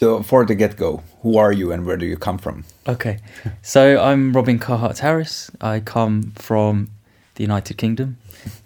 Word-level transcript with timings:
the, 0.00 0.22
for 0.22 0.44
the 0.44 0.54
get 0.54 0.76
go, 0.76 1.02
who 1.22 1.38
are 1.38 1.52
you 1.52 1.70
and 1.70 1.86
where 1.86 1.96
do 1.96 2.06
you 2.06 2.16
come 2.16 2.38
from? 2.38 2.64
Okay, 2.88 3.18
so 3.62 4.02
I'm 4.02 4.32
Robin 4.32 4.58
Carhart 4.58 4.98
Harris. 4.98 5.50
I 5.60 5.80
come 5.80 6.32
from 6.32 6.88
the 7.36 7.44
United 7.44 7.76
Kingdom. 7.76 8.16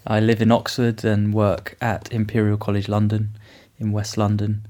I 0.06 0.20
live 0.20 0.40
in 0.40 0.50
Oxford 0.50 1.04
and 1.04 1.34
work 1.34 1.76
at 1.80 2.12
Imperial 2.12 2.56
College 2.56 2.88
London 2.88 3.30
in 3.78 3.92
West 3.92 4.16
London. 4.16 4.66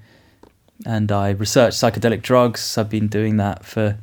And 0.86 1.12
I 1.12 1.30
research 1.30 1.74
psychedelic 1.74 2.22
drugs. 2.22 2.76
I've 2.76 2.90
been 2.90 3.08
doing 3.08 3.36
that 3.36 3.64
for 3.64 3.98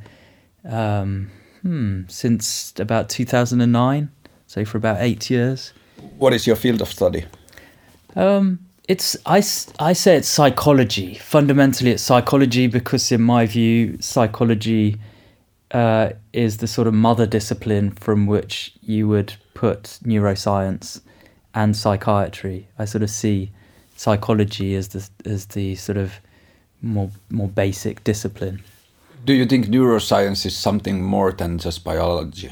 um, 0.63 1.31
hmm, 1.63 2.03
since 2.07 2.73
about 2.79 3.09
2009, 3.09 4.09
so 4.47 4.65
for 4.65 4.77
about 4.77 4.97
eight 4.99 5.29
years. 5.29 5.73
What 6.17 6.33
is 6.33 6.47
your 6.47 6.55
field 6.55 6.81
of 6.81 6.87
study? 6.89 7.25
Um, 8.15 8.59
it's 8.91 9.15
I, 9.25 9.37
I 9.79 9.93
say 9.93 10.17
it's 10.17 10.27
psychology. 10.27 11.15
Fundamentally, 11.15 11.91
it's 11.91 12.03
psychology 12.03 12.67
because, 12.67 13.09
in 13.09 13.21
my 13.21 13.45
view, 13.45 13.97
psychology 14.01 14.99
uh, 15.71 16.09
is 16.33 16.57
the 16.57 16.67
sort 16.67 16.87
of 16.89 16.93
mother 16.93 17.25
discipline 17.25 17.91
from 17.91 18.27
which 18.27 18.73
you 18.81 19.07
would 19.07 19.33
put 19.53 19.83
neuroscience 20.03 20.99
and 21.55 21.77
psychiatry. 21.77 22.67
I 22.77 22.83
sort 22.83 23.01
of 23.01 23.09
see 23.09 23.51
psychology 23.95 24.75
as 24.75 24.89
the 24.89 25.09
as 25.23 25.45
the 25.45 25.75
sort 25.75 25.97
of 25.97 26.19
more 26.81 27.11
more 27.29 27.47
basic 27.47 28.03
discipline. 28.03 28.61
Do 29.23 29.31
you 29.31 29.45
think 29.45 29.67
neuroscience 29.67 30.45
is 30.45 30.57
something 30.57 31.01
more 31.01 31.31
than 31.31 31.59
just 31.59 31.85
biology? 31.85 32.51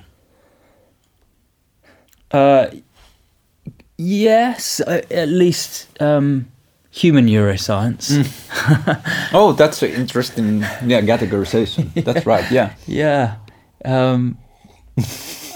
Uh, 2.31 2.67
yes, 3.99 4.80
at 4.88 5.27
least 5.30 5.88
um, 6.02 6.48
human 6.89 7.27
neuroscience. 7.27 8.09
Oh, 9.34 9.53
that's 9.53 9.84
an 9.84 9.91
interesting 9.91 10.62
yeah 10.85 11.02
categorization. 11.02 11.94
That's 12.03 12.25
right. 12.25 12.49
Yeah. 12.52 12.73
Yeah. 12.88 13.35
Um, 13.86 14.38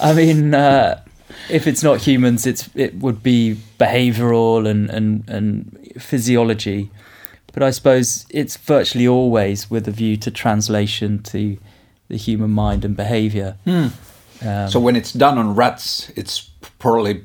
I 0.01 0.13
mean, 0.13 0.53
uh, 0.53 1.01
if 1.49 1.65
it's 1.67 1.83
not 1.83 2.01
humans, 2.07 2.45
it's 2.45 2.69
it 2.75 2.95
would 2.99 3.23
be 3.23 3.55
behavioural 3.79 4.67
and, 4.69 4.89
and, 4.89 5.29
and 5.29 5.77
physiology. 5.99 6.89
But 7.53 7.63
I 7.63 7.71
suppose 7.71 8.25
it's 8.29 8.57
virtually 8.57 9.07
always 9.07 9.69
with 9.69 9.87
a 9.87 9.91
view 9.91 10.17
to 10.17 10.31
translation 10.31 11.21
to 11.23 11.57
the 12.09 12.17
human 12.17 12.51
mind 12.51 12.85
and 12.85 12.95
behaviour. 12.95 13.55
Um, 13.65 13.91
So 14.69 14.79
when 14.79 14.95
it's 14.95 15.13
done 15.13 15.37
on 15.37 15.55
rats, 15.55 16.11
it's 16.15 16.49
purely 16.79 17.21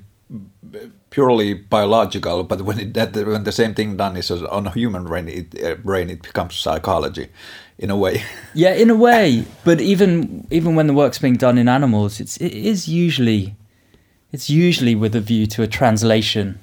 purely 1.19 1.55
biological. 1.55 2.45
But 2.45 2.61
when 2.63 2.79
it 2.79 2.95
that 2.95 3.15
when 3.27 3.45
the 3.45 3.53
same 3.53 3.75
thing 3.75 3.97
done 3.97 4.17
is 4.19 4.31
on 4.31 4.67
a 4.67 4.71
human 4.71 5.05
brain, 5.05 5.29
it 5.29 5.47
uh, 5.63 5.75
brain 5.85 6.11
it 6.11 6.23
becomes 6.23 6.55
psychology, 6.55 7.27
in 7.79 7.91
a 7.91 7.97
way. 7.97 8.23
Yeah, 8.55 8.75
in 8.83 8.91
a 8.91 8.95
way, 8.95 9.45
but 9.65 9.81
even 9.81 10.47
even 10.51 10.77
when 10.77 10.87
the 10.87 10.95
work's 10.95 11.19
being 11.21 11.39
done 11.39 11.61
in 11.61 11.69
animals, 11.69 12.21
it's 12.21 12.37
it 12.41 12.53
is 12.53 12.87
usually 12.89 13.55
it's 14.33 14.49
usually 14.51 14.95
with 14.95 15.17
a 15.17 15.21
view 15.21 15.47
to 15.47 15.63
a 15.63 15.67
translation 15.67 16.55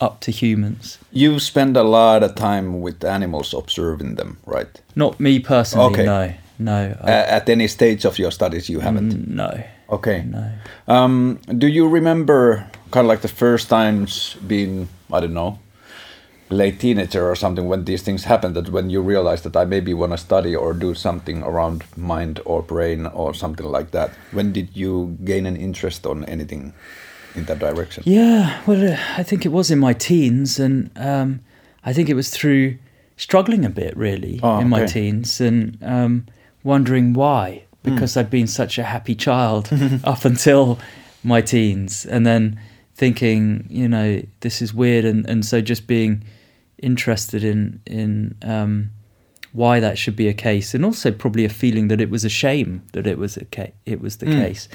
up 0.00 0.20
to 0.20 0.30
humans. 0.32 0.98
you 1.12 1.38
spend 1.38 1.76
a 1.76 1.82
lot 1.82 2.22
of 2.22 2.34
time 2.34 2.82
with 2.84 3.04
animals, 3.04 3.54
observing 3.54 4.16
them, 4.16 4.36
right? 4.46 4.80
Not 4.94 5.20
me 5.20 5.38
personally. 5.40 5.92
Okay. 5.92 6.04
No, 6.04 6.32
no, 6.58 6.78
I- 7.04 7.12
Uh, 7.12 7.36
at 7.36 7.48
any 7.48 7.68
stage 7.68 8.08
of 8.08 8.18
your 8.18 8.32
studies, 8.32 8.68
you 8.68 8.80
haven't. 8.82 9.28
no, 9.36 9.50
Okay. 9.88 10.24
no. 10.26 10.44
Um, 10.88 11.38
do 11.58 11.66
you 11.66 11.88
remember 11.94 12.64
kind 12.92 13.04
of 13.06 13.08
like 13.08 13.22
the 13.22 13.28
first 13.28 13.68
times 13.68 14.36
being, 14.46 14.88
I 15.12 15.20
don't 15.20 15.34
know, 15.34 15.58
late 16.50 16.78
teenager 16.78 17.26
or 17.30 17.34
something 17.34 17.66
when 17.66 17.84
these 17.86 18.02
things 18.02 18.24
happen 18.24 18.52
that 18.52 18.68
when 18.68 18.90
you 18.90 19.00
realize 19.00 19.42
that 19.42 19.56
I 19.56 19.64
maybe 19.64 19.94
want 19.94 20.12
to 20.12 20.18
study 20.18 20.54
or 20.54 20.74
do 20.74 20.94
something 20.94 21.42
around 21.42 21.82
mind 21.96 22.40
or 22.44 22.62
brain 22.62 23.06
or 23.06 23.32
something 23.34 23.66
like 23.66 23.90
that? 23.92 24.10
When 24.32 24.52
did 24.52 24.76
you 24.76 25.16
gain 25.24 25.46
an 25.46 25.56
interest 25.56 26.06
on 26.06 26.24
anything 26.26 26.74
in 27.34 27.46
that 27.46 27.58
direction? 27.58 28.02
Yeah, 28.06 28.60
well, 28.66 28.92
uh, 28.92 28.96
I 29.16 29.22
think 29.22 29.46
it 29.46 29.48
was 29.52 29.70
in 29.70 29.78
my 29.78 29.94
teens, 29.94 30.60
and 30.60 30.90
um, 30.96 31.40
I 31.84 31.92
think 31.94 32.08
it 32.10 32.14
was 32.14 32.28
through 32.28 32.76
struggling 33.16 33.64
a 33.64 33.70
bit, 33.70 33.96
really, 33.96 34.38
Oh, 34.42 34.58
in 34.58 34.68
my 34.68 34.82
okay. 34.82 34.92
teens, 34.92 35.40
and 35.40 35.78
um, 35.82 36.26
wondering 36.62 37.14
why, 37.14 37.64
because 37.82 38.14
I'd 38.16 38.28
been 38.30 38.46
such 38.46 38.78
a 38.78 38.82
happy 38.84 39.14
child 39.14 39.70
up 40.04 40.26
until 40.26 40.78
my 41.24 41.40
teens, 41.40 42.04
and 42.04 42.26
then 42.26 42.60
thinking, 42.94 43.66
you 43.70 43.88
know, 43.88 44.22
this 44.40 44.60
is 44.62 44.72
weird, 44.74 45.04
and, 45.04 45.28
and 45.28 45.44
so 45.44 45.60
just 45.60 45.86
being 45.86 46.24
interested 46.78 47.44
in 47.44 47.80
in 47.86 48.34
um, 48.42 48.90
why 49.52 49.80
that 49.80 49.98
should 49.98 50.16
be 50.16 50.28
a 50.28 50.34
case, 50.34 50.74
and 50.74 50.84
also 50.84 51.10
probably 51.10 51.44
a 51.44 51.48
feeling 51.48 51.88
that 51.88 52.00
it 52.00 52.10
was 52.10 52.24
a 52.24 52.28
shame 52.28 52.82
that 52.92 53.06
it 53.06 53.18
was 53.18 53.36
a 53.36 53.44
ca- 53.44 53.72
it 53.86 54.00
was 54.00 54.16
the 54.18 54.26
case, 54.26 54.68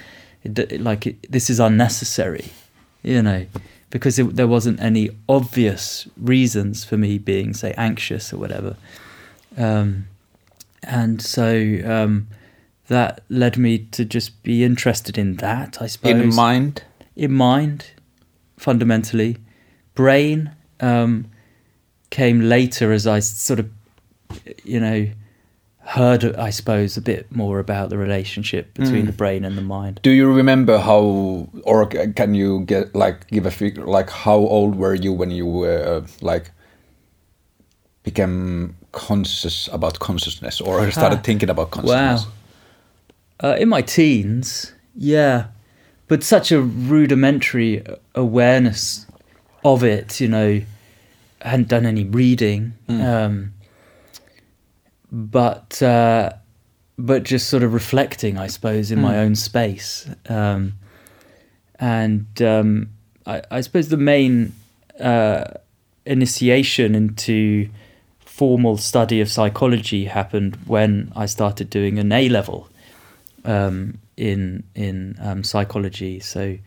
it, 0.44 0.54
d- 0.54 0.78
like 0.78 1.08
it, 1.08 1.32
this 1.32 1.50
is 1.50 1.60
unnecessary, 1.60 2.46
you 3.04 3.22
know, 3.22 3.46
because 3.90 4.20
it, 4.20 4.36
there 4.36 4.48
wasn't 4.48 4.80
any 4.82 5.10
obvious 5.28 6.08
reasons 6.18 6.84
for 6.84 6.98
me 6.98 7.18
being 7.18 7.54
say 7.54 7.74
anxious 7.78 8.32
or 8.34 8.38
whatever, 8.38 8.76
um, 9.58 10.08
and 10.84 11.22
so 11.22 11.80
um, 11.86 12.28
that 12.88 13.22
led 13.30 13.58
me 13.58 13.80
to 13.80 14.06
just 14.06 14.42
be 14.44 14.64
interested 14.64 15.18
in 15.18 15.36
that. 15.38 15.82
I 15.82 15.88
suppose 15.88 16.22
In 16.22 16.36
mind? 16.36 16.84
in 17.16 17.34
mind, 17.34 17.92
fundamentally. 18.58 19.38
Brain 19.96 20.52
um, 20.80 21.26
came 22.10 22.42
later 22.42 22.92
as 22.92 23.08
I 23.08 23.20
sort 23.20 23.60
of, 23.60 23.70
you 24.64 24.80
know, 24.80 25.08
heard, 25.80 26.36
I 26.36 26.50
suppose, 26.50 26.98
a 26.98 27.02
bit 27.02 27.32
more 27.32 27.60
about 27.60 27.90
the 27.90 27.98
relationship 27.98 28.74
between 28.74 29.06
the 29.06 29.14
brain 29.14 29.46
and 29.46 29.58
the 29.58 29.62
mind. 29.62 30.02
Do 30.04 30.12
you 30.12 30.30
remember 30.32 30.78
how, 30.80 31.48
or 31.64 31.86
can 31.86 32.36
you 32.36 32.62
get 32.66 32.94
like 32.94 33.28
give 33.28 33.46
a 33.46 33.52
figure, 33.52 33.86
like 33.86 34.10
how 34.10 34.36
old 34.36 34.76
were 34.76 34.94
you 34.94 35.14
when 35.14 35.32
you 35.32 35.46
were 35.46 36.04
uh, 36.04 36.08
like 36.22 36.52
became 38.04 38.76
conscious 38.92 39.70
about 39.72 40.00
consciousness 40.00 40.60
or 40.60 40.92
started 40.92 41.24
thinking 41.24 41.50
about 41.50 41.72
consciousness? 41.72 42.26
Wow. 42.26 43.52
Uh, 43.52 43.56
in 43.58 43.70
my 43.70 43.82
teens, 43.82 44.74
yeah, 44.94 45.48
but 46.08 46.24
such 46.24 46.52
a 46.52 46.62
rudimentary 46.62 47.84
awareness 48.16 49.06
of 49.64 49.84
it, 49.84 50.20
you 50.20 50.28
know, 50.28 50.62
I 51.42 51.48
hadn't 51.48 51.68
done 51.68 51.86
any 51.86 52.04
reading, 52.04 52.74
um, 52.90 53.54
but 55.12 55.82
uh, 55.82 56.34
but 56.98 57.24
just 57.24 57.50
sort 57.50 57.64
of 57.64 57.74
reflecting, 57.74 58.38
I 58.38 58.48
suppose, 58.48 58.92
in 58.92 59.02
my 59.02 59.20
own 59.20 59.36
space, 59.36 60.10
um, 60.30 60.74
and 61.80 62.42
um, 62.42 62.90
I, 63.26 63.42
I 63.52 63.62
suppose 63.62 63.90
the 63.90 63.98
main 63.98 64.54
uh, 65.00 65.46
initiation 66.06 66.96
into 66.96 67.70
formal 68.20 68.78
study 68.78 69.20
of 69.20 69.30
psychology 69.30 70.06
happened 70.06 70.58
when 70.66 71.12
I 71.16 71.26
started 71.26 71.70
doing 71.70 72.00
an 72.00 72.12
A 72.12 72.30
level 72.30 72.70
um, 73.46 74.00
in 74.18 74.64
in 74.76 75.16
um, 75.22 75.44
psychology. 75.44 76.20
So 76.20 76.58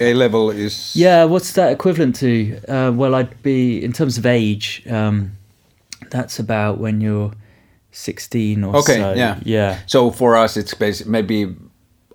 A 0.00 0.14
level 0.14 0.50
is 0.50 0.94
yeah, 0.96 1.24
what's 1.24 1.52
that 1.52 1.72
equivalent 1.72 2.16
to? 2.16 2.58
Uh, 2.68 2.92
well, 2.94 3.14
I'd 3.14 3.42
be 3.42 3.82
in 3.82 3.92
terms 3.92 4.18
of 4.18 4.26
age. 4.26 4.82
Um, 4.90 5.32
that's 6.10 6.38
about 6.38 6.78
when 6.78 7.00
you're 7.00 7.32
sixteen 7.90 8.64
or 8.64 8.76
Okay, 8.76 8.96
so. 8.98 9.14
yeah. 9.14 9.38
yeah, 9.44 9.78
So 9.86 10.10
for 10.10 10.36
us, 10.36 10.56
it's 10.56 10.74
basic, 10.74 11.06
maybe 11.06 11.54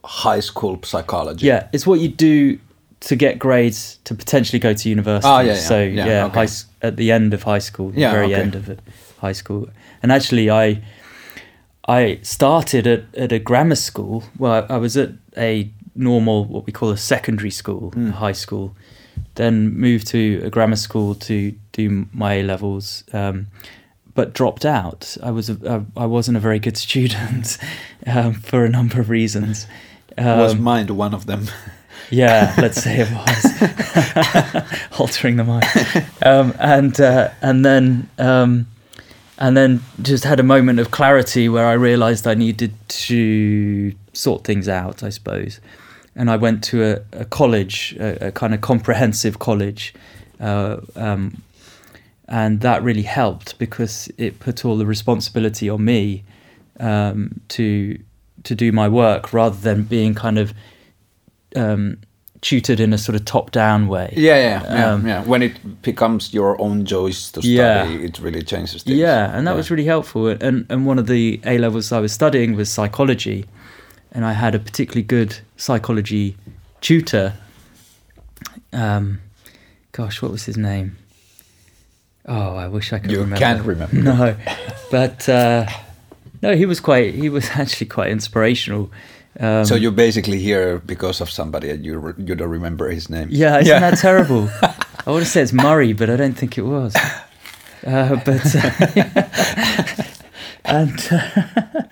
high 0.03 0.39
school 0.41 0.79
psychology. 0.83 1.45
yeah. 1.47 1.67
It's 1.73 1.85
what 1.87 1.99
you 1.99 2.07
do 2.09 2.59
to 3.01 3.15
get 3.15 3.37
grades 3.39 3.99
to 4.05 4.15
potentially 4.15 4.59
go 4.59 4.73
to 4.73 4.89
university. 4.89 5.27
Ah, 5.27 5.41
yeah, 5.41 5.53
yeah, 5.53 5.59
So 5.59 5.81
yeah, 5.83 6.05
yeah, 6.05 6.25
okay. 6.25 6.45
high, 6.45 6.47
at 6.81 6.95
the 6.95 7.11
end 7.11 7.33
of 7.33 7.43
high 7.43 7.59
school, 7.59 7.91
the 7.91 8.01
Yeah, 8.01 8.11
very 8.11 8.33
okay. 8.33 8.41
end 8.41 8.55
of 8.55 8.79
high 9.19 9.33
school. 9.33 9.67
And 10.01 10.11
actually, 10.11 10.49
I 10.49 10.81
I 11.87 12.19
started 12.21 12.87
at, 12.87 13.03
at 13.15 13.31
a 13.31 13.39
grammar 13.39 13.75
school. 13.75 14.23
Well, 14.37 14.65
I, 14.69 14.77
was 14.77 14.95
at 14.95 15.11
a 15.37 15.69
normal, 15.95 16.45
what 16.45 16.65
we 16.65 16.71
call 16.73 16.89
a 16.91 16.97
secondary 16.97 17.51
school, 17.51 17.91
Hmm. 17.91 18.11
high 18.11 18.31
school. 18.31 18.75
Then 19.35 19.73
moved 19.77 20.07
to 20.07 20.41
a 20.45 20.49
grammar 20.49 20.75
school 20.75 21.15
to 21.15 21.53
do 21.71 22.07
my 22.13 22.35
A 22.35 22.43
levels, 22.43 23.03
um, 23.13 23.47
but 24.15 24.33
dropped 24.33 24.63
out. 24.65 25.17
I 25.23 25.31
was 25.31 25.49
a, 25.49 25.85
I, 25.97 26.03
I 26.03 26.05
wasn't 26.05 26.37
a 26.37 26.39
very 26.39 26.59
good 26.59 26.77
student 26.87 27.57
um, 28.07 28.33
for 28.35 28.63
a 28.65 28.69
number 28.69 28.99
of 29.01 29.09
reasons. 29.09 29.67
Um, 30.15 30.37
Was 30.37 30.55
mind 30.55 30.91
one 30.91 31.15
of 31.15 31.25
them? 31.25 31.47
yeah, 32.11 32.53
let's 32.59 32.83
say 32.83 32.97
it 32.99 33.09
was 33.11 34.99
altering 34.99 35.37
the 35.37 35.43
mind, 35.43 35.65
um, 36.23 36.53
and 36.59 37.01
uh, 37.01 37.31
and 37.41 37.65
then 37.65 38.07
um, 38.19 38.67
and 39.43 39.57
then 39.57 39.81
just 40.01 40.23
had 40.23 40.39
a 40.39 40.43
moment 40.43 40.79
of 40.79 40.89
clarity 40.89 41.49
where 41.49 41.67
I 41.67 41.73
realised 41.73 42.25
I 42.25 42.33
needed 42.33 42.73
to 42.87 43.93
sort 44.13 44.45
things 44.45 44.69
out, 44.69 45.03
I 45.03 45.09
suppose, 45.09 45.59
and 46.15 46.31
I 46.31 46.37
went 46.37 46.63
to 46.65 46.81
a, 46.81 47.01
a 47.11 47.25
college, 47.25 47.93
a, 47.99 48.27
a 48.27 48.31
kind 48.31 48.53
of 48.53 48.61
comprehensive 48.61 49.39
college, 49.39 49.93
uh, 50.39 50.77
um, 50.95 51.41
and 52.29 52.61
that 52.61 52.83
really 52.83 53.01
helped 53.01 53.59
because 53.59 54.09
it 54.17 54.39
put 54.39 54.63
all 54.63 54.77
the 54.77 54.85
responsibility 54.85 55.69
on 55.69 55.83
me 55.83 56.23
um, 56.79 57.41
to 57.49 57.99
to 58.43 58.55
do 58.55 58.71
my 58.71 58.87
work 58.87 59.33
rather 59.33 59.57
than 59.57 59.83
being 59.83 60.15
kind 60.15 60.39
of 60.39 60.53
um, 61.57 61.97
tutored 62.43 62.79
in 62.79 62.93
a 62.93 62.97
sort 62.97 63.15
of 63.15 63.23
top 63.25 63.51
down 63.51 63.87
way. 63.87 64.13
Yeah, 64.17 64.35
yeah, 64.37 64.63
yeah, 64.63 64.91
Um, 64.93 65.07
yeah. 65.07 65.23
When 65.23 65.41
it 65.41 65.81
becomes 65.81 66.33
your 66.33 66.59
own 66.61 66.85
choice 66.85 67.31
to 67.31 67.41
study, 67.41 67.47
Yeah. 67.55 67.87
it 68.07 68.19
really 68.19 68.43
changes 68.43 68.83
things. 68.83 68.97
Yeah, 68.99 69.35
and 69.35 69.47
that 69.47 69.51
Yeah. 69.51 69.57
was 69.57 69.71
really 69.71 69.85
helpful. 69.85 70.27
And 70.27 70.65
and 70.69 70.85
one 70.85 70.99
of 70.99 71.07
the 71.07 71.39
A 71.45 71.57
levels 71.57 71.91
I 71.91 71.99
was 71.99 72.11
studying 72.11 72.55
was 72.55 72.69
psychology, 72.69 73.45
and 74.11 74.25
I 74.25 74.33
had 74.33 74.55
a 74.55 74.59
particularly 74.59 75.03
good 75.07 75.39
psychology 75.57 76.35
tutor. 76.81 77.33
Um, 78.71 79.19
gosh, 79.91 80.21
what 80.21 80.31
was 80.31 80.43
his 80.45 80.57
name? 80.57 80.97
Oh, 82.25 82.55
I 82.55 82.67
wish 82.67 82.93
I 82.93 82.99
could 82.99 83.11
You 83.11 83.19
remember. 83.19 83.37
can't 83.45 83.65
remember. 83.65 83.95
No, 84.01 84.35
but 84.91 85.27
uh, 85.29 85.65
no, 86.41 86.55
he 86.55 86.65
was 86.65 86.79
quite. 86.79 87.13
He 87.15 87.29
was 87.29 87.49
actually 87.55 87.87
quite 87.87 88.11
inspirational. 88.11 88.89
Um, 89.39 89.65
so 89.65 89.75
you're 89.75 89.91
basically 89.91 90.39
here 90.39 90.79
because 90.79 91.19
of 91.19 91.29
somebody 91.29 91.69
and 91.71 91.83
you 91.83 91.97
re- 91.97 92.23
you 92.25 92.35
don't 92.35 92.49
remember 92.49 92.89
his 92.89 93.09
name. 93.09 93.29
Yeah, 93.31 93.59
isn't 93.59 93.81
that 93.81 93.97
terrible? 93.97 94.49
I 95.05 95.11
would 95.11 95.23
have 95.23 95.27
said 95.27 95.43
it's 95.43 95.53
Murray, 95.53 95.93
but 95.93 96.09
I 96.09 96.15
don't 96.15 96.37
think 96.37 96.57
it 96.57 96.61
was. 96.61 96.95
Uh, 97.85 98.15
but 98.23 98.55
uh, 98.55 100.03
and 100.65 101.07
uh, 101.11 101.87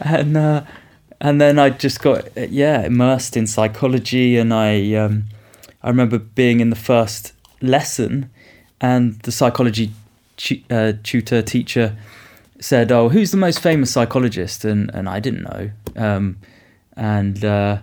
and 0.00 0.36
uh, 0.36 0.64
and 1.20 1.40
then 1.40 1.58
I 1.58 1.70
just 1.70 2.00
got 2.00 2.36
yeah 2.36 2.84
immersed 2.84 3.36
in 3.36 3.46
psychology, 3.46 4.36
and 4.36 4.52
I 4.52 4.94
um, 4.94 5.24
I 5.82 5.88
remember 5.88 6.18
being 6.18 6.60
in 6.60 6.70
the 6.70 6.76
first 6.76 7.32
lesson, 7.60 8.30
and 8.80 9.20
the 9.20 9.32
psychology 9.32 9.92
tu- 10.36 10.62
uh, 10.70 10.94
tutor 11.02 11.42
teacher 11.42 11.96
said, 12.60 12.90
"Oh, 12.90 13.08
who's 13.08 13.30
the 13.30 13.36
most 13.36 13.60
famous 13.60 13.92
psychologist?" 13.92 14.64
and 14.64 14.90
and 14.94 15.08
I 15.08 15.20
didn't 15.20 15.42
know, 15.42 15.70
um, 15.96 16.38
and. 16.98 17.42
Uh, 17.44 17.78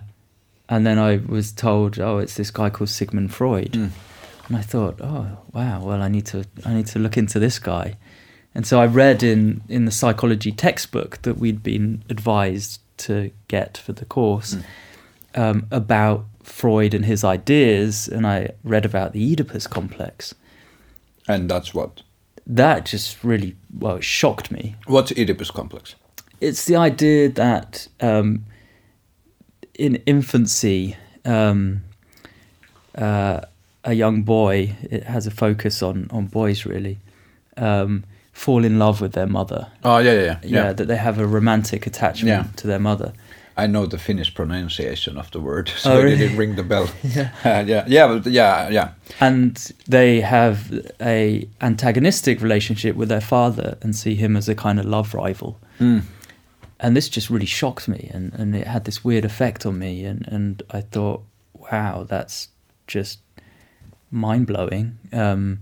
and 0.68 0.84
then 0.84 0.98
I 0.98 1.20
was 1.28 1.52
told, 1.52 2.00
"Oh, 2.00 2.18
it's 2.18 2.34
this 2.34 2.50
guy 2.50 2.70
called 2.70 2.88
Sigmund 2.90 3.32
Freud," 3.32 3.70
Mm. 3.74 3.90
and 4.48 4.56
I 4.56 4.62
thought, 4.62 4.98
"Oh, 5.00 5.38
wow. 5.52 5.80
Well, 5.84 6.02
I 6.02 6.08
need 6.08 6.26
to 6.26 6.42
I 6.64 6.74
need 6.74 6.88
to 6.88 6.98
look 6.98 7.16
into 7.16 7.38
this 7.38 7.60
guy." 7.60 7.94
And 8.52 8.66
so 8.66 8.80
I 8.80 8.86
read 8.86 9.22
in 9.22 9.60
in 9.68 9.84
the 9.84 9.92
psychology 9.92 10.50
textbook 10.50 11.22
that 11.22 11.38
we'd 11.38 11.62
been 11.62 12.02
advised 12.10 12.80
to 13.06 13.30
get 13.46 13.78
for 13.78 13.92
the 13.92 14.04
course 14.04 14.56
um, 15.36 15.66
about 15.70 16.24
Freud 16.42 16.94
and 16.94 17.04
his 17.04 17.22
ideas, 17.22 18.08
and 18.08 18.26
I 18.26 18.50
read 18.64 18.84
about 18.84 19.12
the 19.12 19.22
Oedipus 19.32 19.68
complex. 19.68 20.34
And 21.28 21.48
that's 21.48 21.72
what. 21.74 22.02
That 22.44 22.86
just 22.86 23.22
really 23.22 23.54
well 23.78 23.96
it 23.98 24.04
shocked 24.04 24.50
me. 24.50 24.74
What's 24.86 25.12
Oedipus 25.12 25.52
complex? 25.52 25.94
it's 26.40 26.64
the 26.66 26.74
idea 26.76 27.28
that 27.28 27.86
um, 28.00 28.44
in 29.78 29.96
infancy, 30.06 30.96
um, 31.24 31.82
uh, 32.96 33.40
a 33.84 33.92
young 33.94 34.22
boy, 34.22 34.74
it 34.82 35.04
has 35.04 35.26
a 35.26 35.30
focus 35.30 35.82
on, 35.82 36.08
on 36.10 36.26
boys 36.26 36.66
really, 36.66 36.98
um, 37.56 38.04
fall 38.32 38.64
in 38.64 38.78
love 38.78 39.00
with 39.00 39.12
their 39.12 39.26
mother. 39.26 39.68
Oh 39.84 39.98
yeah, 39.98 40.12
yeah, 40.12 40.20
yeah. 40.22 40.38
Yeah, 40.42 40.72
that 40.72 40.88
they 40.88 40.96
have 40.96 41.18
a 41.18 41.26
romantic 41.26 41.86
attachment 41.86 42.28
Yeah. 42.46 42.52
to 42.56 42.66
their 42.66 42.78
mother. 42.80 43.12
I 43.58 43.66
know 43.66 43.86
the 43.86 43.96
Finnish 43.96 44.34
pronunciation 44.34 45.16
of 45.16 45.30
the 45.30 45.40
word, 45.40 45.68
so 45.78 45.92
Oh, 45.94 46.00
it 46.06 46.16
didn't 46.16 46.36
ring 46.36 46.56
the 46.56 46.62
bell. 46.62 46.90
yeah, 47.02 47.30
yeah, 47.62 47.84
yeah, 47.86 48.06
but 48.08 48.26
yeah, 48.30 48.68
yeah. 48.68 48.88
And 49.20 49.56
they 49.88 50.20
have 50.20 50.70
a 51.00 51.48
antagonistic 51.60 52.42
relationship 52.42 52.96
with 52.96 53.08
their 53.08 53.20
father 53.22 53.78
and 53.82 53.94
see 53.96 54.14
him 54.14 54.36
as 54.36 54.48
a 54.48 54.54
kind 54.54 54.78
of 54.78 54.84
love 54.84 55.14
rival. 55.14 55.58
Mm. 55.80 56.02
And 56.80 56.96
this 56.96 57.08
just 57.08 57.30
really 57.30 57.46
shocked 57.46 57.88
me 57.88 58.10
and, 58.12 58.32
and 58.34 58.54
it 58.54 58.66
had 58.66 58.84
this 58.84 59.04
weird 59.04 59.24
effect 59.24 59.64
on 59.66 59.78
me 59.78 60.04
and, 60.04 60.26
and 60.28 60.62
I 60.70 60.80
thought, 60.82 61.22
wow, 61.54 62.04
that's 62.08 62.48
just 62.86 63.18
mind 64.10 64.46
blowing. 64.46 64.98
Um, 65.12 65.60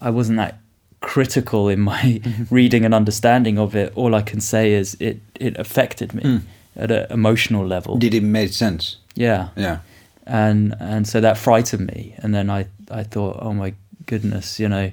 I 0.00 0.10
wasn't 0.10 0.38
that 0.38 0.58
critical 1.00 1.68
in 1.68 1.80
my 1.80 2.20
reading 2.50 2.84
and 2.84 2.94
understanding 2.94 3.58
of 3.58 3.74
it. 3.76 3.92
All 3.94 4.14
I 4.14 4.22
can 4.22 4.40
say 4.40 4.72
is 4.72 4.96
it, 5.00 5.20
it 5.38 5.56
affected 5.58 6.14
me 6.14 6.22
Mm. 6.22 6.42
at 6.76 6.90
an 6.90 7.06
emotional 7.10 7.66
level. 7.66 7.96
Did 7.98 8.14
it 8.14 8.22
make 8.22 8.52
sense? 8.52 8.96
yeah. 9.14 9.48
Yeah. 9.56 9.78
And 10.26 10.74
and 10.78 11.08
so 11.08 11.20
that 11.22 11.38
frightened 11.38 11.86
me. 11.86 12.14
And 12.18 12.34
then 12.34 12.50
I, 12.50 12.66
I 12.90 13.02
thought, 13.02 13.38
oh 13.40 13.54
my 13.54 13.72
goodness, 14.04 14.60
you 14.60 14.68
know, 14.68 14.90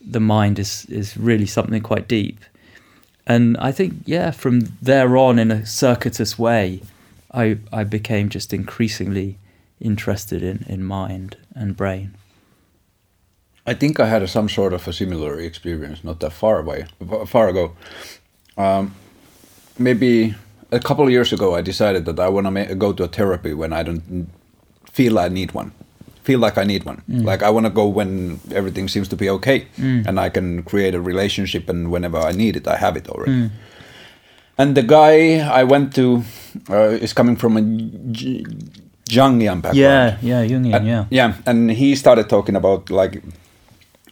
the 0.00 0.20
mind 0.20 0.58
is, 0.60 0.84
is 0.86 1.16
really 1.16 1.46
something 1.46 1.82
quite 1.82 2.06
deep. 2.06 2.38
And 3.26 3.56
I 3.58 3.72
think, 3.72 3.94
yeah, 4.04 4.32
from 4.32 4.60
there 4.82 5.16
on, 5.16 5.38
in 5.38 5.50
a 5.50 5.64
circuitous 5.66 6.38
way, 6.38 6.80
I 7.32 7.58
I 7.72 7.84
became 7.84 8.28
just 8.28 8.52
increasingly 8.52 9.38
interested 9.80 10.42
in, 10.42 10.64
in 10.68 10.84
mind 10.84 11.36
and 11.54 11.76
brain. 11.76 12.14
I 13.66 13.74
think 13.74 14.00
I 14.00 14.06
had 14.06 14.22
a, 14.22 14.28
some 14.28 14.48
sort 14.48 14.72
of 14.72 14.88
a 14.88 14.92
similar 14.92 15.38
experience 15.38 16.02
not 16.02 16.18
that 16.20 16.32
far 16.32 16.58
away, 16.58 16.86
far 17.26 17.48
ago. 17.48 17.72
Um, 18.56 18.94
maybe 19.78 20.34
a 20.72 20.80
couple 20.80 21.08
years 21.10 21.32
ago, 21.32 21.54
I 21.54 21.62
decided 21.62 22.04
that 22.06 22.18
I 22.18 22.28
want 22.28 22.46
to 22.46 22.74
go 22.74 22.92
to 22.92 23.04
a 23.04 23.08
therapy 23.08 23.54
when 23.54 23.72
I 23.72 23.82
don't 23.82 24.28
feel 24.90 25.18
I 25.18 25.28
need 25.28 25.52
one. 25.52 25.72
Feel 26.24 26.38
like 26.38 26.56
I 26.56 26.64
need 26.64 26.84
one. 26.84 27.02
Mm. 27.10 27.24
Like 27.24 27.42
I 27.42 27.50
want 27.50 27.66
to 27.66 27.70
go 27.70 27.86
when 27.86 28.38
everything 28.54 28.88
seems 28.88 29.08
to 29.08 29.16
be 29.16 29.28
okay, 29.30 29.66
mm. 29.76 30.06
and 30.06 30.20
I 30.20 30.28
can 30.30 30.62
create 30.62 30.94
a 30.94 31.00
relationship, 31.00 31.68
and 31.68 31.90
whenever 31.90 32.18
I 32.18 32.32
need 32.32 32.56
it, 32.56 32.66
I 32.68 32.76
have 32.76 32.96
it 32.96 33.08
already. 33.08 33.32
Mm. 33.32 33.50
And 34.58 34.74
the 34.76 34.82
guy 34.82 35.38
I 35.38 35.64
went 35.64 35.94
to 35.96 36.22
uh, 36.70 36.90
is 37.02 37.12
coming 37.12 37.36
from 37.36 37.56
a 37.56 37.62
J- 38.12 38.44
Jungian 39.10 39.62
background. 39.62 39.76
Yeah, 39.76 40.16
yeah, 40.22 40.44
Jungian, 40.46 40.74
And- 40.76 40.86
yeah. 40.86 41.04
yeah, 41.10 41.34
and 41.46 41.70
he 41.70 41.96
started 41.96 42.28
talking 42.28 42.54
about 42.56 42.88
like 42.90 43.22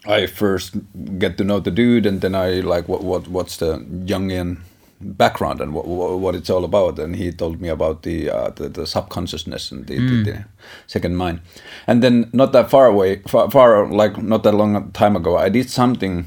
I 0.06 0.26
first 0.26 0.74
get 1.18 1.36
to 1.38 1.44
know 1.44 1.60
the 1.60 1.70
dude, 1.70 2.06
and 2.06 2.20
then 2.20 2.34
I 2.34 2.60
like 2.60 2.88
what 2.88 3.04
what 3.04 3.28
what's 3.28 3.56
the 3.58 3.78
Jungian 4.04 4.56
background 5.00 5.60
and 5.60 5.72
what 5.74 5.86
what, 5.86 6.34
it's 6.34 6.50
all 6.50 6.64
about. 6.64 6.98
And 6.98 7.16
he 7.16 7.32
told 7.32 7.60
me 7.60 7.68
about 7.68 8.02
the 8.02 8.30
uh, 8.30 8.50
the, 8.50 8.68
the 8.68 8.86
subconsciousness 8.86 9.72
and 9.72 9.86
the, 9.86 9.98
the, 9.98 10.22
the 10.22 10.44
second 10.86 11.16
mind. 11.16 11.40
And 11.86 12.02
then 12.02 12.28
not 12.32 12.52
that 12.52 12.70
far 12.70 12.86
away, 12.86 13.22
far, 13.26 13.50
far 13.50 13.86
like 13.88 14.22
not 14.22 14.42
that 14.42 14.54
long 14.54 14.90
time 14.92 15.16
ago, 15.16 15.36
I 15.36 15.48
did 15.48 15.70
something. 15.70 16.26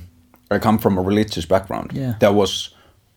I 0.52 0.60
come 0.60 0.78
from 0.78 0.98
a 0.98 1.02
religious 1.02 1.46
background. 1.46 1.92
Yeah. 1.94 2.16
that 2.20 2.34
was 2.36 2.70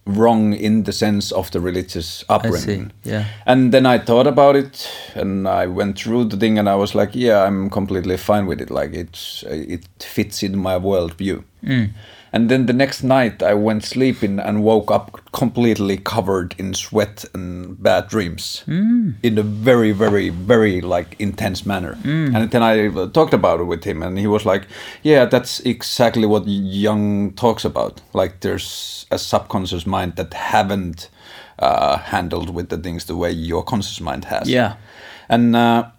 wrong 0.07 0.53
in 0.53 0.85
the 0.85 0.93
sense 0.93 1.33
of 1.33 1.51
the 1.51 1.61
religious 1.61 2.25
upbringing. 2.29 2.93
yeah. 3.03 3.25
And 3.45 3.73
then 3.73 3.87
I 3.87 3.99
thought 3.99 4.27
about 4.27 4.55
it, 4.57 4.89
and 5.15 5.49
I 5.49 5.67
went 5.67 5.99
through 5.99 6.27
the 6.27 6.37
thing, 6.37 6.59
and 6.59 6.69
I 6.69 6.77
was 6.77 6.95
like, 6.95 7.11
"Yeah, 7.15 7.43
I'm 7.43 7.69
completely 7.71 8.17
fine 8.17 8.47
with 8.47 8.61
it. 8.61 8.71
Like 8.71 8.93
it's 8.95 9.45
it 9.49 9.85
fits 10.01 10.43
in 10.43 10.57
my 10.57 10.79
worldview." 10.79 11.43
And 12.33 12.49
then 12.51 12.67
the 12.67 12.73
next 12.73 13.03
night, 13.03 13.43
I 13.43 13.55
went 13.55 13.85
sleeping 13.85 14.39
and 14.39 14.63
woke 14.63 14.91
up 14.91 15.21
completely 15.33 15.97
covered 15.97 16.55
in 16.59 16.75
sweat 16.75 17.25
and 17.33 17.81
bad 17.83 18.09
dreams 18.09 18.63
in 19.23 19.39
a 19.39 19.43
very, 19.43 19.93
very, 19.93 20.29
very 20.31 20.81
like 20.81 21.17
intense 21.19 21.65
manner. 21.65 21.97
And 22.35 22.51
then 22.51 22.63
I 22.63 22.89
uh, 22.89 23.09
talked 23.09 23.33
about 23.33 23.61
it 23.61 23.65
with 23.65 23.85
him, 23.85 24.03
and 24.03 24.19
he 24.19 24.27
was 24.27 24.45
like, 24.45 24.67
"Yeah, 25.03 25.25
that's 25.25 25.61
exactly 25.61 26.27
what 26.27 26.47
Jung 26.47 27.33
talks 27.33 27.65
about. 27.65 28.03
Like 28.13 28.41
there's 28.41 29.07
a 29.11 29.19
subconscious 29.19 29.87
mind 29.87 30.17
that 30.17 30.35
haven't." 30.35 31.09
uh, 31.59 31.99
handled 31.99 32.51
with 32.51 32.69
the 32.69 32.77
things 32.77 33.07
the 33.07 33.17
way 33.17 33.31
your 33.31 33.63
conscious 33.65 34.01
mind 34.01 34.27
has. 34.27 34.49
Yeah. 34.49 34.77
And 35.29 35.57
uh, 35.57 35.91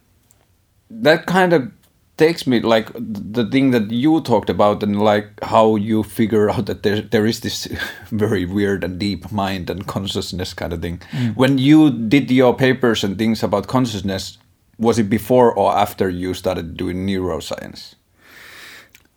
that 0.89 1.25
kind 1.25 1.53
of 1.53 1.71
takes 2.17 2.47
me 2.47 2.59
like 2.59 2.91
the 2.93 3.45
thing 3.45 3.71
that 3.71 3.91
you 3.91 4.21
talked 4.21 4.49
about 4.49 4.81
and 4.83 4.99
like 4.99 5.27
how 5.43 5.75
you 5.75 6.03
figure 6.03 6.49
out 6.49 6.65
that 6.65 6.83
there 6.83 7.01
there 7.01 7.25
is 7.25 7.41
this 7.41 7.67
very 8.11 8.45
weird 8.45 8.83
and 8.83 8.99
deep 8.99 9.31
mind 9.31 9.69
and 9.69 9.87
consciousness 9.87 10.53
kind 10.53 10.73
of 10.73 10.81
thing. 10.81 11.01
When 11.35 11.57
you 11.57 11.91
did 11.91 12.31
your 12.31 12.55
papers 12.55 13.03
and 13.03 13.17
things 13.17 13.43
about 13.43 13.67
consciousness, 13.67 14.37
was 14.79 14.99
it 14.99 15.09
before 15.09 15.53
or 15.53 15.75
after 15.75 16.09
you 16.09 16.33
started 16.33 16.77
doing 16.77 17.05
neuroscience? 17.05 17.95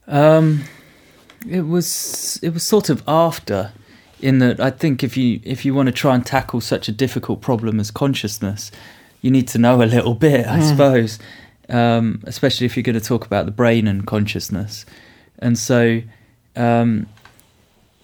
Um, 0.06 0.64
it 1.48 1.62
was 1.62 2.38
it 2.42 2.52
was 2.52 2.66
sort 2.66 2.90
of 2.90 3.02
after, 3.06 3.72
in 4.20 4.38
that 4.40 4.60
I 4.60 4.70
think 4.70 5.02
if 5.02 5.16
you 5.16 5.40
if 5.44 5.64
you 5.64 5.74
want 5.74 5.86
to 5.86 5.92
try 5.92 6.14
and 6.14 6.24
tackle 6.24 6.60
such 6.60 6.88
a 6.88 6.92
difficult 6.92 7.40
problem 7.40 7.80
as 7.80 7.90
consciousness, 7.90 8.70
you 9.22 9.30
need 9.30 9.48
to 9.48 9.58
know 9.58 9.82
a 9.82 9.84
little 9.84 10.14
bit, 10.14 10.46
I 10.46 10.60
suppose, 10.60 11.18
um, 11.70 12.22
especially 12.24 12.66
if 12.66 12.76
you're 12.76 12.82
going 12.82 12.98
to 12.98 13.04
talk 13.04 13.24
about 13.24 13.46
the 13.46 13.52
brain 13.52 13.86
and 13.86 14.06
consciousness, 14.06 14.84
and 15.38 15.58
so, 15.58 16.02
um, 16.56 17.06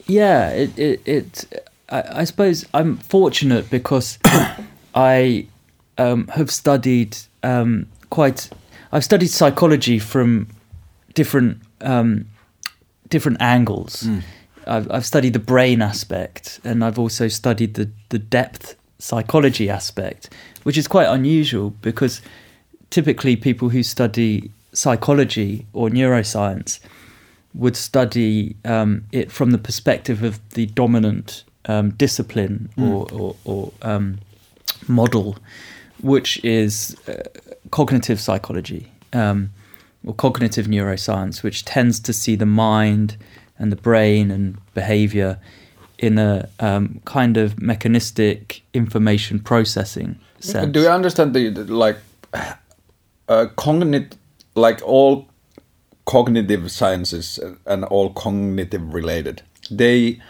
yeah, 0.06 0.50
it 0.50 0.78
it, 0.78 1.02
it 1.06 1.62
I, 1.88 2.20
I 2.20 2.24
suppose 2.24 2.64
I'm 2.72 2.96
fortunate 2.98 3.70
because 3.70 4.18
I 4.94 5.46
um, 5.98 6.28
have 6.28 6.50
studied 6.50 7.16
um, 7.42 7.86
quite. 8.10 8.50
I've 8.92 9.04
studied 9.04 9.28
psychology 9.28 9.98
from 9.98 10.48
different 11.14 11.60
um, 11.80 12.26
different 13.08 13.40
angles. 13.40 14.08
I've, 14.66 14.90
I've 14.90 15.06
studied 15.06 15.32
the 15.32 15.38
brain 15.38 15.82
aspect, 15.82 16.60
and 16.64 16.84
I've 16.84 16.98
also 16.98 17.28
studied 17.28 17.74
the 17.74 17.90
the 18.08 18.18
depth 18.18 18.76
psychology 18.98 19.68
aspect, 19.68 20.30
which 20.62 20.78
is 20.78 20.88
quite 20.88 21.06
unusual 21.06 21.70
because 21.82 22.20
typically 22.90 23.36
people 23.36 23.68
who 23.68 23.82
study 23.82 24.50
psychology 24.72 25.66
or 25.72 25.88
neuroscience 25.88 26.80
would 27.54 27.76
study 27.76 28.54
um, 28.64 29.04
it 29.12 29.32
from 29.32 29.50
the 29.50 29.58
perspective 29.58 30.22
of 30.22 30.46
the 30.50 30.66
dominant 30.66 31.44
um, 31.64 31.90
discipline 31.90 32.68
or, 32.78 33.06
or, 33.12 33.36
or 33.44 33.72
um, 33.82 34.18
model, 34.86 35.36
which 36.02 36.42
is 36.44 36.96
uh, 37.08 37.22
cognitive 37.70 38.20
psychology 38.20 38.92
um, 39.12 39.50
or 40.04 40.14
cognitive 40.14 40.66
neuroscience, 40.66 41.42
which 41.42 41.64
tends 41.64 41.98
to 42.00 42.12
see 42.12 42.36
the 42.36 42.46
mind 42.46 43.16
and 43.58 43.72
the 43.72 43.76
brain 43.76 44.30
and 44.30 44.58
behavior 44.74 45.38
in 45.98 46.18
a 46.18 46.48
um, 46.60 47.00
kind 47.06 47.38
of 47.38 47.60
mechanistic 47.60 48.62
information 48.74 49.40
processing 49.40 50.18
sense. 50.40 50.70
Do 50.72 50.82
you 50.82 50.88
understand 50.88 51.34
the, 51.34 51.50
like 51.50 51.96
uh, 53.28 53.46
like 54.54 54.80
all 54.82 55.28
cognitive 56.04 56.70
sciences 56.70 57.38
and 57.66 57.84
all 57.84 58.12
cognitive 58.12 58.94
related? 58.94 59.42
They 59.70 60.20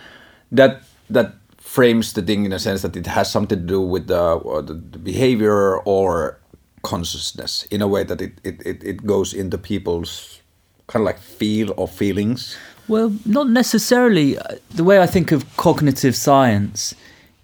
that 0.53 0.83
that 1.11 1.35
frames 1.59 2.13
the 2.13 2.23
thing 2.23 2.45
in 2.45 2.53
a 2.53 2.59
sense 2.59 2.83
that 2.83 2.97
it 2.97 3.07
has 3.07 3.31
something 3.31 3.59
to 3.59 3.65
do 3.65 3.81
with 3.81 4.07
the, 4.07 4.41
the, 4.65 4.73
the 4.73 4.99
behavior 4.99 5.79
or 5.79 6.39
consciousness 6.83 7.65
in 7.65 7.83
a 7.83 7.89
way 7.89 8.05
that 8.05 8.21
it, 8.21 8.41
it, 8.45 8.65
it, 8.65 8.85
it 8.85 9.05
goes 9.05 9.35
into 9.35 9.59
people's 9.59 10.41
kind 10.87 11.03
of 11.03 11.07
like 11.07 11.19
feel 11.19 11.75
or 11.77 11.89
feelings. 11.89 12.57
Well, 12.89 13.13
not 13.27 13.51
necessarily. 13.51 14.39
The 14.71 14.85
way 14.85 15.01
I 15.01 15.07
think 15.07 15.33
of 15.33 15.45
cognitive 15.57 16.15
science 16.15 16.95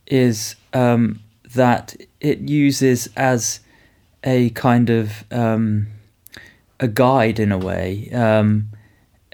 is 0.07 0.55
um, 0.73 1.21
that 1.55 1.97
it 2.21 2.39
uses 2.39 3.09
as 3.17 3.61
a 4.25 4.51
kind 4.51 4.91
of 4.91 5.25
um, 5.31 5.89
a 6.81 6.89
guide 6.89 7.39
in 7.41 7.53
a 7.53 7.59
way, 7.59 8.11
um, 8.13 8.69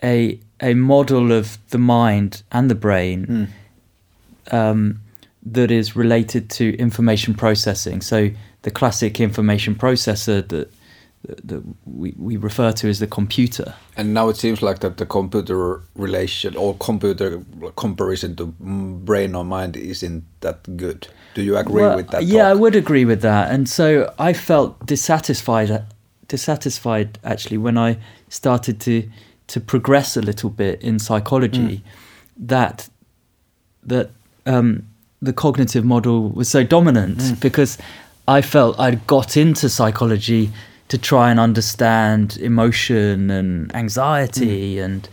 a 0.02 0.40
a 0.60 0.74
model 0.74 1.32
of 1.32 1.58
the 1.70 1.78
mind 1.78 2.42
and 2.50 2.70
the 2.70 2.74
brain 2.74 3.48
um, 4.50 5.00
that 5.44 5.70
is 5.70 5.94
related 5.94 6.50
to 6.50 6.76
information 6.78 7.34
processing. 7.34 8.00
So 8.00 8.30
the 8.62 8.70
classic 8.70 9.20
information 9.20 9.74
processor 9.74 10.46
that 10.48 10.72
that, 11.24 11.62
we, 11.84 12.14
we 12.16 12.36
refer 12.36 12.72
to 12.72 12.88
as 12.88 12.98
the 12.98 13.06
computer. 13.06 13.74
And 13.96 14.14
now 14.14 14.28
it 14.28 14.36
seems 14.36 14.62
like 14.62 14.80
that 14.80 14.96
the 14.96 15.06
computer 15.06 15.82
relation 15.94 16.56
or 16.56 16.76
computer 16.76 17.42
comparison 17.76 18.36
to 18.36 18.46
mm, 18.46 19.04
brain 19.04 19.34
or 19.34 19.44
mind 19.44 19.76
isn't 19.76 20.24
that 20.40 20.76
good. 20.76 21.08
Do 21.34 21.42
you 21.42 21.56
agree 21.56 21.82
Well, 21.82 21.96
with 21.96 22.08
that? 22.10 22.24
Yeah, 22.24 22.48
I 22.48 22.54
would 22.54 22.74
agree 22.74 23.04
with 23.04 23.22
that. 23.22 23.50
And 23.50 23.68
so 23.68 24.12
I 24.18 24.32
felt 24.32 24.86
dissatisfied, 24.86 25.84
dissatisfied 26.28 27.18
actually 27.24 27.58
when 27.58 27.76
I 27.76 27.98
started 28.28 28.80
to 28.80 29.08
to 29.48 29.60
progress 29.60 30.14
a 30.14 30.20
little 30.20 30.50
bit 30.50 30.82
in 30.82 30.98
psychology. 30.98 31.82
That 32.36 32.88
that 33.82 34.10
um, 34.46 34.86
the 35.20 35.32
cognitive 35.32 35.84
model 35.84 36.28
was 36.28 36.48
so 36.48 36.62
dominant 36.62 37.40
because 37.40 37.78
I 38.28 38.42
felt 38.42 38.78
I'd 38.78 39.06
got 39.06 39.36
into 39.36 39.68
psychology 39.68 40.50
to 40.88 40.98
try 40.98 41.30
and 41.30 41.38
understand 41.38 42.36
emotion 42.38 43.30
and 43.30 43.74
anxiety 43.74 44.76
mm. 44.76 44.84
and 44.84 45.08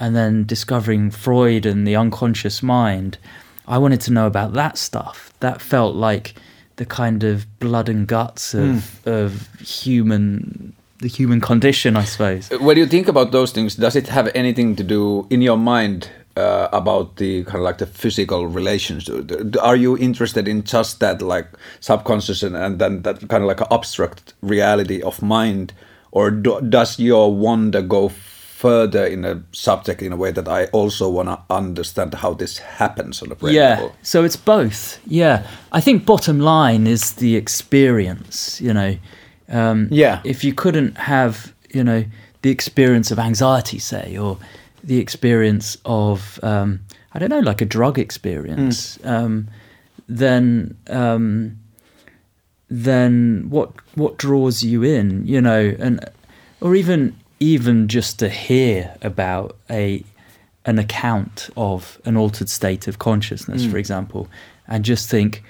and 0.00 0.14
then 0.14 0.44
discovering 0.44 1.10
Freud 1.10 1.66
and 1.66 1.86
the 1.86 1.96
unconscious 1.96 2.62
mind. 2.62 3.18
I 3.66 3.78
wanted 3.78 4.00
to 4.02 4.12
know 4.12 4.26
about 4.26 4.52
that 4.52 4.78
stuff. 4.78 5.32
That 5.40 5.60
felt 5.60 5.96
like 5.96 6.34
the 6.76 6.86
kind 6.86 7.24
of 7.24 7.46
blood 7.58 7.88
and 7.88 8.06
guts 8.06 8.54
of 8.54 9.00
mm. 9.04 9.06
of 9.06 9.48
human 9.60 10.74
the 10.98 11.08
human 11.08 11.40
condition, 11.40 11.96
I 11.96 12.04
suppose. 12.04 12.50
When 12.50 12.76
you 12.76 12.86
think 12.86 13.06
about 13.08 13.30
those 13.30 13.52
things, 13.52 13.76
does 13.76 13.94
it 13.94 14.08
have 14.08 14.30
anything 14.34 14.74
to 14.76 14.82
do 14.82 15.26
in 15.30 15.42
your 15.42 15.56
mind 15.56 16.10
uh, 16.38 16.68
about 16.72 17.16
the 17.16 17.44
kind 17.44 17.56
of 17.56 17.62
like 17.62 17.78
the 17.78 17.86
physical 17.86 18.46
relations? 18.46 19.08
Are 19.60 19.76
you 19.76 19.96
interested 19.98 20.46
in 20.48 20.62
just 20.64 21.00
that, 21.00 21.20
like 21.22 21.48
subconscious 21.80 22.42
and, 22.42 22.56
and 22.56 22.78
then 22.78 23.02
that 23.02 23.28
kind 23.28 23.42
of 23.44 23.48
like 23.48 23.60
abstract 23.70 24.34
reality 24.42 25.02
of 25.02 25.20
mind, 25.22 25.72
or 26.12 26.30
do, 26.30 26.60
does 26.60 26.98
your 26.98 27.34
wonder 27.34 27.82
go 27.82 28.08
further 28.08 29.06
in 29.06 29.24
a 29.24 29.40
subject 29.52 30.02
in 30.02 30.12
a 30.12 30.16
way 30.16 30.32
that 30.32 30.48
I 30.48 30.64
also 30.72 31.08
want 31.08 31.28
to 31.28 31.38
understand 31.54 32.14
how 32.14 32.34
this 32.34 32.58
happens 32.58 33.22
on 33.22 33.30
a 33.30 33.36
brain 33.36 33.54
yeah 33.54 33.68
level? 33.76 33.92
so 34.02 34.24
it's 34.24 34.36
both 34.36 34.98
yeah 35.06 35.46
i 35.70 35.80
think 35.80 36.04
bottom 36.04 36.40
line 36.40 36.88
is 36.88 37.12
the 37.12 37.36
experience 37.36 38.60
you 38.60 38.74
know 38.74 38.96
um, 39.48 39.88
Yeah. 39.92 40.20
if 40.24 40.42
you 40.42 40.52
couldn't 40.54 40.96
have 40.98 41.54
you 41.72 41.84
know 41.84 42.04
the 42.42 42.50
experience 42.50 43.12
of 43.12 43.18
anxiety 43.20 43.78
say 43.78 44.16
or 44.18 44.38
the 44.88 44.98
experience 44.98 45.76
of 45.84 46.40
um, 46.42 46.80
i 47.12 47.18
don't 47.18 47.30
know 47.30 47.40
like 47.40 47.60
a 47.60 47.66
drug 47.66 47.98
experience 47.98 48.98
um, 49.04 49.48
then 50.08 50.76
um, 50.88 51.58
then 52.68 53.46
what 53.50 53.70
what 53.94 54.16
draws 54.16 54.62
you 54.62 54.82
in 54.82 55.26
you 55.26 55.40
know 55.40 55.74
and 55.78 56.04
or 56.60 56.74
even 56.74 57.14
even 57.40 57.86
just 57.86 58.18
to 58.18 58.28
hear 58.28 58.94
about 59.02 59.56
a 59.70 60.04
an 60.64 60.78
account 60.78 61.48
of 61.56 62.00
an 62.04 62.16
altered 62.16 62.48
state 62.48 62.88
of 62.88 62.98
consciousness 62.98 63.64
for 63.64 63.78
example 63.78 64.28
and 64.66 64.84
just 64.84 65.08
think 65.08 65.42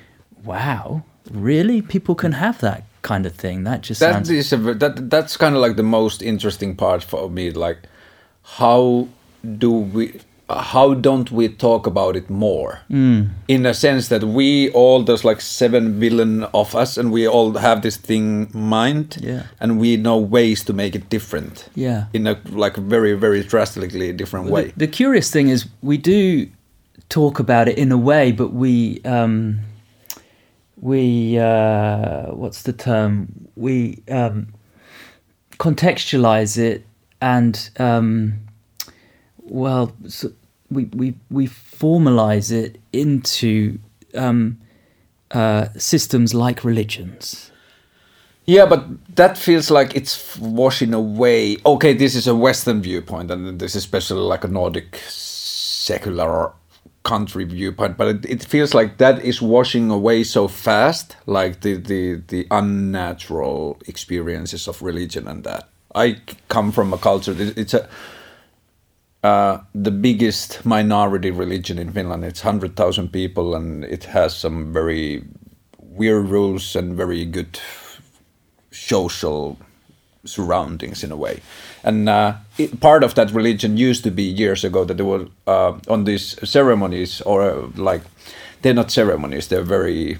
wow 0.45 1.03
really? 1.31 1.83
People 1.83 2.15
can 2.15 2.33
have 2.33 2.61
that 2.61 2.85
kind 3.03 3.27
of 3.27 3.35
thing. 3.35 3.65
That 3.65 3.83
just 3.83 4.01
That 4.01 4.13
sounds 4.13 4.31
is 4.31 4.53
a, 4.53 4.57
that 4.57 5.11
that's 5.11 5.37
kind 5.37 5.55
of 5.55 5.61
like 5.61 5.77
the 5.77 5.83
most 5.83 6.23
interesting 6.23 6.77
part 6.77 7.03
for 7.03 7.29
me. 7.31 7.51
Like, 7.51 7.79
how 8.43 9.09
do 9.59 9.71
we? 9.71 10.21
How 10.51 10.95
don't 10.95 11.31
we 11.31 11.49
talk 11.51 11.87
about 11.87 12.17
it 12.17 12.31
more? 12.31 12.81
Mm. 12.91 13.29
In 13.49 13.67
a 13.67 13.75
sense 13.75 14.09
that 14.09 14.25
we 14.25 14.71
all 14.71 15.03
there's 15.03 15.23
like 15.23 15.43
seven 15.43 16.01
billion 16.01 16.45
of 16.55 16.75
us, 16.75 16.97
and 16.97 17.13
we 17.13 17.29
all 17.29 17.53
have 17.59 17.83
this 17.83 17.99
thing 17.99 18.49
mind, 18.55 19.19
Yeah. 19.21 19.43
and 19.61 19.79
we 19.79 19.97
know 19.99 20.17
ways 20.17 20.65
to 20.65 20.73
make 20.73 20.95
it 20.95 21.11
different. 21.11 21.69
Yeah. 21.75 22.07
in 22.15 22.27
a 22.27 22.41
like 22.51 22.77
very 22.77 23.13
very 23.13 23.43
drastically 23.43 24.11
different 24.13 24.47
way. 24.51 24.69
The, 24.77 24.87
the 24.87 24.89
curious 24.89 25.31
thing 25.31 25.49
is, 25.51 25.67
we 25.83 25.99
do 25.99 26.49
talk 27.11 27.39
about 27.39 27.69
it 27.69 27.77
in 27.79 27.93
a 27.93 27.99
way, 27.99 28.33
but 28.33 28.53
we 28.55 29.03
um, 29.05 29.59
we 30.81 31.39
uh, 31.39 32.33
what's 32.33 32.63
the 32.63 32.73
term? 32.73 33.29
We 33.57 34.03
um, 34.11 34.47
contextualize 35.59 36.57
it, 36.59 36.87
and 37.21 37.71
um, 37.79 38.35
well, 39.51 39.93
so 40.09 40.33
we 40.71 40.85
we 40.87 41.15
we 41.31 41.47
formalize 41.47 42.51
it 42.53 42.79
into 42.93 43.79
um, 44.15 44.59
uh, 45.31 45.67
systems 45.77 46.35
like 46.35 46.65
religions. 46.65 47.51
Yeah, 48.47 48.65
but 48.67 48.87
that 49.17 49.37
feels 49.37 49.71
like 49.71 49.95
it's 49.95 50.39
washing 50.39 50.95
away. 50.95 51.59
Okay, 51.67 51.93
this 51.93 52.15
is 52.15 52.27
a 52.27 52.35
Western 52.35 52.81
viewpoint, 52.81 53.31
and 53.31 53.59
this 53.61 53.73
is 53.75 53.85
especially 53.85 54.23
like 54.23 54.45
a 54.45 54.49
Nordic 54.49 54.99
secular 55.09 56.53
country 57.03 57.45
viewpoint. 57.45 57.97
But 57.99 58.09
it, 58.09 58.25
it 58.27 58.45
feels 58.45 58.73
like 58.75 58.97
that 58.99 59.23
is 59.23 59.43
washing 59.43 59.91
away 59.91 60.25
so 60.25 60.49
fast, 60.49 61.17
like 61.27 61.61
the 61.61 61.75
the 61.77 62.23
the 62.29 62.47
unnatural 62.51 63.79
experiences 63.87 64.69
of 64.69 64.83
religion 64.83 65.29
and 65.29 65.45
that. 65.45 65.69
I 65.95 66.17
come 66.49 66.73
from 66.73 66.93
a 66.93 66.99
culture. 66.99 67.33
it- 67.33 67.57
It's 67.59 67.75
a 67.75 67.89
uh, 69.23 69.59
the 69.75 69.91
biggest 69.91 70.65
minority 70.65 71.31
religion 71.31 71.79
in 71.79 71.93
Finland. 71.93 72.25
It's 72.25 72.43
hundred 72.43 72.77
thousand 72.77 73.13
people, 73.13 73.55
and 73.55 73.85
it 73.85 74.05
has 74.05 74.37
some 74.37 74.73
very 74.73 75.25
weird 75.79 76.29
rules 76.29 76.77
and 76.77 76.97
very 76.97 77.25
good 77.25 77.59
social 78.71 79.59
surroundings 80.25 81.03
in 81.03 81.11
a 81.11 81.17
way. 81.17 81.41
And 81.83 82.09
uh, 82.09 82.35
it, 82.59 82.81
part 82.81 83.03
of 83.03 83.15
that 83.15 83.31
religion 83.33 83.77
used 83.77 84.05
to 84.05 84.11
be 84.11 84.23
years 84.23 84.65
ago 84.65 84.85
that 84.85 84.97
they 84.97 85.03
were 85.03 85.27
uh, 85.47 85.79
on 85.89 86.05
these 86.05 86.37
ceremonies, 86.49 87.21
or 87.23 87.43
uh, 87.43 87.69
like 87.77 88.03
they're 88.63 88.75
not 88.75 88.91
ceremonies, 88.91 89.49
they're 89.49 89.63
very 89.63 90.19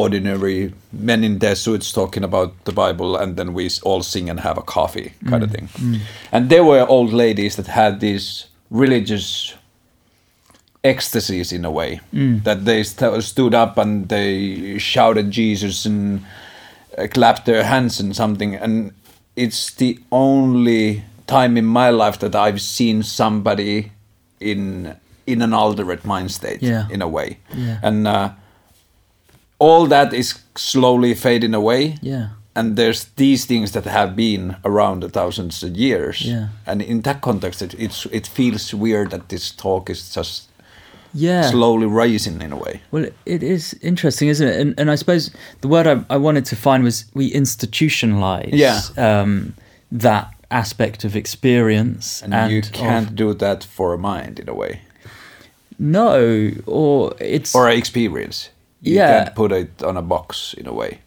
ordinary 0.00 0.72
men 0.92 1.24
in 1.24 1.38
their 1.38 1.54
suits 1.54 1.92
talking 1.92 2.24
about 2.24 2.50
the 2.64 2.72
Bible, 2.72 3.16
and 3.22 3.36
then 3.36 3.52
we 3.54 3.68
all 3.82 4.02
sing 4.02 4.30
and 4.30 4.40
have 4.40 4.58
a 4.58 4.62
coffee 4.62 5.12
kind 5.30 5.42
of 5.44 5.50
thing. 5.50 5.68
And 6.32 6.48
there 6.50 6.64
were 6.64 6.86
old 6.88 7.12
ladies 7.12 7.56
that 7.56 7.66
had 7.66 8.00
these 8.00 8.46
religious 8.70 9.54
ecstasies 10.84 11.52
in 11.52 11.64
a 11.64 11.70
way 11.70 12.00
that 12.44 12.64
they 12.64 12.82
st- 12.82 13.22
stood 13.22 13.54
up 13.54 13.78
and 13.78 14.08
they 14.08 14.78
shouted 14.78 15.30
Jesus 15.30 15.86
and 15.86 16.24
uh, 16.98 17.06
clapped 17.06 17.46
their 17.46 17.62
hands 17.64 18.00
and 18.00 18.16
something 18.16 18.54
and 18.56 18.92
it's 19.36 19.74
the 19.74 19.98
only 20.10 21.04
time 21.26 21.56
in 21.56 21.64
my 21.64 21.88
life 21.90 22.18
that 22.18 22.34
I've 22.34 22.60
seen 22.60 23.02
somebody 23.02 23.92
in 24.40 24.94
in 25.26 25.40
an 25.42 25.52
altered 25.54 26.04
mind 26.04 26.30
state 26.32 26.60
Yeah. 26.62 26.88
in 26.90 27.00
a 27.02 27.06
way, 27.08 27.38
Yeah. 27.56 27.78
and 27.82 28.08
uh, 28.08 28.30
all 29.62 29.86
that 29.88 30.12
is 30.12 30.34
slowly 30.56 31.14
fading 31.14 31.54
away. 31.54 31.94
Yeah. 32.02 32.26
And 32.54 32.76
there's 32.76 33.04
these 33.16 33.46
things 33.46 33.70
that 33.72 33.84
have 33.84 34.14
been 34.14 34.56
around 34.62 35.10
thousands 35.12 35.62
of 35.62 35.70
years, 35.76 36.20
Yeah. 36.20 36.46
and 36.66 36.82
in 36.82 37.02
that 37.02 37.20
context, 37.20 37.62
it, 37.62 37.74
it's 37.78 38.06
it 38.12 38.26
feels 38.28 38.74
weird 38.74 39.10
that 39.10 39.28
this 39.28 39.50
talk 39.56 39.90
is 39.90 40.14
just 40.16 40.42
Yeah. 41.14 41.50
slowly 41.50 41.86
rising 41.86 42.42
in 42.42 42.52
a 42.52 42.56
way. 42.56 42.80
Well, 42.90 43.06
it 43.24 43.42
is 43.42 43.74
interesting, 43.80 44.28
isn't 44.30 44.48
it? 44.48 44.60
And, 44.60 44.74
and 44.80 44.90
I 44.90 44.96
suppose 44.96 45.30
the 45.60 45.68
word 45.68 45.86
I, 45.86 46.14
I 46.14 46.18
wanted 46.18 46.44
to 46.46 46.56
find 46.56 46.84
was 46.84 47.04
we 47.14 47.32
institutionalize 47.34 48.52
Yeah. 48.52 48.80
um, 48.96 49.52
that 50.02 50.26
aspect 50.50 51.04
of 51.04 51.14
experience. 51.16 52.22
And, 52.24 52.52
you 52.52 52.62
can't 52.62 53.14
do 53.16 53.34
that 53.34 53.64
for 53.64 53.94
a 53.94 53.98
mind 53.98 54.38
in 54.38 54.48
a 54.48 54.54
way, 54.54 54.80
no, 55.78 56.50
or 56.66 57.14
it's. 57.18 57.54
or 57.54 57.68
an 57.68 57.78
experience. 57.78 58.50
You 58.82 58.96
Yeah. 58.96 59.24
can't 59.24 59.34
put 59.34 59.52
it 59.52 59.82
on 59.82 59.96
a 59.96 60.02
box 60.02 60.54
in 60.58 60.66
a 60.66 60.72
way. 60.72 60.98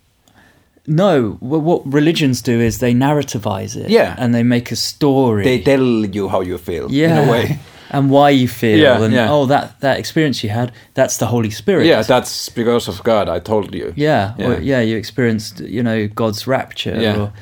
no, 0.87 1.37
well, 1.41 1.61
what 1.61 1.81
religions 1.93 2.43
do 2.43 2.59
is 2.61 2.77
they 2.77 2.93
narrativize 2.93 3.75
it. 3.75 3.89
Yeah. 3.89 4.15
And 4.19 4.35
they 4.35 4.43
make 4.43 4.71
a 4.71 4.75
story. 4.75 5.43
They 5.43 5.59
tell 5.61 6.05
you 6.05 6.29
how 6.29 6.41
you 6.41 6.57
feel 6.59 6.91
yeah. 6.91 7.21
in 7.21 7.27
a 7.27 7.31
way. 7.31 7.59
And 7.91 8.09
why 8.09 8.31
you 8.31 8.47
feel. 8.47 8.79
Yeah, 8.79 9.03
and 9.03 9.13
yeah. 9.13 9.31
oh, 9.31 9.45
that, 9.45 9.79
that 9.79 9.99
experience 9.99 10.43
you 10.43 10.49
had, 10.49 10.71
that's 10.95 11.17
the 11.17 11.27
Holy 11.27 11.51
Spirit. 11.51 11.85
Yeah, 11.85 12.01
that's 12.01 12.49
because 12.49 12.87
of 12.89 13.03
God. 13.03 13.29
I 13.29 13.39
told 13.39 13.73
you. 13.75 13.93
Yeah, 13.95 14.33
Yeah. 14.37 14.47
Or, 14.47 14.59
yeah, 14.59 14.81
you 14.81 14.97
experienced, 14.97 15.59
you 15.61 15.83
know, 15.83 16.07
God's 16.07 16.47
rapture. 16.47 16.99
Yeah. 16.99 17.19
Or, 17.19 17.33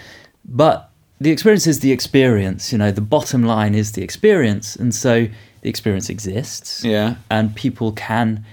but 0.46 0.90
the 1.20 1.32
experience 1.32 1.66
is 1.66 1.80
the 1.80 1.92
experience. 1.94 2.72
You 2.74 2.78
know, 2.78 2.92
the 2.92 3.02
bottom 3.02 3.44
line 3.44 3.74
is 3.74 3.94
the 3.94 4.04
experience, 4.04 4.76
and 4.76 4.94
so 4.94 5.28
the 5.62 5.70
experience 5.70 6.10
exists. 6.10 6.84
Yeah. 6.84 7.16
and 7.30 7.56
people 7.56 7.94
can 7.94 8.44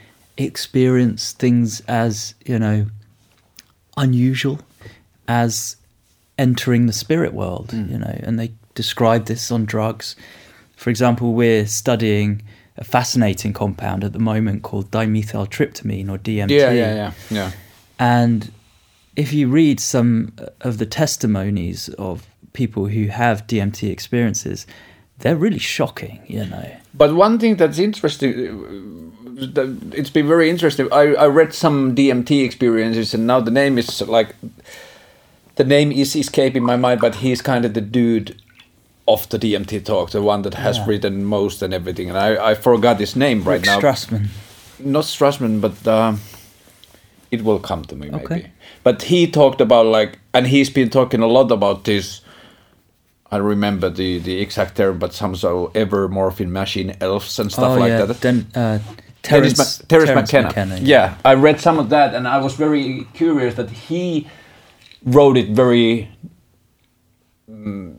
experience 0.44 1.32
things 1.32 1.80
as 1.88 2.34
you 2.44 2.58
know 2.58 2.86
unusual 3.96 4.60
as 5.28 5.76
entering 6.38 6.86
the 6.86 6.92
spirit 6.92 7.32
world. 7.32 7.68
Mm. 7.68 7.90
You 7.90 7.98
know, 7.98 8.20
and 8.22 8.38
they 8.38 8.52
describe 8.74 9.26
this 9.26 9.50
on 9.50 9.64
drugs. 9.64 10.16
For 10.76 10.90
example, 10.90 11.34
we're 11.34 11.66
studying 11.66 12.42
a 12.78 12.84
fascinating 12.84 13.52
compound 13.52 14.02
at 14.02 14.12
the 14.12 14.18
moment 14.18 14.62
called 14.62 14.90
dimethyltryptamine 14.90 16.08
or 16.08 16.18
DMT. 16.18 16.50
Yeah, 16.50 16.70
yeah, 16.70 16.94
yeah, 16.94 17.12
yeah. 17.30 17.52
And 17.98 18.50
if 19.16 19.32
you 19.32 19.48
read 19.48 19.78
some 19.78 20.32
of 20.62 20.78
the 20.78 20.86
testimonies 20.86 21.90
of 21.90 22.26
people 22.54 22.86
who 22.86 23.08
have 23.08 23.46
DMT 23.46 23.90
experiences, 23.90 24.66
they're 25.18 25.36
really 25.36 25.58
shocking, 25.58 26.20
you 26.26 26.46
know. 26.46 26.74
But 26.94 27.14
one 27.14 27.38
thing 27.38 27.56
that's 27.56 27.78
interesting, 27.78 29.12
it's 29.36 30.10
been 30.10 30.28
very 30.28 30.50
interesting. 30.50 30.88
I, 30.92 31.14
I 31.14 31.26
read 31.26 31.52
some 31.54 31.94
DMT 31.94 32.44
experiences, 32.44 33.14
and 33.14 33.26
now 33.26 33.40
the 33.40 33.50
name 33.50 33.78
is 33.78 34.00
like 34.02 34.34
the 35.56 35.64
name 35.64 35.92
is 35.92 36.16
escaping 36.16 36.62
my 36.64 36.76
mind. 36.76 37.00
But 37.00 37.16
he's 37.16 37.42
kind 37.42 37.64
of 37.64 37.74
the 37.74 37.80
dude 37.80 38.40
of 39.08 39.28
the 39.28 39.38
DMT 39.38 39.84
talk, 39.84 40.10
the 40.10 40.22
one 40.22 40.42
that 40.42 40.54
has 40.54 40.78
Yeah. 40.78 40.86
written 40.86 41.24
most 41.24 41.62
and 41.62 41.74
everything. 41.74 42.08
And 42.08 42.18
I, 42.18 42.50
I 42.50 42.54
forgot 42.54 43.00
his 43.00 43.16
name 43.16 43.42
right 43.42 43.60
Rick 43.60 43.66
now. 43.66 43.80
Strassman. 43.80 44.28
not 44.78 45.04
Strassman, 45.04 45.60
but 45.60 45.86
uh, 45.86 46.14
it 47.30 47.42
will 47.42 47.58
come 47.58 47.84
to 47.84 47.96
me 47.96 48.08
maybe. 48.10 48.24
Okay. 48.24 48.50
But 48.84 49.02
he 49.02 49.26
talked 49.30 49.60
about 49.60 49.86
like, 49.86 50.18
and 50.32 50.46
he's 50.46 50.70
been 50.70 50.90
talking 50.90 51.20
a 51.22 51.26
lot 51.26 51.50
about 51.50 51.84
this. 51.84 52.22
I 53.32 53.36
remember 53.36 53.90
the 53.90 54.18
the 54.18 54.40
exact 54.40 54.76
term, 54.76 54.98
but 54.98 55.12
some 55.14 55.36
so 55.36 55.70
ever 55.74 56.08
morphing 56.08 56.50
machine 56.50 56.96
elves 57.00 57.38
and 57.38 57.50
stuff 57.52 57.76
oh, 57.76 57.80
like 57.80 57.90
yeah. 57.90 58.04
that. 58.06 58.20
Den, 58.20 58.46
uh, 58.54 58.78
Terence, 59.22 59.54
Terence, 59.54 59.82
Terence 59.88 60.30
Terence 60.30 60.54
McKenna. 60.54 60.78
yeah. 60.80 61.16
I 61.24 61.34
read 61.34 61.60
some 61.60 61.78
of 61.78 61.88
that, 61.90 62.14
and 62.14 62.26
I 62.26 62.38
was 62.38 62.54
very 62.54 63.06
curious 63.14 63.54
that 63.54 63.70
he 63.70 64.26
wrote 65.04 65.36
it 65.36 65.50
very 65.50 66.08
mm, 67.50 67.94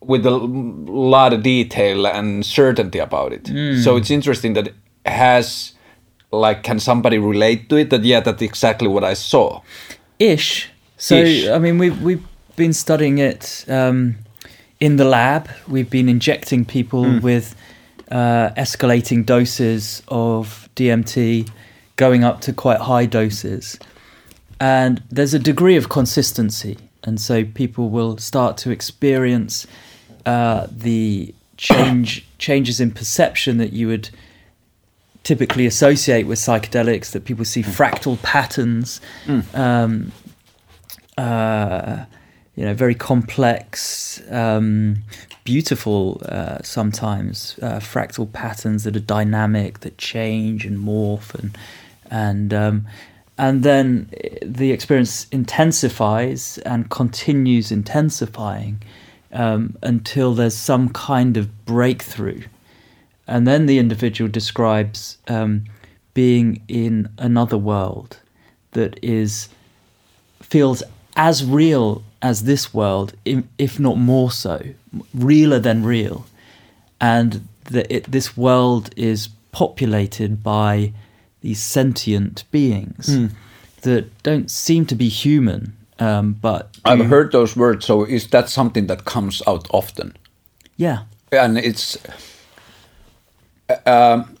with 0.00 0.26
a 0.26 0.30
lot 0.30 1.32
of 1.32 1.42
detail 1.42 2.06
and 2.06 2.44
certainty 2.44 2.98
about 2.98 3.32
it. 3.32 3.44
Mm. 3.44 3.82
So 3.82 3.96
it's 3.96 4.10
interesting 4.10 4.54
that 4.54 4.68
it 4.68 4.74
has 5.06 5.72
like 6.30 6.62
can 6.62 6.78
somebody 6.80 7.18
relate 7.18 7.68
to 7.68 7.76
it? 7.76 7.90
That 7.90 8.02
yeah, 8.04 8.20
that's 8.20 8.42
exactly 8.42 8.88
what 8.88 9.04
I 9.04 9.14
saw. 9.14 9.60
Ish. 10.18 10.68
So 10.96 11.16
Ish. 11.16 11.48
I 11.48 11.58
mean, 11.58 11.78
we've 11.78 12.00
we've 12.02 12.24
been 12.56 12.72
studying 12.72 13.18
it 13.18 13.64
um, 13.68 14.16
in 14.80 14.96
the 14.96 15.04
lab. 15.04 15.48
We've 15.68 15.90
been 15.90 16.08
injecting 16.08 16.64
people 16.64 17.04
Hmm. 17.04 17.20
with 17.20 17.54
uh, 18.12 18.50
escalating 18.56 19.24
doses 19.24 20.02
of 20.08 20.68
DMT, 20.76 21.50
going 21.96 22.22
up 22.22 22.40
to 22.42 22.52
quite 22.52 22.80
high 22.80 23.06
doses, 23.06 23.78
and 24.60 25.02
there's 25.10 25.34
a 25.34 25.38
degree 25.38 25.76
of 25.76 25.88
consistency, 25.88 26.76
and 27.02 27.20
so 27.20 27.44
people 27.44 27.88
will 27.88 28.18
start 28.18 28.56
to 28.58 28.70
experience 28.70 29.66
uh, 30.26 30.66
the 30.70 31.34
change 31.56 32.26
changes 32.38 32.80
in 32.80 32.90
perception 32.90 33.56
that 33.58 33.72
you 33.72 33.86
would 33.88 34.10
typically 35.22 35.64
associate 35.66 36.26
with 36.26 36.38
psychedelics 36.38 37.12
that 37.12 37.24
people 37.24 37.44
see 37.44 37.62
fractal 37.62 38.20
patterns 38.22 39.00
um, 39.54 40.10
uh, 41.16 42.04
you 42.56 42.64
know 42.64 42.74
very 42.74 42.94
complex 42.94 44.20
um, 44.30 44.96
beautiful 45.44 46.22
uh, 46.26 46.58
sometimes 46.62 47.58
uh, 47.62 47.78
fractal 47.78 48.30
patterns 48.32 48.84
that 48.84 48.96
are 48.96 49.00
dynamic 49.00 49.80
that 49.80 49.98
change 49.98 50.64
and 50.64 50.78
morph 50.78 51.34
and 51.34 51.56
and 52.10 52.54
um, 52.54 52.86
and 53.38 53.62
then 53.62 54.10
the 54.42 54.70
experience 54.72 55.26
intensifies 55.32 56.58
and 56.58 56.90
continues 56.90 57.72
intensifying 57.72 58.82
um, 59.32 59.76
until 59.82 60.34
there's 60.34 60.56
some 60.56 60.90
kind 60.90 61.36
of 61.36 61.64
breakthrough. 61.64 62.42
And 63.26 63.46
then 63.46 63.66
the 63.66 63.78
individual 63.78 64.30
describes 64.30 65.16
um, 65.28 65.64
being 66.12 66.62
in 66.68 67.08
another 67.18 67.56
world 67.56 68.18
that 68.72 68.98
is 69.02 69.48
feels 70.40 70.82
as 71.16 71.44
real 71.44 72.02
as 72.20 72.44
this 72.44 72.74
world, 72.74 73.14
if, 73.24 73.44
if 73.58 73.80
not 73.80 73.96
more 73.96 74.30
so, 74.30 74.62
realer 75.14 75.58
than 75.58 75.84
real, 75.84 76.26
and 77.00 77.46
that 77.70 77.90
it, 77.90 78.10
this 78.10 78.36
world 78.36 78.90
is 78.96 79.28
populated 79.52 80.42
by 80.42 80.92
these 81.40 81.60
sentient 81.60 82.44
beings 82.50 83.30
that 83.82 84.22
don't 84.22 84.50
seem 84.50 84.86
to 84.86 84.94
be 84.94 85.08
human, 85.08 85.76
um, 85.98 86.34
but 86.34 86.76
I've 86.84 87.06
heard 87.06 87.32
those 87.32 87.56
words. 87.56 87.84
So 87.84 88.04
is 88.04 88.28
that 88.28 88.48
something 88.48 88.86
that 88.86 89.04
comes 89.04 89.42
out 89.46 89.66
often? 89.70 90.16
yeah, 90.76 91.04
And 91.30 91.58
it's. 91.58 91.98
Um, 93.86 94.36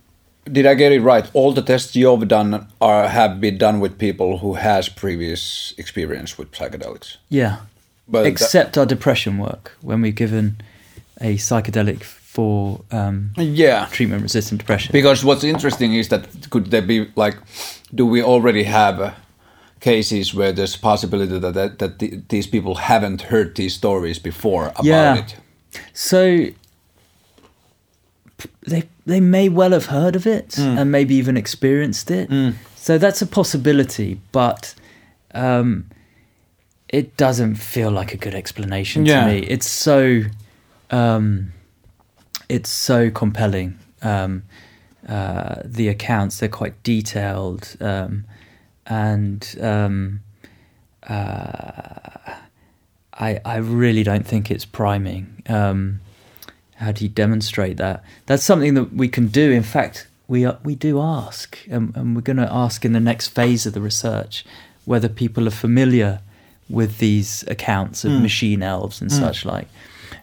did 0.50 0.66
I 0.66 0.74
get 0.74 0.92
it 0.92 1.00
right? 1.00 1.30
All 1.34 1.52
the 1.52 1.62
tests 1.62 1.94
you've 1.94 2.26
done 2.28 2.66
are 2.80 3.08
have 3.08 3.40
been 3.40 3.58
done 3.58 3.80
with 3.80 3.96
people 3.98 4.38
who 4.38 4.54
has 4.54 4.88
previous 4.88 5.72
experience 5.78 6.36
with 6.38 6.50
psychedelics. 6.52 7.16
yeah. 7.28 7.56
But 8.08 8.22
that- 8.22 8.28
Except 8.32 8.76
our 8.78 8.86
depression 8.86 9.38
work 9.38 9.72
when 9.80 10.02
we're 10.02 10.12
given 10.12 10.56
a 11.20 11.36
psychedelic 11.36 12.02
for 12.02 12.80
um, 12.90 13.30
Yeah, 13.36 13.86
treatment 13.92 14.22
resistant 14.22 14.60
depression. 14.60 14.92
because 14.92 15.24
what's 15.24 15.44
interesting 15.44 15.94
is 15.94 16.08
that 16.08 16.26
could 16.50 16.70
there 16.70 16.82
be 16.82 17.06
like, 17.16 17.36
do 17.94 18.06
we 18.06 18.22
already 18.22 18.64
have 18.64 19.00
uh, 19.00 19.10
cases 19.80 20.34
where 20.34 20.52
there's 20.52 20.76
possibility 20.76 21.38
that 21.38 21.54
that, 21.54 21.78
that 21.78 21.98
the, 21.98 22.20
these 22.28 22.46
people 22.48 22.74
haven't 22.74 23.22
heard 23.22 23.54
these 23.54 23.74
stories 23.74 24.18
before 24.18 24.66
about 24.68 24.84
Yeah. 24.84 25.16
it? 25.18 25.36
So 25.92 26.46
they 28.66 28.88
they 29.06 29.20
may 29.20 29.48
well 29.48 29.72
have 29.72 29.86
heard 29.86 30.16
of 30.16 30.26
it 30.26 30.54
Hmm. 30.56 30.78
and 30.78 30.90
maybe 30.90 31.14
even 31.14 31.36
experienced 31.36 32.10
it. 32.10 32.28
So 32.76 32.98
that's 32.98 33.22
a 33.22 33.26
possibility, 33.26 34.20
but 34.32 34.74
um, 35.34 35.84
it 36.92 37.16
doesn't 37.16 37.54
feel 37.56 37.90
like 37.90 38.12
a 38.14 38.16
good 38.18 38.34
explanation 38.34 39.06
Yeah. 39.06 39.24
to 39.24 39.26
me. 39.32 39.38
It's 39.38 39.66
so 39.68 40.22
um, 40.90 41.52
it's 42.48 42.70
so 42.70 43.10
compelling. 43.10 43.78
Um, 44.02 44.42
uh, 45.08 45.56
the 45.64 45.88
accounts 45.88 46.38
they're 46.38 46.48
quite 46.48 46.80
detailed 46.84 47.76
um, 47.80 48.24
and 48.86 49.56
um, 49.60 50.20
uh, 51.08 52.34
I 53.14 53.40
I 53.44 53.56
really 53.56 54.02
don't 54.02 54.26
think 54.26 54.50
it's 54.50 54.64
priming. 54.64 55.42
Um, 55.48 56.00
how 56.76 56.92
do 56.92 57.04
you 57.04 57.08
demonstrate 57.10 57.76
that? 57.78 58.02
That's 58.26 58.42
something 58.44 58.74
that 58.74 58.92
we 58.92 59.08
can 59.08 59.28
do. 59.28 59.50
In 59.52 59.62
fact, 59.62 60.08
we 60.26 60.44
are, 60.44 60.58
we 60.64 60.74
do 60.74 61.00
ask, 61.00 61.58
and, 61.70 61.96
and 61.96 62.16
we're 62.16 62.22
going 62.22 62.38
to 62.38 62.52
ask 62.52 62.84
in 62.84 62.92
the 62.92 63.00
next 63.00 63.28
phase 63.28 63.66
of 63.66 63.72
the 63.72 63.80
research 63.80 64.44
whether 64.84 65.08
people 65.08 65.46
are 65.46 65.52
familiar 65.52 66.20
with 66.72 66.98
these 66.98 67.44
accounts 67.46 68.04
of 68.04 68.10
machine 68.12 68.62
elves 68.62 69.00
and 69.00 69.12
such 69.12 69.44
like. 69.44 69.68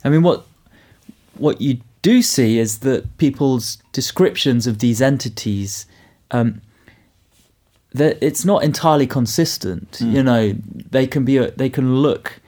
I 0.04 0.08
mean, 0.08 0.22
what 0.22 0.46
what 1.36 1.60
you 1.60 1.78
do 2.02 2.22
see 2.22 2.58
is 2.58 2.80
that 2.80 3.16
people's 3.18 3.78
descriptions 3.92 4.66
of 4.66 4.78
these 4.80 5.00
entities, 5.00 5.86
um, 6.30 6.60
that 7.92 8.18
it's 8.20 8.44
not 8.44 8.64
entirely 8.64 9.06
consistent. 9.06 9.92
Mm. 9.92 10.12
You 10.12 10.22
know, 10.22 10.54
they 10.90 11.06
can 11.06 11.24
be 11.24 11.36
a, 11.38 11.50
they 11.52 11.70
can 11.70 11.96
look, 11.96 12.40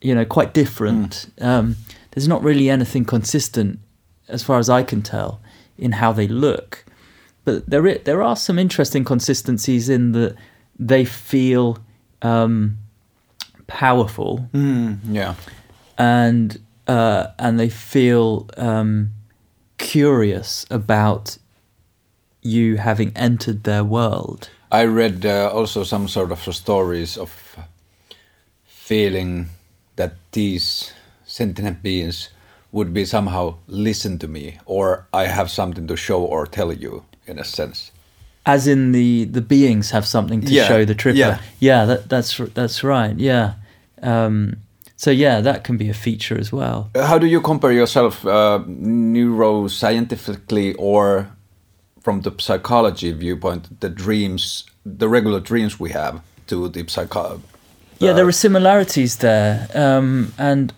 you 0.00 0.14
know, 0.14 0.24
quite 0.24 0.54
different. 0.54 1.30
Mm. 1.38 1.46
Um, 1.46 1.76
there's 2.12 2.28
not 2.28 2.42
really 2.42 2.68
anything 2.70 3.04
consistent, 3.04 3.78
as 4.28 4.42
far 4.42 4.58
as 4.58 4.68
I 4.68 4.82
can 4.82 5.02
tell, 5.02 5.40
in 5.78 5.92
how 5.92 6.12
they 6.12 6.26
look. 6.26 6.84
But 7.44 7.68
there 7.68 7.98
there 7.98 8.22
are 8.22 8.36
some 8.36 8.58
interesting 8.58 9.04
consistencies 9.04 9.88
in 9.88 10.12
that 10.12 10.36
they 10.78 11.04
feel 11.04 11.78
um, 12.22 12.78
powerful 13.70 14.48
Mm, 14.52 14.98
yeah. 15.10 15.34
and 15.96 16.58
uh, 16.88 17.26
and 17.38 17.58
they 17.60 17.68
feel 17.70 18.48
um, 18.56 19.12
curious 19.78 20.66
about 20.70 21.38
you 22.42 22.76
having 22.78 23.12
entered 23.16 23.62
their 23.62 23.84
world. 23.84 24.48
I 24.72 24.84
read 24.84 25.24
uh, 25.24 25.50
also 25.52 25.84
some 25.84 26.08
sort 26.08 26.32
of 26.32 26.54
stories 26.54 27.16
of 27.18 27.30
feeling 28.64 29.50
that 29.96 30.12
these 30.32 30.92
sentient 31.24 31.82
beings 31.82 32.30
would 32.72 32.92
be 32.92 33.04
somehow 33.04 33.54
listen 33.68 34.18
to 34.18 34.28
me 34.28 34.58
or 34.66 35.06
I 35.12 35.26
have 35.26 35.50
something 35.50 35.86
to 35.86 35.96
show 35.96 36.20
or 36.22 36.46
tell 36.46 36.72
you 36.72 37.04
in 37.26 37.38
a 37.38 37.44
sense. 37.44 37.92
As 38.46 38.66
in 38.66 38.92
the 38.92 39.26
the 39.26 39.40
beings 39.42 39.90
have 39.90 40.06
something 40.06 40.40
to 40.42 40.50
Yeah, 40.52 40.66
show 40.68 40.84
the 40.86 40.94
tripper. 40.94 41.18
yeah. 41.18 41.38
yeah 41.58 41.84
that, 41.86 42.08
that's 42.08 42.38
that's 42.54 42.82
right. 42.82 43.14
Yeah. 43.18 43.54
Um, 44.02 44.56
so 44.96 45.10
yeah, 45.10 45.40
that 45.42 45.64
can 45.64 45.76
be 45.76 45.88
a 45.90 45.94
feature 45.94 46.38
as 46.40 46.50
well. 46.52 46.88
How 46.94 47.18
do 47.18 47.26
you 47.26 47.40
compare 47.40 47.72
yourself 47.72 48.24
uh, 48.26 48.60
neuroscientifically 48.68 50.74
or 50.78 51.28
from 52.00 52.22
the 52.22 52.32
psychology 52.38 53.12
viewpoint, 53.12 53.80
the 53.80 53.88
dreams, 53.88 54.64
the 54.84 55.08
regular 55.08 55.40
dreams 55.40 55.78
we 55.80 55.90
have 55.90 56.20
to 56.46 56.68
the 56.68 56.84
psycho? 56.88 57.40
Yeah, 57.98 58.10
uh, 58.10 58.14
there 58.14 58.26
are 58.26 58.32
similarities 58.32 59.16
there, 59.16 59.68
um, 59.74 60.32
and 60.38 60.72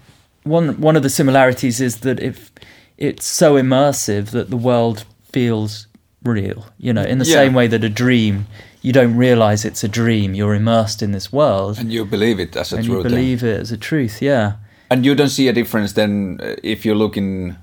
one 0.45 0.81
one 0.81 0.97
of 0.97 1.03
the 1.03 1.11
similarities 1.11 1.81
is 1.81 1.99
that 2.01 2.21
if 2.21 2.51
it's 2.99 3.27
so 3.27 3.55
immersive 3.55 4.31
that 4.31 4.51
the 4.51 4.57
world 4.57 5.05
feels 5.33 5.87
real. 6.25 6.67
You 6.79 6.93
know, 6.93 7.03
in 7.03 7.19
the 7.19 7.25
Yeah. 7.25 7.35
same 7.35 7.55
way 7.55 7.67
that 7.69 7.85
a 7.85 7.89
dream, 7.89 8.47
you 8.83 8.93
don't 8.93 9.17
realize 9.17 9.65
it's 9.65 9.85
a 9.85 9.89
dream. 9.89 10.35
You're 10.35 10.55
immersed 10.55 11.03
in 11.03 11.13
this 11.13 11.33
world, 11.33 11.79
And 11.79 11.93
you 11.93 12.05
believe 12.05 12.41
it 12.41 12.57
as 12.57 12.73
a 12.73 12.77
and 12.77 12.85
you 12.87 12.93
truth. 12.93 13.03
then. 13.05 13.13
believe 13.13 13.43
it 13.45 13.61
as 13.61 13.73
a 13.73 13.77
truth. 13.77 14.21
Yeah. 14.23 14.53
And 14.91 15.05
you 15.07 15.15
don't 15.15 15.31
see 15.31 15.49
a 15.49 15.53
difference 15.53 15.93
then 15.95 16.39
uh, 16.43 16.55
if 16.63 16.85
you 16.85 16.95
look 16.95 17.17
in 17.17 17.57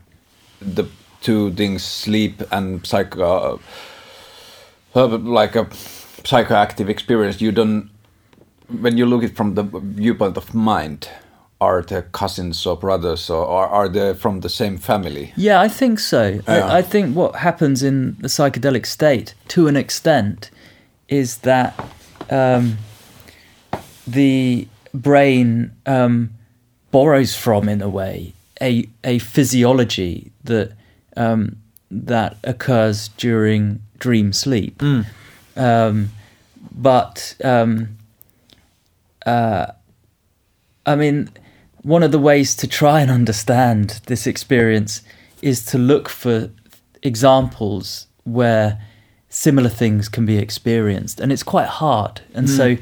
the 0.61 0.85
two 1.21 1.51
things, 1.51 1.83
sleep 1.83 2.41
and 2.51 2.85
psycho, 2.85 3.59
uh, 4.95 5.07
like 5.07 5.55
a 5.55 5.65
psychoactive 6.23 6.89
experience. 6.89 7.41
You 7.41 7.51
don't, 7.51 7.89
when 8.81 8.97
you 8.97 9.05
look 9.05 9.23
it 9.23 9.35
from 9.35 9.55
the 9.55 9.63
viewpoint 9.63 10.37
of 10.37 10.53
mind, 10.53 11.07
are 11.61 11.81
they 11.81 12.03
cousins 12.11 12.65
or 12.65 12.77
brothers 12.77 13.29
or 13.29 13.45
are, 13.45 13.67
are 13.67 13.89
they 13.89 14.13
from 14.13 14.39
the 14.39 14.49
same 14.49 14.77
family? 14.77 15.33
Yeah, 15.35 15.59
I 15.59 15.67
think 15.67 15.99
so. 15.99 16.39
Yeah. 16.47 16.65
I, 16.65 16.77
I 16.77 16.81
think 16.81 17.15
what 17.15 17.35
happens 17.35 17.83
in 17.83 18.15
the 18.19 18.29
psychedelic 18.29 18.85
state, 18.85 19.33
to 19.49 19.67
an 19.67 19.75
extent, 19.75 20.51
is 21.09 21.39
that 21.39 21.77
um, 22.29 22.77
the 24.07 24.67
brain 24.93 25.71
um, 25.85 26.29
borrows 26.91 27.35
from, 27.35 27.67
in 27.67 27.81
a 27.81 27.89
way, 27.89 28.33
a 28.61 28.87
a 29.03 29.19
physiology 29.19 30.31
that 30.43 30.73
um, 31.17 31.57
that 31.91 32.37
occurs 32.43 33.09
during 33.17 33.81
dream 33.97 34.31
sleep. 34.33 34.81
Um, 35.55 36.11
but 36.71 37.35
um, 37.43 37.97
uh, 39.25 39.67
I 40.85 40.95
mean, 40.95 41.29
one 41.81 42.03
of 42.03 42.11
the 42.11 42.19
ways 42.19 42.55
to 42.55 42.67
try 42.67 43.01
and 43.01 43.11
understand 43.11 44.01
this 44.05 44.27
experience 44.27 45.01
is 45.41 45.65
to 45.65 45.77
look 45.77 46.09
for 46.09 46.49
examples 47.01 48.07
where 48.23 48.81
similar 49.29 49.69
things 49.69 50.09
can 50.09 50.25
be 50.25 50.37
experienced, 50.37 51.19
and 51.19 51.31
it's 51.31 51.43
quite 51.43 51.67
hard. 51.67 52.21
And 52.33 52.49
so, 52.49 52.77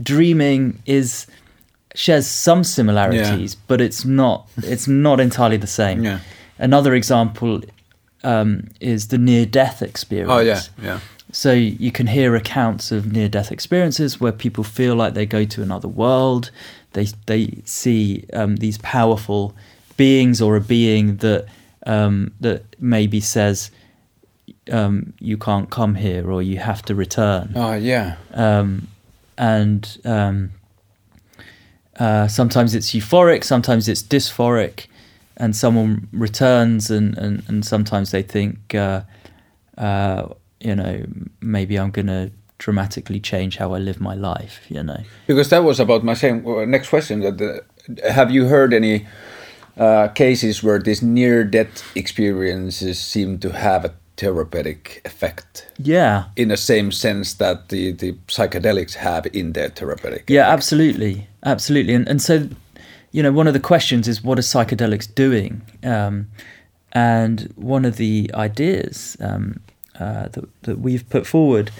dreaming 0.00 0.82
is 0.86 1.26
shares 1.94 2.26
some 2.26 2.62
similarities, 2.64 3.54
but 3.54 3.80
it's 3.80 4.04
not 4.04 4.48
it's 4.58 4.86
not 4.86 5.20
entirely 5.20 5.56
the 5.56 5.66
same. 5.66 6.04
Yeah. 6.04 6.20
Another 6.58 6.94
example 6.94 7.62
um, 8.24 8.68
is 8.80 9.08
the 9.08 9.18
near-death 9.18 9.82
experience. 9.82 10.30
Oh 10.30 10.40
yeah, 10.40 10.60
yeah. 10.82 11.00
So 11.30 11.52
you 11.52 11.92
can 11.92 12.06
hear 12.06 12.34
accounts 12.34 12.90
of 12.90 13.12
near-death 13.12 13.52
experiences 13.52 14.20
where 14.20 14.32
people 14.32 14.64
feel 14.64 14.94
like 14.94 15.14
they 15.14 15.26
go 15.26 15.44
to 15.44 15.62
another 15.62 15.88
world. 15.88 16.50
They 16.92 17.06
they 17.26 17.60
see 17.64 18.24
um, 18.32 18.56
these 18.56 18.78
powerful 18.78 19.54
beings 19.96 20.40
or 20.40 20.56
a 20.56 20.60
being 20.60 21.16
that 21.18 21.46
um, 21.86 22.32
that 22.40 22.64
maybe 22.78 23.20
says 23.20 23.70
um, 24.70 25.12
you 25.20 25.36
can't 25.36 25.70
come 25.70 25.94
here 25.94 26.30
or 26.30 26.42
you 26.42 26.58
have 26.58 26.82
to 26.82 26.94
return. 26.94 27.52
Oh 27.54 27.74
yeah. 27.74 28.16
Um, 28.34 28.88
and 29.36 29.98
um, 30.04 30.50
uh, 31.98 32.28
sometimes 32.28 32.74
it's 32.74 32.90
euphoric, 32.90 33.44
sometimes 33.44 33.88
it's 33.88 34.02
dysphoric, 34.02 34.86
and 35.36 35.54
someone 35.54 36.08
returns, 36.12 36.90
and, 36.90 37.16
and, 37.18 37.42
and 37.48 37.64
sometimes 37.64 38.10
they 38.10 38.22
think, 38.22 38.74
uh, 38.74 39.02
uh, 39.76 40.28
you 40.60 40.74
know, 40.74 41.04
maybe 41.40 41.78
I'm 41.78 41.90
going 41.90 42.08
to 42.08 42.30
dramatically 42.58 43.20
change 43.20 43.56
how 43.56 43.72
I 43.74 43.78
live 43.78 44.00
my 44.00 44.14
life, 44.14 44.60
you 44.68 44.82
know. 44.82 45.02
Because 45.26 45.48
that 45.50 45.64
was 45.64 45.80
about 45.80 46.04
my 46.04 46.14
same 46.14 46.46
uh, 46.46 46.64
next 46.64 46.88
question. 46.88 47.20
That 47.20 47.40
uh, 47.40 48.12
have 48.12 48.30
you 48.30 48.46
heard 48.46 48.72
any 48.74 49.06
uh, 49.76 50.08
cases 50.08 50.62
where 50.62 50.78
these 50.78 51.02
near-death 51.02 51.82
experiences 51.96 52.98
seem 52.98 53.38
to 53.38 53.50
have 53.52 53.84
a 53.84 53.94
therapeutic 54.16 55.00
effect 55.04 55.68
Yeah, 55.78 56.24
in 56.34 56.48
the 56.48 56.56
same 56.56 56.90
sense 56.90 57.34
that 57.34 57.68
the, 57.68 57.92
the 57.92 58.12
psychedelics 58.26 58.94
have 58.94 59.26
in 59.32 59.52
their 59.52 59.68
therapeutic? 59.68 60.28
yeah, 60.28 60.42
effect? 60.42 60.52
absolutely, 60.54 61.28
absolutely. 61.44 61.94
And 61.94 62.08
and 62.08 62.20
so, 62.20 62.48
you 63.12 63.22
know, 63.22 63.30
one 63.32 63.46
of 63.46 63.54
the 63.54 63.60
questions 63.60 64.08
is 64.08 64.24
what 64.24 64.38
are 64.38 64.42
psychedelics 64.42 65.06
doing? 65.14 65.62
Um, 65.84 66.26
and 66.92 67.52
one 67.56 67.84
of 67.84 67.96
the 67.96 68.30
ideas 68.34 69.16
um, 69.20 69.60
uh, 70.00 70.28
that 70.32 70.44
that 70.62 70.78
we've 70.80 71.08
put 71.08 71.26
forward 71.26 71.70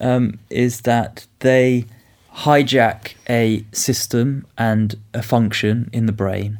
um, 0.00 0.38
is 0.48 0.82
that 0.82 1.26
they 1.40 1.84
hijack 2.34 3.14
a 3.28 3.64
system 3.72 4.46
and 4.56 4.96
a 5.14 5.22
function 5.22 5.90
in 5.92 6.06
the 6.06 6.12
brain 6.12 6.58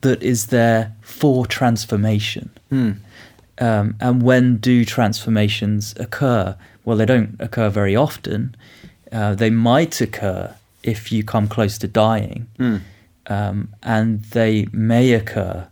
that 0.00 0.22
is 0.22 0.46
there 0.46 0.94
for 1.02 1.46
transformation. 1.46 2.50
Um, 3.58 3.94
and 4.00 4.22
when 4.22 4.56
do 4.56 4.84
transformations 4.84 5.94
occur? 5.98 6.56
Well, 6.84 6.96
they 6.96 7.04
don't 7.06 7.36
occur 7.38 7.68
very 7.68 7.94
often. 7.94 8.56
Uh, 9.12 9.34
they 9.34 9.50
might 9.50 10.00
occur 10.00 10.54
if 10.82 11.12
you 11.12 11.22
come 11.22 11.46
close 11.48 11.78
to 11.78 11.86
dying, 11.86 12.46
um, 13.26 13.68
and 13.82 14.22
they 14.32 14.66
may 14.72 15.12
occur 15.12 15.68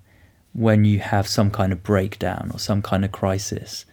when 0.52 0.84
you 0.84 0.98
have 1.00 1.26
some 1.26 1.50
kind 1.50 1.72
of 1.72 1.82
breakdown 1.82 2.50
or 2.52 2.58
some 2.58 2.82
kind 2.82 3.04
of 3.04 3.10
crisis. 3.12 3.86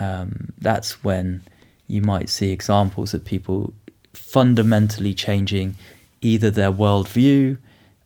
Um, 0.00 0.52
that's 0.60 1.04
when 1.04 1.42
you 1.86 2.00
might 2.00 2.28
see 2.28 2.50
examples 2.50 3.14
of 3.14 3.24
people 3.24 3.72
fundamentally 4.12 5.14
changing 5.14 5.74
either 6.20 6.50
their 6.50 6.72
worldview 6.72 7.58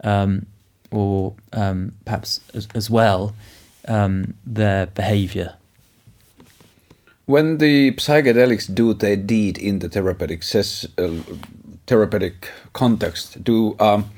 um, 0.04 0.46
or 0.90 1.34
um, 1.52 1.92
perhaps 2.04 2.40
as, 2.54 2.66
as 2.74 2.90
well 2.90 3.34
um, 3.86 4.34
their 4.44 4.86
behavior. 4.86 5.54
When 7.26 7.58
the 7.58 7.92
psychedelics 7.92 8.74
do 8.74 8.94
their 8.94 9.16
deed 9.16 9.58
in 9.58 9.80
the 9.80 9.88
therapeutic 9.88 10.42
ses- 10.42 10.86
uh, 10.96 11.22
therapeutic 11.86 12.50
context, 12.72 13.44
do 13.44 13.76
um, 13.78 14.10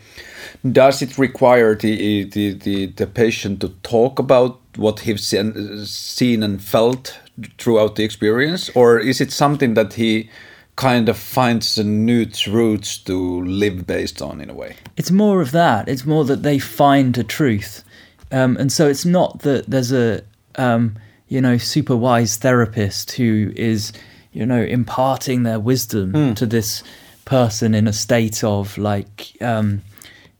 does 0.70 1.03
it 1.03 1.18
require 1.18 1.75
the, 1.75 2.25
the 2.25 2.55
the 2.55 2.87
the 2.87 3.07
patient 3.07 3.61
to 3.62 3.70
talk 3.83 4.18
about 4.20 4.60
what 4.76 5.00
he's 5.00 5.26
seen, 5.26 5.85
seen 5.87 6.42
and 6.42 6.62
felt 6.62 7.18
throughout 7.59 7.96
the 7.96 8.04
experience, 8.04 8.70
or 8.74 8.98
is 8.98 9.20
it 9.20 9.33
something 9.33 9.74
that 9.74 9.94
he 9.94 10.30
kind 10.76 11.09
of 11.09 11.18
finds 11.18 11.76
a 11.78 11.85
new 11.85 12.24
truths 12.24 12.96
to 12.96 13.42
live 13.44 13.87
based 13.87 14.22
on 14.22 14.40
in 14.40 14.48
a 14.48 14.54
way? 14.54 14.76
It's 14.96 15.11
more 15.11 15.40
of 15.42 15.52
that. 15.52 15.88
It's 15.88 16.06
more 16.06 16.24
that 16.24 16.42
they 16.42 16.59
find 16.59 17.16
a 17.18 17.24
truth, 17.24 17.85
um, 18.33 18.56
and 18.56 18.72
so 18.72 18.88
it's 18.88 19.04
not 19.04 19.40
that 19.40 19.68
there's 19.68 19.92
a 19.92 20.22
um, 20.56 20.96
you 21.28 21.40
know 21.40 21.59
super 21.59 21.96
wise 21.96 22.37
therapist 22.37 23.12
who 23.12 23.52
is 23.56 23.92
you 24.33 24.46
know 24.46 24.62
imparting 24.62 25.42
their 25.42 25.59
wisdom 25.59 26.35
to 26.35 26.46
this 26.46 26.83
person 27.24 27.74
in 27.74 27.87
a 27.87 27.92
state 27.92 28.42
of 28.44 28.76
like 28.78 29.37
um, 29.40 29.83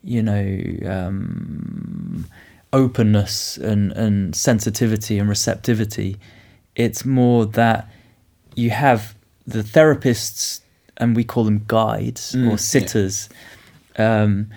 you 0.03 0.23
know 0.23 0.91
um, 0.91 2.27
openness 2.73 3.57
and, 3.57 3.93
and 3.93 4.35
sensitivity 4.35 5.19
and 5.19 5.29
receptivity. 5.29 6.17
It's 6.77 7.05
more 7.05 7.47
that 7.47 7.89
you 8.55 8.71
have 8.71 9.15
the 9.47 9.63
therapists, 9.63 10.61
and 10.97 11.17
we 11.17 11.25
call 11.25 11.45
them 11.45 11.65
guides 11.67 12.33
Mm, 12.35 12.51
or 12.51 12.59
sitters, 12.59 13.29
um, 13.97 14.49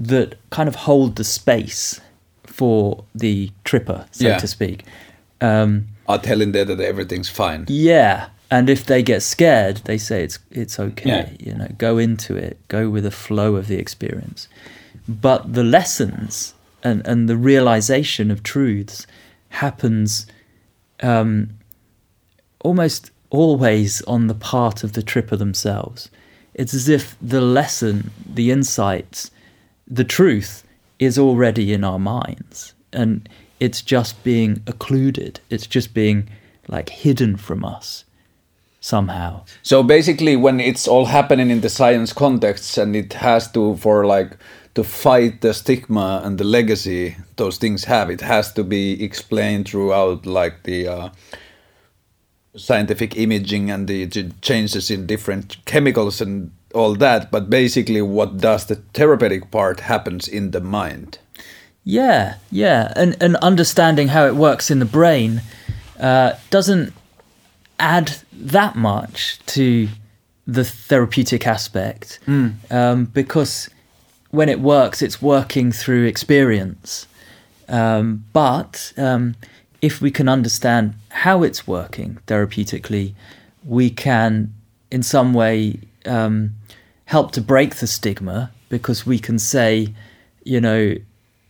that 0.00 0.36
kind 0.50 0.68
of 0.68 0.74
hold 0.76 1.16
the 1.16 1.24
space 1.24 2.00
for 2.44 3.04
the 3.14 3.50
tripper, 3.64 4.06
so 4.12 4.28
Yeah. 4.28 4.38
to 4.38 4.46
speak. 4.46 4.84
Um, 5.40 5.88
Are 6.06 6.18
telling 6.18 6.52
them 6.52 6.68
that 6.68 6.80
everything's 6.80 7.28
fine. 7.28 7.66
yeah, 7.68 8.28
and 8.50 8.70
if 8.70 8.86
they 8.86 9.02
get 9.02 9.22
scared, 9.22 9.78
they 9.84 9.98
say 9.98 10.24
it's 10.24 10.38
it's 10.50 10.80
okay. 10.80 11.08
Yeah. 11.10 11.28
You 11.38 11.54
know, 11.54 11.68
go 11.76 11.98
into 11.98 12.34
it, 12.36 12.56
go 12.68 12.88
with 12.88 13.04
the 13.04 13.10
flow 13.10 13.56
of 13.56 13.66
the 13.66 13.76
experience. 13.78 14.48
But 15.06 15.52
the 15.52 15.64
lessons 15.64 16.54
and 16.82 17.06
and 17.06 17.28
the 17.28 17.36
realization 17.36 18.30
of 18.30 18.42
truths 18.42 19.06
happens 19.50 20.26
um, 21.00 21.50
almost 22.60 23.10
always 23.30 24.02
on 24.02 24.26
the 24.26 24.34
part 24.34 24.84
of 24.84 24.92
the 24.92 25.02
tripper 25.02 25.36
themselves. 25.36 26.10
It's 26.54 26.74
as 26.74 26.88
if 26.88 27.16
the 27.20 27.40
lesson, 27.40 28.10
the 28.26 28.50
insights, 28.50 29.30
the 29.86 30.04
truth 30.04 30.64
is 30.98 31.18
already 31.18 31.72
in 31.72 31.84
our 31.84 31.98
minds, 31.98 32.74
and 32.92 33.28
it's 33.60 33.82
just 33.82 34.22
being 34.24 34.62
occluded. 34.66 35.40
It's 35.50 35.66
just 35.66 35.94
being 35.94 36.28
like 36.68 36.88
hidden 36.88 37.36
from 37.36 37.64
us 37.64 38.04
somehow. 38.80 39.44
So 39.62 39.82
basically, 39.82 40.36
when 40.36 40.60
it's 40.60 40.88
all 40.88 41.06
happening 41.06 41.50
in 41.50 41.60
the 41.60 41.68
science 41.68 42.12
context, 42.12 42.78
and 42.78 42.96
it 42.96 43.12
has 43.14 43.50
to 43.52 43.76
for 43.76 44.06
like 44.06 44.36
to 44.78 44.84
fight 44.84 45.40
the 45.40 45.52
stigma 45.52 46.22
and 46.24 46.38
the 46.38 46.44
legacy 46.44 47.16
those 47.34 47.58
things 47.58 47.82
have, 47.86 48.10
it 48.10 48.20
has 48.20 48.52
to 48.52 48.62
be 48.62 49.02
explained 49.02 49.66
throughout 49.66 50.24
like 50.24 50.62
the 50.62 50.86
uh, 50.86 51.08
scientific 52.54 53.16
imaging 53.16 53.72
and 53.72 53.88
the 53.88 54.06
changes 54.40 54.88
in 54.88 55.04
different 55.04 55.56
chemicals 55.64 56.20
and 56.20 56.52
all 56.72 56.94
that. 56.94 57.28
But 57.32 57.50
basically, 57.50 58.02
what 58.02 58.38
does 58.38 58.66
the 58.66 58.76
therapeutic 58.76 59.50
part 59.50 59.80
happens 59.80 60.28
in 60.28 60.52
the 60.52 60.60
mind. 60.60 61.18
Yeah, 61.82 62.36
yeah, 62.52 62.92
and 62.94 63.16
and 63.20 63.34
understanding 63.36 64.08
how 64.08 64.26
it 64.26 64.36
works 64.36 64.70
in 64.70 64.78
the 64.78 64.84
brain 64.98 65.42
uh, 65.98 66.34
doesn't 66.50 66.92
add 67.80 68.18
that 68.32 68.76
much 68.76 69.40
to 69.46 69.88
the 70.46 70.64
therapeutic 70.64 71.48
aspect 71.48 72.20
um, 72.70 73.06
because 73.06 73.70
when 74.30 74.48
it 74.48 74.60
works, 74.60 75.02
it's 75.02 75.22
working 75.22 75.72
through 75.72 76.04
experience. 76.04 77.06
Um, 77.68 78.24
but 78.32 78.92
um, 78.96 79.36
if 79.82 80.00
we 80.00 80.10
can 80.10 80.28
understand 80.28 80.94
how 81.10 81.42
it's 81.42 81.66
working 81.66 82.18
therapeutically, 82.26 83.14
we 83.64 83.90
can, 83.90 84.52
in 84.90 85.02
some 85.02 85.34
way, 85.34 85.80
um, 86.06 86.54
help 87.06 87.32
to 87.32 87.40
break 87.40 87.76
the 87.76 87.86
stigma 87.86 88.50
because 88.68 89.06
we 89.06 89.18
can 89.18 89.38
say, 89.38 89.94
you 90.44 90.60
know, 90.60 90.94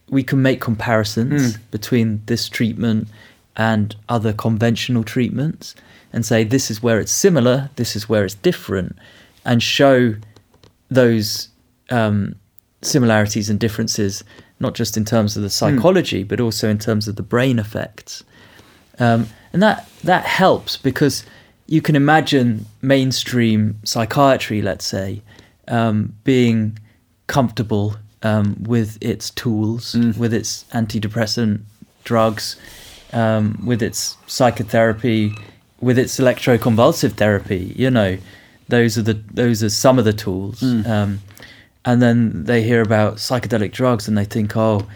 we 0.08 0.22
can 0.22 0.40
make 0.40 0.60
comparisons 0.60 1.56
between 1.70 2.22
this 2.26 2.48
treatment 2.48 3.08
and 3.56 3.94
other 4.08 4.32
conventional 4.32 5.04
treatments 5.04 5.74
and 6.12 6.24
say 6.24 6.44
this 6.44 6.70
is 6.70 6.82
where 6.82 6.98
it's 6.98 7.12
similar, 7.12 7.70
this 7.76 7.94
is 7.94 8.08
where 8.08 8.24
it's 8.24 8.34
different, 8.34 8.96
and 9.44 9.62
show 9.62 10.14
those 10.90 11.48
um, 11.90 12.34
similarities 12.82 13.50
and 13.50 13.58
differences, 13.58 14.24
not 14.60 14.74
just 14.74 14.96
in 14.96 15.04
terms 15.04 15.36
of 15.36 15.42
the 15.42 15.50
psychology, 15.50 16.22
but 16.22 16.40
also 16.40 16.68
in 16.68 16.78
terms 16.78 17.08
of 17.08 17.16
the 17.16 17.22
brain 17.22 17.58
effects. 17.58 18.22
Um, 18.98 19.28
and 19.52 19.62
that 19.62 19.88
that 20.04 20.24
helps 20.24 20.76
because 20.76 21.24
you 21.66 21.80
can 21.82 21.96
imagine 21.96 22.66
mainstream 22.82 23.78
psychiatry, 23.84 24.62
let's 24.62 24.84
say, 24.84 25.22
um, 25.68 26.14
being 26.24 26.78
comfortable 27.26 27.96
um, 28.22 28.56
with 28.62 28.98
its 29.00 29.30
tools, 29.30 29.94
with 30.18 30.32
its 30.34 30.64
antidepressant 30.72 31.60
drugs, 32.04 32.56
um, 33.12 33.60
with 33.64 33.82
its 33.82 34.16
psychotherapy, 34.26 35.34
with 35.80 35.98
its 35.98 36.18
electroconvulsive 36.18 37.12
therapy. 37.12 37.72
You 37.76 37.90
know, 37.90 38.18
those 38.68 38.98
are 38.98 39.02
the 39.02 39.14
those 39.14 39.62
are 39.62 39.70
some 39.70 39.98
of 39.98 40.04
the 40.04 40.12
tools. 40.12 40.62
Um, 40.86 41.20
and 41.84 42.02
then 42.02 42.44
they 42.44 42.62
hear 42.62 42.82
about 42.82 43.16
psychedelic 43.16 43.72
drugs 43.72 44.08
and 44.08 44.16
they 44.18 44.24
think, 44.24 44.56
oh, 44.56 44.86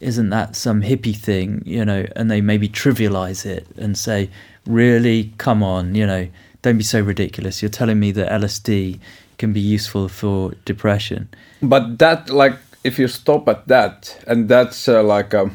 isn't 0.00 0.30
that 0.30 0.54
some 0.56 0.82
hippie 0.82 1.16
thing? 1.16 1.62
You 1.64 1.84
know, 1.84 2.06
and 2.14 2.30
they 2.30 2.40
maybe 2.40 2.68
trivialize 2.68 3.46
it 3.46 3.66
and 3.76 3.96
say, 3.96 4.30
really, 4.66 5.32
come 5.38 5.62
on, 5.62 5.94
you 5.94 6.06
know, 6.06 6.28
don't 6.62 6.78
be 6.78 6.84
so 6.84 7.00
ridiculous. 7.00 7.62
You're 7.62 7.68
telling 7.70 7.98
me 7.98 8.12
that 8.12 8.30
LSD 8.30 8.98
can 9.38 9.52
be 9.52 9.60
useful 9.60 10.08
for 10.08 10.52
depression. 10.64 11.28
But 11.62 11.98
that, 11.98 12.28
like, 12.30 12.56
if 12.84 12.98
you 12.98 13.08
stop 13.08 13.48
at 13.48 13.66
that, 13.68 14.22
and 14.26 14.48
that's 14.48 14.88
uh, 14.88 15.02
like 15.02 15.32
a, 15.34 15.50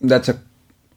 that's 0.00 0.28
a, 0.28 0.38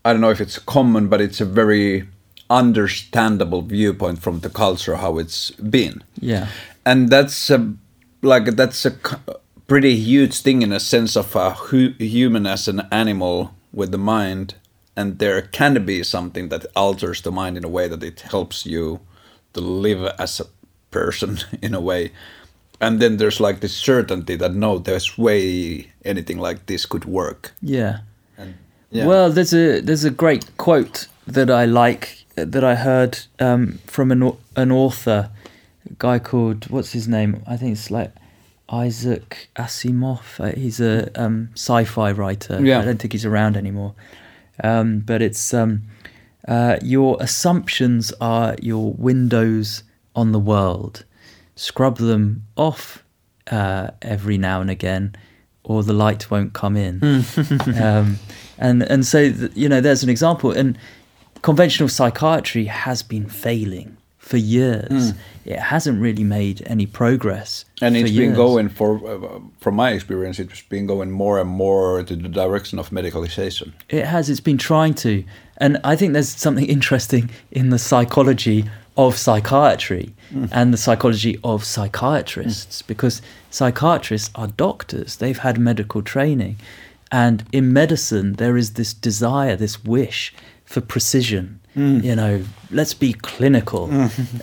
I 0.06 0.12
don't 0.14 0.22
know 0.22 0.30
if 0.30 0.42
it's 0.42 0.60
common, 0.60 1.08
but 1.08 1.22
it's 1.22 1.42
a 1.42 1.46
very 1.46 2.08
understandable 2.50 3.62
viewpoint 3.62 4.20
from 4.20 4.40
the 4.40 4.50
culture 4.50 4.96
how 4.98 5.18
it's 5.18 5.52
been, 5.52 6.04
Yeah. 6.20 6.48
and 6.86 7.10
that's 7.10 7.50
a, 7.50 7.74
like 8.22 8.56
that's 8.56 8.86
a 8.86 8.92
pretty 9.68 9.96
huge 9.96 10.42
thing 10.42 10.62
in 10.62 10.72
a 10.72 10.80
sense 10.80 11.16
of 11.16 11.36
a 11.36 11.52
hu- 11.52 11.94
human 12.00 12.46
as 12.48 12.68
an 12.68 12.82
animal 12.92 13.54
with 13.74 13.92
the 13.92 13.98
mind, 13.98 14.56
and 14.96 15.20
there 15.20 15.42
can 15.42 15.86
be 15.86 16.04
something 16.04 16.50
that 16.50 16.66
alters 16.76 17.22
the 17.22 17.32
mind 17.32 17.58
in 17.58 17.64
a 17.66 17.70
way 17.70 17.88
that 17.88 18.04
it 18.04 18.22
helps 18.22 18.66
you 18.66 19.00
to 19.54 19.62
live 19.62 20.04
as 20.20 20.40
a 20.40 20.46
person 20.92 21.38
in 21.62 21.74
a 21.76 21.82
way 21.82 22.12
and 22.80 23.00
then 23.00 23.18
there's 23.18 23.40
like 23.40 23.60
this 23.60 23.76
certainty 23.76 24.36
that 24.36 24.54
no 24.54 24.78
there's 24.78 25.18
way 25.18 25.88
anything 26.06 26.38
like 26.38 26.66
this 26.68 26.86
could 26.86 27.06
work 27.06 27.52
Yeah. 27.62 28.00
and 28.38 28.54
yeah. 28.92 29.06
Well, 29.06 29.30
there's 29.32 29.54
a 29.54 29.82
there's 29.82 30.06
a 30.06 30.10
great 30.12 30.56
quote 30.58 31.08
that 31.28 31.50
I 31.50 31.66
like 31.66 32.24
that 32.36 32.64
I 32.64 32.76
heard 32.76 33.20
um, 33.40 33.80
from 33.86 34.12
an 34.12 34.32
an 34.56 34.72
author, 34.72 35.30
guy 35.98 36.20
called 36.20 36.70
what's 36.70 36.92
his 36.92 37.08
name? 37.08 37.44
I 37.48 37.58
think 37.58 37.74
it's 37.74 37.92
like 37.92 38.14
Isaac 38.70 39.50
Asimov. 39.56 40.40
Uh, 40.40 40.56
he's 40.56 40.80
a 40.80 41.10
um, 41.20 41.50
sci-fi 41.54 42.12
writer. 42.12 42.64
Yeah. 42.64 42.80
I 42.80 42.86
don't 42.86 43.00
think 43.00 43.14
he's 43.14 43.26
around 43.26 43.58
anymore. 43.58 43.96
Um, 44.64 45.00
but 45.00 45.22
it's 45.22 45.54
um, 45.54 45.84
uh, 46.48 46.78
your 46.82 47.18
assumptions 47.20 48.12
are 48.20 48.56
your 48.62 48.94
windows 48.94 49.84
on 50.16 50.32
the 50.32 50.40
world. 50.40 51.06
Scrub 51.56 51.98
them 51.98 52.46
off 52.56 53.04
uh, 53.52 53.92
every 54.02 54.38
now 54.38 54.62
and 54.62 54.70
again, 54.70 55.16
or 55.64 55.84
the 55.84 55.94
light 55.94 56.30
won't 56.30 56.54
come 56.54 56.76
in. 56.76 57.00
um, 57.82 58.20
and 58.58 58.84
and 58.84 59.06
so 59.06 59.32
th- 59.32 59.52
you 59.56 59.70
know, 59.70 59.82
there's 59.82 60.04
an 60.04 60.10
example. 60.10 60.52
And 60.52 60.78
conventional 61.42 61.90
psychiatry 61.90 62.66
has 62.66 63.04
been 63.04 63.28
failing 63.28 63.98
for 64.18 64.38
years. 64.38 65.14
It 65.48 65.60
hasn't 65.60 66.02
really 66.02 66.24
made 66.26 66.62
any 66.66 66.86
progress. 66.86 67.66
and 67.82 67.96
it's 67.96 68.12
been 68.12 68.34
going 68.36 68.68
for 68.70 68.90
uh, 69.08 69.40
from 69.64 69.76
my 69.76 69.90
experience 69.98 70.40
it's 70.40 70.62
been 70.76 70.86
going 70.88 71.10
more 71.24 71.40
and 71.42 71.50
more 71.50 72.04
to 72.04 72.16
the 72.16 72.30
direction 72.30 72.80
of 72.80 72.90
medicalization 72.90 73.72
It 73.90 74.06
has. 74.06 74.30
It's 74.30 74.46
been 74.52 74.58
trying 74.58 74.94
to, 75.06 75.24
and 75.58 75.74
I 75.92 75.96
think 75.96 76.14
there's 76.14 76.30
something 76.30 76.66
interesting 76.78 77.30
in 77.52 77.70
the 77.70 77.80
psychology 77.80 78.60
of 78.98 79.16
psychiatry 79.18 80.14
and 80.52 80.74
the 80.74 80.78
psychology 80.86 81.34
of 81.44 81.64
psychiatrists 81.64 82.82
because 82.82 83.22
psychiatrists 83.52 84.30
are 84.36 84.48
doctors. 84.48 85.18
They've 85.18 85.38
had 85.48 85.58
medical 85.60 86.02
training, 86.02 86.56
and 87.12 87.44
in 87.52 87.72
medicine 87.72 88.34
there 88.34 88.58
is 88.58 88.74
this 88.74 88.94
desire, 88.94 89.56
this 89.56 89.84
wish 89.84 90.34
for 90.66 90.82
precision. 90.82 91.60
You 91.78 92.16
know, 92.16 92.44
let's 92.72 92.96
be 92.96 93.14
clinical 93.14 93.90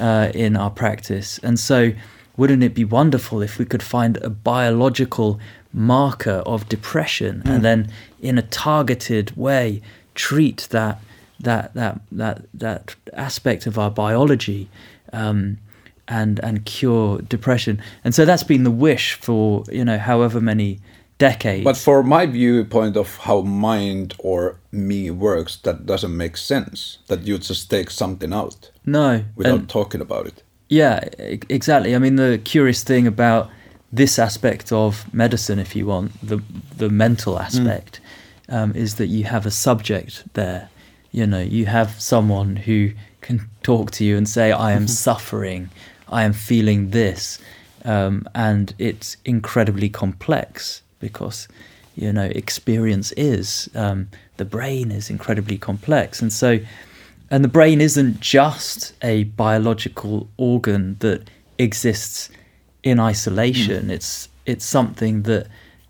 uh, 0.00 0.30
in 0.34 0.56
our 0.56 0.70
practice, 0.70 1.40
and 1.42 1.58
so 1.58 1.92
wouldn't 2.36 2.62
it 2.62 2.74
be 2.74 2.84
wonderful 2.84 3.42
if 3.42 3.58
we 3.58 3.64
could 3.64 3.82
find 3.82 4.16
a 4.18 4.30
biological 4.30 5.40
marker 5.72 6.42
of 6.46 6.68
depression 6.68 7.42
and 7.44 7.64
then 7.64 7.90
in 8.22 8.38
a 8.38 8.42
targeted 8.42 9.36
way 9.36 9.82
treat 10.14 10.68
that 10.70 11.00
that 11.40 11.74
that 11.74 12.00
that 12.12 12.44
that 12.54 12.94
aspect 13.12 13.66
of 13.66 13.78
our 13.78 13.90
biology 13.90 14.68
um, 15.12 15.58
and 16.08 16.38
and 16.40 16.64
cure 16.64 17.18
depression. 17.22 17.80
And 18.04 18.14
so 18.14 18.24
that's 18.24 18.44
been 18.44 18.64
the 18.64 18.70
wish 18.70 19.14
for 19.14 19.64
you 19.70 19.84
know 19.84 19.98
however 19.98 20.40
many 20.40 20.78
decades. 21.28 21.64
But 21.64 21.76
for 21.76 22.02
my 22.02 22.26
viewpoint 22.26 22.96
of 22.96 23.08
how 23.26 23.40
mind 23.42 24.14
or 24.18 24.56
me 24.70 25.10
works 25.10 25.56
that 25.62 25.86
doesn't 25.86 26.16
make 26.24 26.36
sense 26.36 26.98
that 27.06 27.20
you 27.26 27.38
just 27.38 27.70
take 27.70 27.90
something 27.90 28.32
out 28.32 28.70
no 28.84 29.24
without 29.36 29.60
and- 29.60 29.68
talking 29.68 30.00
about 30.00 30.26
it. 30.26 30.42
Yeah, 30.68 30.98
exactly. 31.50 31.94
I 31.94 31.98
mean, 31.98 32.16
the 32.16 32.40
curious 32.54 32.82
thing 32.84 33.06
about 33.06 33.50
this 33.92 34.18
aspect 34.18 34.72
of 34.72 35.12
medicine, 35.12 35.58
if 35.60 35.76
you 35.76 35.86
want, 35.86 36.10
the 36.30 36.38
the 36.78 36.88
mental 36.88 37.38
aspect, 37.38 38.00
um, 38.48 38.72
is 38.74 38.94
that 38.94 39.06
you 39.06 39.24
have 39.24 39.46
a 39.46 39.50
subject 39.50 40.24
there. 40.32 40.68
You 41.12 41.26
know, 41.26 41.44
you 41.58 41.66
have 41.66 41.90
someone 42.00 42.56
who 42.66 42.90
can 43.20 43.38
talk 43.62 43.90
to 43.96 44.04
you 44.04 44.16
and 44.16 44.26
say, 44.28 44.46
"I 44.52 44.72
am 44.72 44.88
suffering, 45.06 45.68
I 46.08 46.24
am 46.24 46.32
feeling 46.32 46.90
this," 46.90 47.38
um, 47.84 48.14
and 48.34 48.74
it's 48.78 49.16
incredibly 49.24 49.88
complex 49.90 50.82
because 51.00 51.48
you 51.94 52.12
know 52.12 52.24
experience 52.24 53.12
is 53.12 53.70
um, 53.74 54.08
the 54.36 54.44
brain 54.44 54.90
is 54.90 55.10
incredibly 55.10 55.58
complex, 55.58 56.20
and 56.20 56.32
so 56.32 56.58
and 57.30 57.42
the 57.42 57.48
brain 57.48 57.80
isn't 57.80 58.20
just 58.20 58.92
a 59.02 59.24
biological 59.24 60.28
organ 60.36 60.96
that 61.00 61.28
exists 61.58 62.30
in 62.82 63.00
isolation. 63.00 63.90
It's 63.90 64.28
it's 64.46 64.64
something 64.64 65.22
that 65.22 65.46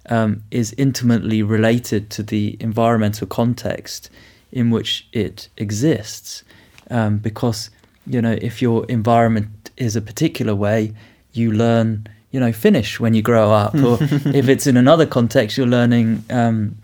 um, 0.09 0.43
is 0.51 0.75
intimately 0.79 1.43
related 1.43 2.11
to 2.11 2.23
the 2.23 2.57
environmental 2.61 3.27
context 3.27 4.11
in 4.53 4.71
which 4.71 5.09
it 5.13 5.49
exists. 5.57 6.45
Um, 6.91 7.19
because 7.19 7.71
you 8.07 8.21
know, 8.21 8.39
if 8.41 8.61
your 8.61 8.85
environment 8.87 9.71
is 9.77 9.97
a 9.97 10.03
particular 10.03 10.55
way, 10.55 10.93
you 11.33 11.51
learn 11.53 12.07
you 12.35 12.41
know 12.41 12.53
Finnish 12.53 12.99
when 12.99 13.15
you 13.15 13.23
grow 13.23 13.53
up, 13.53 13.77
or 13.77 13.97
if 14.41 14.49
it's 14.49 14.67
in 14.67 14.77
another 14.77 15.07
context, 15.07 15.57
you're 15.57 15.69
learning 15.69 16.25
um, 16.31 16.77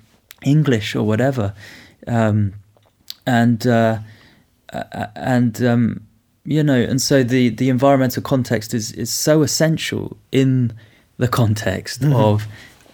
English 0.45 0.95
or 0.95 1.03
whatever. 1.03 1.55
Um, 2.07 2.53
and 3.27 3.67
uh, 3.67 3.99
uh, 4.73 5.07
and 5.17 5.61
um, 5.65 6.07
you 6.45 6.63
know, 6.63 6.81
and 6.81 7.03
so 7.03 7.25
the 7.25 7.49
the 7.49 7.69
environmental 7.69 8.23
context 8.23 8.73
is 8.75 8.93
is 8.93 9.11
so 9.13 9.43
essential 9.43 10.17
in 10.31 10.73
the 11.19 11.27
context 11.27 12.03
Mm-hmm. 12.03 12.15
of 12.15 12.47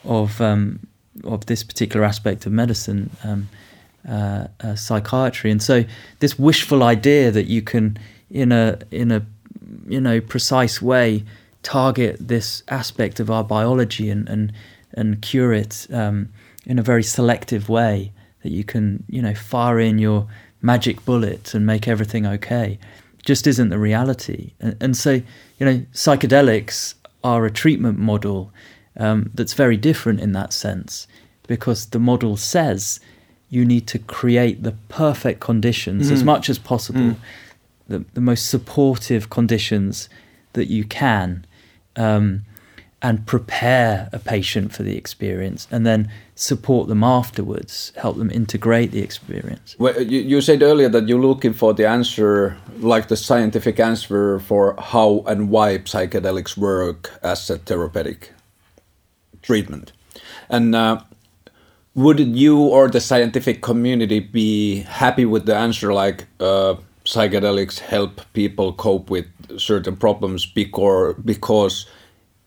of 0.05 0.41
um, 0.41 0.81
of 1.25 1.45
this 1.45 1.63
particular 1.63 2.07
aspect 2.07 2.47
of 2.47 2.53
medicine, 2.53 3.11
um, 3.23 3.49
uh, 4.09 4.47
uh, 4.65 4.75
psychiatry, 4.77 5.51
and 5.51 5.63
so 5.63 5.85
this 6.21 6.39
wishful 6.39 6.83
idea 6.83 7.31
that 7.31 7.49
you 7.49 7.61
can 7.61 7.99
in 8.31 8.51
a 8.51 8.79
in 8.91 9.13
a 9.13 9.27
you 9.87 10.01
know 10.01 10.23
precise 10.23 10.81
way 10.81 11.23
target 11.67 12.17
this 12.21 12.63
aspect 12.69 13.19
of 13.19 13.29
our 13.29 13.43
biology 13.43 14.09
and 14.09 14.29
and 14.29 14.53
and 14.95 15.21
cure 15.21 15.53
it 15.53 15.87
um, 15.93 16.29
in 16.65 16.79
a 16.79 16.83
very 16.83 17.03
selective 17.03 17.69
way 17.69 18.13
that 18.43 18.53
you 18.53 18.63
can 18.63 19.03
you 19.09 19.21
know 19.21 19.35
fire 19.35 19.81
in 19.81 19.99
your 19.99 20.29
magic 20.63 21.05
bullet 21.05 21.55
and 21.55 21.67
make 21.67 21.89
everything 21.89 22.25
okay. 22.25 22.79
Just 23.25 23.49
isn't 23.49 23.71
the 23.71 23.79
reality. 23.79 24.53
And, 24.61 24.77
and 24.81 24.97
so 24.97 25.11
you 25.59 25.67
know 25.67 25.79
psychedelics 25.93 26.95
are 27.25 27.45
a 27.45 27.51
treatment 27.51 27.99
model 27.99 28.53
um, 28.97 29.31
that's 29.35 29.55
very 29.55 29.77
different 29.77 30.21
in 30.21 30.31
that 30.33 30.53
sense 30.53 31.09
because 31.49 31.87
the 31.87 31.99
model 31.99 32.37
says 32.37 33.01
you 33.51 33.65
need 33.65 33.89
to 33.89 33.99
create 33.99 34.63
the 34.63 34.77
perfect 34.89 35.41
conditions 35.41 36.11
as 36.11 36.23
much 36.25 36.49
as 36.49 36.59
possible 36.59 37.17
the, 37.89 38.05
the 38.15 38.21
most 38.21 38.49
supportive 38.49 39.31
conditions 39.31 40.09
that 40.53 40.69
you 40.69 40.85
can 40.85 41.47
um, 41.97 42.43
and 43.03 43.27
prepare 43.27 44.09
a 44.13 44.19
patient 44.19 44.73
for 44.73 44.83
the 44.83 44.97
experience 44.97 45.69
and 45.71 45.87
then 45.87 46.11
support 46.35 46.89
them 46.89 47.05
afterwards 47.05 47.93
help 47.97 48.17
them 48.17 48.31
integrate 48.31 48.91
the 48.91 49.03
experience 49.03 49.77
Well, 49.79 50.01
you, 50.01 50.21
you 50.21 50.41
said 50.41 50.63
earlier 50.63 50.89
that 50.89 51.09
you're 51.09 51.21
looking 51.21 51.53
for 51.53 51.75
the 51.75 51.87
answer, 51.87 52.57
like 52.79 53.09
the 53.09 53.17
scientific 53.17 53.79
answer 53.79 54.39
for 54.41 54.75
how 54.79 55.23
and 55.27 55.51
why 55.51 55.79
psychedelics 55.79 56.57
work 56.57 57.13
as 57.23 57.51
a 57.51 57.59
therapeutic 57.59 58.33
treatment. 59.43 59.93
And 60.49 60.75
uh, 60.75 61.01
would 61.95 62.21
you 62.21 62.59
or 62.59 62.89
the 62.89 63.01
scientific 63.01 63.63
community 63.63 64.21
be 64.21 64.81
happy 64.81 65.25
with 65.25 65.47
the 65.47 65.57
answer 65.57 65.93
like 65.93 66.27
uh, 66.41 66.75
psychedelics 67.05 67.79
help 67.79 68.21
people 68.33 68.73
cope 68.73 69.09
with 69.09 69.27
certain 69.59 69.97
problems 69.97 70.47
because, 70.47 71.15
because 71.25 71.87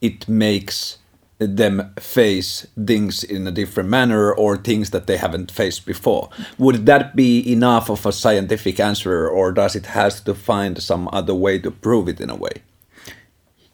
it 0.02 0.28
makes 0.28 0.98
them 1.40 1.94
face 1.98 2.68
things 2.86 3.24
in 3.24 3.48
a 3.48 3.52
different 3.52 3.90
manner 3.90 4.32
or 4.34 4.58
things 4.58 4.90
that 4.90 5.08
they 5.08 5.16
haven't 5.16 5.52
faced 5.52 5.86
before. 5.86 6.30
Would 6.58 6.86
that 6.86 7.16
be 7.16 7.50
enough 7.52 7.90
of 7.90 8.06
a 8.06 8.12
scientific 8.12 8.80
answer 8.80 9.28
or 9.30 9.54
does 9.54 9.76
it 9.76 9.86
has 9.88 10.20
to 10.22 10.34
find 10.34 10.82
some 10.84 11.08
other 11.14 11.34
way 11.34 11.58
to 11.60 11.72
prove 11.72 12.10
it 12.10 12.20
in 12.20 12.30
a 12.30 12.36
way? 12.36 12.62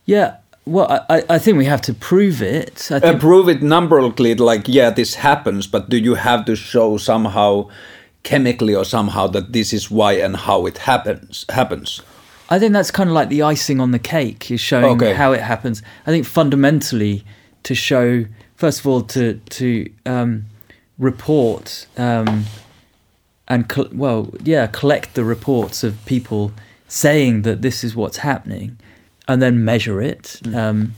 yeah 0.07 0.35
well 0.67 0.87
i, 1.09 1.23
I 1.29 1.39
think 1.39 1.57
we 1.57 1.65
have 1.65 1.81
to 1.81 1.93
prove 1.93 2.39
it 2.41 2.89
i 2.91 2.97
Uh, 2.97 3.17
prove 3.17 3.49
it 3.49 3.61
numerically, 3.63 4.35
like, 4.35 4.67
yeah, 4.67 4.91
this 4.91 5.15
happens, 5.15 5.67
but 5.67 5.89
do 5.89 5.97
you 5.97 6.15
have 6.15 6.45
to 6.45 6.55
show 6.55 6.97
somehow 6.97 7.69
chemically 8.23 8.75
or 8.75 8.85
somehow 8.85 9.27
that 9.27 9.51
this 9.53 9.73
is 9.73 9.89
why 9.89 10.13
and 10.13 10.35
how 10.35 10.67
it 10.67 10.77
happens 10.79 11.45
happens? 11.49 12.01
I 12.49 12.59
think 12.59 12.73
that's 12.73 12.91
kind 12.91 13.09
of 13.09 13.13
like 13.15 13.29
the 13.29 13.41
icing 13.41 13.79
on 13.79 13.91
the 13.91 13.99
cake 13.99 14.51
is 14.51 14.61
showing 14.61 14.97
Okay. 14.97 15.13
how 15.13 15.31
it 15.33 15.41
happens. 15.41 15.81
I 16.05 16.11
think 16.11 16.25
fundamentally 16.25 17.23
to 17.63 17.73
show, 17.73 18.25
first 18.55 18.79
of 18.81 18.87
all, 18.87 19.01
to 19.01 19.39
to 19.49 19.89
um, 20.05 20.45
report 20.99 21.87
um, 21.97 22.45
and 23.47 23.71
well, 23.93 24.31
yeah, 24.43 24.67
collect 24.67 25.15
the 25.15 25.23
reports 25.23 25.83
of 25.83 26.03
people 26.05 26.51
saying 26.87 27.41
that 27.43 27.61
this 27.61 27.83
is 27.83 27.95
what's 27.95 28.17
happening, 28.17 28.77
and 29.27 29.41
then 29.41 29.65
measure 29.65 29.99
it 30.01 30.39
um, 30.53 30.93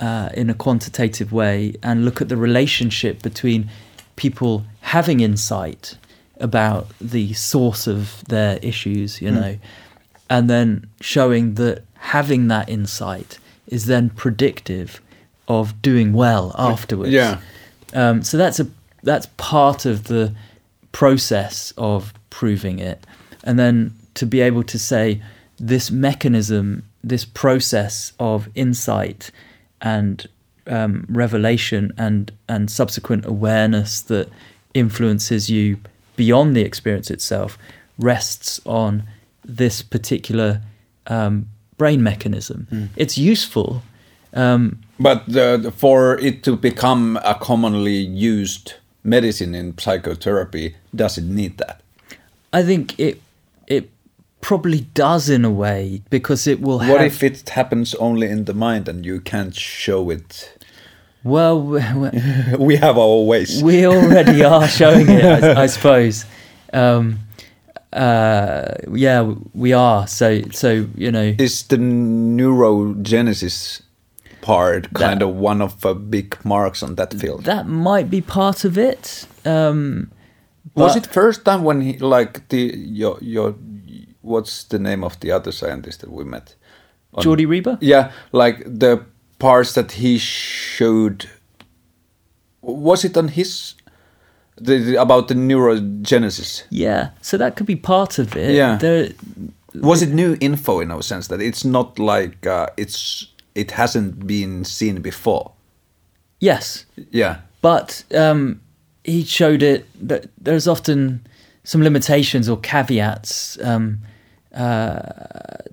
uh, 0.00 0.28
in 0.34 0.48
a 0.50 0.54
quantitative 0.54 1.32
way 1.32 1.74
and 1.82 2.04
look 2.04 2.20
at 2.20 2.28
the 2.28 2.36
relationship 2.36 3.22
between 3.22 3.68
people 4.14 4.64
having 4.82 5.20
insight 5.20 5.96
about 6.38 6.86
the 7.00 7.32
source 7.32 7.86
of 7.86 8.22
their 8.28 8.58
issues, 8.62 9.20
you 9.20 9.30
know, 9.30 9.56
and 10.28 10.50
then 10.50 10.88
showing 11.00 11.54
that 11.54 11.84
having 11.94 12.48
that 12.48 12.68
insight 12.68 13.38
is 13.66 13.86
then 13.86 14.10
predictive 14.10 15.00
of 15.48 15.80
doing 15.82 16.12
well 16.12 16.54
afterwards. 16.58 17.12
Yeah. 17.12 17.40
Um, 17.94 18.22
so 18.22 18.36
that's 18.36 18.60
a 18.60 18.66
that's 19.02 19.26
part 19.36 19.86
of 19.86 20.04
the 20.04 20.34
process 20.92 21.72
of 21.76 22.12
proving 22.30 22.78
it, 22.78 23.06
and 23.44 23.58
then 23.58 23.94
to 24.14 24.26
be 24.26 24.40
able 24.40 24.62
to 24.64 24.78
say 24.78 25.22
this 25.58 25.90
mechanism, 25.90 26.82
this 27.04 27.24
process 27.24 28.12
of 28.18 28.48
insight 28.54 29.30
and 29.80 30.26
um, 30.66 31.06
revelation 31.08 31.92
and 31.96 32.32
and 32.48 32.70
subsequent 32.70 33.24
awareness 33.24 34.00
that 34.02 34.28
influences 34.74 35.48
you 35.48 35.78
beyond 36.16 36.56
the 36.56 36.62
experience 36.62 37.10
itself 37.10 37.56
rests 37.98 38.60
on 38.66 39.04
this 39.46 39.82
particular 39.82 40.60
um, 41.06 41.46
brain 41.78 42.02
mechanism. 42.02 42.66
It's 42.96 43.16
useful. 43.18 43.82
Um, 44.34 44.78
But 44.98 45.24
the, 45.26 45.72
for 45.76 46.18
it 46.20 46.42
to 46.42 46.56
become 46.56 47.18
a 47.24 47.34
commonly 47.34 47.96
used 47.98 48.74
medicine 49.04 49.54
in 49.54 49.76
psychotherapy, 49.78 50.74
does 50.94 51.18
it 51.18 51.24
need 51.24 51.58
that? 51.58 51.80
I 52.52 52.62
think 52.62 52.94
it 52.98 53.20
it 53.66 53.90
probably 54.40 54.80
does 54.94 55.28
in 55.28 55.44
a 55.44 55.50
way 55.50 56.00
because 56.10 56.46
it 56.50 56.60
will 56.60 56.78
What 56.78 57.00
have. 57.00 57.06
if 57.06 57.22
it 57.22 57.48
happens 57.50 57.94
only 57.96 58.28
in 58.30 58.44
the 58.44 58.54
mind 58.54 58.88
and 58.88 59.04
you 59.06 59.20
can't 59.20 59.54
show 59.54 60.10
it? 60.10 60.52
well, 61.24 61.60
we- 61.60 61.82
we- 61.94 62.56
we 62.66 62.76
have 62.76 62.96
our 62.98 63.24
ways. 63.26 63.62
we 63.62 63.86
already 63.86 64.44
are 64.44 64.68
showing 64.68 65.08
it, 65.08 65.24
I, 65.24 65.62
I 65.64 65.66
suppose. 65.76 66.24
Um, 66.72 67.18
uh, 67.96 68.74
yeah, 68.94 69.22
we 69.54 69.72
are. 69.72 70.06
So 70.06 70.42
so 70.50 70.86
you 70.96 71.10
know. 71.10 71.34
Is 71.38 71.62
the 71.68 71.76
neurogenesis 71.78 73.82
part 74.40 74.92
kind 74.94 75.20
That- 75.20 75.28
of 75.28 75.36
one 75.36 75.62
of 75.64 75.80
the 75.80 75.94
big 75.94 76.36
marks 76.44 76.82
on 76.82 76.94
that 76.96 77.14
field? 77.14 77.44
That 77.44 77.66
might 77.66 78.10
be 78.10 78.20
part 78.20 78.64
of 78.64 78.76
it. 78.78 79.26
Um, 79.44 80.10
Was 80.74 80.96
it 80.96 81.06
first 81.06 81.44
time 81.44 81.62
when 81.64 81.80
he 81.80 81.98
like 81.98 82.48
the 82.48 82.72
your 82.76 83.18
your 83.22 83.54
what's 84.22 84.64
the 84.64 84.78
name 84.78 85.04
of 85.06 85.18
the 85.20 85.30
other 85.32 85.52
scientist 85.52 86.00
that 86.00 86.10
we 86.10 86.24
met? 86.24 86.54
On- 87.14 87.24
Jordi 87.24 87.46
Riba? 87.46 87.78
Yeah, 87.80 88.10
like 88.32 88.58
the 88.80 89.00
parts 89.38 89.72
that 89.72 89.92
he 89.92 90.18
showed. 90.18 91.30
Was 92.62 93.04
it 93.04 93.16
on 93.16 93.28
his 93.28 93.74
the, 94.56 94.96
about 94.96 95.28
the 95.28 95.34
neurogenesis? 95.34 96.64
Yeah, 96.70 97.10
so 97.22 97.36
that 97.38 97.56
could 97.56 97.66
be 97.66 97.76
part 97.76 98.18
of 98.18 98.36
it. 98.36 98.54
Yeah. 98.54 98.76
There, 98.76 99.10
Was 99.74 100.02
it 100.02 100.10
new 100.10 100.36
info 100.40 100.80
in 100.80 100.90
a 100.90 101.02
sense 101.02 101.28
that 101.28 101.40
it's 101.40 101.64
not 101.64 101.98
like 101.98 102.46
uh, 102.46 102.68
it's 102.76 103.26
it 103.54 103.70
hasn't 103.72 104.26
been 104.26 104.64
seen 104.64 105.00
before? 105.02 105.52
yes, 106.40 106.84
Yeah. 107.10 107.36
but 107.62 108.04
um, 108.14 108.60
he 109.04 109.24
showed 109.24 109.62
it 109.62 109.86
that 110.08 110.26
there's 110.38 110.68
often 110.68 111.26
some 111.64 111.82
limitations 111.82 112.48
or 112.48 112.58
caveats 112.60 113.58
um, 113.64 113.98
uh, 114.54 115.00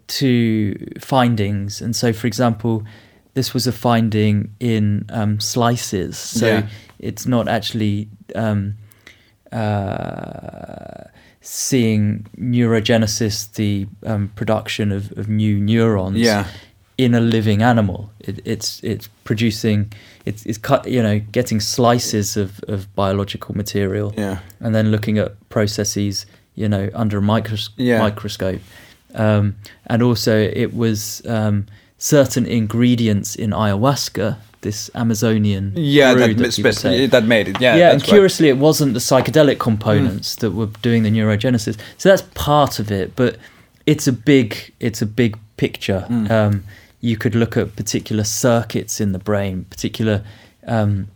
to 0.08 0.76
findings, 1.00 1.82
and 1.82 1.96
so, 1.96 2.14
for 2.14 2.28
example, 2.28 2.84
this 3.34 3.54
was 3.54 3.68
a 3.68 3.72
finding 3.72 4.54
in 4.60 5.06
um, 5.10 5.40
slices, 5.40 6.18
so 6.18 6.48
Yeah. 6.48 6.68
It's 7.10 7.26
not 7.28 7.48
actually 7.48 8.08
um, 8.36 8.76
uh, 9.52 11.04
seeing 11.42 12.26
neurogenesis, 12.40 13.54
the 13.56 13.88
um, 14.06 14.30
production 14.36 14.92
of, 14.92 15.12
of 15.18 15.28
new 15.28 15.60
neurons, 15.60 16.18
Yeah. 16.18 16.46
in 16.98 17.14
a 17.16 17.20
living 17.20 17.62
animal. 17.62 18.10
It, 18.20 18.40
it's 18.46 18.82
it's 18.84 19.10
producing, 19.24 19.92
it's 20.26 20.46
it's 20.46 20.58
cut, 20.60 20.88
you 20.88 21.02
know, 21.04 21.20
getting 21.32 21.60
slices 21.62 22.38
of, 22.38 22.50
of 22.68 22.88
biological 22.96 23.56
material, 23.58 24.14
Yeah. 24.18 24.38
and 24.60 24.74
then 24.76 24.92
looking 24.92 25.18
at 25.20 25.32
processes, 25.50 26.26
you 26.56 26.68
know, 26.70 26.90
under 26.94 27.18
a 27.18 27.22
micros- 27.22 27.70
Yeah. 27.78 28.00
microscope. 28.00 28.62
Um, 29.16 29.56
and 29.88 30.02
also, 30.02 30.36
it 30.38 30.74
was 30.74 31.22
um, 31.26 31.66
certain 31.98 32.46
ingredients 32.46 33.36
in 33.36 33.52
ayahuasca, 33.52 34.38
this 34.64 34.90
Amazonian 34.96 35.74
Yeah, 35.76 36.14
that, 36.16 36.38
that, 36.38 37.12
that 37.12 37.24
made 37.26 37.48
it. 37.48 37.62
Yeah, 37.62 37.76
Yeah, 37.76 37.92
and 37.92 38.02
that's 38.02 38.10
right. 38.10 38.16
curiously, 38.16 38.50
it 38.50 38.58
wasn't 38.58 38.94
the 38.94 39.00
psychedelic 39.00 39.60
components 39.60 40.36
that 40.38 40.52
were 40.52 40.68
doing 40.82 41.04
the 41.04 41.12
neurogenesis. 41.12 41.78
So 41.98 42.10
that's 42.10 42.24
part 42.34 42.80
of 42.80 42.92
it, 42.92 43.16
but 43.16 43.38
it's 43.86 44.08
a 44.08 44.14
big, 44.14 44.74
it's 44.80 45.02
a 45.02 45.06
big 45.06 45.38
picture. 45.58 46.06
Mm. 46.10 46.32
Um, 46.32 46.64
you 47.02 47.18
could 47.18 47.36
look 47.36 47.58
at 47.58 47.76
particular 47.76 48.24
circuits 48.24 49.00
in 49.00 49.12
the 49.12 49.20
brain, 49.20 49.66
particular 49.66 50.24
um, 50.66 51.10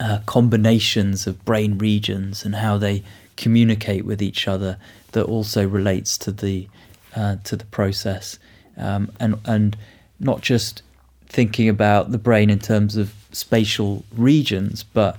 uh, 0.00 0.20
combinations 0.26 1.26
of 1.26 1.44
brain 1.44 1.76
regions, 1.76 2.44
and 2.44 2.54
how 2.54 2.78
they 2.78 3.02
communicate 3.36 4.04
with 4.04 4.22
each 4.22 4.48
other. 4.48 4.78
That 5.12 5.24
also 5.24 5.66
relates 5.66 6.18
to 6.18 6.30
the 6.30 6.68
uh, 7.16 7.36
to 7.44 7.56
the 7.56 7.64
process, 7.66 8.38
um, 8.76 9.10
and 9.18 9.40
and 9.44 9.76
not 10.20 10.40
just 10.40 10.82
thinking 11.28 11.68
about 11.68 12.10
the 12.12 12.18
brain 12.18 12.50
in 12.50 12.58
terms 12.58 12.96
of 12.96 13.12
spatial 13.32 14.04
regions, 14.16 14.82
but 14.82 15.18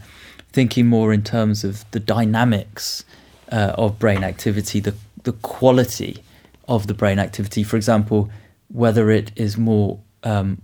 thinking 0.51 0.87
more 0.87 1.13
in 1.13 1.23
terms 1.23 1.63
of 1.63 1.85
the 1.91 1.99
dynamics 1.99 3.03
uh, 3.51 3.73
of 3.77 3.99
brain 3.99 4.23
activity, 4.23 4.79
the 4.79 4.93
the 5.23 5.33
quality 5.33 6.23
of 6.67 6.87
the 6.87 6.93
brain 6.93 7.19
activity. 7.19 7.63
For 7.63 7.75
example, 7.77 8.29
whether 8.69 9.09
it 9.11 9.31
is 9.35 9.57
more 9.57 9.99
um, 10.23 10.61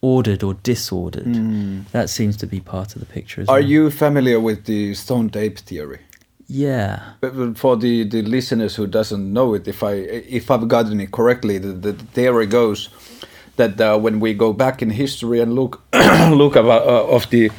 ordered 0.00 0.42
or 0.42 0.54
disordered. 0.54 1.34
That 1.92 2.10
seems 2.10 2.36
to 2.38 2.46
be 2.46 2.60
part 2.60 2.94
of 2.94 3.00
the 3.00 3.06
picture 3.06 3.40
as 3.42 3.48
Mm. 3.48 3.50
Are 3.52 3.60
well. 3.60 3.68
you 3.68 3.90
familiar 3.90 4.38
with 4.40 4.64
the 4.64 4.94
stoned 4.94 5.36
ape 5.36 5.58
theory? 5.58 6.00
Yeah. 6.46 7.00
But 7.20 7.36
but 7.36 7.58
for 7.58 7.76
the, 7.76 8.04
the 8.04 8.22
listeners 8.22 8.76
who 8.76 8.86
doesn't 8.86 9.32
know 9.32 9.54
it, 9.54 9.66
if 9.66 9.82
I 9.82 9.92
if 10.40 10.50
I've 10.50 10.68
gotten 10.68 11.00
it 11.00 11.10
correctly, 11.10 11.58
the, 11.58 11.72
the 11.72 11.92
theory 12.12 12.46
goes 12.46 12.88
that 13.56 13.80
uh, 13.80 13.98
when 13.98 14.20
we 14.20 14.34
go 14.34 14.52
back 14.52 14.82
in 14.82 14.90
history 14.90 15.40
and 15.40 15.54
look 15.54 15.82
look 16.30 16.56
about 16.56 16.86
uh, 16.86 17.06
of 17.06 17.28
the 17.30 17.50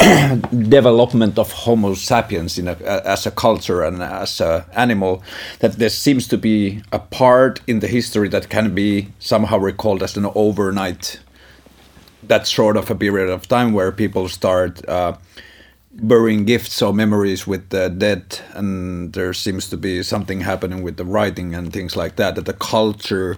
development 0.68 1.38
of 1.38 1.52
Homo 1.52 1.94
sapiens 1.94 2.58
in 2.58 2.68
a, 2.68 2.72
as 3.04 3.26
a 3.26 3.30
culture 3.30 3.82
and 3.82 4.02
as 4.02 4.40
an 4.40 4.64
animal, 4.72 5.22
that 5.58 5.74
there 5.74 5.90
seems 5.90 6.26
to 6.28 6.38
be 6.38 6.82
a 6.90 6.98
part 6.98 7.60
in 7.66 7.80
the 7.80 7.86
history 7.86 8.28
that 8.28 8.48
can 8.48 8.74
be 8.74 9.08
somehow 9.18 9.58
recalled 9.58 10.02
as 10.02 10.16
an 10.16 10.26
overnight. 10.34 11.20
That 12.22 12.46
sort 12.46 12.76
of 12.76 12.90
a 12.90 12.94
period 12.94 13.28
of 13.28 13.48
time 13.48 13.72
where 13.72 13.92
people 13.92 14.28
start. 14.28 14.86
Uh, 14.88 15.16
burying 15.92 16.44
gifts 16.44 16.80
or 16.80 16.94
memories 16.94 17.48
with 17.48 17.70
the 17.70 17.88
dead 17.90 18.38
and 18.54 19.12
there 19.12 19.32
seems 19.34 19.68
to 19.68 19.76
be 19.76 20.04
something 20.04 20.40
happening 20.40 20.82
with 20.82 20.96
the 20.96 21.04
writing 21.04 21.52
and 21.52 21.72
things 21.72 21.96
like 21.96 22.14
that 22.14 22.36
that 22.36 22.46
the 22.46 22.52
culture 22.52 23.36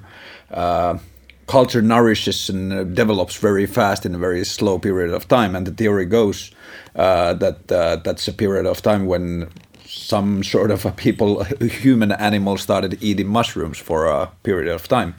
uh, 0.50 0.98
culture 1.46 1.82
nourishes 1.82 2.48
and 2.48 2.72
uh, 2.72 2.84
develops 2.84 3.36
very 3.36 3.66
fast 3.66 4.06
in 4.06 4.14
a 4.14 4.18
very 4.18 4.44
slow 4.44 4.78
period 4.78 5.12
of 5.12 5.28
time 5.28 5.54
and 5.54 5.66
the 5.66 5.72
theory 5.72 6.04
goes 6.04 6.50
uh, 6.96 7.34
that 7.34 7.70
uh, 7.72 7.96
that's 7.96 8.28
a 8.28 8.32
period 8.32 8.66
of 8.66 8.82
time 8.82 9.06
when 9.06 9.48
some 9.86 10.42
sort 10.42 10.70
of 10.70 10.86
a 10.86 10.90
people 10.90 11.44
human 11.60 12.12
animal 12.12 12.56
started 12.56 13.02
eating 13.02 13.28
mushrooms 13.28 13.78
for 13.78 14.06
a 14.06 14.30
period 14.42 14.72
of 14.72 14.88
time 14.88 15.14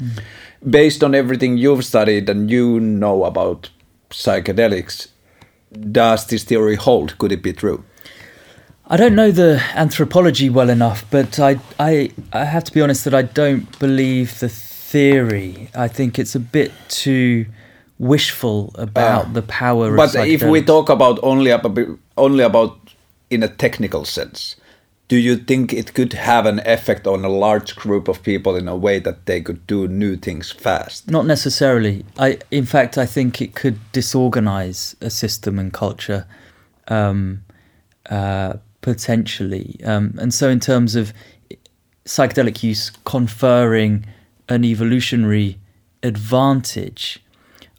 based 0.67 1.03
on 1.03 1.13
everything 1.13 1.57
you've 1.57 1.85
studied 1.85 2.29
and 2.29 2.49
you 2.49 2.79
know 2.79 3.23
about 3.23 3.69
psychedelics 4.09 5.07
does 5.73 6.27
this 6.27 6.43
theory 6.43 6.75
hold? 6.75 7.17
Could 7.17 7.31
it 7.31 7.41
be 7.41 7.53
true? 7.53 7.83
I 8.87 8.97
don't 8.97 9.15
know 9.15 9.31
the 9.31 9.63
anthropology 9.75 10.49
well 10.49 10.69
enough, 10.69 11.05
but 11.09 11.39
I, 11.39 11.59
I, 11.79 12.11
I 12.31 12.43
have 12.43 12.63
to 12.65 12.71
be 12.71 12.81
honest 12.81 13.05
that 13.05 13.13
I 13.13 13.23
don't 13.23 13.79
believe 13.79 14.39
the 14.39 14.49
theory. 14.93 15.69
I 15.85 15.87
think 15.97 16.11
it's 16.21 16.35
a 16.35 16.39
bit 16.39 16.71
too 16.87 17.45
wishful 17.97 18.59
about 18.87 19.25
Ah. 19.25 19.33
the 19.33 19.41
power. 19.41 19.95
But 19.95 20.15
if 20.15 20.41
we 20.53 20.61
talk 20.73 20.89
about 20.89 21.15
only 21.23 21.51
about 21.51 21.77
only 22.15 22.43
about 22.43 22.71
in 23.29 23.43
a 23.43 23.47
technical 23.47 24.05
sense, 24.05 24.55
do 25.07 25.15
you 25.17 25.35
think 25.49 25.73
it 25.73 25.93
could 25.93 26.13
have 26.13 26.45
an 26.53 26.59
effect 26.75 27.07
on 27.07 27.25
a 27.25 27.29
large 27.45 27.75
group 27.75 28.07
of 28.07 28.17
people 28.23 28.53
in 28.61 28.67
a 28.67 28.75
way 28.75 28.99
that 28.99 29.17
they 29.25 29.41
could 29.41 29.61
do 29.67 29.87
new 29.87 30.15
things 30.15 30.51
fast? 30.51 31.09
Not 31.09 31.25
necessarily. 31.25 31.95
I, 32.25 32.37
in 32.51 32.65
fact, 32.65 32.97
I 32.97 33.05
think 33.15 33.41
it 33.41 33.51
could 33.61 33.77
disorganize 33.93 34.95
a 35.01 35.09
system 35.09 35.59
and 35.59 35.71
culture, 35.73 36.25
um, 36.87 37.41
uh, 38.09 38.53
potentially. 38.81 39.79
Um, 39.83 40.13
and 40.21 40.31
so, 40.33 40.49
in 40.49 40.59
terms 40.59 40.95
of 40.95 41.13
psychedelic 42.05 42.63
use 42.69 42.91
conferring 43.05 44.05
an 44.49 44.63
evolutionary 44.63 45.59
advantage, 46.01 47.23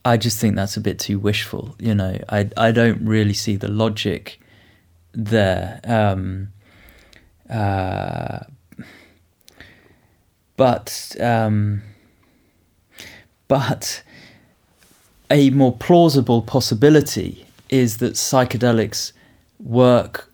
I 0.04 0.16
just 0.16 0.40
think 0.40 0.56
that's 0.56 0.76
a 0.76 0.80
bit 0.80 0.98
too 0.98 1.18
wishful. 1.18 1.74
You 1.78 1.94
know, 1.94 2.18
I 2.28 2.50
I 2.56 2.72
don't 2.72 3.04
really 3.04 3.34
see 3.34 3.56
the 3.56 3.68
logic 3.68 4.40
there. 5.12 5.80
Um, 5.84 6.48
uh, 7.48 8.40
but 10.56 11.16
um, 11.20 11.82
but 13.48 14.02
a 15.30 15.50
more 15.50 15.76
plausible 15.76 16.42
possibility 16.42 17.46
is 17.68 17.98
that 17.98 18.14
psychedelics 18.14 19.12
work 19.58 20.30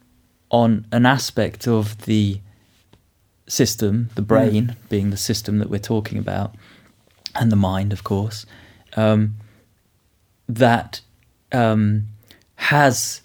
on 0.51 0.87
an 0.93 1.07
aspect 1.07 1.67
of 1.69 2.05
the 2.07 2.41
system, 3.51 4.11
the 4.15 4.23
brain 4.23 4.77
being 4.89 5.11
the 5.11 5.17
system 5.17 5.59
that 5.59 5.69
we're 5.69 5.79
talking 5.79 6.19
about, 6.19 6.55
and 7.35 7.51
the 7.51 7.57
mind, 7.57 7.93
of 7.93 8.05
course, 8.05 8.47
um, 8.97 9.37
that 10.49 11.01
um, 11.53 12.07
has 12.57 13.23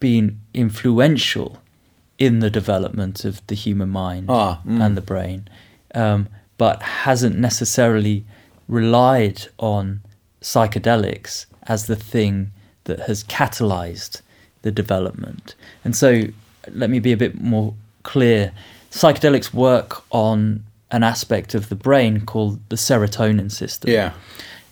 been 0.00 0.40
influential 0.54 1.58
in 2.18 2.40
the 2.40 2.50
development 2.50 3.24
of 3.24 3.46
the 3.46 3.54
human 3.54 3.88
mind 3.88 4.26
Ah, 4.28 4.60
mm. 4.66 4.84
and 4.84 4.96
the 4.96 5.00
brain, 5.00 5.48
um, 5.94 6.28
but 6.56 6.82
hasn't 6.82 7.38
necessarily 7.38 8.24
relied 8.66 9.46
on 9.58 10.00
psychedelics 10.40 11.46
as 11.64 11.86
the 11.86 11.96
thing 11.96 12.50
that 12.84 13.00
has 13.00 13.22
catalyzed 13.24 14.22
the 14.62 14.70
development. 14.70 15.54
And 15.84 15.94
so, 15.94 16.24
let 16.72 16.90
me 16.90 16.98
be 16.98 17.12
a 17.12 17.16
bit 17.16 17.40
more 17.40 17.74
clear. 18.02 18.52
Psychedelics 18.90 19.52
work 19.52 20.02
on 20.10 20.64
an 20.90 21.02
aspect 21.02 21.54
of 21.54 21.68
the 21.68 21.74
brain 21.74 22.24
called 22.24 22.60
the 22.68 22.76
serotonin 22.76 23.50
system. 23.50 23.90
Yeah. 23.90 24.12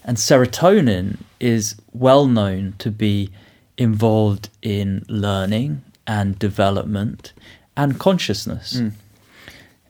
And 0.05 0.17
serotonin 0.17 1.19
is 1.41 1.77
well 1.93 2.27
known 2.27 2.75
to 2.79 2.91
be 2.91 3.31
involved 3.77 4.49
in 4.63 5.05
learning 5.09 5.83
and 6.07 6.39
development 6.39 7.33
and 7.77 7.99
consciousness. 7.99 8.81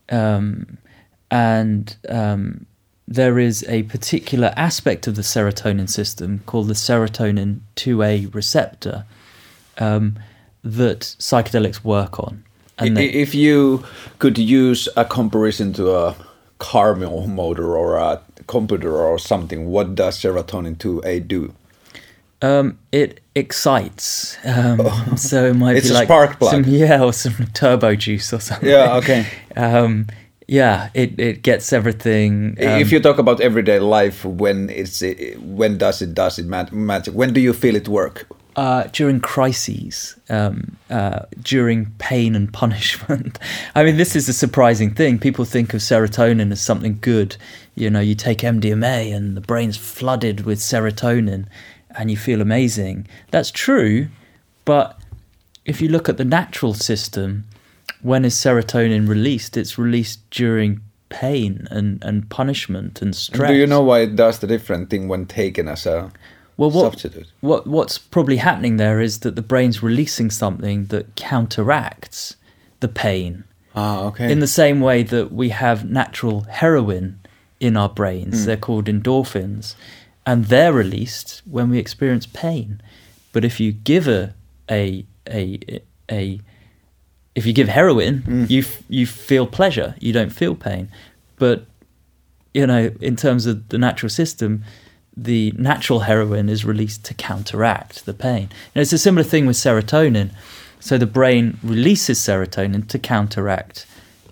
Um, 0.09 0.79
and 1.31 1.97
um, 2.09 2.67
there 3.07 3.39
is 3.39 3.65
a 3.69 3.85
particular 3.85 4.53
aspect 4.57 5.07
of 5.07 5.15
the 5.17 5.23
serotonin 5.23 5.89
system 5.89 6.41
called 6.47 6.69
the 6.69 6.75
serotonin 6.75 7.61
2A 7.77 8.35
receptor 8.35 9.05
um, 9.79 10.19
that 10.65 11.01
psychedelics 11.01 11.85
work 11.85 12.19
on. 12.19 12.45
And 12.79 12.97
they- 12.97 13.07
if 13.07 13.35
you 13.35 13.85
could 14.19 14.39
use 14.39 14.89
a 14.97 15.05
comparison 15.05 15.73
to 15.75 15.95
a 15.95 16.15
car 16.59 16.95
motor 16.95 17.77
or 17.77 17.97
a 17.97 18.21
computer 18.47 18.97
or 18.97 19.19
something, 19.19 19.67
what 19.67 19.95
does 19.95 20.19
serotonin 20.21 20.77
2A 20.79 21.21
do? 21.21 21.53
Um, 22.43 22.79
it 22.93 23.21
excites. 23.35 24.37
Um, 24.45 24.81
so 25.17 25.47
it 25.47 25.55
might 25.55 25.73
Oh. 25.73 25.77
It's 25.77 25.89
be 25.89 25.95
a 25.95 25.99
like 25.99 26.07
spark 26.07 26.39
plug. 26.39 26.51
some 26.53 26.65
yeah, 26.67 27.03
or 27.03 27.13
some 27.13 27.35
turbo 27.55 27.95
juice 27.95 28.33
or 28.33 28.41
something. 28.41 28.69
Yeah, 28.69 28.97
okay. 28.97 29.27
Um, 29.57 30.07
yeah, 30.49 30.91
it, 30.95 31.19
it 31.19 31.43
gets 31.43 31.73
everything. 31.73 32.57
Um, 32.61 32.79
if 32.81 32.93
you 32.93 33.01
talk 33.01 33.19
about 33.19 33.41
everyday 33.41 33.81
life, 33.81 34.23
when 34.25 34.69
it's 34.69 35.03
when 35.41 35.79
does 35.79 36.03
it 36.03 36.15
does 36.15 36.39
it 36.39 36.47
magic? 36.47 37.15
When 37.15 37.33
do 37.33 37.41
you 37.41 37.53
feel 37.55 37.75
it 37.75 37.89
work? 37.89 38.29
Uh, 38.57 38.85
during 38.93 39.21
crises, 39.21 40.17
um, 40.31 40.77
uh, 40.89 41.21
during 41.43 41.87
pain 41.99 42.35
and 42.35 42.53
punishment. 42.53 43.39
I 43.75 43.85
mean, 43.85 43.99
this 43.99 44.17
is 44.17 44.29
a 44.29 44.33
surprising 44.33 44.95
thing. 44.95 45.19
People 45.19 45.45
think 45.45 45.75
of 45.75 45.81
serotonin 45.81 46.51
as 46.51 46.61
something 46.61 46.99
good. 47.01 47.37
You 47.75 47.91
know, 47.91 48.01
you 48.01 48.15
take 48.15 48.39
MDMA 48.39 49.15
and 49.15 49.37
the 49.37 49.43
brain's 49.43 49.77
flooded 49.77 50.47
with 50.47 50.59
serotonin 50.59 51.47
and 51.99 52.11
you 52.11 52.17
feel 52.17 52.41
amazing. 52.41 53.07
That's 53.31 53.51
true, 53.51 54.09
but 54.65 54.99
if 55.67 55.83
you 55.83 55.89
look 55.89 56.09
at 56.09 56.17
the 56.17 56.25
natural 56.25 56.73
system, 56.73 57.45
when 58.01 58.25
is 58.25 58.35
serotonin 58.35 59.09
released? 59.09 59.57
It's 59.57 59.77
released 59.77 60.29
during 60.31 60.81
pain 61.09 61.69
and, 61.71 62.03
and 62.03 62.29
punishment 62.31 63.03
and 63.03 63.15
stress. 63.15 63.51
Do 63.51 63.57
you 63.57 63.67
know 63.67 63.83
why 63.83 64.01
it 64.01 64.17
does 64.17 64.39
the 64.39 64.47
different 64.47 64.91
thing 64.91 65.09
when 65.09 65.27
taken 65.27 65.69
as 65.69 65.87
a 65.87 66.11
well, 66.57 66.71
what? 66.71 67.05
What 67.41 67.67
what's 67.67 67.99
probably 67.99 68.37
happening 68.39 68.77
there 68.77 69.01
is 69.01 69.21
that 69.21 69.37
the 69.37 69.43
brain's 69.43 69.83
releasing 69.83 70.31
something 70.31 70.87
that 70.87 71.15
counteracts 71.17 72.37
the 72.81 72.89
pain. 72.89 73.45
Ah, 73.75 74.05
okay. 74.07 74.31
In 74.33 74.41
the 74.41 74.47
same 74.47 74.81
way 74.81 75.03
that 75.03 75.33
we 75.33 75.51
have 75.51 75.89
natural 75.89 76.43
heroin 76.49 77.19
in 77.61 77.77
our 77.77 77.89
brains, 77.91 78.41
Hmm. 78.41 78.47
they're 78.47 78.57
called 78.57 78.87
endorphins, 78.87 79.75
and 80.25 80.47
they're 80.47 80.73
released 80.73 81.43
when 81.45 81.69
we 81.71 81.79
experience 81.79 82.27
pain. 82.27 82.81
But 83.33 83.45
if 83.45 83.61
you 83.61 83.73
give 83.73 84.09
a 84.09 84.33
a 84.71 85.05
a 85.29 85.61
a 86.11 86.41
if 87.35 87.45
you 87.45 87.53
give 87.53 87.69
heroin, 87.69 88.23
Mm. 88.27 88.49
you 88.51 88.61
f- 88.61 88.83
you 88.89 89.07
feel 89.07 89.47
pleasure. 89.47 89.95
You 90.01 90.13
don't 90.15 90.33
feel 90.33 90.55
pain. 90.55 90.89
But 91.39 91.67
you 92.55 92.67
know, 92.67 92.91
in 93.03 93.17
terms 93.17 93.45
of 93.45 93.69
the 93.69 93.77
natural 93.77 94.09
system, 94.09 94.65
the 95.17 95.53
natural 95.57 96.01
heroin 96.01 96.49
is 96.49 96.65
released 96.65 97.05
to 97.05 97.15
counteract 97.15 98.05
the 98.05 98.13
pain. 98.13 98.49
And 98.75 98.83
it's 98.83 98.93
a 98.93 98.99
similar 98.99 99.25
thing 99.25 99.47
with 99.47 99.57
serotonin. 99.57 100.31
So 100.81 100.99
the 100.99 101.07
brain 101.07 101.59
releases 101.63 102.19
serotonin 102.19 102.87
to 102.89 102.99
counteract 102.99 103.87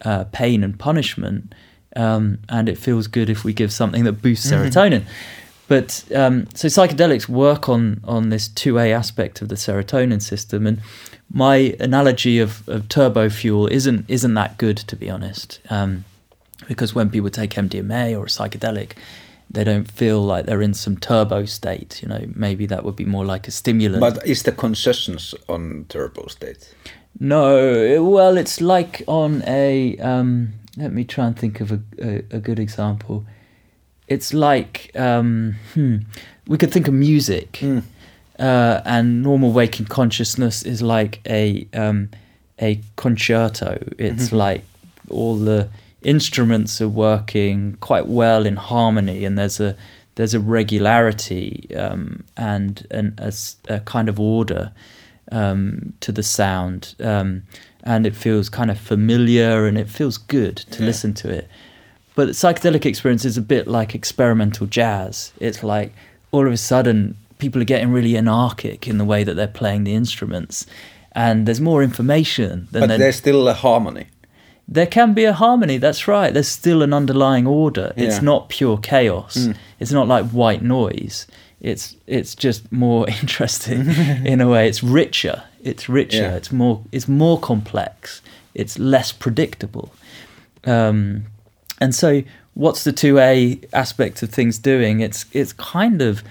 uh, 0.04 0.24
pain 0.24 0.62
and 0.62 0.78
punishment, 0.78 1.54
um, 1.96 2.38
and 2.48 2.68
it 2.68 2.76
feels 2.76 3.06
good 3.06 3.30
if 3.30 3.44
we 3.44 3.52
give 3.52 3.72
something 3.72 4.04
that 4.04 4.20
boosts 4.20 4.50
serotonin. 4.50 5.04
But 5.66 6.04
um, 6.14 6.46
so 6.54 6.68
psychedelics 6.68 7.28
work 7.28 7.68
on 7.68 8.00
on 8.04 8.28
this 8.28 8.48
two 8.48 8.78
A 8.78 8.92
aspect 8.92 9.40
of 9.40 9.48
the 9.48 9.54
serotonin 9.54 10.20
system, 10.20 10.66
and 10.66 10.80
my 11.32 11.74
analogy 11.80 12.38
of, 12.38 12.68
of 12.68 12.88
turbo 12.88 13.30
fuel 13.30 13.66
isn't 13.68 14.04
isn't 14.08 14.34
that 14.34 14.58
good 14.58 14.76
to 14.76 14.96
be 14.96 15.08
honest, 15.08 15.60
um, 15.70 16.04
because 16.68 16.94
when 16.94 17.08
people 17.08 17.30
take 17.30 17.50
MDMA 17.52 18.12
or 18.18 18.24
a 18.24 18.28
psychedelic, 18.28 18.92
they 19.54 19.64
don't 19.64 19.90
feel 19.90 20.22
like 20.22 20.46
they're 20.46 20.62
in 20.62 20.74
some 20.74 20.96
turbo 20.96 21.44
state. 21.44 22.02
You 22.02 22.08
know, 22.08 22.26
maybe 22.34 22.66
that 22.66 22.84
would 22.84 22.96
be 22.96 23.04
more 23.04 23.24
like 23.24 23.48
a 23.48 23.50
stimulant. 23.50 24.00
But 24.00 24.26
is 24.26 24.42
the 24.42 24.52
concessions 24.52 25.34
on 25.48 25.86
turbo 25.88 26.26
state? 26.26 26.74
No, 27.18 28.02
well, 28.02 28.36
it's 28.36 28.60
like 28.60 29.02
on 29.06 29.42
a. 29.46 29.96
Um, 29.98 30.54
let 30.76 30.92
me 30.92 31.04
try 31.04 31.26
and 31.26 31.38
think 31.38 31.60
of 31.60 31.70
a, 31.70 31.80
a, 32.02 32.16
a 32.32 32.40
good 32.40 32.58
example. 32.58 33.24
It's 34.08 34.34
like 34.34 34.90
um, 34.96 35.54
hmm, 35.74 35.98
we 36.46 36.58
could 36.58 36.72
think 36.72 36.88
of 36.88 36.94
music, 36.94 37.62
uh, 38.38 38.80
and 38.84 39.22
normal 39.22 39.52
waking 39.52 39.86
consciousness 39.86 40.64
is 40.64 40.82
like 40.82 41.20
a 41.26 41.66
um, 41.72 42.10
a 42.60 42.80
concerto. 42.96 43.78
It's 43.98 44.32
like 44.32 44.64
all 45.08 45.36
the 45.36 45.68
instruments 46.04 46.80
are 46.80 46.88
working 46.88 47.76
quite 47.80 48.06
well 48.06 48.46
in 48.46 48.56
harmony, 48.56 49.24
and 49.24 49.36
there's 49.38 49.60
a 49.60 49.76
there's 50.16 50.34
a 50.34 50.40
regularity 50.40 51.68
um, 51.76 52.24
and 52.36 52.86
and 52.90 53.18
a, 53.18 53.32
a 53.68 53.80
kind 53.80 54.08
of 54.08 54.20
order 54.20 54.72
um, 55.32 55.92
to 56.00 56.12
the 56.12 56.22
sound, 56.22 56.94
um, 57.00 57.42
and 57.82 58.06
it 58.06 58.14
feels 58.14 58.48
kind 58.48 58.70
of 58.70 58.78
familiar 58.78 59.66
and 59.66 59.78
it 59.78 59.88
feels 59.88 60.18
good 60.18 60.56
to 60.56 60.80
Yeah. 60.80 60.86
listen 60.86 61.14
to 61.14 61.30
it. 61.30 61.48
But 62.14 62.28
psychedelic 62.28 62.86
experience 62.86 63.24
is 63.24 63.36
a 63.36 63.42
bit 63.42 63.66
like 63.66 63.94
experimental 63.94 64.66
jazz. 64.68 65.32
It's 65.40 65.62
like 65.64 65.92
all 66.30 66.46
of 66.46 66.52
a 66.52 66.56
sudden 66.56 67.16
people 67.38 67.60
are 67.60 67.64
getting 67.64 67.90
really 67.90 68.16
anarchic 68.16 68.86
in 68.86 68.98
the 68.98 69.04
way 69.04 69.24
that 69.24 69.34
they're 69.34 69.48
playing 69.48 69.84
the 69.84 69.94
instruments, 69.94 70.66
and 71.12 71.46
there's 71.46 71.60
more 71.60 71.82
information 71.82 72.68
than 72.70 72.88
But 72.88 72.98
there's 72.98 73.16
still 73.16 73.48
a 73.48 73.54
harmony. 73.54 74.06
There 74.66 74.86
can 74.86 75.12
be 75.14 75.24
a 75.24 75.32
harmony. 75.32 75.76
That's 75.78 76.08
right. 76.08 76.32
There's 76.32 76.48
still 76.48 76.82
an 76.82 76.92
underlying 76.92 77.46
order. 77.46 77.92
It's 77.96 78.14
Yeah. 78.14 78.18
Hmm. 78.20 78.24
not 78.26 78.48
pure 78.48 78.78
chaos. 78.78 79.48
It's 79.80 79.92
not 79.92 80.08
like 80.08 80.26
white 80.30 80.62
noise. 80.62 81.26
It's 81.60 81.96
it's 82.06 82.34
just 82.34 82.70
more 82.72 83.08
interesting 83.20 83.86
in 84.24 84.40
a 84.40 84.48
way. 84.48 84.68
It's 84.68 84.82
richer. 84.82 85.42
It's 85.62 85.88
richer. 85.88 86.22
Yeah. 86.22 86.36
It's 86.36 86.50
more 86.52 86.80
it's 86.92 87.08
more 87.08 87.38
complex. 87.40 88.20
It's 88.54 88.78
less 88.78 89.12
predictable. 89.12 89.92
Um, 90.64 91.24
and 91.80 91.94
so, 91.94 92.22
what's 92.54 92.84
the 92.84 92.92
two 92.92 93.18
A 93.18 93.58
aspect 93.72 94.22
of 94.22 94.30
things 94.30 94.58
doing? 94.58 95.00
It's 95.00 95.26
it's 95.32 95.52
kind 95.52 96.00
of 96.02 96.22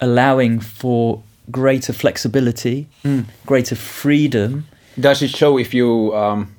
allowing 0.00 0.60
for 0.60 1.22
greater 1.50 1.92
flexibility, 1.92 2.86
Hmm. 3.02 3.20
greater 3.46 3.74
freedom. 3.76 4.64
Does 4.98 5.22
it 5.22 5.30
show 5.30 5.58
if 5.58 5.74
you 5.74 6.14
um, 6.14 6.54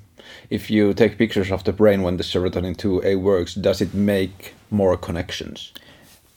if 0.54 0.70
you 0.70 0.94
take 0.94 1.18
pictures 1.18 1.52
of 1.52 1.64
the 1.64 1.74
brain 1.74 2.04
when 2.04 2.18
the 2.18 2.24
serotonin 2.24 2.78
2A 2.78 3.20
works? 3.20 3.56
Does 3.56 3.82
it 3.82 3.92
make 3.96 4.54
more 4.70 4.96
connections? 4.96 5.74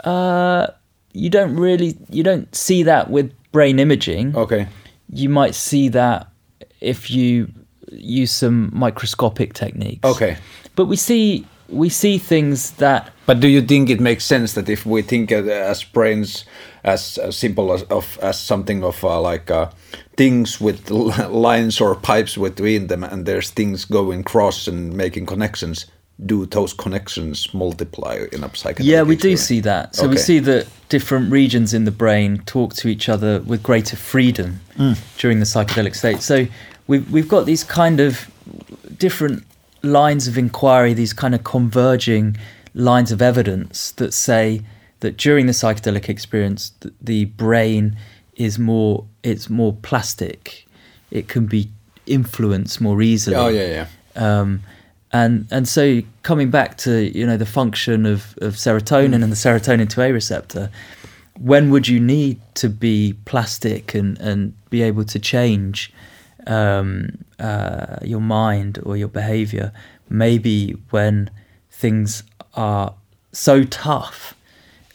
Uh, 0.05 0.69
you 1.13 1.29
don't 1.29 1.55
really 1.57 1.99
you 2.09 2.23
don't 2.23 2.53
see 2.55 2.83
that 2.83 3.11
with 3.11 3.31
brain 3.53 3.79
imaging. 3.79 4.35
Okay. 4.35 4.69
You 5.11 5.29
might 5.29 5.55
see 5.55 5.91
that 5.91 6.29
if 6.81 7.11
you 7.11 7.53
use 7.93 8.33
some 8.33 8.71
microscopic 8.73 9.53
techniques. 9.53 10.05
Okay. 10.05 10.39
But 10.77 10.87
we 10.87 10.97
see 10.97 11.45
we 11.69 11.89
see 11.89 12.19
things 12.19 12.73
that 12.73 13.13
But 13.27 13.41
do 13.41 13.49
you 13.49 13.63
think 13.63 13.91
it 13.91 14.01
makes 14.01 14.25
sense 14.25 14.53
that 14.55 14.69
if 14.69 14.87
we 14.87 15.03
think 15.03 15.33
as 15.33 15.85
brains 15.85 16.45
as, 16.85 17.19
as 17.19 17.37
simple 17.37 17.73
as 17.73 17.83
of 17.85 18.19
as 18.23 18.39
something 18.39 18.85
of 18.85 19.03
uh, 19.05 19.21
like 19.21 19.51
uh, 19.51 19.71
things 20.17 20.61
with 20.61 20.91
lines 20.91 21.81
or 21.81 21.95
pipes 21.97 22.37
between 22.37 22.87
them, 22.87 23.03
and 23.03 23.27
there's 23.27 23.51
things 23.51 23.85
going 23.85 24.23
cross 24.25 24.69
and 24.69 24.97
making 24.97 25.27
connections? 25.27 25.87
Do 26.25 26.47
those 26.47 26.73
connections 26.73 27.53
multiply 27.53 28.25
in 28.33 28.43
a 28.43 28.49
psychedelic? 28.49 28.85
yeah, 28.85 29.03
we 29.03 29.17
do 29.17 29.33
experience? 29.33 29.43
see 29.43 29.61
that. 29.61 29.95
So 29.95 30.09
we 30.09 30.17
see 30.17 30.39
that 30.39 30.67
different 30.89 31.31
regions 31.31 31.75
in 31.75 31.85
the 31.85 31.91
brain 31.91 32.39
talk 32.47 32.73
to 32.77 32.89
each 32.89 33.11
other 33.11 33.41
with 33.41 33.63
greater 33.63 33.97
freedom 33.97 34.61
during 35.19 35.41
the 35.41 35.45
psychedelic 35.45 35.95
state. 35.95 36.23
So 36.23 36.47
we've 36.87 37.11
we've 37.11 37.29
got 37.29 37.45
these 37.45 37.65
kind 37.65 38.01
of 38.01 38.31
different 38.97 39.45
lines 39.87 40.29
of 40.29 40.37
inquiry, 40.37 40.93
these 40.93 41.13
kind 41.13 41.35
of 41.35 41.45
converging 41.45 42.37
lines 42.75 43.11
of 43.11 43.23
evidence 43.23 43.93
that 43.93 44.13
say 44.13 44.63
that 45.01 45.17
during 45.17 45.47
the 45.47 45.53
psychedelic 45.53 46.09
experience, 46.09 46.73
the 47.01 47.27
brain 47.27 47.97
is 48.35 48.59
more 48.59 49.05
it's 49.23 49.49
more 49.49 49.73
plastic. 49.73 50.67
It 51.11 51.29
can 51.29 51.47
be 51.47 51.71
influenced 52.07 52.81
more 52.81 53.03
easily. 53.03 53.37
Oh 53.37 53.49
yeah, 53.49 53.87
yeah. 54.17 54.41
Um, 54.41 54.63
and 55.13 55.47
and 55.51 55.69
so 55.69 56.03
coming 56.23 56.51
back 56.51 56.77
to 56.79 57.17
you 57.17 57.27
know 57.27 57.37
the 57.37 57.47
function 57.47 58.07
of, 58.07 58.37
of 58.41 58.55
serotonin 58.55 59.23
and 59.23 59.33
the 59.33 59.37
serotonin 59.37 59.87
2A 59.87 60.13
receptor, 60.13 60.71
when 61.39 61.71
would 61.71 61.89
you 61.89 62.01
need 62.01 62.41
to 62.55 62.69
be 62.69 63.15
plastic 63.25 63.95
and, 63.95 64.19
and 64.19 64.55
be 64.71 64.83
able 64.83 65.05
to 65.05 65.19
change 65.19 65.93
um, 66.47 67.25
uh, 67.39 67.99
your 68.03 68.21
mind 68.21 68.79
or 68.85 68.97
your 68.97 69.09
behavior? 69.09 69.73
Maybe 70.09 70.73
when 70.91 71.31
things 71.71 72.23
are 72.55 72.95
so 73.33 73.65
tough 73.65 74.35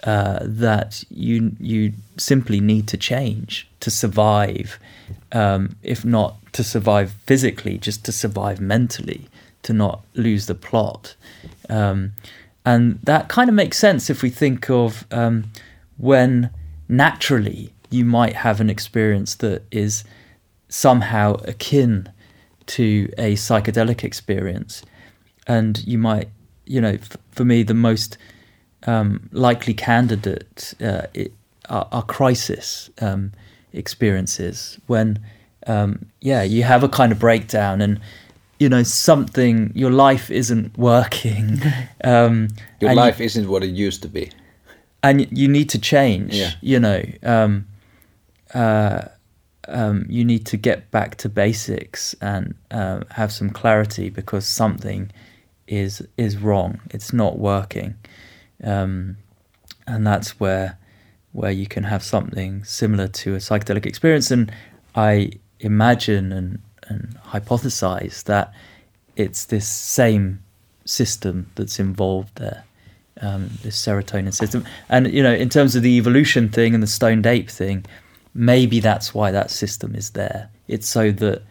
uh, 0.04 0.40
that 0.42 1.04
you 1.12 1.56
you 1.60 1.94
simply 2.18 2.60
need 2.60 2.88
to 2.88 2.98
change 2.98 3.70
to 3.82 3.92
survive, 3.92 4.80
um, 5.32 5.76
if 5.84 6.04
not 6.04 6.36
to 6.54 6.64
survive 6.64 7.14
physically, 7.26 7.78
just 7.78 8.04
to 8.06 8.12
survive 8.12 8.60
mentally, 8.60 9.28
to 9.64 9.74
not 9.74 10.02
lose 10.16 10.48
the 10.48 10.56
plot. 10.56 11.16
Um, 11.70 12.14
and 12.66 13.00
that 13.04 13.28
kind 13.28 13.50
of 13.50 13.56
makes 13.56 13.78
sense 13.78 14.10
if 14.10 14.22
we 14.22 14.30
think 14.30 14.70
of 14.70 15.06
um, 15.12 15.52
when 15.98 16.50
naturally 16.88 17.74
you 17.90 18.06
might 18.06 18.38
have 18.38 18.60
an 18.60 18.70
experience 18.70 19.36
that 19.36 19.64
is 19.72 20.04
somehow 20.72 21.34
akin 21.46 22.08
to 22.68 23.12
a 23.18 23.34
psychedelic 23.36 24.04
experience, 24.04 24.82
and 25.46 25.86
you 25.86 25.98
might, 25.98 26.30
you 26.66 26.80
know, 26.82 26.94
f- 26.94 27.18
for 27.32 27.44
me, 27.46 27.62
the 27.64 27.74
most 27.74 28.18
um, 28.88 29.30
likely 29.34 29.74
candidate 29.74 30.74
uh, 30.82 31.04
it, 31.14 31.34
are, 31.70 31.88
are 31.92 32.04
crisis 32.04 32.90
um, 33.02 33.32
experiences 33.74 34.80
when, 34.88 35.20
um, 35.68 36.06
yeah, 36.22 36.42
you 36.44 36.64
have 36.64 36.84
a 36.84 36.90
kind 36.90 37.12
of 37.12 37.20
breakdown 37.20 37.82
and 37.82 38.00
you 38.60 38.70
know 38.70 38.84
something 38.84 39.72
your 39.76 39.92
life 39.92 40.32
isn't 40.32 40.78
working. 40.78 41.60
Um, 42.04 42.48
Your 42.80 42.90
and 42.90 42.98
you- 42.98 43.06
life 43.06 43.20
isn't 43.22 43.48
what 43.48 43.64
it 43.64 43.70
used 43.88 44.02
to 44.04 44.08
be. 44.08 44.32
and 45.04 45.28
you 45.38 45.48
need 45.48 45.70
to 45.70 45.80
change 45.80 46.34
Yeah. 46.36 46.52
you 46.62 46.80
know 46.80 47.02
um 47.24 47.66
uh 48.54 49.02
um, 49.68 50.06
you 50.10 50.26
need 50.26 50.46
to 50.48 50.58
get 50.58 50.90
back 50.92 51.16
to 51.18 51.30
basics 51.30 52.16
and 52.22 52.56
uh, 52.72 53.02
have 53.12 53.32
some 53.32 53.50
clarity 53.50 54.10
because 54.10 54.46
something 54.46 55.12
is 55.68 56.06
is 56.18 56.38
wrong. 56.38 56.82
It's 56.90 57.14
not 57.14 57.38
working, 57.38 57.96
um, 58.64 59.18
and 59.88 60.06
that's 60.06 60.40
where 60.40 60.78
where 61.32 61.52
you 61.52 61.68
can 61.68 61.84
have 61.84 62.04
something 62.04 62.64
similar 62.64 63.08
to 63.08 63.36
a 63.36 63.38
psychedelic 63.38 63.86
experience. 63.86 64.32
And 64.32 64.52
I 64.96 65.32
imagine 65.60 66.32
and 66.32 66.62
and 66.88 67.18
hypothesize 67.28 68.24
that 68.24 68.54
it's 69.16 69.46
this 69.46 69.68
same 69.68 70.44
system 70.86 71.50
that's 71.56 71.80
involved 71.80 72.36
there, 72.36 72.64
um, 73.22 73.50
this 73.62 73.80
serotonin 73.80 74.34
system. 74.34 74.66
And 74.90 75.12
you 75.14 75.24
know, 75.24 75.34
in 75.34 75.50
terms 75.50 75.76
of 75.76 75.84
the 75.84 75.98
evolution 75.98 76.50
thing 76.50 76.74
and 76.74 76.82
the 76.82 76.88
stoned 76.88 77.26
ape 77.26 77.50
thing, 77.50 77.86
maybe 78.34 78.80
that's 78.80 79.14
why 79.14 79.32
that 79.32 79.52
system 79.52 79.96
is 79.96 80.12
there. 80.12 80.50
It's 80.68 80.88
so 80.88 81.12
that 81.12 81.44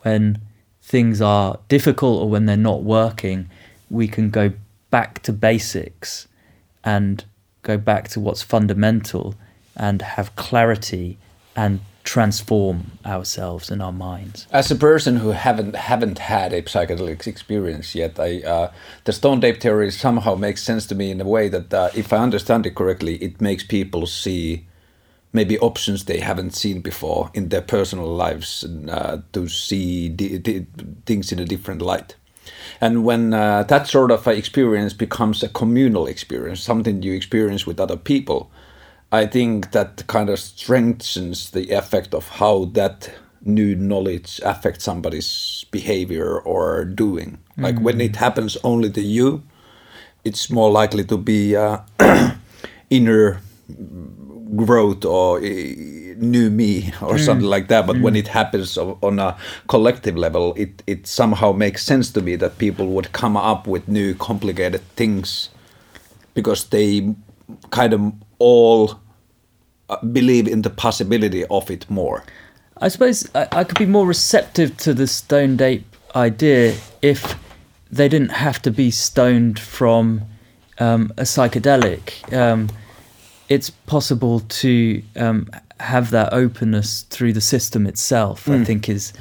when 0.00 0.40
things 0.82 1.20
are 1.20 1.58
difficult 1.68 2.22
or 2.22 2.28
when 2.28 2.46
they're 2.46 2.56
not 2.56 2.82
working, 2.82 3.50
we 3.90 4.06
can 4.08 4.30
go 4.30 4.52
back 4.90 5.22
to 5.22 5.32
basics 5.32 6.28
and 6.84 7.24
go 7.62 7.76
back 7.76 8.08
to 8.08 8.20
what's 8.20 8.42
fundamental 8.42 9.34
and 9.76 10.00
have 10.02 10.34
clarity 10.36 11.18
and 11.56 11.80
transform 12.04 12.92
ourselves 13.04 13.68
and 13.70 13.82
our 13.82 13.92
minds. 13.92 14.46
As 14.52 14.70
a 14.70 14.76
person 14.76 15.16
who 15.16 15.30
haven't 15.30 15.74
haven't 15.74 16.18
had 16.18 16.52
a 16.52 16.62
psychedelic 16.62 17.26
experience 17.26 17.94
yet, 17.94 18.18
I 18.20 18.40
uh, 18.42 18.72
the 19.04 19.12
stone 19.12 19.44
ape 19.44 19.60
theory 19.60 19.90
somehow 19.90 20.36
makes 20.36 20.62
sense 20.62 20.86
to 20.86 20.94
me 20.94 21.10
in 21.10 21.20
a 21.20 21.24
way 21.24 21.48
that, 21.48 21.74
uh, 21.74 21.90
if 21.94 22.12
I 22.12 22.18
understand 22.18 22.64
it 22.64 22.76
correctly, 22.76 23.16
it 23.16 23.40
makes 23.40 23.64
people 23.64 24.06
see 24.06 24.66
maybe 25.36 25.58
options 25.60 26.04
they 26.04 26.18
haven't 26.18 26.54
seen 26.54 26.80
before 26.80 27.30
in 27.34 27.50
their 27.50 27.62
personal 27.62 28.08
lives 28.08 28.64
uh, 28.90 29.18
to 29.32 29.46
see 29.48 30.08
things 31.04 31.30
in 31.30 31.38
a 31.38 31.44
different 31.44 31.82
light. 31.82 32.16
And 32.80 33.04
when 33.04 33.34
uh, 33.34 33.62
that 33.64 33.86
sort 33.86 34.10
of 34.10 34.26
experience 34.26 34.92
becomes 34.92 35.42
a 35.42 35.48
communal 35.48 36.06
experience, 36.06 36.60
something 36.60 37.02
you 37.02 37.12
experience 37.12 37.66
with 37.66 37.78
other 37.78 37.96
people, 37.96 38.50
I 39.12 39.26
think 39.26 39.70
that 39.72 40.06
kind 40.06 40.28
of 40.30 40.38
strengthens 40.38 41.50
the 41.50 41.70
effect 41.70 42.14
of 42.14 42.28
how 42.28 42.64
that 42.72 43.10
new 43.44 43.76
knowledge 43.76 44.40
affects 44.44 44.84
somebody's 44.84 45.64
behavior 45.70 46.40
or 46.40 46.84
doing. 46.84 47.38
Like 47.56 47.76
mm. 47.76 47.82
when 47.82 48.00
it 48.00 48.16
happens 48.16 48.56
only 48.64 48.90
to 48.90 49.00
you, 49.00 49.42
it's 50.24 50.50
more 50.50 50.70
likely 50.70 51.04
to 51.04 51.16
be 51.16 51.54
uh, 51.54 51.78
inner 52.90 53.40
growth 54.54 55.04
or 55.04 55.38
uh, 55.38 55.42
new 55.42 56.50
me 56.50 56.88
or 57.00 57.14
mm. 57.14 57.24
something 57.24 57.46
like 57.46 57.68
that. 57.68 57.86
But 57.86 57.96
mm. 57.96 58.02
when 58.02 58.16
it 58.16 58.28
happens 58.28 58.78
on 58.78 59.18
a 59.18 59.36
collective 59.68 60.16
level, 60.16 60.54
it, 60.56 60.82
it 60.86 61.06
somehow 61.06 61.52
makes 61.52 61.84
sense 61.84 62.10
to 62.12 62.22
me 62.22 62.36
that 62.36 62.58
people 62.58 62.88
would 62.88 63.12
come 63.12 63.36
up 63.36 63.66
with 63.66 63.88
new 63.88 64.14
complicated 64.14 64.82
things 64.96 65.50
because 66.34 66.66
they 66.66 67.14
kind 67.70 67.92
of 67.92 68.12
all 68.38 69.00
uh, 69.88 69.96
believe 70.04 70.46
in 70.46 70.62
the 70.62 70.70
possibility 70.70 71.44
of 71.46 71.70
it 71.70 71.88
more. 71.90 72.24
I 72.78 72.88
suppose 72.88 73.28
I, 73.34 73.48
I 73.52 73.64
could 73.64 73.78
be 73.78 73.86
more 73.86 74.06
receptive 74.06 74.76
to 74.78 74.92
the 74.92 75.06
stoned 75.06 75.62
ape 75.62 75.86
idea 76.14 76.76
if 77.02 77.38
they 77.90 78.08
didn't 78.08 78.32
have 78.32 78.60
to 78.62 78.70
be 78.70 78.90
stoned 78.90 79.58
from 79.58 80.22
um, 80.78 81.12
a 81.16 81.22
psychedelic. 81.22 82.32
Um, 82.32 82.68
it's 83.48 83.70
possible 83.70 84.40
to 84.40 85.02
um, 85.16 85.48
have 85.80 86.10
that 86.10 86.32
openness 86.32 87.02
through 87.02 87.32
the 87.32 87.40
system 87.40 87.86
itself. 87.86 88.46
Mm. 88.46 88.60
I 88.60 88.64
think 88.64 88.88
is 88.88 89.12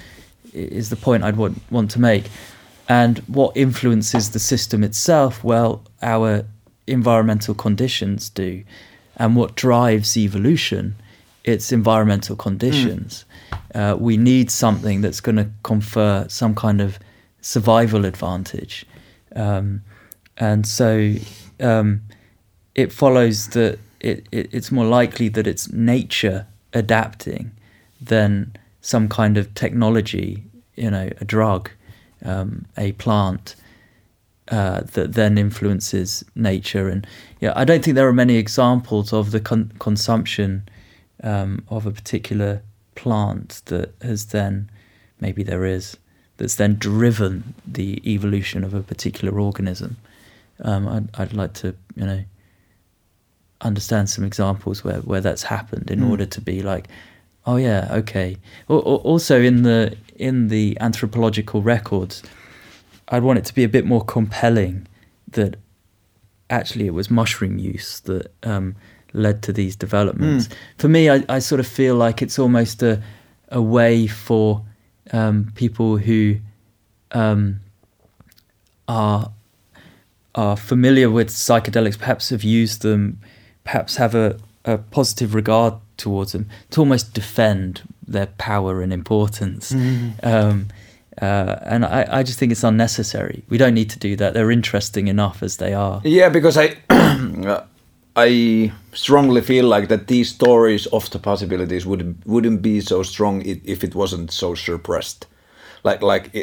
is 0.53 0.89
the 0.89 0.95
point 0.95 1.23
I'd 1.23 1.37
want 1.37 1.61
want 1.69 1.91
to 1.91 1.99
make. 1.99 2.25
And 2.87 3.17
what 3.19 3.57
influences 3.57 4.31
the 4.31 4.39
system 4.39 4.83
itself? 4.83 5.43
Well, 5.43 5.81
our 6.03 6.45
environmental 6.87 7.55
conditions 7.55 8.29
do 8.29 8.63
and 9.17 9.35
what 9.35 9.55
drives 9.55 10.17
evolution 10.17 10.95
it's 11.43 11.71
environmental 11.71 12.35
conditions 12.35 13.25
mm. 13.51 13.93
uh, 13.93 13.95
we 13.95 14.17
need 14.17 14.51
something 14.51 15.01
that's 15.01 15.19
going 15.19 15.35
to 15.35 15.49
confer 15.63 16.25
some 16.27 16.53
kind 16.53 16.81
of 16.81 16.99
survival 17.41 18.05
advantage 18.05 18.85
um, 19.35 19.81
and 20.37 20.67
so 20.67 21.13
um, 21.59 22.01
it 22.75 22.91
follows 22.91 23.47
that 23.49 23.79
it, 24.05 24.27
it, 24.31 24.49
it's 24.53 24.71
more 24.71 24.85
likely 24.85 25.29
that 25.29 25.47
it's 25.47 25.71
nature 25.71 26.47
adapting 26.73 27.51
than 28.01 28.55
some 28.81 29.07
kind 29.07 29.37
of 29.37 29.53
technology 29.53 30.43
you 30.75 30.91
know 30.91 31.09
a 31.19 31.25
drug 31.25 31.69
um, 32.23 32.65
a 32.77 32.91
plant 32.93 33.55
uh, 34.49 34.81
that 34.93 35.13
then 35.13 35.37
influences 35.37 36.23
nature. 36.35 36.87
And 36.87 37.07
yeah, 37.39 37.53
I 37.55 37.65
don't 37.65 37.83
think 37.83 37.95
there 37.95 38.07
are 38.07 38.13
many 38.13 38.35
examples 38.35 39.11
of 39.13 39.31
the 39.31 39.39
con- 39.39 39.71
consumption 39.79 40.67
um, 41.23 41.63
of 41.69 41.85
a 41.85 41.91
particular 41.91 42.61
plant 42.95 43.61
that 43.65 43.93
has 44.01 44.27
then, 44.27 44.69
maybe 45.19 45.43
there 45.43 45.65
is, 45.65 45.97
that's 46.37 46.55
then 46.55 46.75
driven 46.75 47.55
the 47.65 48.01
evolution 48.05 48.63
of 48.63 48.73
a 48.73 48.83
particular 48.83 49.39
organism. 49.39 49.97
Um, 50.59 50.87
I'd, 50.87 51.09
I'd, 51.19 51.33
like 51.33 51.53
to, 51.55 51.75
you 51.95 52.05
know, 52.05 52.23
understand 53.61 54.09
some 54.09 54.23
examples 54.23 54.83
where, 54.83 54.99
where 54.99 55.21
that's 55.21 55.43
happened 55.43 55.89
in 55.89 55.99
mm. 55.99 56.09
order 56.09 56.25
to 56.25 56.41
be 56.41 56.61
like, 56.61 56.87
oh 57.45 57.55
yeah, 57.55 57.87
okay. 57.91 58.37
also 58.67 59.41
in 59.41 59.63
the 59.63 59.95
in 60.15 60.47
the 60.47 60.77
anthropological 60.79 61.61
records, 61.61 62.23
I'd 63.09 63.23
want 63.23 63.39
it 63.39 63.45
to 63.45 63.53
be 63.53 63.63
a 63.63 63.69
bit 63.69 63.85
more 63.85 64.03
compelling 64.03 64.87
that 65.31 65.57
actually 66.49 66.87
it 66.87 66.93
was 66.93 67.09
mushroom 67.09 67.57
use 67.57 67.99
that 68.01 68.31
um, 68.43 68.75
led 69.13 69.41
to 69.43 69.53
these 69.53 69.75
developments. 69.75 70.47
Mm. 70.47 70.53
For 70.77 70.87
me, 70.87 71.09
I, 71.09 71.23
I, 71.27 71.39
sort 71.39 71.59
of 71.59 71.67
feel 71.67 71.95
like 71.95 72.21
it's 72.21 72.39
almost 72.39 72.81
a, 72.83 73.01
a 73.49 73.61
way 73.61 74.07
for 74.07 74.63
um, 75.11 75.51
people 75.55 75.97
who 75.97 76.37
um, 77.11 77.59
are 78.87 79.31
are 80.35 80.57
familiar 80.57 81.09
with 81.09 81.29
psychedelics, 81.29 81.97
perhaps 81.97 82.29
have 82.29 82.43
used 82.43 82.81
them, 82.81 83.19
perhaps 83.65 83.97
have 83.97 84.15
a, 84.15 84.39
a 84.63 84.77
positive 84.77 85.35
regard 85.35 85.73
towards 85.97 86.31
them, 86.31 86.47
to 86.71 86.79
almost 86.79 87.13
defend 87.13 87.81
their 88.07 88.27
power 88.27 88.81
and 88.81 88.93
importance. 88.93 89.73
Mm. 89.73 90.65
Uh, 91.21 91.55
and 91.61 91.85
I, 91.85 92.07
I 92.09 92.23
just 92.23 92.37
think 92.39 92.51
it's 92.51 92.63
unnecessary. 92.63 93.43
We 93.49 93.57
don't 93.57 93.73
need 93.73 93.89
to 93.91 93.99
do 93.99 94.15
that. 94.17 94.33
They're 94.33 94.51
interesting 94.51 95.07
enough 95.07 95.41
as 95.41 95.57
they 95.57 95.73
are. 95.73 96.01
Yeah, 96.03 96.29
because 96.29 96.57
I, 96.57 96.75
I 98.15 98.71
strongly 98.93 99.41
feel 99.41 99.65
like 99.65 99.87
that 99.89 100.07
these 100.07 100.29
stories 100.29 100.87
of 100.87 101.09
the 101.11 101.19
possibilities 101.19 101.85
would 101.85 102.17
wouldn't 102.25 102.61
be 102.61 102.81
so 102.81 103.03
strong 103.03 103.41
if 103.45 103.83
it 103.83 103.95
wasn't 103.95 104.31
so 104.31 104.55
suppressed. 104.55 105.27
Like, 105.83 106.01
like, 106.01 106.33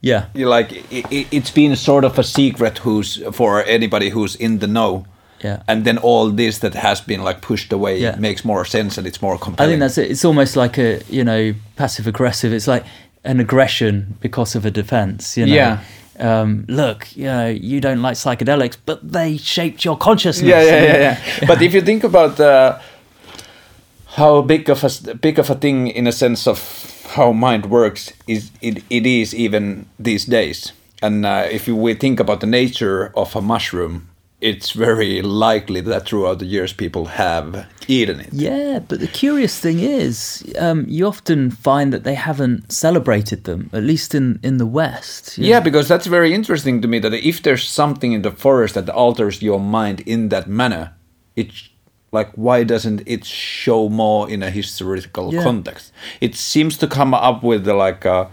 yeah, 0.00 0.26
like 0.34 0.72
it, 0.90 1.28
it's 1.30 1.50
been 1.50 1.76
sort 1.76 2.04
of 2.04 2.18
a 2.18 2.24
secret 2.24 2.78
who's 2.78 3.22
for 3.32 3.62
anybody 3.64 4.08
who's 4.08 4.34
in 4.36 4.58
the 4.58 4.66
know. 4.66 5.04
Yeah. 5.42 5.62
And 5.66 5.84
then 5.84 5.98
all 5.98 6.30
this 6.30 6.58
that 6.58 6.74
has 6.74 7.00
been 7.00 7.22
like 7.22 7.40
pushed 7.40 7.72
away 7.72 7.98
yeah. 7.98 8.16
makes 8.16 8.44
more 8.44 8.64
sense 8.64 8.98
and 8.98 9.06
it's 9.06 9.22
more 9.22 9.38
compelling. 9.38 9.68
I 9.68 9.72
think 9.72 9.80
that's 9.80 9.98
it. 9.98 10.10
It's 10.10 10.24
almost 10.24 10.56
like 10.56 10.78
a 10.78 11.02
you 11.08 11.24
know 11.24 11.54
passive 11.76 12.06
aggressive. 12.06 12.52
It's 12.52 12.68
like 12.68 12.84
an 13.24 13.40
aggression 13.40 14.16
because 14.20 14.54
of 14.54 14.64
a 14.66 14.70
defense. 14.70 15.36
You 15.36 15.46
know? 15.46 15.54
Yeah. 15.54 15.80
Um, 16.18 16.66
look, 16.68 17.16
you 17.16 17.24
know, 17.24 17.48
you 17.48 17.80
don't 17.80 18.02
like 18.02 18.14
psychedelics, 18.16 18.76
but 18.84 19.12
they 19.12 19.38
shaped 19.38 19.84
your 19.84 19.96
consciousness. 19.96 20.46
Yeah, 20.48 20.62
yeah, 20.62 20.82
yeah, 20.82 20.96
yeah. 20.96 21.20
yeah. 21.40 21.46
but 21.46 21.62
if 21.62 21.72
you 21.72 21.80
think 21.80 22.04
about 22.04 22.38
uh, 22.38 22.78
how 24.16 24.42
big 24.42 24.68
of 24.68 24.84
a 24.84 25.14
big 25.14 25.38
of 25.38 25.48
a 25.48 25.54
thing, 25.54 25.88
in 25.88 26.06
a 26.06 26.12
sense 26.12 26.46
of 26.46 26.60
how 27.14 27.32
mind 27.32 27.70
works, 27.70 28.12
is 28.26 28.50
it, 28.60 28.84
it 28.90 29.06
is 29.06 29.34
even 29.34 29.86
these 29.98 30.26
days. 30.26 30.72
And 31.02 31.24
uh, 31.24 31.48
if 31.50 31.66
we 31.66 31.94
think 31.94 32.20
about 32.20 32.40
the 32.40 32.46
nature 32.46 33.10
of 33.16 33.34
a 33.34 33.40
mushroom, 33.40 34.09
it's 34.40 34.70
very 34.70 35.20
likely 35.22 35.80
that 35.82 36.06
throughout 36.06 36.38
the 36.38 36.46
years 36.46 36.72
people 36.72 37.06
have 37.06 37.66
eaten 37.88 38.20
it. 38.20 38.32
Yeah, 38.32 38.78
but 38.78 39.00
the 39.00 39.06
curious 39.06 39.58
thing 39.58 39.80
is, 39.80 40.44
um, 40.58 40.86
you 40.88 41.06
often 41.06 41.50
find 41.50 41.92
that 41.92 42.04
they 42.04 42.14
haven't 42.14 42.72
celebrated 42.72 43.44
them, 43.44 43.68
at 43.72 43.82
least 43.82 44.14
in, 44.14 44.40
in 44.42 44.56
the 44.56 44.66
West. 44.66 45.36
Yeah, 45.36 45.60
because 45.60 45.88
that's 45.88 46.06
very 46.06 46.32
interesting 46.32 46.80
to 46.80 46.88
me 46.88 46.98
that 47.00 47.12
if 47.12 47.42
there's 47.42 47.68
something 47.68 48.12
in 48.12 48.22
the 48.22 48.30
forest 48.30 48.74
that 48.74 48.88
alters 48.88 49.42
your 49.42 49.60
mind 49.60 50.00
in 50.00 50.30
that 50.30 50.48
manner, 50.48 50.94
it 51.36 51.52
like 52.12 52.32
why 52.32 52.64
doesn't 52.64 53.02
it 53.06 53.24
show 53.24 53.88
more 53.88 54.28
in 54.28 54.42
a 54.42 54.50
historical 54.50 55.32
yeah. 55.32 55.42
context? 55.42 55.92
It 56.20 56.34
seems 56.34 56.76
to 56.78 56.86
come 56.86 57.14
up 57.14 57.42
with 57.42 57.64
the, 57.64 57.74
like 57.74 58.04
uh, 58.04 58.26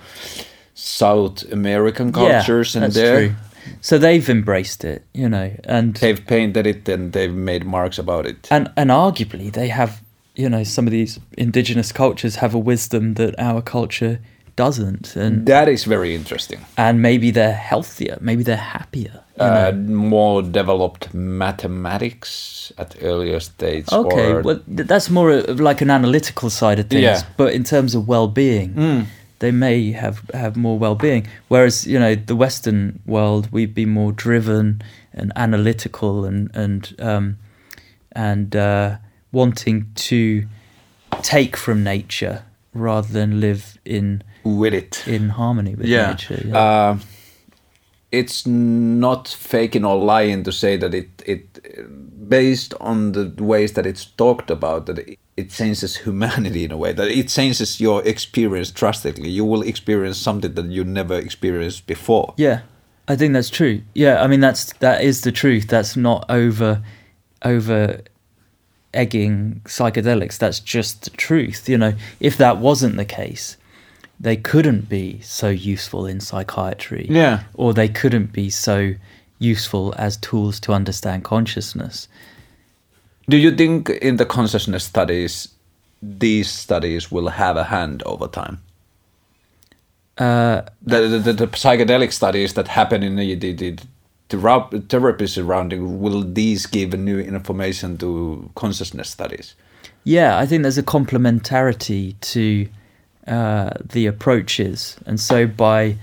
South 0.73 1.43
American 1.51 2.11
cultures 2.11 2.75
yeah, 2.75 2.83
and 2.83 2.93
there. 2.93 3.27
True 3.27 3.35
so 3.81 3.97
they've 3.97 4.29
embraced 4.29 4.83
it, 4.83 5.03
you 5.13 5.29
know, 5.29 5.51
and 5.63 5.95
they've 5.95 6.25
painted 6.25 6.65
it 6.67 6.89
and 6.89 7.11
they've 7.13 7.33
made 7.33 7.65
marks 7.65 7.97
about 7.99 8.25
it. 8.25 8.47
And 8.51 8.69
and 8.75 8.89
arguably 8.89 9.51
they 9.51 9.67
have 9.69 10.01
you 10.35 10.49
know 10.49 10.63
some 10.63 10.87
of 10.87 10.91
these 10.91 11.19
indigenous 11.37 11.91
cultures 11.91 12.35
have 12.37 12.53
a 12.55 12.59
wisdom 12.59 13.13
that 13.15 13.33
our 13.39 13.61
culture 13.61 14.19
doesn't, 14.55 15.15
and 15.15 15.45
That 15.45 15.67
is 15.67 15.83
very 15.85 16.15
interesting. 16.15 16.59
and 16.77 16.99
maybe 17.01 17.31
they're 17.31 17.53
healthier, 17.69 18.17
maybe 18.21 18.43
they're 18.43 18.55
happier. 18.77 19.21
you 19.37 19.43
Uh, 19.45 19.71
more 19.71 20.41
developed 20.41 21.13
mathematics 21.13 22.71
at 22.77 22.95
earlier 23.01 23.39
stage. 23.39 23.85
Okay, 23.91 24.31
or, 24.31 24.41
well, 24.41 24.59
th- 24.75 24.87
that's 24.87 25.09
more 25.09 25.41
like 25.41 25.81
an 25.81 25.89
analytical 25.89 26.49
side 26.49 26.79
of 26.79 26.87
things. 26.89 27.03
Yeah. 27.03 27.21
But 27.37 27.53
in 27.53 27.63
terms 27.63 27.95
of 27.95 28.07
well-being, 28.07 28.73
Mm. 28.73 29.05
They 29.39 29.51
may 29.51 29.91
have 29.91 30.29
have 30.33 30.55
more 30.55 30.77
well-being. 30.79 31.27
Whereas 31.47 31.85
you 31.85 31.99
know 31.99 32.15
the 32.15 32.35
Western 32.35 32.99
world, 33.05 33.49
we've 33.51 33.73
been 33.73 33.89
more 33.89 34.11
driven 34.11 34.81
and 35.13 35.31
analytical 35.35 36.25
and 36.25 36.49
and 36.55 36.95
um, 36.99 37.37
and 38.11 38.55
uh, 38.55 38.97
wanting 39.31 39.91
to 39.95 40.47
take 41.21 41.57
from 41.57 41.83
nature 41.83 42.43
rather 42.73 43.11
than 43.11 43.39
live 43.39 43.77
in 43.85 44.23
with 44.43 44.73
it. 44.73 45.07
in 45.07 45.29
harmony 45.29 45.75
with 45.75 45.87
yeah. 45.87 46.11
nature. 46.11 46.41
Yeah. 46.45 46.57
Uh, 46.57 46.99
it's 48.11 48.47
not 48.47 49.27
faking 49.27 49.83
or 49.83 49.97
lying 49.97 50.43
to 50.43 50.51
say 50.51 50.77
that 50.77 50.93
it 50.93 51.09
it 51.25 52.29
based 52.29 52.73
on 52.79 53.11
the 53.11 53.33
ways 53.43 53.73
that 53.73 53.85
it's 53.85 54.05
talked 54.05 54.49
about 54.49 54.85
that 54.85 55.17
it, 55.37 55.49
changes 55.51 55.97
humanity 55.97 56.65
in 56.65 56.71
a 56.71 56.77
way 56.77 56.91
that 56.91 57.07
it 57.07 57.29
changes 57.29 57.79
your 57.79 58.05
experience 58.05 58.71
drastically. 58.71 59.29
You 59.29 59.45
will 59.45 59.61
experience 59.61 60.17
something 60.17 60.53
that 60.55 60.65
you 60.65 60.83
never 60.83 61.15
experienced 61.15 61.87
before. 61.87 62.33
Yeah, 62.37 62.61
I 63.07 63.15
think 63.15 63.33
that's 63.33 63.49
true. 63.49 63.81
Yeah, 63.93 64.21
I 64.21 64.27
mean 64.27 64.39
that's 64.39 64.73
that 64.73 65.03
is 65.03 65.21
the 65.21 65.31
truth. 65.31 65.67
That's 65.67 65.95
not 65.95 66.25
over 66.29 66.83
over 67.43 68.01
egging 68.93 69.61
psychedelics. 69.65 70.37
That's 70.37 70.59
just 70.59 71.03
the 71.03 71.11
truth. 71.11 71.69
You 71.69 71.77
know, 71.77 71.93
if 72.19 72.37
that 72.37 72.57
wasn't 72.57 72.97
the 72.97 73.05
case, 73.05 73.57
they 74.19 74.35
couldn't 74.35 74.89
be 74.89 75.21
so 75.21 75.49
useful 75.49 76.05
in 76.05 76.19
psychiatry. 76.19 77.07
Yeah. 77.09 77.43
Or 77.53 77.73
they 77.73 77.87
couldn't 77.87 78.33
be 78.33 78.49
so 78.49 78.95
useful 79.39 79.93
as 79.97 80.17
tools 80.17 80.59
to 80.61 80.73
understand 80.73 81.23
consciousness. 81.23 82.07
Do 83.29 83.37
you 83.37 83.51
think 83.51 83.89
in 83.89 84.15
the 84.17 84.25
consciousness 84.25 84.85
studies 84.85 85.49
these 86.01 86.49
studies 86.49 87.11
will 87.11 87.29
have 87.29 87.57
a 87.57 87.65
hand 87.65 88.03
over 88.03 88.27
time? 88.27 88.61
Uh, 90.17 90.61
the, 90.81 91.07
the, 91.07 91.19
the, 91.19 91.33
the 91.33 91.47
psychedelic 91.47 92.11
studies 92.11 92.53
that 92.53 92.67
happen 92.67 93.03
in 93.03 93.15
the, 93.15 93.35
the, 93.35 93.53
the, 93.53 93.77
the 94.29 94.83
therapy 94.89 95.27
surrounding 95.27 96.01
will 96.01 96.23
these 96.23 96.65
give 96.65 96.97
new 96.97 97.19
information 97.19 97.97
to 97.97 98.49
consciousness 98.55 99.09
studies? 99.09 99.55
Yeah, 100.03 100.37
I 100.37 100.45
think 100.45 100.63
there's 100.63 100.77
a 100.77 100.83
complementarity 100.83 102.15
to 102.21 102.67
uh, 103.27 103.71
the 103.83 104.05
approaches, 104.05 104.97
and 105.05 105.19
so 105.19 105.45
by 105.45 105.97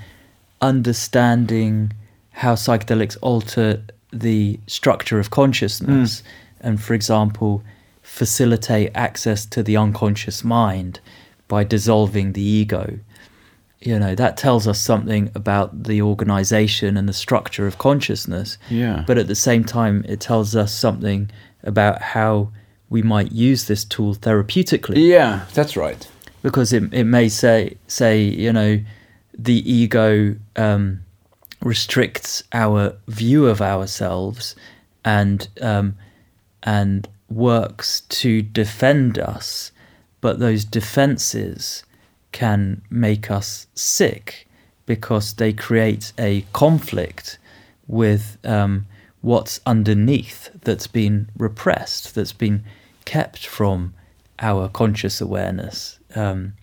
understanding 0.61 1.93
how 2.33 2.55
psychedelics 2.55 3.17
alter 3.23 3.83
the 4.13 4.61
structure 4.67 5.19
of 5.19 5.31
consciousness, 5.31 6.23
and 6.65 6.83
for 6.83 6.95
example, 6.95 7.63
facilitate 8.03 8.91
access 8.95 9.47
to 9.47 9.63
the 9.63 9.77
unconscious 9.77 10.43
mind 10.43 11.01
by 11.49 11.65
dissolving 11.65 12.33
the 12.33 12.43
ego, 12.43 12.99
you 13.85 13.99
know 13.99 14.15
that 14.15 14.37
tells 14.37 14.67
us 14.67 14.81
something 14.81 15.31
about 15.35 15.85
the 15.85 16.01
organization 16.01 16.97
and 16.97 17.09
the 17.09 17.13
structure 17.13 17.67
of 17.67 17.79
consciousness. 17.79 18.57
Yeah. 18.71 19.05
but 19.07 19.19
at 19.19 19.29
the 19.29 19.35
same 19.35 19.65
time 19.65 20.05
it 20.09 20.21
tells 20.21 20.57
us 20.57 20.73
something 20.75 21.31
about 21.63 22.01
how 22.01 22.51
we 22.89 23.03
might 23.03 23.33
use 23.33 23.67
this 23.67 23.85
tool 23.85 24.15
therapeutically. 24.15 25.07
Yeah 25.07 25.45
that's 25.53 25.77
right. 25.77 26.09
Because 26.43 26.73
it, 26.73 26.93
it 26.93 27.05
may 27.05 27.29
say 27.29 27.77
say 27.87 28.23
you 28.23 28.53
know 28.53 28.81
the 29.37 29.71
ego 29.71 30.37
um, 30.57 31.05
restricts 31.61 32.43
our 32.53 32.97
view 33.09 33.47
of 33.47 33.61
ourselves 33.61 34.57
and 35.05 35.49
um, 35.61 35.95
and 36.65 37.09
works 37.29 38.01
to 38.09 38.43
defend 38.43 39.19
us 39.19 39.71
but 40.25 40.39
those 40.39 40.65
defenses 40.65 41.85
can 42.33 42.81
make 42.89 43.31
us 43.31 43.67
sick 43.75 44.49
because 44.87 45.35
they 45.35 45.53
create 45.53 46.15
a 46.19 46.47
conflict 46.55 47.39
with 47.87 48.39
um, 48.43 48.87
what's 49.21 49.61
underneath 49.67 50.49
that's 50.63 50.87
been 50.87 51.29
repressed, 51.37 52.15
that's 52.15 52.33
been 52.33 52.65
kept 53.05 53.47
from 53.47 53.93
our 54.39 54.67
conscious 54.69 55.21
awareness 55.21 55.99
um, 56.15 56.55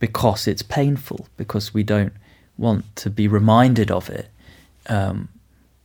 because 0.00 0.48
it's 0.48 0.62
painful, 0.62 1.28
because 1.36 1.72
we 1.72 1.84
don't 1.84 2.12
want 2.58 2.84
to 2.96 3.10
be 3.10 3.28
reminded 3.28 3.92
of 3.92 4.10
it, 4.10 4.28
um, 4.88 5.28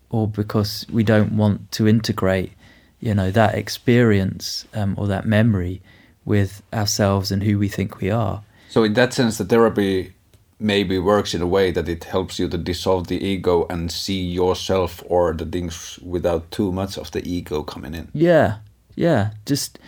or 0.09 0.27
because 0.27 0.83
we 0.91 1.03
don't 1.03 1.33
want 1.33 1.71
to 1.73 1.87
integrate, 1.87 2.51
you 2.99 3.13
know, 3.13 3.31
that 3.31 3.55
experience 3.55 4.65
um, 4.73 4.95
or 4.97 5.07
that 5.07 5.25
memory 5.25 5.81
with 6.25 6.61
ourselves 6.73 7.31
and 7.31 7.43
who 7.43 7.57
we 7.57 7.67
think 7.67 7.99
we 8.01 8.09
are. 8.11 8.43
so 8.69 8.83
in 8.83 8.93
that 8.93 9.13
sense 9.13 9.37
the 9.37 9.45
therapy 9.45 10.13
maybe 10.59 10.99
works 10.99 11.33
in 11.33 11.41
a 11.41 11.47
way 11.47 11.71
that 11.71 11.87
it 11.87 12.03
helps 12.03 12.37
you 12.37 12.47
to 12.47 12.57
dissolve 12.57 13.07
the 13.07 13.23
ego 13.25 13.65
and 13.69 13.91
see 13.91 14.21
yourself 14.21 15.01
or 15.07 15.33
the 15.33 15.45
things 15.45 15.97
without 16.03 16.51
too 16.51 16.71
much 16.71 16.97
of 16.97 17.09
the 17.11 17.21
ego 17.27 17.63
coming 17.63 17.93
in 17.95 18.09
Yeah, 18.13 18.57
yeah. 18.95 19.31
Just 19.45 19.79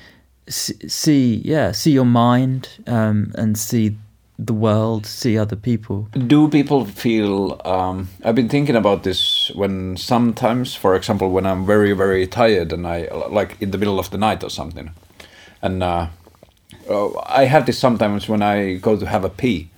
see, 0.48 1.42
yeah, 1.44 1.74
see 1.74 1.92
your 1.92 2.06
mind 2.06 2.70
um, 2.88 3.32
and 3.36 3.58
see 3.58 3.98
the 4.46 4.54
world, 4.54 5.06
see 5.06 5.38
other 5.38 5.56
people. 5.56 6.08
do 6.28 6.48
people 6.48 6.86
feel 6.86 7.62
um, 7.64 8.08
i've 8.26 8.36
been 8.36 8.50
thinking 8.50 8.76
about 8.76 9.04
this 9.04 9.52
when 9.54 9.96
sometimes 9.98 10.76
for 10.76 10.96
example 10.96 11.30
when 11.32 11.46
i'm 11.46 11.64
very 11.66 11.94
very 11.94 12.26
tired 12.28 12.74
and 12.74 12.88
i 12.88 13.08
like 13.30 13.56
in 13.62 13.72
the 13.72 13.78
middle 13.78 14.00
of 14.00 14.10
the 14.10 14.18
night 14.18 14.44
or 14.44 14.50
something. 14.50 14.90
And 15.62 15.84
uh, 15.84 16.08
uh, 16.90 17.10
i 17.42 17.46
have 17.46 17.66
this 17.66 17.78
sometimes 17.78 18.28
when 18.28 18.42
i 18.42 18.76
go 18.88 18.98
to 18.98 19.06
have 19.06 19.24
a 19.24 19.30
pee 19.30 19.70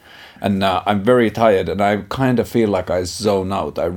and 0.42 0.64
uh, 0.64 0.82
i'm 0.86 1.04
very 1.04 1.30
tired 1.30 1.68
and 1.70 1.82
i 1.82 1.98
kind 2.10 2.40
of 2.40 2.48
feel 2.48 2.70
like 2.70 2.90
i 2.90 3.04
zone 3.04 3.52
out. 3.52 3.78
I 3.78 3.90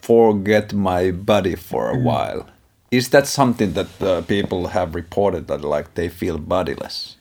forget 0.00 0.72
my 0.72 1.10
body 1.10 1.54
for 1.54 1.90
a 1.90 1.98
while. 1.98 2.46
Is 2.90 3.10
that 3.10 3.26
something 3.26 3.74
that 3.74 4.02
uh, 4.02 4.22
people 4.22 4.68
have 4.68 4.94
reported 4.94 5.46
that 5.48 5.60
like 5.60 5.92
they 5.94 6.08
feel 6.08 6.38
bodiless 6.38 7.17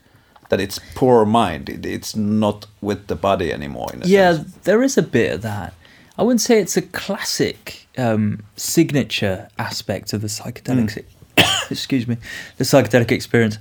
that 0.49 0.59
it's 0.61 0.79
poor 0.95 1.25
mind 1.25 1.69
it, 1.69 1.85
it's 1.85 2.15
not 2.15 2.65
with 2.81 3.07
the 3.07 3.15
body 3.15 3.51
anymore 3.51 3.87
in 3.93 4.03
a 4.03 4.05
Yeah, 4.07 4.33
sense. 4.33 4.53
there 4.63 4.81
is 4.83 4.97
a 4.97 5.01
bit 5.03 5.33
of 5.33 5.41
that. 5.41 5.73
I 6.17 6.23
wouldn't 6.23 6.41
say 6.41 6.59
it's 6.59 6.77
a 6.77 6.81
classic 6.81 7.85
um, 7.97 8.43
signature 8.55 9.49
aspect 9.59 10.13
of 10.13 10.21
the 10.21 10.27
psychedelic. 10.27 11.03
excuse 11.69 12.07
me, 12.07 12.17
the 12.57 12.63
psychedelic 12.63 13.11
experience. 13.11 13.59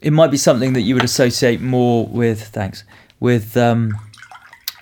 It 0.00 0.12
might 0.12 0.30
be 0.32 0.36
something 0.36 0.72
that 0.72 0.80
you 0.80 0.94
would 0.96 1.04
associate 1.04 1.60
more 1.60 2.06
with. 2.06 2.48
Thanks. 2.48 2.82
With 3.20 3.56
um, 3.56 3.96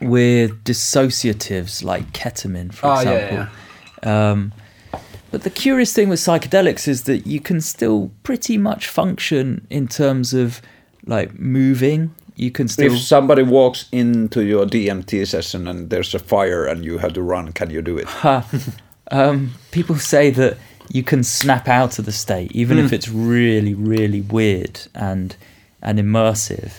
with 0.00 0.64
dissociatives 0.64 1.84
like 1.84 2.12
ketamine, 2.12 2.72
for 2.72 2.86
Oh, 2.86 3.00
yeah, 3.00 3.10
example. 3.10 4.10
Um, 4.10 4.52
but 5.30 5.42
the 5.42 5.50
curious 5.50 5.92
thing 5.92 6.08
with 6.08 6.18
psychedelics 6.20 6.88
is 6.88 7.02
that 7.04 7.26
you 7.26 7.38
can 7.40 7.60
still 7.60 8.10
pretty 8.22 8.56
much 8.56 8.88
function 8.88 9.66
in 9.68 9.86
terms 9.88 10.32
of 10.32 10.62
like 11.06 11.38
moving. 11.38 12.14
You 12.36 12.50
can 12.50 12.68
still. 12.68 12.92
If 12.92 13.00
somebody 13.00 13.42
walks 13.42 13.88
into 13.92 14.44
your 14.44 14.64
DMT 14.64 15.26
session 15.26 15.68
and 15.68 15.90
there's 15.90 16.14
a 16.14 16.18
fire 16.18 16.64
and 16.64 16.84
you 16.84 16.98
have 16.98 17.12
to 17.14 17.22
run, 17.22 17.52
can 17.52 17.70
you 17.70 17.82
do 17.82 17.98
it? 17.98 18.08
um, 19.10 19.52
people 19.70 19.96
say 19.96 20.30
that 20.30 20.56
you 20.88 21.02
can 21.02 21.22
snap 21.22 21.68
out 21.68 21.98
of 21.98 22.04
the 22.04 22.12
state, 22.12 22.50
even 22.52 22.78
if 22.78 22.92
it's 22.92 23.08
really, 23.08 23.74
really 23.74 24.20
weird 24.20 24.80
and 24.94 25.36
and 25.82 25.98
immersive. 25.98 26.72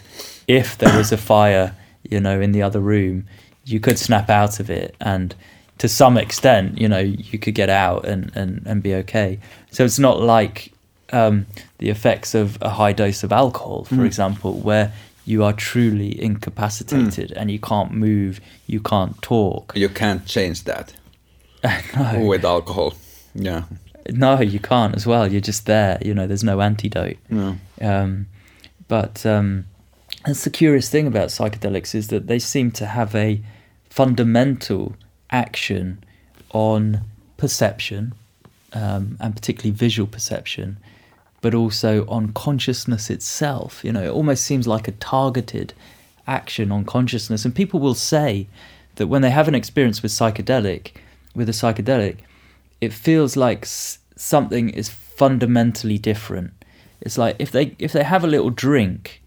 If 0.47 0.78
there 0.78 0.95
was 0.97 1.11
a 1.11 1.17
fire, 1.17 1.76
you 2.09 2.19
know, 2.19 2.41
in 2.41 2.51
the 2.51 2.61
other 2.61 2.80
room, 2.80 3.26
you 3.65 3.80
could 3.80 3.97
snap 3.97 4.30
out 4.30 4.59
of 4.59 4.69
it, 4.69 4.95
and 4.99 5.34
to 5.78 5.88
some 5.88 6.17
extent, 6.17 6.80
you 6.80 6.88
know, 6.88 6.99
you 6.99 7.39
could 7.39 7.55
get 7.55 7.69
out 7.69 8.05
and 8.05 8.32
and, 8.36 8.63
and 8.65 8.84
be 8.84 8.95
okay. 8.95 9.39
So 9.72 9.86
it's 9.86 9.99
not 9.99 10.19
like 10.22 10.74
um, 11.12 11.45
the 11.78 11.89
effects 11.89 12.34
of 12.36 12.57
a 12.62 12.70
high 12.70 12.93
dose 12.93 13.24
of 13.24 13.32
alcohol, 13.32 13.86
for 13.86 14.05
example, 14.05 14.59
where 14.59 14.93
you 15.26 15.43
are 15.43 15.53
truly 15.53 16.22
incapacitated 16.22 17.32
and 17.34 17.51
you 17.51 17.59
can't 17.59 17.91
move, 17.91 18.41
you 18.68 18.80
can't 18.80 19.22
talk. 19.22 19.74
You 19.76 19.89
can't 19.89 20.26
change 20.26 20.64
that 20.64 20.93
no. 21.95 22.26
with 22.26 22.43
alcohol. 22.43 22.93
Yeah. 23.34 23.64
No, 24.09 24.41
you 24.41 24.59
can't 24.59 24.95
as 24.95 25.05
well. 25.05 25.32
You're 25.32 25.41
just 25.41 25.66
there. 25.68 25.99
You 26.01 26.14
know, 26.14 26.26
there's 26.28 26.43
no 26.43 26.59
antidote. 26.59 27.18
No. 27.30 27.57
Um, 27.80 28.28
but 28.88 29.26
um, 29.26 29.66
that's 30.26 30.43
the 30.43 30.49
curious 30.49 30.89
thing 30.89 31.07
about 31.07 31.30
psychedelics 31.30 31.95
is 31.95 32.07
that 32.07 32.28
they 32.28 32.39
seem 32.39 32.72
to 32.72 32.86
have 32.88 33.16
a 33.16 33.41
fundamental 33.89 34.95
action 35.30 36.03
on 36.53 37.01
perception, 37.38 38.14
um, 38.74 39.18
and 39.20 39.36
particularly 39.36 39.72
visual 39.72 40.07
perception, 40.07 40.78
but 41.41 41.53
also 41.55 42.05
on 42.07 42.31
consciousness 42.33 43.09
itself. 43.09 43.83
You 43.83 43.91
know, 43.91 44.03
it 44.03 44.09
almost 44.09 44.43
seems 44.43 44.67
like 44.67 44.87
a 44.87 44.91
targeted 44.93 45.73
action 46.27 46.71
on 46.71 46.85
consciousness. 46.85 47.45
And 47.45 47.53
people 47.53 47.79
will 47.79 47.95
say 47.95 48.47
that 48.95 49.07
when 49.07 49.21
they 49.21 49.31
have 49.31 49.47
an 49.47 49.55
experience 49.55 50.01
with 50.03 50.11
psychedelic, 50.11 50.91
with 51.35 51.49
a 51.49 51.53
psychedelic, 51.53 52.17
it 52.79 52.93
feels 52.93 53.35
like 53.35 53.65
something 53.65 54.69
is 54.69 54.89
fundamentally 54.89 55.97
different. 55.97 56.51
It's 57.01 57.17
like 57.17 57.35
if 57.39 57.51
they 57.51 57.75
if 57.79 57.91
they 57.93 58.03
have 58.03 58.23
a 58.23 58.27
little 58.27 58.51
drink 58.51 59.21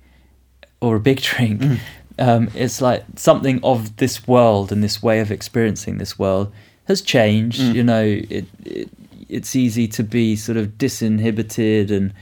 or 0.80 0.96
a 0.96 1.00
big 1.00 1.20
drink, 1.30 1.80
um, 2.18 2.50
it's 2.54 2.80
like 2.80 3.04
something 3.16 3.58
of 3.62 3.96
this 3.96 4.28
world 4.28 4.70
and 4.70 4.82
this 4.82 5.02
way 5.02 5.20
of 5.20 5.30
experiencing 5.30 5.98
this 5.98 6.18
world 6.18 6.52
has 6.86 7.02
changed. 7.02 7.60
You 7.60 7.82
know, 7.82 8.02
it, 8.02 8.44
it 8.64 8.88
it's 9.34 9.56
easy 9.56 9.88
to 9.88 10.02
be 10.04 10.36
sort 10.36 10.56
of 10.56 10.78
disinhibited 10.78 11.90
and 11.90 12.14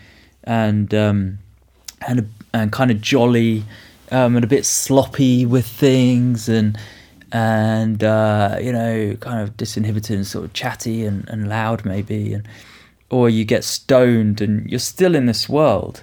and 0.44 0.94
um, 0.94 1.38
and 2.08 2.28
and 2.54 2.72
kind 2.72 2.90
of 2.90 3.00
jolly 3.00 3.64
um, 4.10 4.34
and 4.36 4.44
a 4.44 4.48
bit 4.48 4.64
sloppy 4.64 5.44
with 5.44 5.66
things 5.66 6.48
and 6.48 6.78
and 7.30 8.02
uh, 8.02 8.56
you 8.60 8.72
know 8.72 9.16
kind 9.20 9.40
of 9.40 9.56
disinhibited 9.56 10.14
and 10.14 10.26
sort 10.26 10.44
of 10.44 10.52
chatty 10.52 11.04
and, 11.04 11.28
and 11.28 11.48
loud 11.48 11.84
maybe 11.84 12.32
and 12.32 12.48
or 13.10 13.28
you 13.28 13.44
get 13.44 13.62
stoned 13.62 14.40
and 14.40 14.68
you're 14.70 14.78
still 14.78 15.14
in 15.14 15.26
this 15.26 15.48
world 15.48 16.02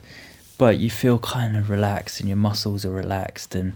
but 0.60 0.78
you 0.78 0.90
feel 0.90 1.18
kind 1.20 1.58
of 1.58 1.70
relaxed 1.70 2.20
and 2.20 2.30
your 2.30 2.38
muscles 2.38 2.86
are 2.86 2.92
relaxed 2.92 3.56
and 3.56 3.74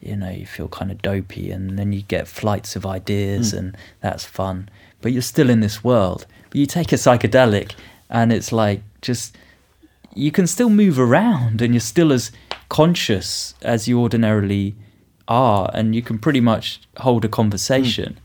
you 0.00 0.14
know 0.14 0.30
you 0.30 0.46
feel 0.46 0.68
kind 0.68 0.92
of 0.92 1.02
dopey 1.02 1.50
and 1.50 1.76
then 1.78 1.92
you 1.92 2.02
get 2.02 2.28
flights 2.28 2.76
of 2.76 2.86
ideas 2.86 3.52
and 3.52 3.76
that's 4.00 4.24
fun 4.24 4.68
but 5.00 5.12
you're 5.12 5.22
still 5.22 5.50
in 5.50 5.60
this 5.60 5.82
world 5.82 6.26
you 6.56 6.66
take 6.66 6.90
a 6.90 6.96
psychedelic 6.96 7.72
and 8.08 8.32
it's 8.32 8.50
like 8.50 8.80
just 9.02 9.36
you 10.14 10.30
can 10.30 10.46
still 10.46 10.70
move 10.70 10.98
around 10.98 11.60
and 11.60 11.74
you're 11.74 11.80
still 11.80 12.12
as 12.12 12.32
conscious 12.70 13.54
as 13.60 13.86
you 13.86 14.00
ordinarily 14.00 14.74
are 15.28 15.70
and 15.74 15.94
you 15.94 16.00
can 16.00 16.18
pretty 16.18 16.40
much 16.40 16.80
hold 16.98 17.24
a 17.24 17.28
conversation. 17.28 18.18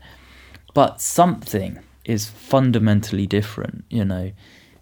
But 0.72 1.02
something 1.02 1.80
is 2.04 2.30
fundamentally 2.30 3.26
different 3.26 3.84
you 3.90 4.04
know 4.04 4.32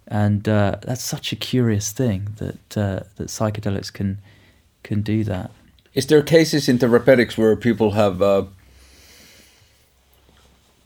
and 0.07 0.47
uh, 0.47 0.77
that's 0.81 1.03
such 1.03 1.31
a 1.31 1.35
curious 1.35 1.91
thing 1.91 2.29
that 2.37 2.77
uh, 2.77 3.01
that 3.17 3.27
psychedelics 3.27 3.91
can 3.91 4.19
can 4.83 5.01
do 5.01 5.23
that. 5.25 5.51
Is 5.93 6.07
there 6.07 6.21
cases 6.21 6.69
in 6.69 6.79
therapeutics 6.79 7.37
where 7.37 7.55
people 7.57 7.91
have 7.91 8.21
uh, 8.21 8.45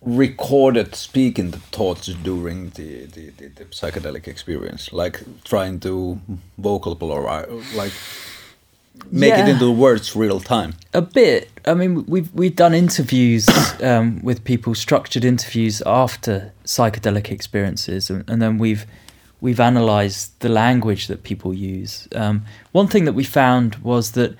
recorded 0.06 0.93
speaking 0.95 1.51
the 1.51 1.58
thoughts 1.58 2.06
during 2.08 2.70
the, 2.72 3.06
the, 3.06 3.30
the, 3.32 3.47
the 3.47 3.66
psychedelic 3.66 4.28
experience, 4.28 4.93
like 4.93 5.22
trying 5.43 5.80
to 5.80 6.22
vocal 6.58 6.97
or 7.01 7.28
uh, 7.28 7.45
like 7.74 7.91
make 9.12 9.34
it 9.34 9.49
into 9.49 9.72
words 9.72 10.16
real 10.16 10.39
time? 10.39 10.76
A 10.93 11.01
bit. 11.01 11.49
I 11.66 11.74
mean, 11.74 12.06
we've 12.06 12.32
we've 12.34 12.56
done 12.56 12.74
interviews 12.74 13.47
um, 13.82 14.22
with 14.24 14.43
people, 14.43 14.76
structured 14.76 15.26
interviews 15.26 15.82
after 15.86 16.53
psychedelic 16.64 17.32
experiences, 17.32 18.10
and, 18.10 18.30
and 18.30 18.41
then 18.41 18.58
we've 18.58 18.86
we've 19.41 19.60
analysed 19.60 20.39
the 20.39 20.49
language 20.49 21.08
that 21.08 21.24
people 21.24 21.53
use. 21.53 22.08
Um, 22.14 22.45
one 22.72 22.88
thing 22.88 23.06
that 23.06 23.14
we 23.14 23.24
found 23.24 23.76
was 23.78 24.12
that 24.12 24.36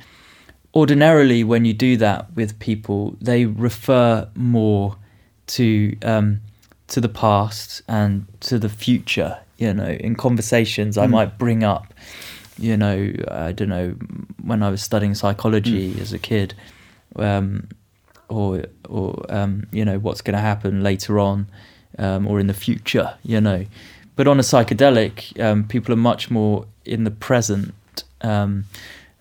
ordinarily, 0.76 1.44
when 1.44 1.66
you 1.66 1.74
do 1.74 1.98
that 1.98 2.34
with 2.36 2.60
people, 2.60 3.16
they 3.20 3.46
refer 3.46 4.30
more 4.36 4.98
to 5.48 5.96
um, 6.04 6.42
to 6.88 7.02
the 7.02 7.10
past 7.10 7.82
and 7.88 8.26
to 8.42 8.60
the 8.60 8.70
future. 8.70 9.40
You 9.58 9.74
know, 9.74 9.88
in 9.88 10.16
conversations, 10.16 10.98
I 10.98 11.08
might 11.08 11.38
bring 11.38 11.64
up 11.64 11.94
you 12.58 12.78
know, 12.78 13.12
I 13.30 13.52
don't 13.52 13.70
know, 13.70 13.90
when 14.42 14.64
I 14.64 14.70
was 14.70 14.82
studying 14.82 15.14
psychology 15.14 16.00
as 16.00 16.14
a 16.14 16.20
kid, 16.20 16.54
um, 17.16 17.68
or 18.30 18.66
or 18.90 19.26
um, 19.30 19.68
you 19.72 19.86
know 19.86 20.00
what's 20.00 20.22
going 20.22 20.36
to 20.36 20.42
happen 20.42 20.82
later 20.82 21.20
on, 21.20 21.48
um, 22.00 22.28
or 22.28 22.40
in 22.40 22.48
the 22.48 22.54
future, 22.54 23.16
you 23.24 23.42
know. 23.42 23.66
But 24.16 24.28
on 24.28 24.40
a 24.40 24.44
psychedelic, 24.44 25.40
um, 25.40 25.68
people 25.68 25.94
are 25.94 25.98
much 25.98 26.32
more 26.32 26.66
in 26.86 27.04
the 27.04 27.12
present. 27.12 27.74
Um, 28.22 28.66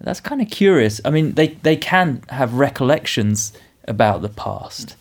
that's 0.00 0.20
kind 0.20 0.40
of 0.40 0.48
curious. 0.50 1.00
I 1.04 1.10
mean, 1.10 1.32
they 1.32 1.48
they 1.48 1.76
can 1.76 2.22
have 2.28 2.54
recollections 2.54 3.52
about 3.86 4.22
the 4.22 4.28
past, 4.28 4.96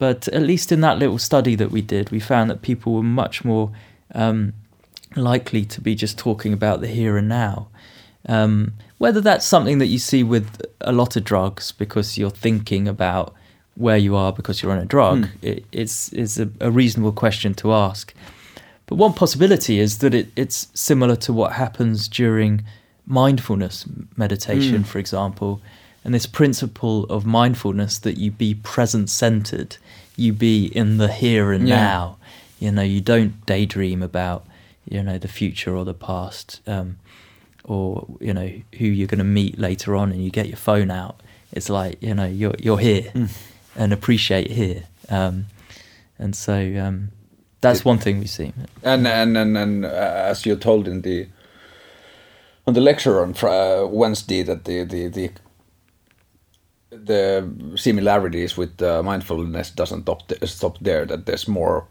but 0.00 0.28
at 0.28 0.40
least 0.40 0.72
in 0.72 0.80
that 0.80 0.98
little 0.98 1.18
study 1.18 1.54
that 1.56 1.70
we 1.70 1.82
did, 1.82 2.08
we 2.10 2.20
found 2.20 2.48
that 2.48 2.62
people 2.62 2.94
were 2.94 3.02
much 3.02 3.44
more 3.44 3.70
um, 4.14 4.54
likely 5.14 5.62
to 5.66 5.80
be 5.82 5.94
just 5.94 6.16
talking 6.16 6.54
about 6.54 6.80
the 6.80 6.86
here 6.86 7.18
and 7.18 7.28
now. 7.28 7.68
Um, 8.26 8.72
whether 8.96 9.20
that's 9.20 9.44
something 9.44 9.76
that 9.76 9.88
you 9.88 9.98
see 9.98 10.22
with 10.22 10.62
a 10.80 10.90
lot 10.90 11.16
of 11.16 11.24
drugs 11.24 11.70
because 11.72 12.16
you're 12.16 12.30
thinking 12.30 12.88
about 12.88 13.34
where 13.74 13.98
you 13.98 14.16
are 14.16 14.32
because 14.32 14.62
you're 14.62 14.72
on 14.72 14.78
a 14.78 14.86
drug, 14.86 15.28
it, 15.42 15.66
it's 15.70 16.10
is 16.14 16.40
a, 16.40 16.48
a 16.60 16.70
reasonable 16.70 17.12
question 17.12 17.52
to 17.56 17.74
ask. 17.74 18.14
But 18.86 18.94
one 18.96 19.12
possibility 19.12 19.78
is 19.78 19.98
that 19.98 20.14
it, 20.14 20.28
it's 20.34 20.68
similar 20.72 21.16
to 21.16 21.32
what 21.34 21.52
happens 21.52 22.08
during 22.08 22.64
mindfulness 23.06 23.84
meditation, 24.16 24.82
for 24.84 24.98
example, 24.98 25.60
and 26.04 26.14
this 26.14 26.26
principle 26.26 27.04
of 27.04 27.26
mindfulness 27.26 27.98
that 27.98 28.16
you 28.16 28.30
be 28.30 28.54
present 28.54 29.10
centered, 29.10 29.76
you 30.20 30.32
be 30.32 30.66
in 30.66 30.98
the 30.98 31.08
here 31.08 31.52
and 31.52 31.66
Yeah. 31.68 31.76
now. 31.76 32.16
You 32.58 32.70
know, 32.70 32.82
you 32.82 33.00
don't 33.00 33.44
daydream 33.46 34.02
about 34.02 34.46
you 34.88 35.02
know 35.02 35.18
the 35.18 35.28
future 35.28 35.74
or 35.76 35.84
the 35.84 35.94
past, 35.94 36.60
um, 36.66 36.96
or 37.64 38.06
you 38.20 38.34
know 38.34 38.50
who 38.78 38.86
you're 38.86 39.06
going 39.08 39.18
to 39.18 39.24
meet 39.40 39.58
later 39.58 39.96
on, 39.96 40.12
and 40.12 40.22
you 40.22 40.30
get 40.30 40.46
your 40.46 40.56
phone 40.58 40.90
out. 40.90 41.22
It's 41.52 41.68
like 41.70 42.02
you 42.02 42.14
know 42.14 42.26
you're 42.26 42.54
you're 42.58 42.78
here 42.78 43.12
and 43.76 43.92
appreciate 43.92 44.50
here, 44.50 44.82
um, 45.08 45.46
and 46.18 46.36
so 46.36 46.52
um, 46.84 47.10
that's 47.62 47.84
one 47.84 47.98
thing 47.98 48.18
we 48.20 48.26
see. 48.26 48.52
And 48.82 49.06
and 49.06 49.36
and, 49.38 49.56
and 49.56 49.84
uh, 49.84 49.88
as 50.30 50.44
you're 50.44 50.56
told 50.56 50.86
in 50.86 51.00
the 51.02 51.28
on 52.66 52.74
the 52.74 52.80
lecture 52.80 53.22
on 53.22 53.34
uh, 53.42 53.86
Wednesday 53.86 54.42
that 54.42 54.64
the 54.64 54.84
the 54.84 55.08
the 55.08 55.30
the 56.90 57.44
similarities 57.76 58.56
with 58.56 58.82
uh, 58.82 59.02
mindfulness 59.02 59.70
doesn't 59.70 60.02
stop, 60.02 60.22
stop 60.44 60.78
there. 60.80 61.06
That 61.06 61.26
there's 61.26 61.48
more 61.48 61.86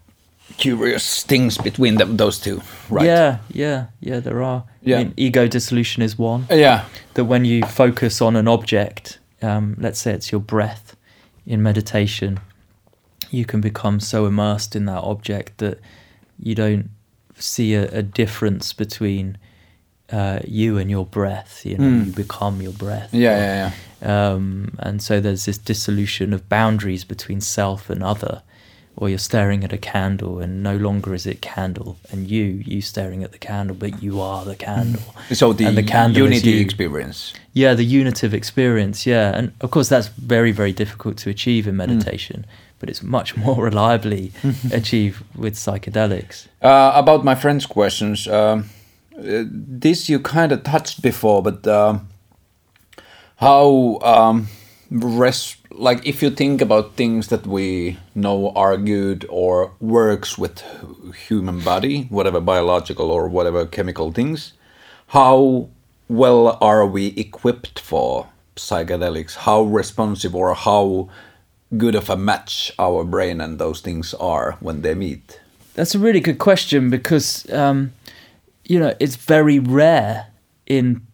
curious 0.57 1.23
things 1.23 1.57
between 1.57 1.97
them, 1.97 2.17
those 2.17 2.39
two, 2.39 2.61
right? 2.89 3.05
Yeah, 3.05 3.37
yeah, 3.53 3.85
yeah. 4.01 4.19
There 4.19 4.41
are. 4.43 4.63
Yeah. 4.83 4.99
I 4.99 5.03
mean, 5.03 5.13
ego 5.17 5.47
dissolution 5.47 6.03
is 6.03 6.17
one. 6.17 6.45
Uh, 6.51 6.55
yeah. 6.55 6.85
that 7.13 7.25
when 7.25 7.45
you 7.45 7.63
focus 7.63 8.21
on 8.21 8.35
an 8.35 8.47
object, 8.47 9.19
um, 9.41 9.75
let's 9.79 9.99
say 10.01 10.11
it's 10.13 10.31
your 10.31 10.41
breath 10.41 10.95
in 11.45 11.61
meditation, 11.63 12.39
you 13.31 13.45
can 13.45 13.61
become 13.61 13.99
so 13.99 14.25
immersed 14.25 14.75
in 14.75 14.85
that 14.85 15.01
object 15.03 15.57
that 15.59 15.79
you 16.39 16.55
don't 16.55 16.89
see 17.37 17.73
a, 17.75 17.83
a 17.91 18.01
difference 18.01 18.73
between 18.73 19.37
uh, 20.11 20.39
you 20.47 20.77
and 20.79 20.89
your 20.89 21.05
breath. 21.05 21.65
You 21.65 21.77
know, 21.77 21.83
Mm. 21.89 22.05
you 22.07 22.11
become 22.11 22.61
your 22.61 22.73
breath. 22.73 23.13
Yeah, 23.13 23.37
yeah, 23.37 23.55
yeah. 23.55 23.71
Um, 24.01 24.75
and 24.79 25.01
so 25.01 25.19
there's 25.19 25.45
this 25.45 25.57
dissolution 25.57 26.33
of 26.33 26.47
boundaries 26.49 27.03
between 27.03 27.41
self 27.41 27.89
and 27.89 28.03
other. 28.03 28.41
Or 28.95 29.07
you're 29.07 29.17
staring 29.17 29.63
at 29.63 29.71
a 29.71 29.77
candle, 29.77 30.39
and 30.39 30.61
no 30.61 30.75
longer 30.75 31.13
is 31.13 31.25
it 31.25 31.41
candle 31.41 31.95
and 32.11 32.29
you, 32.29 32.43
you 32.43 32.81
staring 32.81 33.23
at 33.23 33.31
the 33.31 33.37
candle, 33.37 33.73
but 33.77 34.03
you 34.03 34.19
are 34.19 34.43
the 34.43 34.57
candle. 34.57 35.01
So 35.31 35.53
the, 35.53 35.65
And 35.67 35.77
the 35.77 35.83
candle 35.83 36.25
is 36.25 36.43
unity 36.43 36.51
you. 36.57 36.59
experience. 36.61 37.33
Yeah, 37.53 37.75
the 37.75 37.85
unitive 37.85 38.33
experience. 38.33 39.05
Yeah, 39.05 39.31
and 39.33 39.53
of 39.61 39.71
course 39.71 39.87
that's 39.87 40.07
very 40.09 40.51
very 40.51 40.73
difficult 40.73 41.15
to 41.19 41.29
achieve 41.29 41.65
in 41.65 41.77
meditation, 41.77 42.45
but 42.79 42.89
it's 42.89 43.01
much 43.01 43.37
more 43.45 43.63
reliably 43.63 44.33
achieved 44.73 45.23
with 45.33 45.55
psychedelics. 45.55 46.47
Uh, 46.61 46.91
about 46.93 47.23
my 47.23 47.35
friend's 47.35 47.65
questions, 47.65 48.27
um, 48.27 48.65
uh, 49.17 49.43
this 49.49 50.09
you 50.09 50.19
kind 50.19 50.51
of 50.51 50.63
touched 50.63 51.01
before, 51.01 51.41
but 51.41 51.65
um, 51.67 52.09
how 53.39 53.99
um, 54.01 54.47
res- 54.91 55.55
like 55.71 56.05
if 56.05 56.21
you 56.21 56.29
think 56.29 56.61
about 56.61 56.95
things 56.95 57.29
that 57.29 57.47
we 57.47 57.97
know 58.13 58.51
are 58.51 58.75
good 58.75 59.25
or 59.29 59.71
works 59.79 60.37
with 60.37 60.61
human 61.27 61.61
body, 61.61 62.03
whatever 62.09 62.41
biological 62.41 63.09
or 63.09 63.29
whatever 63.29 63.65
chemical 63.65 64.11
things, 64.11 64.53
how 65.07 65.69
well 66.09 66.57
are 66.59 66.85
we 66.85 67.07
equipped 67.15 67.79
for 67.79 68.27
psychedelics? 68.57 69.35
How 69.35 69.61
responsive 69.61 70.35
or 70.35 70.53
how 70.53 71.09
good 71.77 71.95
of 71.95 72.09
a 72.09 72.17
match 72.17 72.73
our 72.77 73.05
brain 73.05 73.39
and 73.39 73.57
those 73.57 73.79
things 73.79 74.13
are 74.15 74.57
when 74.59 74.81
they 74.81 74.95
meet? 74.95 75.39
That's 75.75 75.95
a 75.95 75.99
really 75.99 76.19
good 76.19 76.39
question 76.39 76.89
because 76.89 77.49
um, 77.53 77.93
you 78.65 78.79
know 78.79 78.93
it's 78.99 79.15
very 79.15 79.59
rare 79.59 80.27
in 80.65 81.07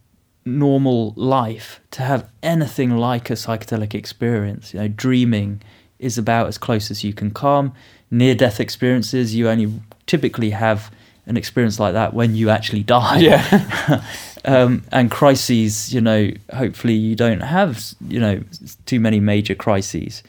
normal 0.45 1.13
life 1.15 1.79
to 1.91 2.03
have 2.03 2.29
anything 2.43 2.97
like 2.97 3.29
a 3.29 3.33
psychedelic 3.33 3.93
experience. 3.93 4.73
You 4.73 4.81
know, 4.81 4.87
dreaming 4.87 5.61
is 5.99 6.17
about 6.17 6.47
as 6.47 6.57
close 6.57 6.91
as 6.91 7.03
you 7.03 7.13
can 7.13 7.31
come. 7.31 7.73
Near 8.11 8.35
death 8.35 8.59
experiences, 8.59 9.33
you 9.33 9.49
only 9.49 9.81
typically 10.05 10.51
have 10.51 10.91
an 11.25 11.37
experience 11.37 11.79
like 11.79 11.93
that 11.93 12.13
when 12.13 12.35
you 12.35 12.49
actually 12.49 12.83
die. 12.83 13.17
Yeah. 13.17 14.03
um, 14.45 14.83
and 14.91 15.09
crises, 15.09 15.91
you 15.91 15.99
know, 15.99 16.29
hopefully 16.53 16.93
you 16.93 17.15
don't 17.15 17.41
have, 17.41 17.83
you 18.07 18.19
know, 18.19 18.43
too 18.85 18.99
many 18.99 19.19
major 19.19 19.55
crises. 19.55 20.21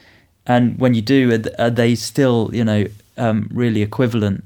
And 0.47 0.79
when 0.79 0.95
you 0.95 1.03
do, 1.03 1.43
are, 1.59 1.71
they 1.71 1.95
still, 1.95 2.51
you 2.53 2.65
know, 2.65 2.87
um, 3.19 3.51
really 3.53 3.83
equivalent 3.83 4.45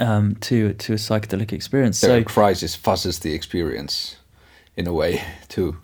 um, 0.00 0.36
to 0.36 0.72
to 0.74 0.92
a 0.94 0.96
psychedelic 0.96 1.52
experience? 1.52 1.98
So 1.98 2.24
crisis 2.24 2.76
fuzzes 2.76 3.20
the 3.20 3.34
experience 3.34 4.16
in 4.76 4.86
a 4.86 4.92
way 4.92 5.22
too. 5.48 5.76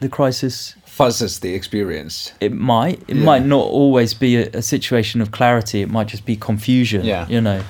the 0.00 0.08
crisis, 0.08 0.74
Fuzzes 0.86 1.40
the 1.40 1.54
experience. 1.54 2.32
it 2.40 2.52
might, 2.52 3.02
it 3.08 3.16
Yeah. 3.16 3.24
might 3.24 3.44
not 3.44 3.64
always 3.66 4.14
be 4.14 4.36
a, 4.36 4.48
a 4.54 4.62
situation 4.62 5.20
of 5.20 5.30
clarity. 5.32 5.82
It 5.82 5.90
might 5.90 6.06
just 6.08 6.24
be 6.24 6.36
confusion. 6.36 7.04
Yeah. 7.04 7.26
you 7.28 7.40
know, 7.40 7.62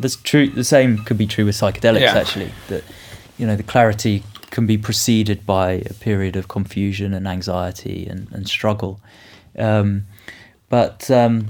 that's 0.00 0.16
true. 0.16 0.48
The 0.48 0.64
same 0.64 0.98
could 0.98 1.16
be 1.18 1.26
true 1.26 1.44
with 1.46 1.54
psychedelics. 1.56 2.00
Yeah. 2.00 2.18
Actually, 2.18 2.50
that 2.68 2.82
you 3.38 3.46
know, 3.46 3.54
the 3.56 3.62
clarity 3.62 4.22
can 4.50 4.66
be 4.66 4.78
preceded 4.78 5.44
by 5.46 5.82
a 5.90 5.94
period 5.94 6.34
of 6.36 6.48
confusion 6.48 7.12
and 7.14 7.26
anxiety 7.28 8.06
and, 8.08 8.26
and 8.32 8.48
struggle. 8.48 9.00
Um, 9.58 10.06
but 10.68 11.08
um, 11.10 11.48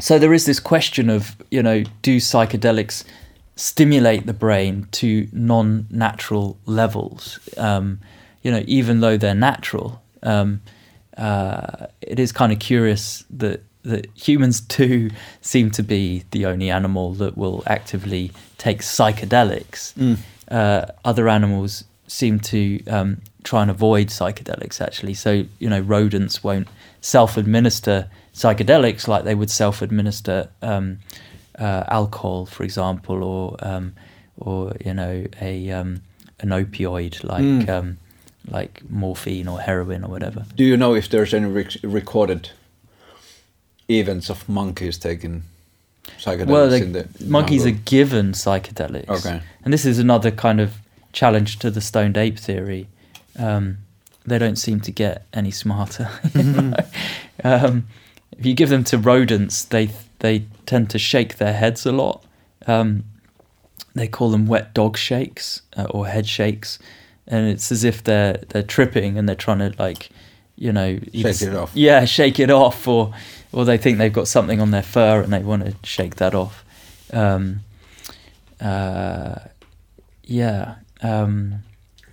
so 0.00 0.18
there 0.18 0.34
is 0.34 0.44
this 0.44 0.60
question 0.60 1.08
of 1.10 1.34
you 1.50 1.62
know, 1.62 1.82
do 2.02 2.16
psychedelics 2.18 3.04
stimulate 3.56 4.26
the 4.26 4.34
brain 4.34 4.86
to 4.92 5.28
non-natural 5.32 6.58
levels? 6.66 7.40
Um, 7.56 8.00
you 8.42 8.50
know, 8.50 8.62
even 8.66 9.00
though 9.00 9.16
they're 9.16 9.34
natural, 9.34 10.02
um, 10.22 10.60
uh, 11.16 11.86
it 12.00 12.18
is 12.20 12.30
kind 12.32 12.52
of 12.52 12.58
curious 12.58 13.24
that 13.30 13.62
that 13.82 14.06
humans 14.14 14.60
do 14.78 15.10
seem 15.40 15.70
to 15.70 15.82
be 15.82 16.24
the 16.32 16.44
only 16.44 16.70
animal 16.70 17.14
that 17.14 17.36
will 17.36 17.62
actively 17.66 18.32
take 18.58 18.80
psychedelics. 18.80 19.96
Uh, 20.48 20.86
other 21.04 21.28
animals 21.28 21.84
seem 22.08 22.38
to 22.38 22.84
um, 22.86 23.20
try 23.42 23.62
and 23.62 23.70
avoid 23.70 24.08
psychedelics. 24.08 24.80
Actually, 24.80 25.14
so 25.14 25.44
you 25.58 25.68
know, 25.70 25.80
rodents 25.80 26.44
won't 26.44 26.68
self-administer 27.00 28.10
psychedelics 28.34 29.08
like 29.08 29.24
they 29.24 29.34
would 29.34 29.50
self-administer 29.50 30.48
um, 30.62 30.98
uh, 31.58 31.84
alcohol, 31.88 32.46
for 32.46 32.64
example, 32.64 33.22
or 33.24 33.56
um, 33.60 33.94
or 34.38 34.74
you 34.84 34.94
know 34.94 35.24
a 35.40 35.70
um, 35.70 36.02
an 36.40 36.50
opioid 36.50 37.22
like 37.24 37.42
Mm. 37.42 37.68
um, 37.68 37.98
like 38.48 38.82
morphine 38.88 39.48
or 39.48 39.60
heroin 39.60 40.04
or 40.04 40.08
whatever. 40.10 40.44
Do 40.54 40.64
you 40.64 40.76
know 40.76 40.94
if 40.94 41.08
there's 41.08 41.34
any 41.34 41.46
rec- 41.46 41.82
recorded 41.82 42.50
events 43.88 44.30
of 44.30 44.48
monkeys 44.48 44.98
taking 44.98 45.42
psychedelics 46.18 46.46
well, 46.46 46.68
the 46.68 46.76
in 46.76 46.92
the 46.92 47.08
monkeys 47.26 47.64
jungle? 47.64 47.80
are 47.80 47.84
given 47.84 48.32
psychedelics. 48.32 49.08
Okay. 49.08 49.40
And 49.64 49.72
this 49.72 49.84
is 49.84 49.98
another 49.98 50.30
kind 50.30 50.60
of 50.60 50.74
challenge 51.12 51.58
to 51.60 51.70
the 51.70 51.80
stoned 51.80 52.16
ape 52.16 52.38
theory. 52.38 52.86
Um, 53.38 53.78
they 54.24 54.38
don't 54.38 54.56
seem 54.56 54.80
to 54.80 54.90
get 54.92 55.26
any 55.32 55.50
smarter. 55.50 56.08
you 56.22 56.28
Mm-hmm. 56.42 56.70
know? 56.70 56.76
um, 57.66 57.86
if 58.38 58.44
you 58.46 58.54
give 58.54 58.68
them 58.68 58.84
to 58.84 58.98
rodents, 58.98 59.64
they 59.64 59.88
they 60.20 60.44
tend 60.66 60.90
to 60.90 60.98
shake 60.98 61.36
their 61.38 61.52
heads 61.52 61.86
a 61.86 61.92
lot. 61.92 62.24
Um, 62.66 63.04
they 63.94 64.08
call 64.08 64.30
them 64.30 64.46
wet 64.46 64.74
dog 64.74 64.96
shakes 64.96 65.62
uh, 65.76 65.84
or 65.90 66.06
head 66.06 66.26
shakes, 66.26 66.78
and 67.26 67.48
it's 67.48 67.70
as 67.72 67.84
if 67.84 68.02
they're 68.04 68.42
they're 68.48 68.62
tripping 68.62 69.16
and 69.18 69.28
they're 69.28 69.36
trying 69.36 69.58
to 69.58 69.72
like, 69.78 70.10
you 70.56 70.72
know, 70.72 70.98
either 71.12 71.32
Shake 71.32 71.48
it 71.48 71.54
off. 71.54 71.70
Yeah, 71.74 72.04
shake 72.04 72.38
it 72.40 72.50
off, 72.50 72.86
or 72.86 73.14
or 73.52 73.64
they 73.64 73.78
think 73.78 73.98
they've 73.98 74.12
got 74.12 74.28
something 74.28 74.60
on 74.60 74.70
their 74.70 74.82
fur 74.82 75.22
and 75.22 75.32
they 75.32 75.38
want 75.38 75.64
to 75.64 75.74
shake 75.82 76.16
that 76.16 76.34
off. 76.34 76.64
Um, 77.12 77.60
uh, 78.60 79.36
yeah. 80.24 80.76
Um, 81.02 81.62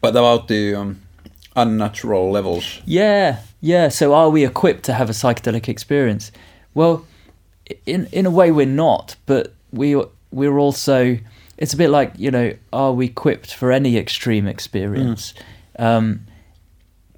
But 0.02 0.10
about 0.16 0.48
the 0.48 0.76
um, 0.76 1.02
unnatural 1.56 2.32
levels. 2.32 2.82
yeah, 2.86 3.40
yeah. 3.62 3.90
So 3.90 4.14
are 4.14 4.30
we 4.30 4.46
equipped 4.46 4.84
to 4.84 4.94
have 4.94 5.10
a 5.10 5.14
psychedelic 5.14 5.68
experience? 5.68 6.32
Well, 6.74 7.06
in 7.86 8.08
in 8.12 8.26
a 8.26 8.32
way 8.32 8.52
we're 8.52 8.66
not, 8.66 9.16
but 9.26 9.54
we 9.72 10.02
we're 10.32 10.58
also. 10.58 11.18
It's 11.58 11.74
a 11.74 11.78
bit 11.78 11.90
like 11.90 12.14
you 12.18 12.32
know, 12.32 12.54
are 12.72 12.92
we 12.92 13.06
equipped 13.08 13.54
for 13.54 13.72
any 13.72 13.98
extreme 13.98 14.48
experience? 14.48 15.34
Um, 15.78 16.26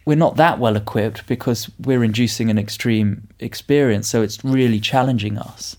we're 0.05 0.17
not 0.17 0.35
that 0.35 0.59
well 0.59 0.75
equipped 0.75 1.25
because 1.25 1.69
we're 1.79 2.03
inducing 2.03 2.49
an 2.51 2.59
extreme 2.59 3.27
experience, 3.39 4.07
so 4.07 4.21
it's 4.21 4.43
really 4.43 4.79
challenging 4.79 5.37
us. 5.37 5.77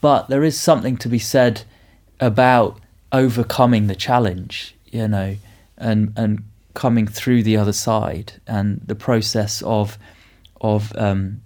But 0.00 0.28
there 0.28 0.42
is 0.42 0.58
something 0.58 0.96
to 0.98 1.08
be 1.08 1.18
said 1.18 1.62
about 2.18 2.80
overcoming 3.12 3.88
the 3.88 3.94
challenge, 3.94 4.74
you 4.86 5.06
know, 5.06 5.36
and 5.76 6.12
and 6.16 6.44
coming 6.74 7.06
through 7.06 7.42
the 7.42 7.56
other 7.58 7.72
side, 7.72 8.34
and 8.46 8.80
the 8.86 8.94
process 8.94 9.60
of 9.62 9.98
of 10.60 10.96
um, 10.96 11.42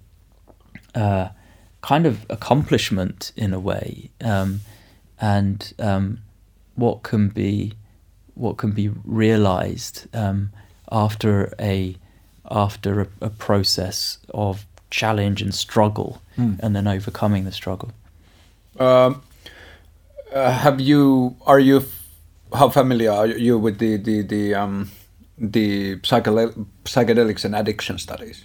uh, 0.94 1.28
kind 1.86 2.04
of 2.04 2.26
accomplishment 2.28 3.32
in 3.36 3.54
a 3.54 3.60
way, 3.60 4.10
um, 4.20 4.60
and 5.20 5.72
um, 5.78 6.18
what 6.74 7.02
can 7.04 7.28
be 7.28 7.72
what 8.34 8.56
can 8.56 8.72
be 8.72 8.88
realized 9.04 10.06
um, 10.12 10.50
after 10.90 11.54
a 11.60 11.96
after 12.50 13.00
a, 13.02 13.06
a 13.20 13.30
process 13.30 14.18
of 14.34 14.66
challenge 14.90 15.40
and 15.42 15.54
struggle, 15.54 16.20
and 16.60 16.74
then 16.76 16.86
overcoming 16.88 17.44
the 17.44 17.52
struggle. 17.52 17.92
Um, 18.80 19.22
uh, 20.32 20.50
have 20.50 20.80
you? 20.80 21.36
Are 21.46 21.60
you? 21.60 21.84
How 22.52 22.68
familiar 22.68 23.12
are 23.12 23.26
you 23.26 23.58
with 23.58 23.78
the 23.78 23.96
the 23.96 24.22
the 24.22 24.54
um, 24.54 24.90
the 25.38 25.96
psychedelics 25.98 27.44
and 27.44 27.54
addiction 27.54 27.98
studies? 27.98 28.44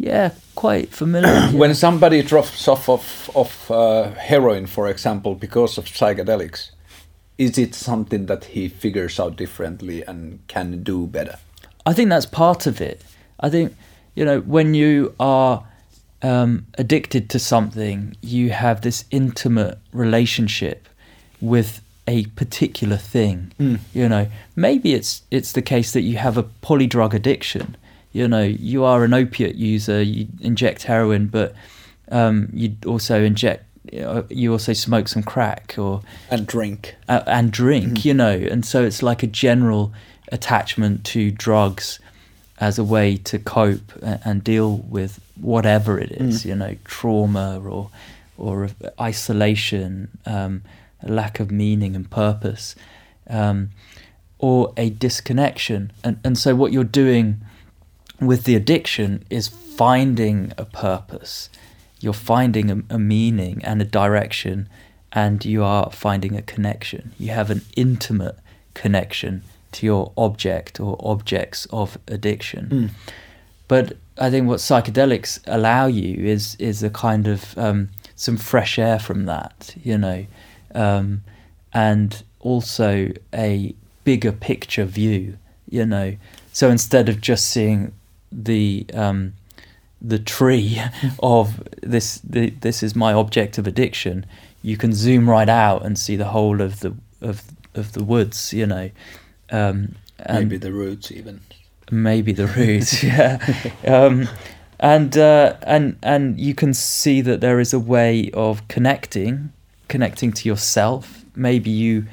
Yeah, 0.00 0.30
quite 0.54 0.88
familiar. 0.88 1.28
yeah. 1.28 1.52
When 1.52 1.74
somebody 1.74 2.22
drops 2.22 2.66
off 2.66 2.88
of 2.88 3.30
of 3.34 3.70
uh, 3.70 4.12
heroin, 4.14 4.66
for 4.66 4.88
example, 4.88 5.34
because 5.34 5.76
of 5.76 5.84
psychedelics, 5.84 6.70
is 7.36 7.58
it 7.58 7.74
something 7.74 8.24
that 8.26 8.44
he 8.44 8.68
figures 8.68 9.20
out 9.20 9.36
differently 9.36 10.02
and 10.02 10.38
can 10.48 10.82
do 10.82 11.06
better? 11.06 11.38
I 11.84 11.92
think 11.92 12.08
that's 12.08 12.24
part 12.24 12.66
of 12.66 12.80
it. 12.80 13.02
I 13.40 13.50
think 13.50 13.76
you 14.14 14.24
know 14.24 14.40
when 14.40 14.72
you 14.72 15.14
are 15.20 15.64
um, 16.22 16.66
addicted 16.78 17.28
to 17.30 17.38
something, 17.38 18.16
you 18.22 18.50
have 18.50 18.80
this 18.80 19.04
intimate 19.10 19.78
relationship 19.92 20.88
with 21.42 21.82
a 22.08 22.24
particular 22.36 22.96
thing. 22.96 23.52
You 23.94 24.08
know, 24.08 24.28
maybe 24.56 24.94
it's 24.94 25.22
it's 25.30 25.52
the 25.52 25.62
case 25.62 25.92
that 25.92 26.02
you 26.02 26.16
have 26.16 26.38
a 26.38 26.44
polydrug 26.62 27.12
addiction. 27.12 27.76
You 28.12 28.26
know, 28.28 28.42
you 28.42 28.84
are 28.84 29.04
an 29.04 29.14
opiate 29.14 29.56
user. 29.56 30.02
You 30.02 30.26
inject 30.40 30.82
heroin, 30.84 31.28
but 31.28 31.54
um, 32.10 32.48
you 32.52 32.76
also 32.86 33.22
inject. 33.22 33.64
You, 34.30 34.52
also 34.52 34.72
smoke 34.74 35.08
some 35.08 35.22
crack 35.22 35.74
or 35.78 36.02
And 36.30 36.46
drink. 36.46 36.94
uh, 37.08 37.22
and 37.26 37.50
drink, 37.50 38.04
you 38.04 38.12
know, 38.14 38.30
and 38.30 38.64
so 38.64 38.84
it's 38.84 39.02
like 39.02 39.22
a 39.22 39.26
general 39.26 39.92
attachment 40.30 41.02
to 41.06 41.30
drugs 41.30 41.98
as 42.58 42.78
a 42.78 42.84
way 42.84 43.16
to 43.16 43.38
cope 43.38 43.90
and, 44.02 44.44
deal 44.44 44.76
with 44.76 45.18
whatever 45.40 45.98
it 45.98 46.12
is, 46.12 46.44
you 46.44 46.54
know, 46.54 46.76
trauma 46.84 47.58
or 47.58 47.90
or 48.36 48.68
isolation, 49.00 50.08
um, 50.26 50.62
a 51.02 51.10
lack 51.10 51.40
of 51.40 51.50
meaning 51.50 51.96
and 51.96 52.08
purpose, 52.10 52.76
um, 53.28 53.70
or 54.38 54.72
a 54.76 54.90
disconnection, 54.90 55.90
and 56.04 56.18
and 56.22 56.38
so 56.38 56.54
what 56.54 56.70
you're 56.70 56.84
doing 56.84 57.40
with 58.20 58.44
the 58.44 58.54
addiction 58.54 59.24
is 59.30 59.48
finding 59.48 60.52
a 60.58 60.64
purpose. 60.64 61.48
You're 62.00 62.12
finding 62.12 62.70
a, 62.70 62.94
a 62.94 62.98
meaning 62.98 63.60
and 63.64 63.80
a 63.80 63.84
direction, 63.84 64.68
and 65.12 65.44
you 65.44 65.62
are 65.64 65.90
finding 65.90 66.36
a 66.36 66.42
connection. 66.42 67.12
You 67.18 67.30
have 67.30 67.50
an 67.50 67.62
intimate 67.76 68.36
connection 68.74 69.42
to 69.72 69.86
your 69.86 70.12
object 70.16 70.80
or 70.80 70.96
objects 71.00 71.66
of 71.70 71.98
addiction. 72.08 72.68
But 73.68 73.96
I 74.18 74.30
think 74.30 74.48
what 74.48 74.58
psychedelics 74.58 75.40
allow 75.46 75.86
you 75.86 76.24
is 76.26 76.56
is 76.58 76.82
a 76.82 76.90
kind 76.90 77.28
of 77.28 77.56
um, 77.56 77.88
some 78.16 78.36
fresh 78.36 78.78
air 78.78 78.98
from 78.98 79.26
that, 79.26 79.74
you 79.82 79.96
know, 79.96 80.26
um, 80.74 81.22
and 81.72 82.22
also 82.40 83.12
a 83.32 83.74
bigger 84.04 84.32
picture 84.32 84.84
view, 84.84 85.38
you 85.68 85.86
know. 85.86 86.16
So 86.52 86.68
instead 86.68 87.08
of 87.08 87.20
just 87.20 87.46
seeing 87.46 87.92
the 88.32 88.86
um, 88.94 89.34
the 90.00 90.18
tree 90.18 90.80
of 91.22 91.62
this 91.82 92.18
the, 92.18 92.50
this 92.50 92.82
is 92.82 92.94
my 92.96 93.12
object 93.12 93.58
of 93.58 93.66
addiction, 93.66 94.26
you 94.62 94.76
can 94.76 94.92
zoom 94.92 95.28
right 95.28 95.48
out 95.48 95.84
and 95.84 95.98
see 95.98 96.16
the 96.16 96.26
whole 96.26 96.60
of 96.60 96.80
the 96.80 96.94
of 97.20 97.42
of 97.74 97.92
the 97.92 98.04
woods, 98.04 98.52
you 98.52 98.66
know. 98.66 98.90
Um, 99.50 99.96
and 100.18 100.48
Maybe 100.48 100.58
the 100.58 100.72
roots 100.72 101.10
even. 101.10 101.40
maybe 101.90 102.32
the 102.32 102.46
roots, 102.58 103.02
yeah. 103.02 103.38
Um, 103.86 104.28
and 104.78 105.16
uh, 105.16 105.56
and 105.62 105.96
and 106.02 106.38
you 106.40 106.54
can 106.54 106.74
see 106.74 107.20
that 107.22 107.40
there 107.40 107.58
is 107.60 107.72
a 107.72 107.80
way 107.80 108.30
of 108.34 108.66
connecting, 108.68 109.52
connecting 109.88 110.32
to 110.32 110.48
yourself 110.48 111.20
maybe 111.34 111.70
you 111.70 112.06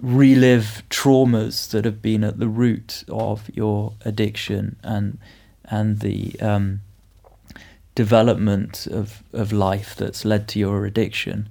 relive 0.00 0.82
traumas 0.90 1.70
that 1.70 1.84
have 1.84 2.02
been 2.02 2.24
at 2.24 2.38
the 2.38 2.48
root 2.48 3.04
of 3.08 3.48
your 3.54 3.94
addiction 4.04 4.76
and 4.82 5.18
and 5.70 6.00
the 6.00 6.34
um, 6.40 6.80
development 7.94 8.86
of, 8.86 9.22
of 9.32 9.52
life 9.52 9.94
that's 9.96 10.24
led 10.24 10.48
to 10.48 10.58
your 10.58 10.84
addiction. 10.86 11.48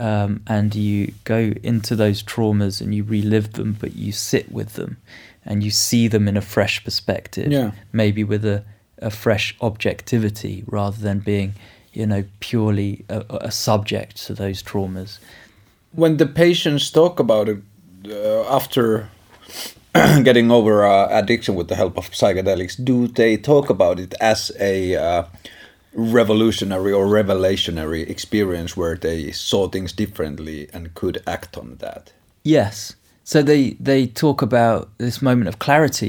Um, 0.00 0.42
and 0.48 0.74
you 0.74 1.12
go 1.22 1.52
into 1.62 1.94
those 1.94 2.22
traumas 2.22 2.80
and 2.80 2.92
you 2.94 3.04
relive 3.04 3.52
them, 3.52 3.76
but 3.80 3.94
you 3.94 4.10
sit 4.10 4.50
with 4.50 4.72
them 4.74 4.96
and 5.44 5.62
you 5.62 5.70
see 5.70 6.08
them 6.08 6.26
in 6.26 6.36
a 6.36 6.40
fresh 6.42 6.82
perspective, 6.82 7.52
Yeah. 7.52 7.72
maybe 7.92 8.24
with 8.24 8.44
a, 8.44 8.64
a 8.98 9.10
fresh 9.10 9.54
objectivity 9.60 10.64
rather 10.66 11.00
than 11.00 11.20
being, 11.20 11.54
you 11.92 12.06
know, 12.06 12.24
purely 12.40 13.04
a, 13.08 13.24
a 13.30 13.50
subject 13.52 14.16
to 14.26 14.34
those 14.34 14.62
traumas. 14.62 15.18
when 15.92 16.16
the 16.16 16.26
patients 16.26 16.90
talk 16.90 17.20
about 17.20 17.48
it 17.48 17.58
uh, 18.10 18.42
after 18.56 19.08
getting 20.24 20.50
over 20.50 20.84
uh, 20.84 21.08
addiction 21.10 21.54
with 21.54 21.68
the 21.68 21.76
help 21.76 21.96
of 21.96 22.10
psychedelics, 22.10 22.82
do 22.82 23.06
they 23.08 23.36
talk 23.36 23.70
about 23.70 24.00
it 24.00 24.14
as 24.20 24.50
a 24.58 24.96
uh, 24.96 25.24
revolutionary 25.94 26.92
or 26.92 27.06
revelationary 27.06 28.08
experience 28.08 28.76
where 28.76 28.96
they 28.96 29.30
saw 29.30 29.68
things 29.68 29.92
differently 29.92 30.68
and 30.72 30.94
could 30.94 31.22
act 31.26 31.56
on 31.56 31.76
that? 31.76 32.12
Yes. 32.42 32.96
So 33.22 33.42
they 33.42 33.70
they 33.80 34.06
talk 34.06 34.42
about 34.42 34.88
this 34.98 35.22
moment 35.22 35.48
of 35.48 35.58
clarity. 35.58 36.08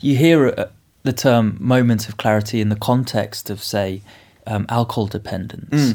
You 0.00 0.16
hear 0.16 0.46
uh, 0.56 0.66
the 1.02 1.12
term 1.12 1.56
"moment 1.60 2.08
of 2.08 2.16
clarity" 2.16 2.60
in 2.60 2.70
the 2.70 2.76
context 2.76 3.50
of, 3.50 3.62
say, 3.62 4.00
um, 4.46 4.64
alcohol 4.68 5.06
dependence. 5.06 5.94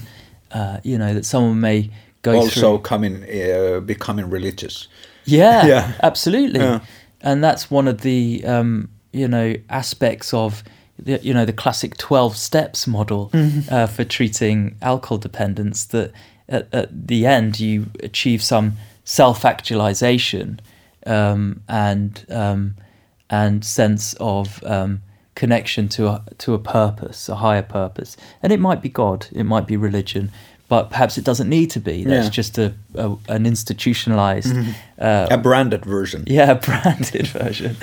Uh, 0.51 0.77
you 0.83 0.97
know 0.97 1.13
that 1.13 1.25
someone 1.25 1.59
may 1.59 1.89
go 2.21 2.35
also 2.35 2.77
through. 2.77 2.79
coming 2.83 3.23
uh, 3.23 3.79
becoming 3.79 4.29
religious. 4.29 4.87
Yeah, 5.25 5.65
Yeah. 5.73 5.91
absolutely. 6.03 6.59
Yeah. 6.59 6.79
And 7.21 7.43
that's 7.43 7.69
one 7.69 7.87
of 7.87 8.01
the 8.01 8.43
um, 8.45 8.89
you 9.11 9.27
know 9.27 9.55
aspects 9.69 10.33
of 10.33 10.63
the, 10.97 11.19
you 11.21 11.33
know 11.33 11.45
the 11.45 11.53
classic 11.53 11.97
twelve 11.97 12.35
steps 12.37 12.87
model 12.87 13.29
Mm-hmm. 13.33 13.73
uh, 13.73 13.87
for 13.87 14.03
treating 14.03 14.75
alcohol 14.81 15.17
dependence. 15.17 15.85
That 15.85 16.11
at, 16.47 16.67
at 16.73 17.07
the 17.07 17.25
end 17.25 17.59
you 17.59 17.87
achieve 18.01 18.41
some 18.41 18.73
self 19.03 19.43
actualization 19.45 20.59
um, 21.05 21.61
and 21.67 22.25
um, 22.29 22.75
and 23.29 23.63
sense 23.63 24.15
of 24.19 24.63
um, 24.63 25.01
connection 25.35 25.87
to 25.89 26.07
a 26.07 26.23
to 26.39 26.53
a 26.53 26.59
purpose, 26.59 27.29
a 27.29 27.35
higher 27.35 27.63
purpose, 27.63 28.17
and 28.43 28.51
it 28.51 28.59
might 28.59 28.81
be 28.81 28.89
God, 28.89 29.27
it 29.31 29.43
might 29.45 29.67
be 29.67 29.77
religion. 29.77 30.31
But 30.69 30.89
perhaps 30.91 31.17
it 31.17 31.25
doesn't 31.25 31.49
need 31.49 31.71
to 31.71 31.79
be. 31.79 32.03
That's 32.03 32.13
Yeah. 32.13 32.21
Mm-hmm. 32.21 32.29
just 32.41 32.57
a, 32.57 32.73
a 32.95 33.15
an 33.27 33.45
institutionalized 33.45 34.53
uh, 34.99 35.27
a 35.31 35.37
branded 35.37 35.83
version. 35.85 36.23
yeah, 36.27 36.51
a 36.51 36.55
branded 36.55 37.27
version 37.41 37.75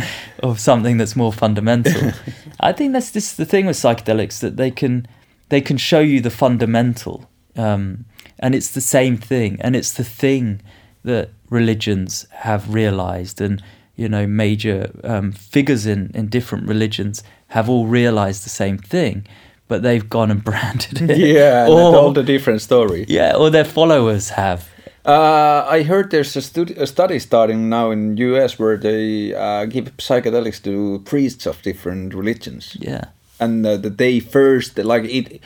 of 0.43 0.61
something 0.61 0.97
that's 0.97 1.17
more 1.17 1.33
fundamental. 1.33 2.13
I 2.61 2.73
think 2.73 2.93
that's 2.93 3.11
this 3.11 3.33
the 3.35 3.45
thing 3.45 3.67
with 3.67 3.77
psychedelics 3.77 4.39
that 4.41 4.57
they 4.57 4.71
can 4.71 5.07
they 5.49 5.61
can 5.61 5.77
show 5.79 6.01
you 6.01 6.21
the 6.21 6.31
fundamental, 6.31 7.29
um, 7.57 8.05
and 8.39 8.55
it's 8.55 8.71
the 8.71 8.81
same 8.81 9.17
thing, 9.17 9.59
and 9.61 9.75
it's 9.77 9.93
the 9.93 10.05
thing 10.05 10.61
that 11.05 11.29
religions 11.51 12.27
have 12.31 12.73
realized, 12.75 13.41
and 13.41 13.63
you 13.97 14.09
know 14.09 14.27
major 14.27 14.91
um, 15.05 15.33
figures 15.33 15.87
in 15.87 16.11
in 16.15 16.29
different 16.29 16.69
religions 16.69 17.23
have 17.49 17.69
all 17.71 17.87
realized 17.87 18.45
the 18.45 18.51
same 18.51 18.79
thing, 18.79 19.25
but 19.69 19.83
they've 19.83 20.09
gone 20.09 20.31
and 20.31 20.43
branded 20.51 21.11
it. 21.11 21.19
Yeah, 21.19 21.65
and 21.65 21.73
or, 21.75 21.93
told 21.93 22.19
a 22.19 22.23
different 22.23 22.63
story. 22.63 23.05
yeah, 23.09 23.35
or 23.37 23.51
their 23.51 23.65
followers 23.65 24.31
have. 24.31 24.69
Uh, 25.05 25.65
I 25.71 25.83
heard 25.85 26.11
there's 26.11 26.35
a, 26.37 26.41
studi- 26.41 26.77
a 26.77 26.87
study 26.87 27.21
starting 27.21 27.69
now 27.69 27.93
in 27.93 28.17
US 28.17 28.59
where 28.59 28.77
they 28.77 29.33
uh, 29.35 29.65
give 29.67 29.97
psychedelics 29.99 30.61
to 30.65 31.01
priests 31.05 31.47
of 31.47 31.63
different 31.63 32.13
religions, 32.15 32.77
Yeah. 32.81 33.05
and 33.39 33.65
uh, 33.65 33.77
that 33.77 33.99
they 33.99 34.19
first 34.21 34.79
like 34.79 35.05
it. 35.05 35.41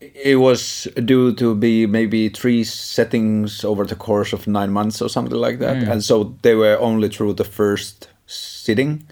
It 0.00 0.36
was 0.36 0.88
due 1.04 1.34
to 1.34 1.54
be 1.54 1.86
maybe 1.86 2.28
three 2.30 2.64
settings 2.64 3.64
over 3.64 3.84
the 3.84 3.96
course 3.96 4.32
of 4.32 4.46
nine 4.46 4.70
months 4.72 5.02
or 5.02 5.08
something 5.08 5.36
like 5.36 5.58
that, 5.58 5.76
and 5.82 6.02
so 6.02 6.34
they 6.42 6.54
were 6.54 6.78
only 6.80 7.08
through 7.08 7.34
the 7.34 7.44
first 7.44 8.08
sitting, 8.30 9.04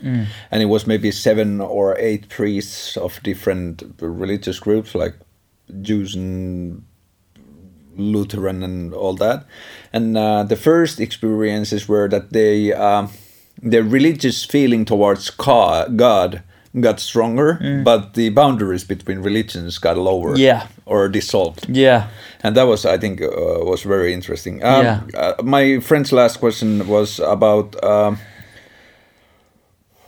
and 0.50 0.62
it 0.62 0.66
was 0.66 0.86
maybe 0.86 1.10
seven 1.10 1.60
or 1.60 1.96
eight 1.98 2.28
priests 2.28 2.96
of 2.96 3.20
different 3.22 3.82
religious 4.00 4.60
groups 4.60 4.94
like 4.94 5.14
Jews 5.82 6.14
and 6.14 6.84
Lutheran 7.96 8.62
and 8.62 8.94
all 8.94 9.14
that. 9.16 9.44
And 9.92 10.16
uh, 10.16 10.44
the 10.44 10.56
first 10.56 11.00
experiences 11.00 11.88
were 11.88 12.08
that 12.08 12.32
they 12.32 12.72
uh, 12.72 13.08
their 13.60 13.82
religious 13.82 14.44
feeling 14.44 14.84
towards 14.84 15.30
God 15.30 16.42
got 16.80 17.00
stronger, 17.00 17.80
but 17.84 18.14
the 18.14 18.28
boundaries 18.28 18.84
between 18.84 19.18
religions 19.18 19.78
got 19.78 19.96
lower, 19.98 20.36
Yeah. 20.36 20.68
or 20.86 21.08
dissolved. 21.08 21.66
Yeah. 21.68 22.08
And 22.44 22.54
that 22.56 22.64
was, 22.68 22.84
I 22.86 22.98
think, 22.98 23.20
uh, 23.20 23.26
was 23.64 23.82
very 23.82 24.12
interesting. 24.12 24.62
Um, 24.62 24.84
Yeah. 24.84 25.00
uh, 25.16 25.42
my 25.42 25.80
friend's 25.80 26.12
last 26.12 26.38
question 26.38 26.86
was 26.86 27.18
about. 27.20 27.82
Um, 27.82 28.18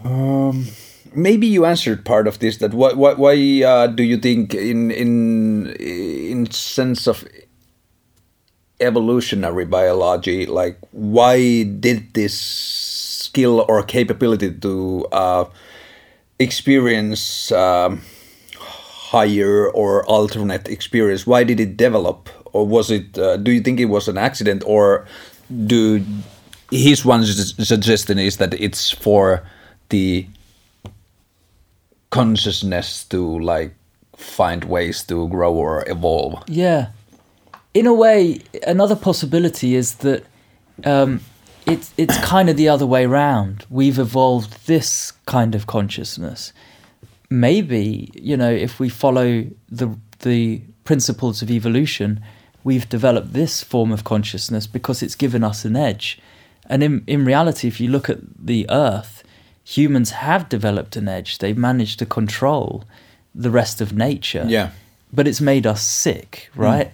um, 0.04 0.66
maybe 1.14 1.46
you 1.46 1.64
answered 1.64 2.04
part 2.04 2.26
of 2.26 2.38
this. 2.38 2.58
That 2.58 2.74
why 2.74 2.92
why, 2.92 3.14
why 3.14 3.62
uh, 3.64 3.86
do 3.88 4.02
you 4.02 4.16
think 4.16 4.54
in 4.54 4.90
in 4.90 5.66
in 5.76 6.50
sense 6.50 7.06
of 7.06 7.24
evolutionary 8.80 9.66
biology, 9.66 10.46
like 10.46 10.78
why 10.90 11.64
did 11.64 12.14
this 12.14 12.34
skill 12.34 13.64
or 13.68 13.82
capability 13.82 14.50
to 14.50 15.06
uh, 15.12 15.44
experience 16.38 17.52
um, 17.52 18.00
higher 18.56 19.68
or 19.68 20.04
alternate 20.06 20.68
experience, 20.68 21.26
why 21.26 21.44
did 21.44 21.60
it 21.60 21.76
develop, 21.76 22.28
or 22.52 22.66
was 22.66 22.90
it? 22.90 23.18
Uh, 23.18 23.36
do 23.36 23.50
you 23.52 23.60
think 23.60 23.78
it 23.78 23.86
was 23.86 24.08
an 24.08 24.16
accident, 24.16 24.62
or 24.66 25.06
do 25.66 26.04
his 26.70 27.04
one 27.04 27.24
suggestion 27.24 28.18
is 28.18 28.38
that 28.38 28.54
it's 28.54 28.90
for 28.90 29.42
the 29.90 30.26
consciousness 32.10 33.04
to 33.04 33.38
like 33.38 33.74
find 34.16 34.64
ways 34.64 35.02
to 35.04 35.28
grow 35.28 35.54
or 35.54 35.88
evolve? 35.88 36.42
Yeah. 36.48 36.88
In 37.72 37.86
a 37.86 37.94
way, 37.94 38.40
another 38.66 38.96
possibility 38.96 39.74
is 39.74 39.94
that 39.96 40.24
um, 40.84 41.20
it's 41.66 41.92
it's 41.96 42.18
kind 42.24 42.48
of 42.50 42.56
the 42.56 42.68
other 42.68 42.86
way 42.86 43.06
round. 43.06 43.64
We've 43.70 43.98
evolved 43.98 44.66
this 44.66 45.12
kind 45.26 45.54
of 45.54 45.66
consciousness. 45.66 46.52
Maybe 47.28 48.10
you 48.14 48.36
know, 48.36 48.50
if 48.50 48.80
we 48.80 48.88
follow 48.88 49.46
the 49.68 49.96
the 50.20 50.62
principles 50.84 51.42
of 51.42 51.50
evolution, 51.50 52.20
we've 52.64 52.88
developed 52.88 53.32
this 53.32 53.62
form 53.62 53.92
of 53.92 54.04
consciousness 54.04 54.66
because 54.66 55.02
it's 55.02 55.14
given 55.14 55.44
us 55.44 55.64
an 55.64 55.76
edge. 55.76 56.18
And 56.66 56.82
in 56.82 57.04
in 57.06 57.24
reality, 57.24 57.68
if 57.68 57.80
you 57.80 57.88
look 57.88 58.10
at 58.10 58.18
the 58.36 58.66
Earth, 58.68 59.19
humans 59.76 60.10
have 60.10 60.48
developed 60.48 60.96
an 60.96 61.08
edge. 61.08 61.38
They've 61.38 61.56
managed 61.70 61.98
to 62.00 62.06
control 62.06 62.84
the 63.34 63.50
rest 63.50 63.80
of 63.80 63.92
nature 63.92 64.44
Yeah. 64.48 64.70
but 65.12 65.28
it's 65.28 65.40
made 65.40 65.66
us 65.66 65.82
sick, 65.86 66.50
right? 66.56 66.90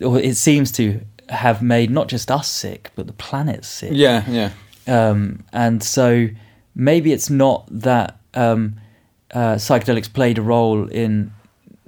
Or 0.00 0.18
it 0.18 0.36
seems 0.36 0.70
to 0.72 1.00
have 1.28 1.62
made 1.62 1.90
not 1.90 2.06
just 2.08 2.30
us 2.30 2.48
sick, 2.48 2.90
but 2.94 3.06
the 3.06 3.12
planet 3.12 3.64
sick. 3.64 3.90
Yeah, 3.94 4.22
yeah. 4.28 4.50
Um, 4.86 5.44
and 5.52 5.82
so 5.82 6.28
maybe 6.74 7.12
it's 7.12 7.30
not 7.30 7.66
that 7.70 8.16
um, 8.34 8.76
uh, 9.34 9.56
psychedelics 9.56 10.12
played 10.12 10.38
a 10.38 10.42
role 10.42 10.86
in 10.88 11.32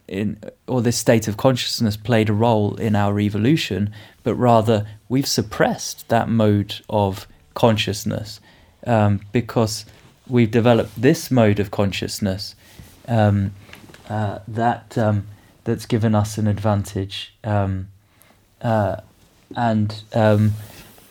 in 0.07 0.39
or 0.67 0.83
this 0.83 0.99
state 0.99 1.29
of 1.29 1.37
consciousness 1.37 1.97
played 1.97 2.29
a 2.29 2.33
role 2.33 2.75
in 2.77 2.95
our 2.95 3.19
evolution, 3.19 3.91
but 4.23 4.35
rather 4.35 4.87
we've 5.09 5.27
suppressed 5.27 6.09
that 6.09 6.29
mode 6.29 6.75
of 6.91 7.27
consciousness 7.55 8.39
um, 8.87 9.21
because 9.33 9.87
we've 10.27 10.51
developed 10.51 11.01
this 11.01 11.31
mode 11.31 11.61
of 11.61 11.71
consciousness 11.71 12.55
um, 13.09 13.53
uh, 14.09 14.39
that 14.49 14.97
um, 14.99 15.27
that's 15.65 15.87
given 15.87 16.15
us 16.15 16.39
an 16.39 16.47
advantage. 16.47 17.35
Um, 17.43 17.89
uh, 18.61 18.97
and 19.57 20.03
um, 20.13 20.53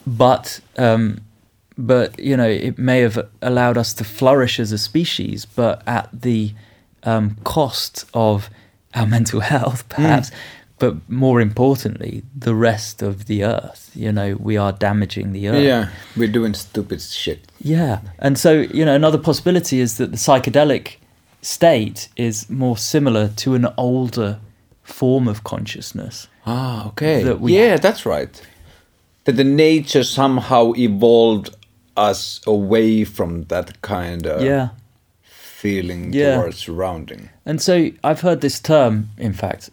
but 0.06 0.60
um, 0.78 1.22
but 1.78 2.20
you 2.20 2.36
know 2.36 2.48
it 2.48 2.78
may 2.78 3.00
have 3.00 3.28
allowed 3.42 3.78
us 3.78 3.94
to 3.96 4.04
flourish 4.04 4.60
as 4.60 4.72
a 4.72 4.78
species, 4.78 5.46
but 5.46 5.82
at 5.88 6.10
the 6.14 6.54
um, 7.04 7.38
cost 7.44 8.06
of 8.14 8.50
our 8.94 9.06
mental 9.08 9.42
health, 9.42 9.88
perhaps. 9.90 10.32
But 10.80 11.08
more 11.10 11.40
importantly, 11.40 12.24
the 12.36 12.56
rest 12.56 13.02
of 13.02 13.26
the 13.28 13.44
earth. 13.46 13.92
You 13.96 14.12
know, 14.12 14.36
we 14.40 14.58
are 14.58 14.72
damaging 14.72 15.32
the 15.32 15.48
earth. 15.50 15.64
Yeah, 15.64 15.90
we're 16.18 16.32
doing 16.32 16.54
stupid 16.54 17.02
shit. 17.02 17.52
Yeah. 17.60 18.00
And 18.20 18.38
so, 18.38 18.62
you 18.62 18.84
know, 18.84 18.96
another 18.96 19.18
possibility 19.20 19.80
is 19.80 19.98
that 19.98 20.12
the 20.12 20.18
psychedelic 20.18 20.98
state 21.42 22.10
is 22.16 22.50
more 22.50 22.78
similar 22.78 23.30
to 23.38 23.54
an 23.56 23.68
older 23.78 24.40
form 24.84 25.28
of 25.28 25.44
consciousness. 25.44 26.28
Ah, 26.46 26.88
okay. 26.88 27.24
That 27.24 27.42
yeah, 27.48 27.78
that's 27.78 28.06
right. 28.06 28.42
that 29.26 29.34
the 29.38 29.44
nature 29.44 30.04
somehow 30.04 30.74
evolved 30.76 31.56
us 31.96 32.42
away 32.46 33.06
from 33.06 33.44
that 33.44 33.82
kind 33.82 34.26
of 34.28 34.42
yeah. 34.42 34.70
feeling 35.22 36.12
Yeah. 36.14 36.38
towards 36.38 36.58
surrounding. 36.58 37.30
And 37.46 37.62
so 37.62 37.92
I've 38.04 38.22
heard 38.22 38.42
this 38.42 38.60
term, 38.60 39.10
in 39.18 39.34
fact, 39.34 39.70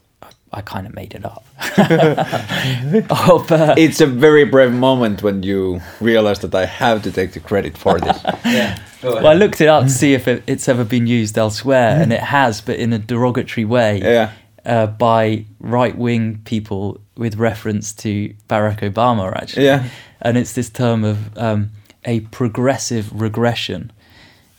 I- 0.52 0.58
I 0.58 0.62
kind 0.62 0.86
of 0.86 0.94
made 0.94 1.14
it 1.14 1.24
up. 1.24 1.44
of, 3.28 3.52
uh, 3.52 3.74
It's 3.78 4.00
a 4.00 4.06
very 4.06 4.44
brave 4.44 4.72
moment 4.72 5.22
when 5.22 5.42
you 5.42 5.80
realize 6.00 6.40
that 6.40 6.54
I 6.54 6.66
have 6.66 7.02
to 7.02 7.12
take 7.12 7.32
the 7.32 7.40
credit 7.40 7.76
for 7.78 7.98
this. 7.98 8.18
Yeah. 8.44 8.78
Well, 9.02 9.26
I 9.28 9.34
looked 9.34 9.60
it 9.60 9.68
up 9.68 9.84
to 9.84 9.88
see 9.90 10.12
if 10.12 10.28
it, 10.28 10.42
it's 10.46 10.68
ever 10.68 10.84
been 10.84 11.06
used 11.06 11.38
elsewhere, 11.38 12.02
and 12.02 12.12
it 12.12 12.20
has, 12.20 12.60
but 12.60 12.76
in 12.76 12.92
a 12.92 12.98
derogatory 12.98 13.64
way 13.64 14.00
Yeah. 14.02 14.32
uh, 14.66 14.86
by 14.88 15.46
right 15.58 15.96
wing 15.96 16.42
people 16.44 17.00
with 17.16 17.36
reference 17.36 17.94
to 17.94 18.34
Barack 18.48 18.80
Obama, 18.80 19.34
actually. 19.34 19.64
Yeah. 19.66 19.84
And 20.20 20.36
it's 20.36 20.52
this 20.52 20.68
term 20.68 21.04
of 21.04 21.38
um, 21.38 21.70
a 22.04 22.20
progressive 22.20 23.10
regression. 23.18 23.90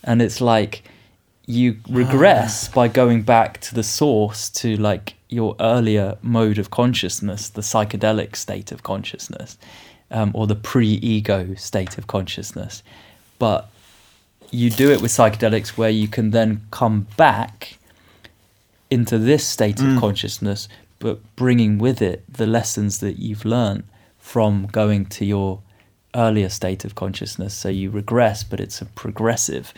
And 0.02 0.20
it's 0.20 0.40
like 0.40 0.82
you 1.52 1.76
regress 1.88 2.68
by 2.68 2.88
going 2.88 3.22
back 3.22 3.60
to 3.62 3.74
the 3.74 3.82
source, 3.82 4.48
to 4.50 4.76
like 4.76 5.14
your 5.28 5.54
earlier 5.60 6.16
mode 6.22 6.58
of 6.58 6.70
consciousness, 6.70 7.48
the 7.48 7.62
psychedelic 7.62 8.36
state 8.36 8.72
of 8.72 8.82
consciousness, 8.82 9.58
um, 10.10 10.30
or 10.34 10.46
the 10.46 10.54
pre 10.54 10.88
ego 10.88 11.54
state 11.54 11.98
of 11.98 12.06
consciousness. 12.06 12.82
But 13.38 13.68
you 14.50 14.70
do 14.70 14.90
it 14.90 15.00
with 15.00 15.10
psychedelics 15.10 15.76
where 15.76 15.90
you 15.90 16.08
can 16.08 16.30
then 16.30 16.62
come 16.70 17.06
back 17.16 17.78
into 18.90 19.18
this 19.18 19.46
state 19.46 19.80
of 19.80 19.98
consciousness, 19.98 20.68
but 20.98 21.18
bringing 21.34 21.78
with 21.78 22.02
it 22.02 22.22
the 22.30 22.46
lessons 22.46 22.98
that 23.00 23.18
you've 23.18 23.46
learned 23.46 23.84
from 24.18 24.66
going 24.66 25.06
to 25.06 25.24
your 25.24 25.60
earlier 26.14 26.50
state 26.50 26.84
of 26.84 26.94
consciousness. 26.94 27.54
So 27.54 27.70
you 27.70 27.90
regress, 27.90 28.44
but 28.44 28.60
it's 28.60 28.82
a 28.82 28.84
progressive 28.84 29.72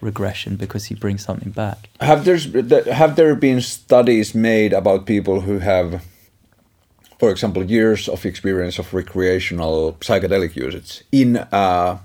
regression 0.00 0.56
because 0.56 0.86
he 0.86 0.94
brings 0.94 1.24
something 1.24 1.50
back. 1.50 1.88
Have 2.00 2.24
there 2.24 2.38
have 2.92 3.16
there 3.16 3.34
been 3.34 3.60
studies 3.60 4.34
made 4.34 4.72
about 4.72 5.06
people 5.06 5.40
who 5.40 5.58
have, 5.58 6.02
for 7.18 7.30
example, 7.30 7.64
years 7.64 8.08
of 8.08 8.24
experience 8.24 8.78
of 8.78 8.92
recreational 8.94 9.96
psychedelic 10.00 10.56
usage 10.56 11.04
in 11.12 11.36
uh, 11.36 11.98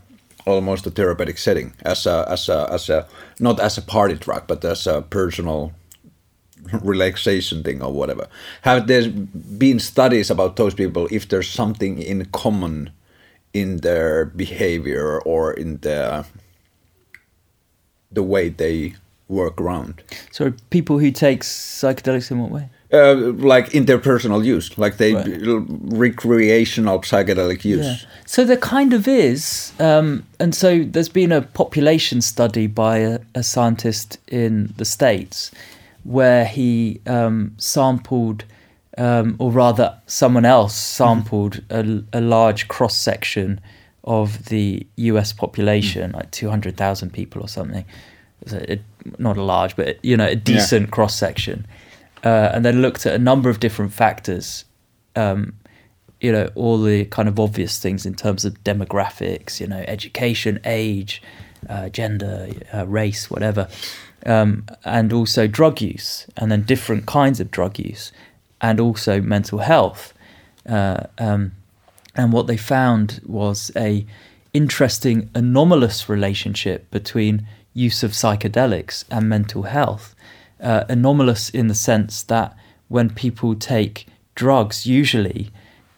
almost 0.46 0.86
a 0.88 0.92
therapeutic 0.92 1.38
setting, 1.38 1.74
as 1.84 2.06
a 2.06 2.26
as 2.30 2.50
a 2.50 2.68
as 2.72 2.90
a 2.90 3.08
not 3.40 3.60
as 3.60 3.78
a 3.78 3.82
party 3.82 4.16
drug, 4.16 4.48
but 4.48 4.64
as 4.66 4.88
a 4.88 5.02
personal 5.02 5.72
relaxation 6.82 7.64
thing 7.64 7.82
or 7.82 7.92
whatever. 7.94 8.28
Have 8.62 8.88
there 8.88 9.10
been 9.10 9.80
studies 9.80 10.32
about 10.32 10.56
those 10.56 10.74
people 10.74 11.08
if 11.12 11.30
there's 11.30 11.50
something 11.50 12.02
in 12.02 12.26
common 12.26 12.90
in 13.54 13.78
their 13.78 14.26
behavior 14.26 15.20
or 15.22 15.54
in 15.54 15.78
the 15.82 16.26
the 18.16 18.24
way 18.24 18.50
they 18.50 18.96
work 19.28 19.62
around? 19.62 20.02
So 20.32 20.54
people 20.70 21.00
who 21.00 21.12
take 21.12 21.42
psychedelics 21.42 22.32
in 22.32 22.40
what 22.40 22.52
way? 22.52 22.70
Uh, 22.94 23.16
like 23.54 23.74
in 23.74 23.86
their 23.86 23.98
personal 23.98 24.46
use, 24.46 24.78
like 24.78 24.98
they 24.98 25.14
Right. 25.14 25.42
recreational 26.08 27.00
psychedelic 27.00 27.66
use. 27.66 28.06
So 28.26 28.46
there 28.46 28.58
kind 28.58 28.94
of 28.94 29.08
is, 29.08 29.74
um, 29.80 30.24
and 30.40 30.54
so 30.56 30.84
there's 30.84 31.10
been 31.10 31.32
a 31.32 31.42
population 31.42 32.22
study 32.22 32.68
by 32.68 32.98
a, 33.00 33.20
a 33.34 33.44
scientist 33.44 34.20
in 34.28 34.74
the 34.78 34.86
states 34.86 35.52
where 36.04 36.46
he 36.46 37.02
um, 37.08 37.56
sampled, 37.58 38.46
um, 38.98 39.36
or 39.40 39.52
rather, 39.52 39.98
someone 40.06 40.46
else 40.46 40.76
sampled 40.76 41.64
a, 41.70 42.04
a 42.14 42.22
large 42.22 42.68
cross 42.68 42.96
section 42.96 43.60
of 44.06 44.45
the 44.45 44.86
U.S. 44.95 45.34
population, 45.34 46.11
like 46.14 46.32
two 46.32 46.49
hundred 46.49 46.77
thousand 46.77 47.11
people 47.11 47.41
or 47.41 47.48
something. 47.48 47.86
A- 48.52 48.80
not 49.18 49.38
a 49.38 49.41
large, 49.41 49.76
but 49.76 50.03
you 50.03 50.15
know, 50.15 50.27
a 50.27 50.36
decent 50.36 50.91
cross 50.91 51.15
section, 51.15 51.65
uh, 52.23 52.52
and 52.53 52.64
then 52.64 52.82
looked 52.82 53.06
at 53.06 53.14
a 53.14 53.19
number 53.19 53.49
of 53.49 53.60
different 53.60 53.91
factors 53.91 54.65
um, 55.15 55.53
you 56.22 56.32
know 56.32 56.49
all 56.56 56.82
the 56.82 57.06
kind 57.06 57.27
of 57.27 57.40
obvious 57.40 57.80
things 57.80 58.06
in 58.06 58.15
terms 58.15 58.45
of 58.45 58.64
demographics 58.64 59.60
you 59.60 59.68
know 59.68 59.84
education 59.88 60.60
age 60.65 61.22
uh, 61.69 61.90
gender 61.90 62.49
uh, 62.73 62.86
race 62.88 63.30
whatever 63.30 63.68
um, 64.26 64.65
and 64.84 65.14
also 65.14 65.48
drug 65.48 65.82
use 65.82 66.26
and 66.38 66.52
then 66.52 66.64
different 66.64 67.06
kinds 67.06 67.40
of 67.40 67.52
drug 67.52 67.77
use 67.77 68.11
and 68.61 68.80
also 68.80 69.22
mental 69.22 69.60
health 69.60 70.14
uh, 70.68 71.03
um, 71.18 71.52
and 72.16 72.32
what 72.32 72.48
they 72.48 72.58
found 72.58 73.22
was 73.26 73.72
a 73.76 74.06
interesting 74.54 75.30
anomalous 75.36 76.08
relationship 76.08 76.90
between 76.92 77.46
use 77.74 78.04
of 78.04 78.12
psychedelics 78.12 79.04
and 79.12 79.28
mental 79.28 79.64
health. 79.64 80.16
Uh, 80.62 80.86
anomalous 80.88 81.50
in 81.50 81.68
the 81.68 81.76
sense 81.76 82.24
that 82.24 82.56
when 82.88 83.10
people 83.10 83.54
take 83.56 84.08
drugs 84.36 84.86
usually 84.86 85.52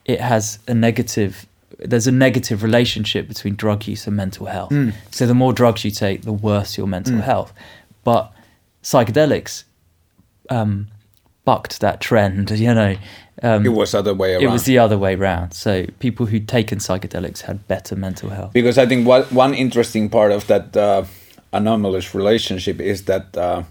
it 0.05 0.19
has 0.19 0.57
a 0.67 0.73
negative 0.73 1.45
there's 1.79 2.07
a 2.07 2.11
negative 2.11 2.63
relationship 2.63 3.27
between 3.27 3.55
drug 3.55 3.85
use 3.85 4.07
and 4.07 4.15
mental 4.15 4.47
health. 4.47 4.71
So 5.11 5.27
the 5.27 5.35
more 5.35 5.53
drugs 5.53 5.85
you 5.85 5.91
take 5.91 6.23
the 6.23 6.33
worse 6.33 6.75
your 6.75 6.87
mental 6.87 7.17
health. 7.21 7.53
But 8.03 8.33
psychedelics 8.81 9.63
um, 10.49 10.87
bucked 11.49 11.79
that 11.79 11.97
trend 12.09 12.51
you 12.67 12.73
know 12.79 12.93
um, 13.47 13.65
It 13.65 13.73
was 13.81 13.93
other 13.93 14.13
way 14.21 14.29
around. 14.33 14.43
it 14.45 14.51
was 14.57 14.63
the 14.63 14.77
other 14.85 14.97
way 15.05 15.13
round 15.15 15.49
so 15.53 15.71
people 16.05 16.25
who'd 16.29 16.47
taken 16.59 16.77
psychedelics 16.79 17.41
had 17.47 17.57
better 17.67 17.95
mental 18.07 18.29
health 18.37 18.51
because 18.59 18.77
I 18.83 18.85
think 18.89 19.07
what 19.11 19.23
one 19.45 19.53
interesting 19.65 20.09
part 20.09 20.31
of 20.37 20.41
that 20.47 20.65
uh, 20.75 21.03
anomalous 21.51 22.07
relationship 22.19 22.77
is 22.81 23.03
that 23.11 23.25
uh, 23.37 23.61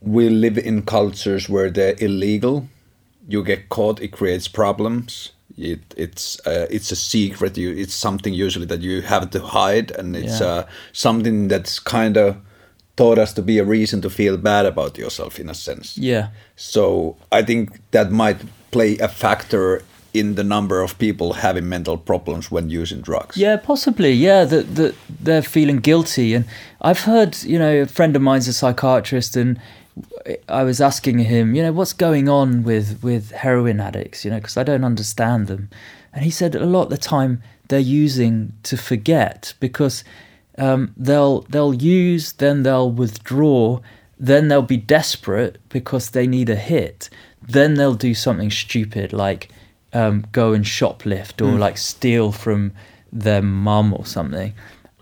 we 0.00 0.28
live 0.28 0.58
in 0.58 0.82
cultures 0.82 1.48
where 1.48 1.70
they're 1.70 1.96
illegal. 1.98 2.68
You 3.28 3.42
get 3.44 3.68
caught, 3.68 4.00
it 4.00 4.12
creates 4.12 4.48
problems. 4.48 5.32
It, 5.58 5.80
it's 5.96 6.38
uh, 6.46 6.66
it's 6.70 6.92
a 6.92 6.96
secret. 6.96 7.56
You 7.56 7.70
it's 7.82 7.94
something 7.94 8.34
usually 8.44 8.66
that 8.66 8.80
you 8.82 9.02
have 9.02 9.30
to 9.30 9.40
hide, 9.40 9.90
and 9.98 10.14
it's 10.16 10.40
Yeah. 10.40 10.46
uh, 10.48 10.62
something 10.92 11.48
that's 11.48 11.80
kind 11.80 12.16
of 12.16 12.36
taught 12.96 13.18
us 13.18 13.32
to 13.34 13.42
be 13.42 13.58
a 13.58 13.64
reason 13.64 14.00
to 14.00 14.10
feel 14.10 14.36
bad 14.36 14.66
about 14.66 14.98
yourself 14.98 15.38
in 15.38 15.48
a 15.48 15.54
sense. 15.54 15.98
yeah 15.98 16.28
So 16.56 17.16
I 17.30 17.42
think 17.42 17.80
that 17.90 18.10
might 18.10 18.38
play 18.70 18.98
a 18.98 19.08
factor 19.08 19.82
in 20.18 20.34
the 20.34 20.44
number 20.44 20.80
of 20.80 20.98
people 20.98 21.34
having 21.34 21.68
mental 21.68 21.98
problems 21.98 22.50
when 22.50 22.70
using 22.70 23.02
drugs. 23.02 23.36
Yeah, 23.36 23.56
possibly. 23.58 24.12
Yeah, 24.12 24.44
that 24.44 24.74
that 24.76 24.94
they're 25.24 25.42
feeling 25.42 25.80
guilty, 25.80 26.34
and 26.34 26.44
I've 26.80 27.00
heard, 27.00 27.36
you 27.42 27.58
know, 27.58 27.82
a 27.82 27.86
friend 27.86 28.16
of 28.16 28.22
mine's 28.22 28.48
a 28.48 28.52
psychiatrist, 28.52 29.36
and 29.36 29.60
I 30.48 30.62
was 30.62 30.80
asking 30.80 31.18
him, 31.18 31.54
you 31.54 31.62
know, 31.62 31.72
what's 31.72 31.92
going 31.92 32.28
on 32.28 32.62
with 32.64 33.02
with 33.02 33.30
heroin 33.32 33.80
addicts, 33.80 34.24
you 34.24 34.30
know, 34.30 34.38
because 34.38 34.56
I 34.56 34.64
don't 34.64 34.84
understand 34.84 35.48
them, 35.48 35.68
and 36.12 36.24
he 36.24 36.30
said 36.30 36.54
a 36.54 36.64
lot 36.64 36.84
of 36.84 36.90
the 36.90 36.98
time 36.98 37.42
they're 37.68 37.78
using 37.78 38.52
to 38.62 38.76
forget 38.76 39.54
because 39.60 40.04
um, 40.58 40.92
they'll 40.96 41.42
they'll 41.42 41.74
use, 41.74 42.32
then 42.32 42.62
they'll 42.62 42.90
withdraw, 42.90 43.80
then 44.18 44.48
they'll 44.48 44.62
be 44.62 44.76
desperate 44.76 45.58
because 45.68 46.10
they 46.10 46.26
need 46.26 46.48
a 46.48 46.56
hit, 46.56 47.10
then 47.42 47.74
they'll 47.74 47.94
do 47.94 48.14
something 48.14 48.50
stupid 48.50 49.12
like 49.12 49.50
um, 49.92 50.24
go 50.32 50.52
and 50.52 50.64
shoplift 50.64 51.44
or 51.46 51.58
like 51.58 51.78
steal 51.78 52.32
from 52.32 52.72
their 53.12 53.42
mum 53.42 53.92
or 53.92 54.06
something, 54.06 54.54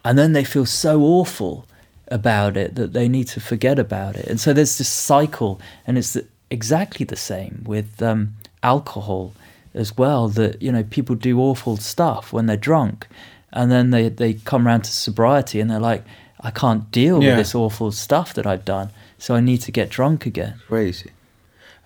and 0.05 0.18
then 0.18 0.32
they 0.32 0.44
feel 0.44 0.66
so 0.66 1.02
awful 1.02 1.66
about 2.09 2.56
it 2.56 2.74
that 2.74 2.93
they 2.93 3.09
need 3.09 3.28
to 3.28 3.40
forget 3.40 3.78
about 3.78 4.16
it, 4.16 4.26
and 4.26 4.40
so 4.40 4.52
there's 4.52 4.78
this 4.78 4.93
cycle, 4.93 5.60
and 5.86 5.97
it's 5.97 6.12
the, 6.12 6.26
exactly 6.51 7.05
the 7.05 7.16
same 7.16 7.62
with 7.64 8.02
um, 8.02 8.35
alcohol 8.62 9.32
as 9.72 9.97
well. 9.97 10.28
That 10.28 10.60
you 10.60 10.72
know 10.72 10.82
people 10.82 11.14
do 11.14 11.40
awful 11.40 11.76
stuff 11.76 12.32
when 12.32 12.47
they're 12.47 12.56
drunk, 12.56 13.06
and 13.55 13.70
then 13.70 13.90
they 13.90 14.10
they 14.10 14.35
come 14.35 14.66
around 14.66 14.82
to 14.85 14.90
sobriety 14.93 15.60
and 15.60 15.70
they're 15.70 15.81
like, 15.93 16.05
I 16.40 16.51
can't 16.51 16.90
deal 16.90 17.22
Yeah. 17.22 17.28
with 17.31 17.39
this 17.39 17.55
awful 17.55 17.90
stuff 17.93 18.35
that 18.35 18.47
I've 18.47 18.64
done, 18.66 18.90
so 19.18 19.35
I 19.35 19.40
need 19.40 19.62
to 19.62 19.72
get 19.72 19.89
drunk 19.89 20.26
again. 20.26 20.55
Crazy. 20.68 21.10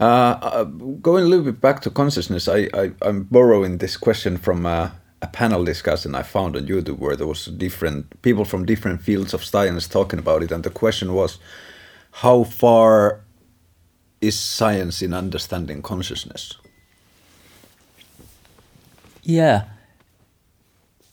Uh, 0.00 0.04
uh, 0.42 0.64
going 1.02 1.24
a 1.24 1.28
little 1.28 1.44
bit 1.44 1.60
back 1.60 1.80
to 1.82 1.90
consciousness, 1.90 2.48
I, 2.48 2.68
I 2.74 2.90
I'm 3.02 3.24
borrowing 3.30 3.78
this 3.78 3.96
question 3.96 4.36
from 4.38 4.64
uh, 4.66 4.90
a 5.22 5.26
panel 5.26 5.64
discussion 5.64 6.14
I 6.14 6.22
found 6.22 6.56
on 6.56 6.66
YouTube 6.66 6.98
where 6.98 7.16
there 7.16 7.26
was 7.26 7.46
different 7.46 8.20
people 8.22 8.44
from 8.44 8.64
different 8.64 9.02
fields 9.02 9.34
of 9.34 9.42
science 9.44 9.88
talking 9.88 10.18
about 10.20 10.42
it, 10.42 10.52
and 10.52 10.62
the 10.64 10.70
question 10.70 11.12
was, 11.14 11.38
how 12.22 12.44
far 12.44 13.20
is 14.20 14.38
science 14.38 15.02
in 15.04 15.12
understanding 15.14 15.82
consciousness? 15.82 16.58
Yeah. 19.22 19.64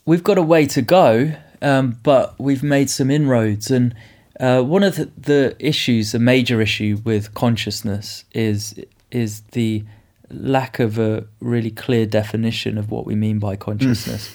We've 0.06 0.24
got 0.24 0.38
a 0.38 0.42
way 0.44 0.66
to 0.68 0.82
go, 0.82 1.34
um, 1.62 2.00
but 2.04 2.40
we've 2.40 2.64
made 2.64 2.90
some 2.90 3.10
inroads. 3.10 3.72
And 3.72 3.96
uh, 4.40 4.62
one 4.62 4.84
of 4.84 4.96
the, 4.98 5.10
the 5.18 5.56
issues, 5.60 6.14
a 6.14 6.20
major 6.20 6.62
issue 6.62 7.02
with 7.04 7.34
consciousness, 7.34 8.26
is 8.34 8.76
is 9.12 9.42
the 9.52 9.84
lack 10.30 10.80
of 10.80 10.98
a 11.00 11.26
really 11.40 11.72
clear 11.72 12.06
definition 12.06 12.78
of 12.78 12.92
what 12.92 13.06
we 13.06 13.16
mean 13.16 13.40
by 13.40 13.56
consciousness. 13.56 14.34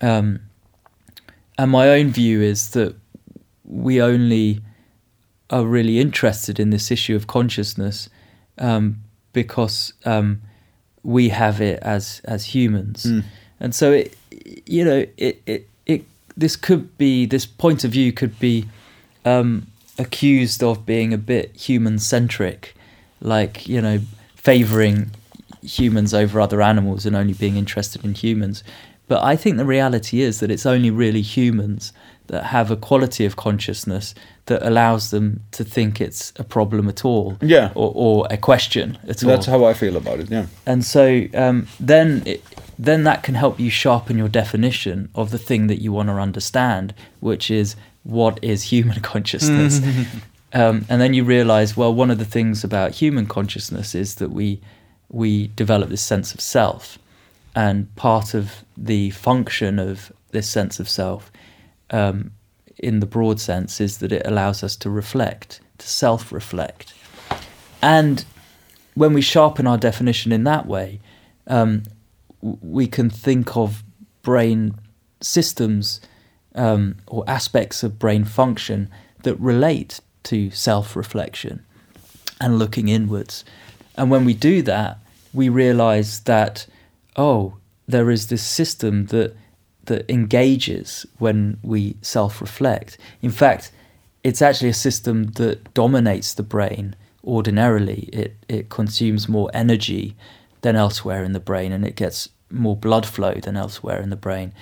um, 0.00 0.40
and 1.58 1.70
my 1.70 1.88
own 1.90 2.10
view 2.10 2.40
is 2.40 2.70
that 2.70 2.94
we 3.64 4.00
only 4.00 4.60
are 5.50 5.64
really 5.66 5.98
interested 6.00 6.58
in 6.58 6.70
this 6.70 6.90
issue 6.90 7.14
of 7.14 7.26
consciousness 7.26 8.08
um, 8.58 9.02
because 9.32 9.92
um, 10.04 10.40
we 11.02 11.28
have 11.28 11.60
it 11.60 11.78
as 11.82 12.20
as 12.24 12.46
humans, 12.54 13.04
Mm. 13.04 13.24
and 13.60 13.74
so 13.74 13.92
it, 13.92 14.16
you 14.44 14.84
know, 14.84 15.06
it, 15.16 15.42
it 15.46 15.68
it 15.86 16.04
this 16.36 16.56
could 16.56 16.96
be 16.98 17.26
this 17.26 17.46
point 17.46 17.84
of 17.84 17.90
view 17.90 18.12
could 18.12 18.38
be 18.38 18.66
um, 19.24 19.66
accused 19.98 20.62
of 20.62 20.86
being 20.86 21.12
a 21.12 21.18
bit 21.18 21.54
human 21.56 21.98
centric, 21.98 22.74
like 23.20 23.68
you 23.68 23.80
know, 23.80 24.00
favoring 24.34 25.10
humans 25.62 26.14
over 26.14 26.40
other 26.40 26.62
animals 26.62 27.04
and 27.04 27.14
only 27.14 27.34
being 27.34 27.56
interested 27.56 28.04
in 28.04 28.14
humans. 28.14 28.64
But 29.08 29.22
I 29.22 29.36
think 29.36 29.56
the 29.56 29.64
reality 29.64 30.20
is 30.22 30.40
that 30.40 30.50
it's 30.50 30.64
only 30.64 30.90
really 30.90 31.20
humans 31.20 31.92
that 32.30 32.44
have 32.44 32.70
a 32.70 32.76
quality 32.76 33.24
of 33.26 33.34
consciousness 33.36 34.14
that 34.46 34.62
allows 34.66 35.10
them 35.10 35.42
to 35.52 35.62
think 35.64 36.00
it's 36.00 36.32
a 36.36 36.44
problem 36.44 36.88
at 36.88 37.04
all, 37.04 37.36
Yeah. 37.42 37.70
or, 37.74 37.92
or 37.94 38.26
a 38.30 38.36
question 38.36 38.98
at 39.08 39.22
all 39.22 39.30
That's 39.30 39.46
how 39.46 39.64
I 39.64 39.74
feel 39.74 39.96
about 39.96 40.20
it. 40.20 40.30
Yeah. 40.30 40.46
and 40.66 40.84
so 40.84 41.26
um, 41.34 41.66
then 41.78 42.22
it, 42.26 42.42
then 42.78 43.04
that 43.04 43.22
can 43.22 43.34
help 43.34 43.60
you 43.60 43.68
sharpen 43.70 44.16
your 44.16 44.28
definition 44.28 45.08
of 45.14 45.30
the 45.30 45.38
thing 45.38 45.66
that 45.66 45.80
you 45.82 45.92
want 45.92 46.08
to 46.08 46.14
understand, 46.14 46.94
which 47.20 47.50
is 47.50 47.76
what 48.04 48.38
is 48.42 48.62
human 48.72 49.00
consciousness. 49.12 49.80
um, 50.52 50.84
and 50.88 51.00
then 51.00 51.12
you 51.14 51.22
realize, 51.24 51.76
well, 51.76 51.92
one 51.94 52.10
of 52.10 52.18
the 52.18 52.24
things 52.24 52.64
about 52.64 52.92
human 52.92 53.26
consciousness 53.26 53.94
is 53.94 54.14
that 54.16 54.30
we 54.30 54.60
we 55.12 55.48
develop 55.56 55.88
this 55.88 56.02
sense 56.02 56.32
of 56.34 56.40
self, 56.40 56.96
and 57.56 57.92
part 57.96 58.32
of 58.34 58.64
the 58.76 59.10
function 59.10 59.78
of 59.80 60.12
this 60.30 60.48
sense 60.48 60.78
of 60.80 60.88
self, 60.88 61.30
um, 61.90 62.32
in 62.78 63.00
the 63.00 63.06
broad 63.06 63.40
sense, 63.40 63.80
is 63.80 63.98
that 63.98 64.12
it 64.12 64.26
allows 64.26 64.62
us 64.62 64.76
to 64.76 64.90
reflect, 64.90 65.60
to 65.78 65.88
self-reflect, 65.88 66.94
and 67.82 68.24
when 68.94 69.12
we 69.12 69.22
sharpen 69.22 69.66
our 69.66 69.78
definition 69.78 70.32
in 70.32 70.44
that 70.44 70.66
way, 70.66 71.00
um, 71.46 71.84
we 72.42 72.86
can 72.86 73.10
think 73.10 73.56
of 73.56 73.82
brain 74.22 74.74
systems 75.20 76.00
um, 76.54 76.96
or 77.06 77.24
aspects 77.26 77.82
of 77.82 77.98
brain 77.98 78.24
function 78.24 78.90
that 79.22 79.36
relate 79.36 80.00
to 80.24 80.50
self 80.50 80.96
reflection 80.96 81.64
and 82.40 82.58
looking 82.58 82.88
inwards. 82.88 83.44
And 83.96 84.10
when 84.10 84.24
we 84.24 84.34
do 84.34 84.62
that, 84.62 84.98
we 85.32 85.48
realize 85.48 86.20
that, 86.20 86.66
oh, 87.16 87.56
there 87.86 88.10
is 88.10 88.28
this 88.28 88.42
system 88.42 89.06
that 89.06 89.36
that 89.90 90.08
engages 90.08 91.04
when 91.18 91.58
we 91.62 91.96
self 92.00 92.40
reflect. 92.40 92.96
In 93.22 93.32
fact, 93.32 93.72
it's 94.22 94.40
actually 94.40 94.68
a 94.68 94.84
system 94.88 95.32
that 95.32 95.74
dominates 95.74 96.32
the 96.32 96.44
brain 96.44 96.94
ordinarily. 97.24 98.08
It 98.12 98.36
it 98.48 98.68
consumes 98.68 99.28
more 99.28 99.50
energy 99.52 100.16
than 100.60 100.76
elsewhere 100.76 101.24
in 101.24 101.32
the 101.32 101.40
brain 101.40 101.72
and 101.72 101.84
it 101.84 101.96
gets 101.96 102.28
more 102.50 102.76
blood 102.76 103.04
flow 103.04 103.34
than 103.34 103.56
elsewhere 103.56 104.00
in 104.00 104.10
the 104.10 104.22
brain. 104.28 104.52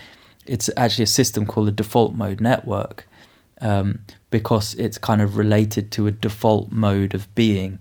It's 0.46 0.70
actually 0.78 1.05
a 1.05 1.18
system 1.20 1.44
called 1.44 1.66
the 1.66 1.72
default 1.72 2.14
mode 2.14 2.40
network 2.40 3.06
um, 3.60 4.01
because 4.30 4.74
it's 4.74 4.98
kind 4.98 5.20
of 5.22 5.36
related 5.36 5.90
to 5.93 6.06
a 6.06 6.10
default 6.10 6.70
mode 6.70 7.14
of 7.14 7.32
being. 7.35 7.80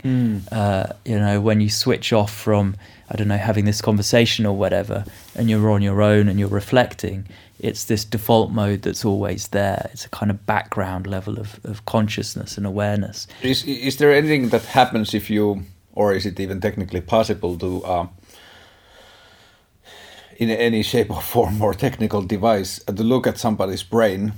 Uh, 0.52 0.94
you 1.06 1.20
know, 1.20 1.42
when 1.42 1.62
you 1.62 1.70
switch 1.70 2.14
off 2.14 2.34
from, 2.34 2.76
I 3.10 3.16
don't 3.16 3.28
know, 3.28 3.38
having 3.38 3.66
this 3.66 3.82
conversation 3.82 4.46
or 4.46 4.56
whatever, 4.56 5.06
and 5.36 5.50
you're 5.50 5.70
on 5.70 5.82
your 5.82 6.02
own 6.02 6.28
and 6.30 6.40
you're 6.40 6.48
reflecting, 6.48 7.26
it's 7.60 7.86
this 7.86 8.06
default 8.06 8.52
mode 8.52 8.84
that's 8.84 9.04
always 9.04 9.48
there. 9.50 9.90
It's 9.92 10.06
a 10.06 10.10
kind 10.10 10.32
of 10.32 10.46
background 10.46 11.08
level 11.08 11.40
of, 11.40 11.60
of 11.64 11.86
consciousness 11.86 12.58
and 12.58 12.66
awareness. 12.66 13.28
Is 13.42 13.64
is 13.66 13.98
there 13.98 14.14
anything 14.14 14.50
that 14.50 14.66
happens 14.66 15.14
if 15.14 15.30
you, 15.30 15.64
or 15.94 16.14
is 16.14 16.26
it 16.26 16.40
even 16.40 16.62
technically 16.62 17.02
possible 17.02 17.58
to, 17.58 17.84
uh, 17.84 18.08
in 20.38 20.50
any 20.52 20.84
shape 20.84 21.10
or 21.10 21.22
form 21.22 21.62
or 21.62 21.74
technical 21.74 22.22
device, 22.22 22.80
uh, 22.88 22.94
to 22.94 23.04
look 23.04 23.26
at 23.28 23.40
somebody's 23.40 23.84
brain, 23.84 24.34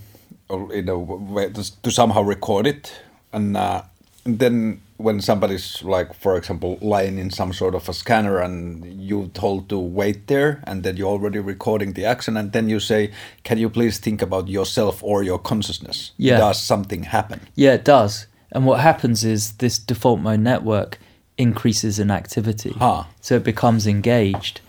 a 0.49 0.97
way 0.97 1.49
to, 1.49 1.91
somehow 1.91 2.21
record 2.21 2.67
it, 2.67 2.93
and, 3.31 3.55
uh, 3.55 3.83
and 4.25 4.39
then 4.39 4.81
when 4.97 5.21
somebody's 5.21 5.81
like, 5.83 6.13
for 6.13 6.35
example, 6.35 6.77
lying 6.81 7.17
in 7.17 7.29
some 7.29 7.53
sort 7.53 7.73
of 7.73 7.87
a 7.87 7.93
scanner, 7.93 8.39
and 8.39 9.01
you're 9.01 9.27
told 9.27 9.69
to 9.69 9.79
wait 9.79 10.27
there, 10.27 10.61
and 10.65 10.83
then 10.83 10.97
you're 10.97 11.07
already 11.07 11.39
recording 11.39 11.93
the 11.93 12.03
action, 12.03 12.35
and 12.35 12.51
then 12.51 12.67
you 12.67 12.79
say, 12.79 13.11
"Can 13.43 13.57
you 13.57 13.69
please 13.69 13.97
think 13.97 14.21
about 14.21 14.49
yourself 14.49 15.01
or 15.03 15.23
your 15.23 15.39
consciousness?" 15.39 16.11
Yeah. 16.17 16.37
Does 16.37 16.61
something 16.61 17.03
happen? 17.03 17.39
Yeah, 17.55 17.75
it 17.75 17.85
does. 17.85 18.27
And 18.51 18.65
what 18.65 18.81
happens 18.81 19.23
is 19.23 19.53
this 19.53 19.79
default 19.79 20.19
mode 20.19 20.41
network 20.41 20.99
increases 21.37 21.97
in 21.99 22.11
activity. 22.11 22.75
Ah. 22.79 23.07
So 23.21 23.35
it 23.35 23.43
becomes 23.43 23.87
engaged. 23.87 24.59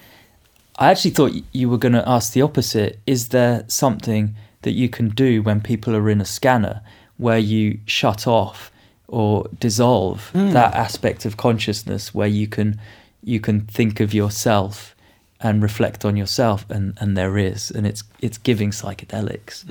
I 0.78 0.90
actually 0.90 1.11
thought 1.11 1.32
you 1.52 1.69
were 1.69 1.78
going 1.78 1.94
to 1.94 2.09
ask 2.09 2.32
the 2.32 2.43
opposite. 2.43 3.01
Is 3.07 3.28
there 3.28 3.65
something 3.66 4.36
that 4.62 4.72
you 4.72 4.88
can 4.88 5.08
do 5.08 5.42
when 5.42 5.60
people 5.60 5.96
are 5.96 6.10
in 6.10 6.20
a 6.20 6.24
scanner 6.24 6.82
where 7.16 7.38
you 7.38 7.78
shut 7.86 8.26
off 8.26 8.70
or 9.08 9.46
dissolve 9.58 10.30
that 10.52 10.74
aspect 10.74 11.24
of 11.24 11.36
consciousness 11.36 12.14
where 12.14 12.28
you 12.28 12.46
can 12.46 12.80
you 13.22 13.40
can 13.40 13.60
think 13.62 14.00
of 14.00 14.14
yourself 14.14 14.94
and 15.40 15.62
reflect 15.62 16.04
on 16.04 16.16
yourself 16.16 16.64
and, 16.70 16.96
and 17.00 17.16
there 17.16 17.36
is 17.36 17.70
and 17.70 17.86
it's 17.86 18.04
it's 18.20 18.38
giving 18.38 18.70
psychedelics. 18.70 19.64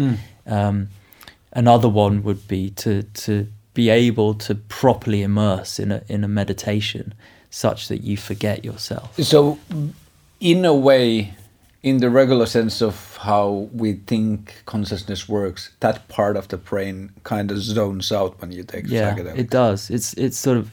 Um, 0.45 0.89
another 1.53 1.89
one 1.89 2.23
would 2.23 2.47
be 2.47 2.71
to 2.71 3.03
to 3.03 3.47
be 3.73 3.89
able 3.89 4.33
to 4.33 4.55
properly 4.55 5.21
immerse 5.23 5.79
in 5.79 5.91
a 5.91 6.03
in 6.07 6.23
a 6.23 6.27
meditation 6.27 7.13
such 7.49 7.87
that 7.87 8.03
you 8.03 8.17
forget 8.17 8.63
yourself. 8.63 9.15
So, 9.17 9.57
in 10.39 10.65
a 10.65 10.73
way, 10.73 11.33
in 11.81 11.97
the 11.99 12.09
regular 12.09 12.45
sense 12.45 12.81
of 12.81 13.17
how 13.21 13.69
we 13.73 13.93
think 13.93 14.63
consciousness 14.65 15.29
works, 15.29 15.69
that 15.79 16.07
part 16.09 16.35
of 16.37 16.47
the 16.49 16.57
brain 16.57 17.11
kind 17.23 17.51
of 17.51 17.57
zones 17.59 18.11
out 18.11 18.39
when 18.41 18.51
you 18.51 18.63
take 18.63 18.85
Yeah, 18.87 19.15
psychedelics. 19.15 19.37
it 19.37 19.49
does. 19.49 19.89
It's 19.89 20.13
it's 20.15 20.37
sort 20.37 20.57
of 20.57 20.69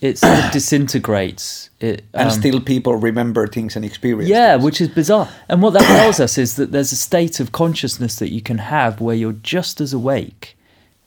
it 0.00 0.18
sort 0.18 0.38
of 0.44 0.52
disintegrates. 0.52 1.70
It 1.80 2.04
and 2.12 2.28
um, 2.30 2.38
still, 2.38 2.60
people 2.60 2.94
remember 2.96 3.46
things 3.46 3.74
and 3.76 3.84
experience. 3.84 4.28
Yeah, 4.30 4.52
things. 4.54 4.64
which 4.64 4.80
is 4.80 4.88
bizarre. 4.88 5.28
And 5.48 5.60
what 5.62 5.72
that 5.72 5.82
tells 6.00 6.20
us 6.20 6.38
is 6.38 6.56
that 6.56 6.72
there's 6.72 6.92
a 6.92 6.96
state 6.96 7.40
of 7.40 7.50
consciousness 7.52 8.16
that 8.16 8.30
you 8.30 8.40
can 8.42 8.58
have 8.58 9.00
where 9.00 9.16
you're 9.16 9.32
just 9.42 9.80
as 9.80 9.92
awake 9.92 10.56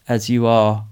as 0.09 0.29
you 0.29 0.45
are 0.45 0.85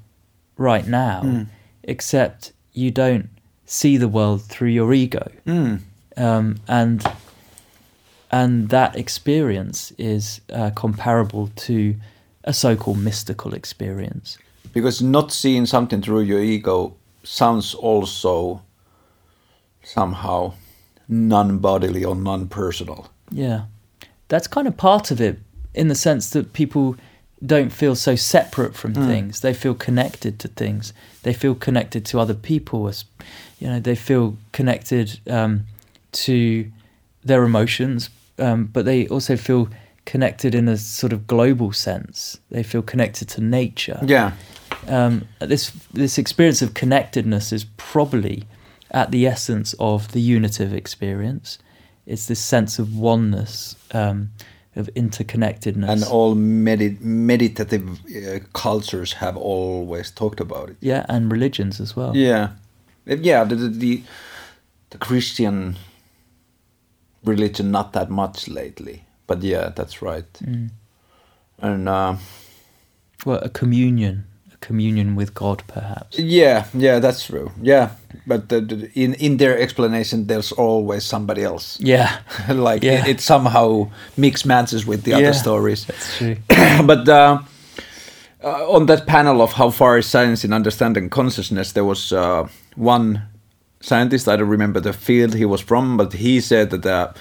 right 0.58 0.88
now, 0.88 1.22
Hmm. 1.22 1.44
except 1.84 2.52
you 2.74 2.92
don't 2.92 3.30
see 3.66 3.98
the 3.98 4.08
world 4.08 4.44
through 4.44 4.70
your 4.70 4.94
ego. 4.94 5.30
Mm. 5.48 5.80
Um, 6.18 6.58
and 6.68 7.04
and 8.36 8.70
that 8.70 8.96
experience 8.98 9.94
is 9.98 10.42
uh, 10.52 10.70
comparable 10.72 11.48
to 11.56 11.96
a 12.44 12.54
so-called 12.54 13.00
mystical 13.00 13.54
experience. 13.54 14.38
because 14.74 15.02
not 15.02 15.32
seeing 15.32 15.66
something 15.66 16.02
through 16.02 16.24
your 16.32 16.42
ego 16.42 16.94
sounds 17.24 17.74
also 17.74 18.62
somehow 19.84 20.54
non-bodily 21.08 22.04
or 22.04 22.16
non-personal. 22.16 23.10
Yeah. 23.32 23.62
That's 24.28 24.48
kind 24.48 24.68
of 24.68 24.76
part 24.76 25.12
of 25.12 25.22
it 25.22 25.40
in 25.74 25.88
the 25.88 25.96
sense 25.96 26.30
that 26.32 26.52
people 26.52 26.96
don't 27.46 27.72
feel 27.72 27.96
so 27.96 28.16
separate 28.16 28.76
from 28.76 28.94
things. 28.94 29.42
They 29.42 29.54
feel 29.54 29.76
connected 29.76 30.40
to 30.40 30.48
things. 30.48 30.94
They 31.24 31.34
feel 31.34 31.56
connected 31.56 32.06
to 32.08 32.20
other 32.20 32.34
people. 32.34 32.88
As 32.88 33.06
you 33.60 33.68
know, 33.68 33.80
they 33.80 33.96
feel 33.96 34.36
connected 34.52 35.20
um, 35.30 35.66
to 36.26 36.72
their 37.24 37.44
emotions, 37.44 38.10
um, 38.38 38.66
but 38.66 38.86
they 38.86 39.08
also 39.08 39.36
feel 39.38 39.70
connected 40.06 40.54
in 40.56 40.68
a 40.68 40.78
sort 40.78 41.14
of 41.14 41.26
global 41.28 41.72
sense. 41.72 42.40
They 42.52 42.64
feel 42.64 42.82
connected 42.82 43.28
to 43.30 43.42
nature. 43.42 44.00
Yeah. 44.06 44.32
um, 44.88 45.28
this 45.40 45.72
this 45.94 46.18
experience 46.18 46.62
of 46.62 46.74
connectedness 46.74 47.52
is 47.52 47.66
probably 47.78 48.44
at 48.92 49.12
the 49.12 49.26
essence 49.28 49.74
of 49.80 50.12
the 50.12 50.20
unitive 50.22 50.74
experience. 50.74 51.58
It's 52.06 52.28
this 52.28 52.40
sense 52.40 52.78
of 52.78 52.96
oneness, 52.96 53.76
um, 53.94 54.30
of 54.76 54.90
interconnectedness. 54.96 55.90
And 55.90 56.04
all 56.04 56.36
medi- 56.36 56.98
meditative 57.02 57.84
uh, 58.16 58.40
cultures 58.54 59.14
have 59.14 59.36
always 59.38 60.12
talked 60.12 60.40
about 60.40 60.70
it. 60.70 60.76
yeah, 60.82 61.06
and 61.10 61.32
religions 61.32 61.80
as 61.82 61.96
well. 61.96 62.16
Yeah, 62.16 62.50
yeah. 63.06 63.44
The, 63.44 63.56
the 63.56 63.70
the 63.70 64.04
the 64.92 64.98
Christian 65.00 65.78
religion 67.26 67.72
not 67.72 67.92
that 67.94 68.10
much 68.10 68.48
lately, 68.48 69.04
but 69.28 69.42
yeah, 69.44 69.70
that's 69.76 70.02
right. 70.02 70.32
Mm. 70.44 70.70
And 71.62 71.90
uh, 71.90 72.16
Well, 73.26 73.40
a 73.44 73.50
communion, 73.50 74.26
a 74.54 74.58
communion 74.68 75.16
with 75.16 75.34
God, 75.34 75.64
perhaps. 75.68 76.20
Yeah, 76.20 76.66
yeah, 76.74 77.00
that's 77.00 77.26
true. 77.26 77.52
Yeah, 77.62 77.90
but 78.28 78.50
the, 78.50 78.62
the- 78.62 78.90
in 78.94 79.14
in 79.16 79.38
their 79.38 79.58
explanation, 79.60 80.28
there's 80.28 80.52
always 80.58 81.04
somebody 81.06 81.44
else. 81.44 81.78
Yeah, 81.80 82.10
like 82.50 82.84
Yeah. 82.86 83.06
it, 83.06 83.08
it 83.08 83.22
somehow 83.22 83.90
mix 84.18 84.46
matches 84.46 84.86
with 84.86 85.04
the 85.04 85.12
Yeah. 85.12 85.18
other 85.30 85.34
stories. 85.34 85.86
that's 85.86 86.18
true. 86.18 86.36
but 86.88 87.08
uh, 87.10 87.40
uh, 88.44 88.76
on 88.76 88.86
that 88.86 89.06
panel 89.06 89.42
of 89.42 89.54
how 89.54 89.72
far 89.72 89.98
is 89.98 90.06
science 90.06 90.48
in 90.48 90.54
understanding 90.54 91.10
consciousness, 91.10 91.72
there 91.74 91.86
was 91.86 92.12
uh, 92.12 92.48
one 92.76 93.22
scientist. 93.86 94.28
I 94.28 94.36
don't 94.36 94.50
remember 94.50 94.80
the 94.80 94.94
field 94.94 95.36
he 95.36 95.46
was 95.46 95.62
from, 95.62 95.98
but 95.98 96.14
he 96.14 96.42
said 96.42 96.72
that 96.72 96.86
uh, 96.86 97.14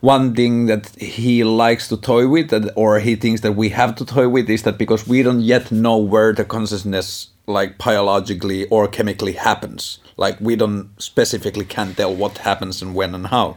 one 0.00 0.34
thing 0.34 0.66
that 0.66 0.94
he 0.96 1.44
likes 1.44 1.88
to 1.88 1.96
toy 1.96 2.28
with, 2.28 2.50
that, 2.50 2.72
or 2.76 3.00
he 3.00 3.16
thinks 3.16 3.40
that 3.40 3.52
we 3.52 3.70
have 3.70 3.94
to 3.96 4.04
toy 4.04 4.28
with, 4.28 4.48
is 4.48 4.62
that 4.62 4.78
because 4.78 5.06
we 5.06 5.22
don't 5.22 5.40
yet 5.40 5.70
know 5.70 5.98
where 5.98 6.32
the 6.32 6.44
consciousness, 6.44 7.28
like 7.46 7.78
biologically 7.78 8.66
or 8.68 8.88
chemically, 8.88 9.32
happens. 9.32 9.98
Like 10.16 10.38
we 10.40 10.54
don't 10.56 10.90
specifically 10.98 11.64
can 11.64 11.94
tell 11.94 12.14
what 12.14 12.38
happens 12.38 12.82
and 12.82 12.94
when 12.94 13.14
and 13.14 13.26
how. 13.26 13.56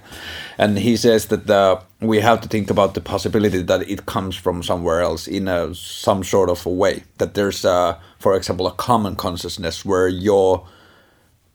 And 0.57 0.80
he 0.80 0.95
says 0.95 1.27
that 1.27 1.49
uh, 1.49 1.81
we 1.99 2.22
have 2.22 2.40
to 2.41 2.48
think 2.48 2.69
about 2.69 2.94
the 2.94 3.02
possibility 3.02 3.61
that 3.61 3.90
it 3.90 4.06
comes 4.06 4.35
from 4.35 4.64
somewhere 4.64 5.02
else 5.02 5.27
in 5.27 5.48
a, 5.48 5.76
some 5.76 6.23
sort 6.23 6.49
of 6.49 6.65
a 6.65 6.69
way. 6.69 7.03
That 7.18 7.34
there's, 7.34 7.65
uh, 7.65 7.99
for 8.19 8.35
example, 8.35 8.68
a 8.68 8.72
common 8.72 9.15
consciousness 9.15 9.84
where 9.84 10.07
your 10.07 10.65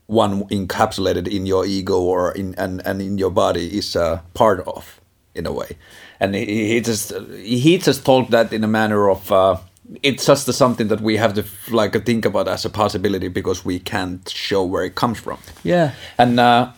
one 0.09 0.43
encapsulated 0.45 1.27
in 1.27 1.45
your 1.45 1.65
ego 1.65 2.01
or 2.01 2.31
in 2.31 2.55
and, 2.55 2.81
and 2.85 2.99
in 2.99 3.17
your 3.19 3.29
body 3.29 3.77
is 3.77 3.95
a 3.95 4.23
part 4.33 4.59
of 4.67 4.99
in 5.35 5.45
a 5.45 5.51
way. 5.51 5.77
And 6.19 6.33
he, 6.33 6.73
he 6.73 6.81
just 6.81 7.13
he 7.35 7.77
just 7.77 8.05
told 8.05 8.31
that 8.31 8.51
in 8.51 8.63
a 8.63 8.67
manner 8.67 9.07
of 9.07 9.31
uh, 9.31 9.57
it's 10.01 10.25
just 10.25 10.51
something 10.51 10.87
that 10.87 11.01
we 11.01 11.17
have 11.17 11.35
to 11.35 11.45
like 11.71 12.05
think 12.05 12.25
about 12.25 12.47
as 12.47 12.65
a 12.65 12.69
possibility 12.69 13.27
because 13.27 13.63
we 13.63 13.79
can't 13.79 14.27
show 14.27 14.63
where 14.63 14.83
it 14.83 14.95
comes 14.95 15.19
from. 15.19 15.37
Yeah, 15.63 15.93
and 16.17 16.39
uh, 16.39 16.71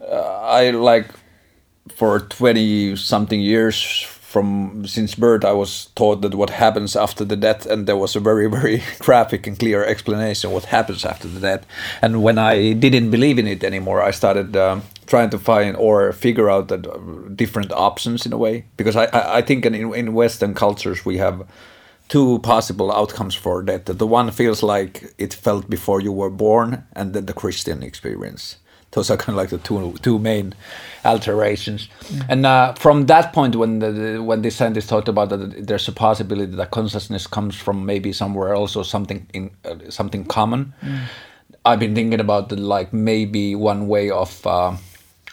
uh, 0.00 0.40
I 0.42 0.70
like 0.70 1.06
for 1.88 2.20
20 2.20 2.96
something 2.96 3.40
years 3.40 4.02
from 4.28 4.86
since 4.86 5.14
birth 5.14 5.42
I 5.42 5.52
was 5.52 5.86
taught 5.94 6.20
that 6.20 6.34
what 6.34 6.50
happens 6.50 6.94
after 6.94 7.24
the 7.24 7.36
death 7.36 7.64
and 7.64 7.86
there 7.86 7.96
was 7.96 8.14
a 8.14 8.20
very 8.20 8.46
very 8.58 8.82
graphic 8.98 9.46
and 9.46 9.58
clear 9.58 9.82
explanation 9.82 10.50
what 10.50 10.66
happens 10.66 11.06
after 11.06 11.26
the 11.28 11.40
death 11.40 11.64
and 12.02 12.22
when 12.22 12.36
I 12.36 12.74
didn't 12.74 13.10
believe 13.10 13.38
in 13.38 13.46
it 13.46 13.64
anymore 13.64 14.02
I 14.02 14.10
started 14.10 14.54
um, 14.54 14.82
trying 15.06 15.30
to 15.30 15.38
find 15.38 15.74
or 15.76 16.12
figure 16.12 16.50
out 16.50 16.68
that 16.68 16.86
uh, 16.86 16.98
different 17.34 17.72
options 17.72 18.26
in 18.26 18.34
a 18.34 18.36
way 18.36 18.66
because 18.76 18.96
I, 18.96 19.06
I, 19.06 19.38
I 19.38 19.42
think 19.42 19.64
in, 19.64 19.74
in 19.94 20.12
Western 20.12 20.52
cultures 20.52 21.06
we 21.06 21.16
have 21.16 21.46
two 22.08 22.38
possible 22.40 22.90
outcomes 22.92 23.34
for 23.34 23.62
death. 23.62 23.84
The 23.84 24.06
one 24.06 24.30
feels 24.30 24.62
like 24.62 25.14
it 25.18 25.32
felt 25.34 25.68
before 25.70 26.00
you 26.00 26.12
were 26.12 26.30
born, 26.30 26.84
and 26.94 27.12
then 27.12 27.26
the 27.26 27.34
Christian 27.34 27.82
experience. 27.82 28.56
Those 28.98 29.12
are 29.12 29.16
kind 29.16 29.30
of 29.30 29.36
like 29.36 29.50
the 29.50 29.58
two 29.58 29.94
two 30.02 30.18
main 30.18 30.54
alterations. 31.04 31.88
And 32.28 32.44
uh, 32.44 32.72
from 32.74 33.06
that 33.06 33.32
point, 33.32 33.54
when 33.54 33.78
the, 33.78 34.20
when 34.20 34.42
the 34.42 34.50
scientists 34.50 34.88
talked 34.88 35.08
about 35.08 35.28
that, 35.28 35.66
there's 35.68 35.86
a 35.86 35.92
possibility 35.92 36.56
that 36.56 36.72
consciousness 36.72 37.28
comes 37.28 37.54
from 37.54 37.86
maybe 37.86 38.12
somewhere 38.12 38.54
else 38.54 38.74
or 38.74 38.84
something 38.84 39.24
in 39.32 39.52
uh, 39.64 39.76
something 39.88 40.24
common. 40.24 40.74
I've 41.64 41.78
been 41.78 41.94
thinking 41.94 42.18
about 42.18 42.48
the, 42.48 42.56
like 42.56 42.92
maybe 42.92 43.54
one 43.54 43.86
way 43.86 44.10
of. 44.10 44.44
Uh, 44.44 44.76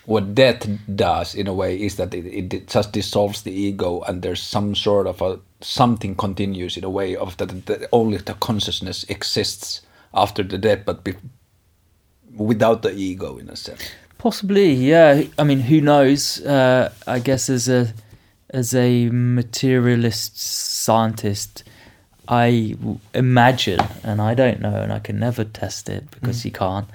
what 0.05 0.35
death 0.35 0.69
does 0.95 1.33
in 1.33 1.47
a 1.47 1.53
way 1.53 1.75
is 1.81 1.95
that 1.95 2.13
it, 2.13 2.27
it, 2.27 2.53
it 2.53 2.67
just 2.67 2.91
dissolves 2.91 3.41
the 3.41 3.51
ego 3.51 4.01
and 4.01 4.21
there's 4.21 4.39
some 4.39 4.75
sort 4.75 5.07
of 5.07 5.19
a 5.19 5.39
something 5.61 6.13
continues 6.13 6.77
in 6.77 6.83
a 6.83 6.89
way 6.91 7.15
of 7.15 7.35
that, 7.37 7.65
that 7.65 7.89
only 7.91 8.17
the 8.17 8.35
consciousness 8.35 9.03
exists 9.05 9.81
after 10.13 10.43
the 10.43 10.59
death 10.59 10.81
but 10.85 11.03
be, 11.03 11.15
without 12.35 12.81
the 12.81 12.93
ego 12.93 13.37
in 13.37 13.49
a 13.49 13.55
sense 13.55 13.91
possibly. 14.25 14.73
Yeah, 14.73 15.21
I 15.37 15.43
mean, 15.43 15.59
who 15.59 15.79
knows? 15.81 16.41
Uh, 16.43 16.91
I 17.05 17.19
guess 17.19 17.47
as 17.47 17.69
a 17.69 17.93
as 18.49 18.73
a 18.73 19.09
materialist 19.09 20.39
scientist, 20.39 21.63
I 22.27 22.75
w- 22.79 22.99
imagine, 23.13 23.81
and 24.03 24.19
I 24.19 24.33
don't 24.33 24.61
know, 24.61 24.81
and 24.81 24.91
I 24.91 24.97
can 24.97 25.19
never 25.19 25.43
test 25.43 25.89
it 25.89 26.09
because 26.09 26.43
you 26.43 26.49
can't. 26.49 26.87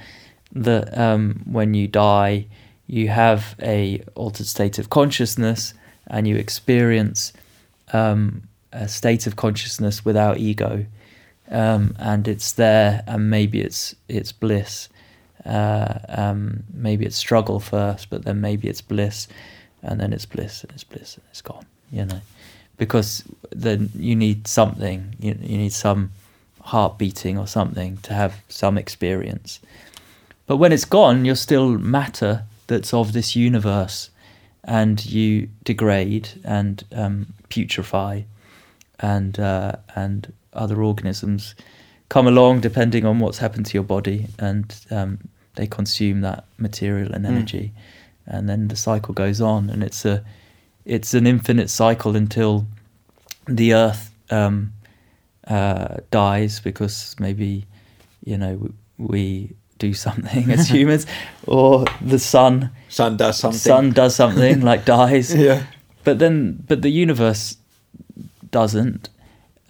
That 0.53 0.99
um, 0.99 1.43
when 1.45 1.73
you 1.75 1.87
die, 1.87 2.47
you 2.89 3.07
have 3.11 3.55
a 3.63 4.03
altered 4.17 4.47
state 4.47 4.81
of 4.81 4.91
consciousness, 4.91 5.73
and 6.09 6.27
you 6.27 6.35
experience 6.35 7.33
um, 7.93 8.43
a 8.73 8.89
state 8.89 9.29
of 9.29 9.37
consciousness 9.37 10.05
without 10.05 10.39
ego, 10.39 10.85
um, 11.49 11.95
and 12.01 12.27
it's 12.27 12.51
there, 12.51 13.05
and 13.07 13.31
maybe 13.31 13.61
it's 13.61 13.95
it's 14.09 14.33
bliss. 14.33 14.89
Uh, 15.45 15.99
um, 16.09 16.65
maybe 16.73 17.07
it's 17.07 17.17
struggle 17.17 17.61
first, 17.61 18.11
but 18.11 18.25
then 18.25 18.41
maybe 18.41 18.69
it's 18.69 18.83
bliss, 18.83 19.29
and 19.83 20.01
then 20.01 20.13
it's 20.13 20.27
bliss, 20.27 20.63
and 20.63 20.73
it's 20.73 20.85
bliss, 20.85 21.15
and 21.15 21.25
it's 21.31 21.43
gone. 21.43 21.67
You 21.91 22.05
know, 22.05 22.21
because 22.77 23.25
then 23.51 23.91
you 23.95 24.15
need 24.15 24.47
something. 24.47 25.15
You 25.19 25.37
you 25.41 25.59
need 25.59 25.73
some 25.73 26.11
heart 26.63 26.99
beating 26.99 27.39
or 27.39 27.47
something 27.47 27.97
to 27.99 28.13
have 28.15 28.43
some 28.49 28.79
experience. 28.79 29.61
But 30.47 30.57
when 30.57 30.73
it's 30.73 30.85
gone, 30.85 31.25
you're 31.25 31.37
still 31.37 31.79
matter 31.79 32.45
that's 32.67 32.93
of 32.93 33.13
this 33.13 33.35
universe, 33.35 34.11
and 34.65 35.05
you 35.05 35.49
degrade 35.65 36.29
and 36.45 36.85
um, 36.93 37.27
putrefy, 37.49 38.25
and 38.99 39.39
uh, 39.39 39.77
and 39.95 40.33
other 40.53 40.83
organisms 40.83 41.55
come 42.11 42.27
along 42.27 42.61
depending 42.61 43.07
on 43.07 43.19
what's 43.21 43.39
happened 43.39 43.65
to 43.67 43.75
your 43.75 43.83
body, 43.83 44.27
and 44.39 44.75
um, 44.91 45.19
they 45.55 45.67
consume 45.67 46.21
that 46.21 46.45
material 46.59 47.13
and 47.15 47.25
energy, 47.25 47.73
and 48.27 48.49
then 48.49 48.69
the 48.69 48.77
cycle 48.77 49.15
goes 49.15 49.41
on, 49.41 49.71
and 49.71 49.83
it's 49.83 50.05
a 50.05 50.23
it's 50.85 51.15
an 51.15 51.27
infinite 51.27 51.71
cycle 51.71 52.17
until 52.17 52.67
the 53.47 53.73
earth 53.73 54.11
um, 54.31 54.73
uh, 55.47 55.97
dies 56.11 56.61
because 56.61 57.17
maybe 57.19 57.65
you 58.25 58.37
know 58.37 58.55
we, 58.57 58.71
we 58.99 59.51
do 59.79 59.95
something 60.07 60.51
as 60.51 60.69
humans, 60.77 61.07
or 61.47 61.87
the 62.03 62.19
sun 62.19 62.71
sun 62.91 63.17
does 63.17 63.39
something. 63.39 63.59
sun 63.59 63.91
does 63.93 64.15
something 64.15 64.61
like 64.61 64.85
dies. 64.85 65.35
yeah. 65.49 65.65
But 66.03 66.19
then, 66.19 66.65
but 66.67 66.81
the 66.81 66.89
universe 66.89 67.59
doesn't, 68.51 69.11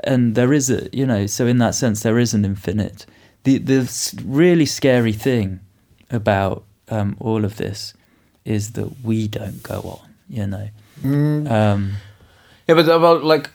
and 0.04 0.34
there 0.34 0.52
is 0.52 0.70
a 0.70 0.88
you 0.92 1.06
know. 1.06 1.26
So 1.26 1.46
in 1.46 1.58
that 1.58 1.74
sense, 1.74 2.02
there 2.02 2.18
is 2.18 2.34
an 2.34 2.44
infinite. 2.44 3.06
The 3.44 3.58
the 3.58 4.14
really 4.24 4.66
scary 4.66 5.12
thing 5.12 5.60
about 6.10 6.64
um, 6.88 7.16
all 7.20 7.44
of 7.44 7.56
this 7.56 7.94
is 8.44 8.72
that 8.72 9.04
we 9.04 9.28
don't 9.28 9.62
go 9.62 9.80
on. 9.80 10.08
You 10.28 10.46
know. 10.46 10.68
Um, 11.02 11.96
yeah 12.70 12.76
but 12.76 12.88
about 12.88 13.24
like 13.24 13.50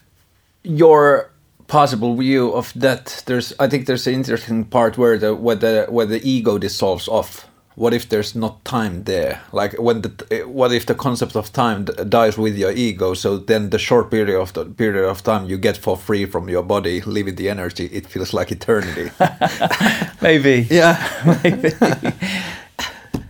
your 0.64 1.32
possible 1.68 2.16
view 2.16 2.52
of 2.52 2.74
that 2.76 3.24
there's 3.26 3.54
i 3.60 3.68
think 3.68 3.88
there's 3.88 4.06
an 4.08 4.14
interesting 4.14 4.66
part 4.66 4.98
where 4.98 5.18
the 5.18 5.34
where 5.34 5.56
the 5.56 5.86
where 5.90 6.06
the 6.06 6.22
ego 6.30 6.58
dissolves 6.58 7.08
off 7.08 7.48
what 7.76 7.94
if 7.94 8.08
there's 8.10 8.34
not 8.36 8.64
time 8.64 9.04
there 9.04 9.42
like 9.52 9.74
when 9.80 10.02
the 10.02 10.10
what 10.48 10.72
if 10.72 10.86
the 10.86 10.96
concept 10.96 11.36
of 11.36 11.52
time 11.52 11.84
dies 12.10 12.38
with 12.38 12.58
your 12.58 12.72
ego 12.72 13.14
so 13.14 13.38
then 13.38 13.70
the 13.70 13.78
short 13.80 14.10
period 14.10 14.40
of 14.40 14.54
the 14.54 14.64
period 14.66 15.04
of 15.10 15.22
time 15.24 15.46
you 15.46 15.58
get 15.58 15.76
for 15.78 15.98
free 15.98 16.26
from 16.26 16.48
your 16.50 16.64
body 16.64 17.02
leaving 17.02 17.36
the 17.36 17.50
energy 17.50 17.86
it 17.92 18.08
feels 18.08 18.34
like 18.34 18.52
eternity 18.52 19.12
maybe. 20.22 20.66
yeah 20.70 20.96
Maybe. 21.44 21.70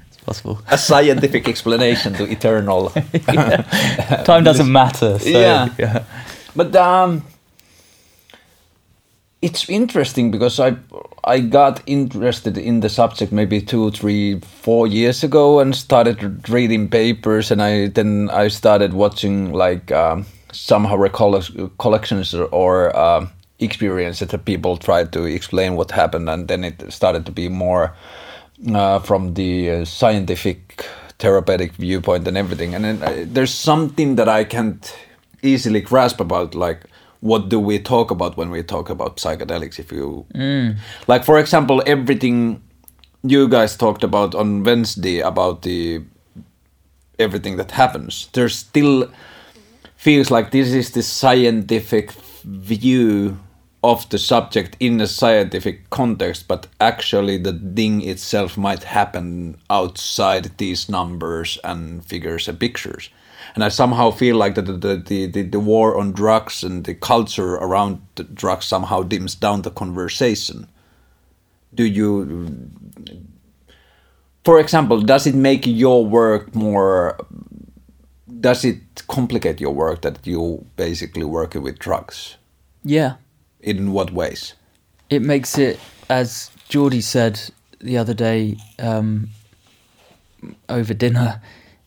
it's 0.08 0.18
possible. 0.26 0.60
a 0.70 0.78
scientific 0.78 1.48
explanation 1.48 2.14
to 2.14 2.24
eternal 2.30 2.90
Time 4.26 4.44
doesn't 4.44 4.72
matter. 4.72 5.18
So, 5.20 5.30
Yeah. 5.30 5.70
yeah. 5.80 6.04
But 6.56 6.76
um, 6.76 7.24
it's 9.42 9.70
interesting 9.70 10.32
because 10.32 10.60
I 10.60 10.76
I 11.28 11.40
got 11.40 11.82
interested 11.88 12.58
in 12.58 12.82
the 12.82 12.90
subject 12.90 13.32
maybe 13.32 13.60
two, 13.60 13.90
three, 13.92 14.40
four 14.40 14.86
years 14.86 15.24
ago 15.24 15.60
and 15.60 15.76
started 15.76 16.48
reading 16.50 16.88
papers 16.88 17.52
and 17.52 17.62
I 17.62 17.88
then 17.88 18.30
I 18.30 18.48
started 18.50 18.94
watching 18.94 19.52
like 19.52 19.92
um, 19.92 20.26
somehow 20.52 21.08
collections 21.78 22.34
or, 22.36 22.46
or 22.46 22.98
um 22.98 23.32
experiences 23.60 24.28
that 24.28 24.46
people 24.46 24.78
tried 24.78 25.12
to 25.14 25.24
explain 25.24 25.76
what 25.76 25.92
happened 25.92 26.30
and 26.30 26.48
then 26.48 26.64
it 26.64 26.92
started 26.92 27.26
to 27.26 27.32
be 27.32 27.48
more 27.48 27.96
uh, 28.74 29.00
from 29.00 29.34
the 29.34 29.70
uh, 29.72 29.86
scientific 29.86 30.86
therapeutic 31.20 31.72
viewpoint 31.74 32.28
and 32.28 32.38
everything. 32.38 32.76
And 32.76 32.84
then 32.86 33.04
uh, 33.04 33.26
there's 33.28 33.54
something 33.54 34.16
that 34.16 34.28
I 34.28 34.44
can't 34.44 34.96
easily 35.42 35.82
grasp 35.82 36.20
about 36.20 36.56
like 36.56 36.86
what 37.26 37.50
do 37.50 37.60
we 37.60 37.80
talk 37.80 38.12
about 38.12 38.38
when 38.38 38.52
we 38.52 38.62
talk 38.62 38.88
about 38.90 39.18
psychedelics 39.18 39.80
if 39.80 39.92
you 39.92 40.26
mm. 40.36 40.78
like 41.08 41.24
for 41.24 41.40
example 41.40 41.82
everything 41.88 42.62
you 43.24 43.48
guys 43.50 43.76
talked 43.76 44.04
about 44.04 44.36
on 44.36 44.64
wednesday 44.64 45.20
about 45.20 45.64
the 45.64 46.02
everything 47.18 47.58
that 47.58 47.72
happens 47.72 48.30
there's 48.34 48.56
still 48.56 49.10
feels 49.96 50.30
like 50.30 50.52
this 50.52 50.72
is 50.72 50.92
the 50.92 51.02
scientific 51.02 52.12
view 52.44 53.40
of 53.84 54.08
the 54.10 54.18
subject 54.18 54.76
in 54.80 55.00
a 55.00 55.08
scientific 55.08 55.90
context, 55.92 56.48
but 56.48 56.66
actually 56.82 57.38
the 57.38 57.54
thing 57.54 58.02
itself 58.02 58.58
might 58.58 58.84
happen 58.84 59.58
outside 59.70 60.58
these 60.58 60.90
numbers 60.90 61.60
and 61.64 62.04
figures 62.04 62.48
and 62.48 62.60
pictures. 62.60 63.10
And 63.56 63.64
I 63.64 63.70
somehow 63.70 64.12
feel 64.12 64.36
like 64.36 64.56
that 64.56 64.66
the, 64.66 64.98
the, 64.98 65.28
the, 65.28 65.42
the 65.44 65.60
war 65.60 65.98
on 65.98 66.12
drugs 66.12 66.62
and 66.64 66.84
the 66.84 66.94
culture 66.94 67.56
around 67.56 68.02
the 68.16 68.24
drugs 68.24 68.66
somehow 68.66 69.02
dims 69.04 69.34
down 69.34 69.62
the 69.62 69.72
conversation. 69.72 70.68
Do 71.74 71.86
you, 71.86 72.70
for 74.44 74.60
example, 74.60 75.02
does 75.02 75.26
it 75.26 75.36
make 75.36 75.66
your 75.66 76.06
work 76.06 76.54
more? 76.54 77.18
Does 78.42 78.66
it 78.66 78.80
complicate 79.08 79.62
your 79.62 79.74
work 79.74 80.02
that 80.02 80.20
you 80.28 80.66
basically 80.76 81.24
working 81.24 81.64
with 81.64 81.80
drugs? 81.80 82.36
Yeah, 82.84 83.16
In 83.62 83.92
what 83.94 84.12
ways? 84.12 84.54
it 85.10 85.22
makes 85.22 85.58
it, 85.58 85.80
as 86.10 86.50
Jordi 86.70 87.02
said 87.02 87.40
the 87.80 87.98
other 87.98 88.14
day 88.14 88.58
um, 88.80 89.30
over 90.68 90.94
dinner, 90.94 91.42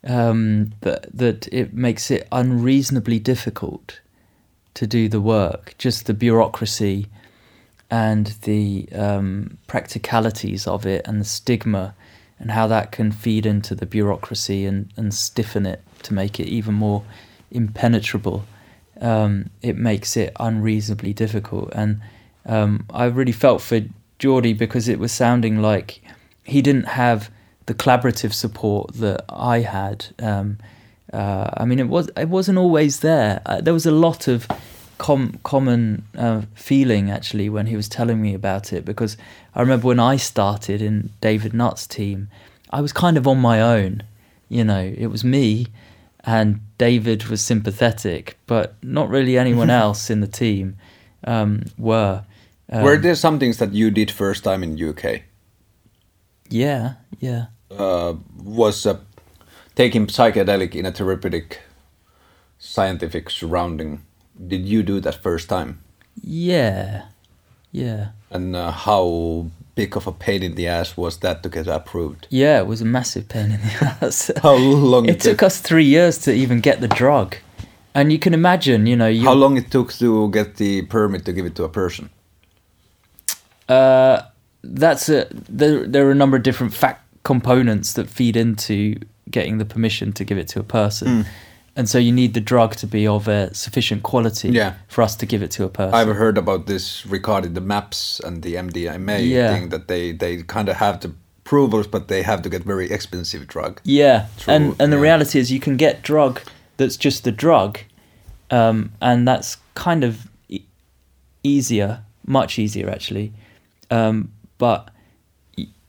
um, 0.09 0.73
that 0.81 1.07
that 1.17 1.47
it 1.53 1.75
makes 1.75 2.11
it 2.11 2.27
unreasonably 2.33 3.19
difficult 3.19 4.01
to 4.75 4.87
do 4.87 5.09
the 5.09 5.21
work. 5.21 5.75
Just 5.79 6.07
the 6.07 6.15
bureaucracy 6.15 7.07
and 7.91 8.27
the 8.43 8.89
um, 8.95 9.59
practicalities 9.67 10.67
of 10.67 10.87
it, 10.87 11.03
and 11.07 11.21
the 11.21 11.25
stigma, 11.25 11.95
and 12.39 12.51
how 12.51 12.67
that 12.67 12.91
can 12.91 13.13
feed 13.13 13.47
into 13.47 13.75
the 13.75 13.87
bureaucracy 13.87 14.67
and, 14.67 14.91
and 14.97 15.15
stiffen 15.15 15.65
it 15.65 15.83
to 16.03 16.13
make 16.13 16.41
it 16.41 16.49
even 16.49 16.75
more 16.75 17.05
impenetrable. 17.51 18.45
Um, 19.01 19.51
it 19.63 19.77
makes 19.77 20.17
it 20.17 20.33
unreasonably 20.41 21.13
difficult, 21.13 21.71
and 21.73 22.01
um, 22.47 22.87
I 22.91 23.05
really 23.05 23.33
felt 23.33 23.61
for 23.61 23.81
Jordi 24.19 24.57
because 24.57 24.89
it 24.89 24.99
was 24.99 25.13
sounding 25.13 25.63
like 25.63 26.01
he 26.45 26.63
didn't 26.63 26.89
have 26.89 27.31
the 27.69 27.75
collaborative 27.75 28.33
support 28.33 28.95
that 28.95 29.25
I 29.29 29.61
had. 29.61 30.07
Um, 30.19 30.59
uh, 31.13 31.51
I 31.57 31.65
mean, 31.65 31.79
it 31.79 31.89
was 31.89 32.11
it 32.17 32.29
wasn't 32.29 32.59
always 32.59 33.01
there. 33.01 33.41
Uh, 33.47 33.61
there 33.61 33.75
was 33.75 33.87
a 33.87 33.93
lot 33.93 34.27
of 34.27 34.49
com- 34.97 35.39
common 35.45 36.05
uh, 36.17 36.43
feeling 36.55 37.11
actually 37.11 37.49
when 37.49 37.67
he 37.67 37.77
was 37.77 37.89
telling 37.89 38.21
me 38.21 38.35
about 38.35 38.73
it 38.73 38.85
because 38.85 39.17
I 39.55 39.61
remember 39.61 39.87
when 39.87 40.01
I 40.01 40.17
started 40.17 40.83
in 40.83 41.11
David 41.21 41.53
Nutt's 41.55 41.87
team, 41.87 42.29
I 42.71 42.81
was 42.81 42.93
kind 42.93 43.17
of 43.17 43.29
on 43.29 43.39
my 43.39 43.61
own. 43.61 44.03
You 44.49 44.65
know, 44.65 44.95
it 44.97 45.09
was 45.09 45.23
me, 45.23 45.67
and 46.25 46.61
David 46.79 47.25
was 47.27 47.43
sympathetic, 47.43 48.39
but 48.47 48.75
not 48.83 49.11
really 49.11 49.37
anyone 49.37 49.71
else 49.85 50.09
in 50.09 50.21
the 50.21 50.27
team 50.27 50.77
um, 51.25 51.65
were. 51.77 52.25
Um, 52.71 52.83
Were 52.83 52.97
there 52.97 53.15
some 53.15 53.39
things 53.39 53.59
that 53.59 53.73
you 53.73 53.91
did 53.91 54.11
first 54.11 54.45
time 54.45 54.63
in 54.63 54.83
UK? 54.83 55.23
Yeah, 56.51 56.95
yeah. 57.19 57.47
Uh, 57.71 58.15
was 58.43 58.87
uh, 58.87 58.97
taking 59.75 60.07
psychedelic 60.07 60.75
in 60.75 60.87
a 60.87 60.93
therapeutic, 60.93 61.61
scientific 62.59 63.29
surrounding. 63.31 64.03
Did 64.47 64.67
you 64.67 64.83
do 64.83 65.01
that 65.01 65.17
first 65.23 65.49
time? 65.49 65.81
Yeah, 66.23 67.03
yeah, 67.73 68.09
And 68.31 68.57
uh, 68.57 68.71
how 68.71 69.47
big 69.75 69.97
of 69.97 70.07
a 70.07 70.13
pain 70.13 70.43
in 70.43 70.55
the 70.55 70.67
ass 70.67 70.97
was 70.97 71.19
that 71.19 71.43
to 71.43 71.49
get 71.49 71.67
approved? 71.69 72.27
yeah. 72.31 72.59
It 72.61 72.67
was 72.67 72.81
a 72.81 72.85
massive 72.87 73.29
pain 73.29 73.53
in 73.53 73.61
the 73.61 73.97
ass. 74.03 74.31
How 74.43 74.55
long 74.57 75.07
it 75.09 75.21
took 75.21 75.43
us 75.43 75.61
three 75.61 75.85
years 75.85 76.19
to 76.19 76.33
even 76.33 76.61
get 76.61 76.81
the 76.81 76.89
drug, 76.89 77.37
and 77.95 78.11
you 78.11 78.19
can 78.19 78.33
imagine, 78.35 78.87
you 78.87 78.97
know, 78.97 79.07
you, 79.09 79.25
How 79.25 79.35
long 79.35 79.57
it 79.59 79.71
took 79.71 79.93
to 79.95 80.31
get 80.31 80.57
the 80.57 80.83
permit 80.83 81.25
to 81.27 81.33
give 81.33 81.45
it 81.47 81.55
to 81.57 81.65
a 81.65 81.69
person? 81.69 82.09
uh, 83.69 84.23
that's 84.65 85.09
a 85.09 85.27
there. 85.49 85.87
There 85.87 86.09
are 86.09 86.11
a 86.11 86.15
number 86.15 86.37
of 86.37 86.43
different 86.43 86.73
fact 86.75 87.05
components 87.33 87.93
that 87.93 88.09
feed 88.09 88.37
into 88.37 88.77
getting 89.31 89.59
the 89.59 89.65
permission 89.75 90.13
to 90.19 90.25
give 90.25 90.39
it 90.43 90.49
to 90.53 90.59
a 90.61 90.63
person, 90.81 91.09
Hmm. 91.09 91.23
and 91.77 91.87
so 91.89 91.99
you 91.99 92.13
need 92.13 92.33
the 92.39 92.41
drug 92.53 92.71
to 92.77 92.87
be 92.87 93.07
of 93.07 93.29
a 93.29 93.41
sufficient 93.55 94.03
quality 94.03 94.49
Yeah. 94.61 94.73
for 94.89 95.03
us 95.07 95.15
to 95.17 95.27
give 95.27 95.43
it 95.47 95.51
to 95.57 95.65
a 95.65 95.69
person. 95.69 95.95
I've 96.01 96.17
heard 96.17 96.39
about 96.39 96.67
this 96.67 97.05
regarding 97.17 97.53
the 97.55 97.61
maps 97.61 98.21
and 98.27 98.43
the 98.43 98.57
MDMA 98.57 99.19
Yeah. 99.37 99.53
thing 99.55 99.69
that 99.71 99.87
they, 99.89 100.13
they 100.23 100.43
kind 100.57 100.69
of 100.69 100.77
have 100.77 100.97
the 101.01 101.11
approvals, 101.45 101.87
but 101.87 102.09
they 102.09 102.23
have 102.23 102.41
to 102.43 102.49
get 102.49 102.63
very 102.65 102.87
expensive 102.91 103.47
drug. 103.55 103.73
Yeah, 103.85 104.19
True, 104.39 104.55
and 104.55 104.65
and 104.81 104.89
the 104.93 104.97
yeah. 104.97 105.09
reality 105.09 105.39
is 105.41 105.51
you 105.51 105.61
can 105.61 105.77
get 105.77 105.95
drug 106.03 106.41
that's 106.79 106.97
just 107.07 107.23
the 107.25 107.33
drug, 107.33 107.79
um, 108.51 108.91
and 109.01 109.27
that's 109.29 109.57
kind 109.87 110.03
of 110.05 110.15
e- 110.49 110.65
easier, 111.43 111.91
much 112.27 112.59
easier 112.59 112.89
actually. 112.97 113.33
Um, 113.91 114.29
but 114.59 114.81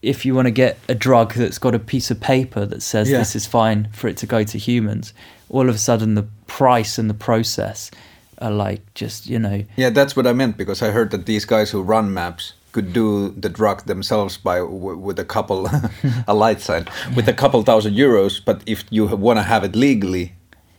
if 0.02 0.24
you 0.24 0.34
want 0.34 0.46
to 0.46 0.50
get 0.52 0.78
a 0.88 0.94
drug 0.94 1.34
that's 1.34 1.58
got 1.58 1.74
a 1.74 1.78
piece 1.78 2.10
of 2.10 2.20
paper 2.20 2.64
that 2.66 2.82
says 2.82 3.10
Yeah. 3.10 3.18
this 3.18 3.36
is 3.36 3.46
fine 3.46 3.88
for 3.92 4.08
it 4.08 4.16
to 4.18 4.26
go 4.26 4.44
to 4.44 4.58
humans, 4.58 5.12
all 5.50 5.68
of 5.68 5.74
a 5.74 5.78
sudden 5.78 6.14
the 6.14 6.26
price 6.46 6.98
and 6.98 7.10
the 7.10 7.14
process 7.14 7.90
are 8.38 8.50
like 8.50 8.80
just 8.94 9.26
you 9.26 9.38
know 9.38 9.64
Yeah, 9.76 9.90
that's 9.90 10.16
what 10.16 10.26
I 10.26 10.32
meant 10.32 10.56
because 10.56 10.80
I 10.82 10.90
heard 10.90 11.10
that 11.10 11.26
these 11.26 11.44
guys 11.44 11.70
who 11.70 11.82
run 11.82 12.14
maps 12.14 12.54
could 12.72 12.92
do 12.92 13.30
the 13.30 13.48
drug 13.48 13.84
themselves 13.86 14.38
by 14.38 14.58
w- 14.60 14.96
with 14.96 15.18
a 15.18 15.24
couple 15.24 15.68
a 16.26 16.32
light 16.34 16.60
sign 16.60 16.86
with 17.16 17.28
a 17.28 17.32
couple 17.32 17.62
thousand 17.62 17.94
euros. 17.94 18.40
But 18.44 18.62
if 18.66 18.84
you 18.90 19.06
want 19.06 19.38
to 19.38 19.42
have 19.42 19.64
it 19.64 19.74
legally, 19.76 20.32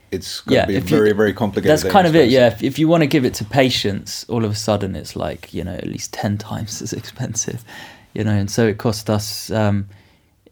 it's 0.09 0.39
going 0.41 0.61
to 0.61 0.67
be 0.67 0.75
if 0.77 0.89
you- 0.89 0.97
very 0.97 1.11
very 1.13 1.33
complicated. 1.33 1.69
That's 1.71 1.83
kind 1.93 2.07
of 2.07 2.15
it. 2.15 2.29
Yeah, 2.29 2.47
if, 2.47 2.63
if 2.63 2.79
you 2.79 2.87
want 2.87 3.03
to 3.03 3.07
give 3.07 3.25
it 3.25 3.33
to 3.35 3.45
patients, 3.45 4.25
all 4.29 4.45
of 4.45 4.51
a 4.51 4.55
sudden 4.55 4.95
it's 4.95 5.15
like 5.15 5.53
you 5.53 5.63
know 5.65 5.73
at 5.75 5.85
least 5.85 6.13
ten 6.13 6.37
times 6.37 6.81
as 6.81 6.93
expensive, 6.93 7.63
you 8.13 8.23
know, 8.23 8.31
and 8.31 8.49
so 8.49 8.67
it 8.67 8.77
cost 8.77 9.09
us 9.09 9.49
um, 9.51 9.87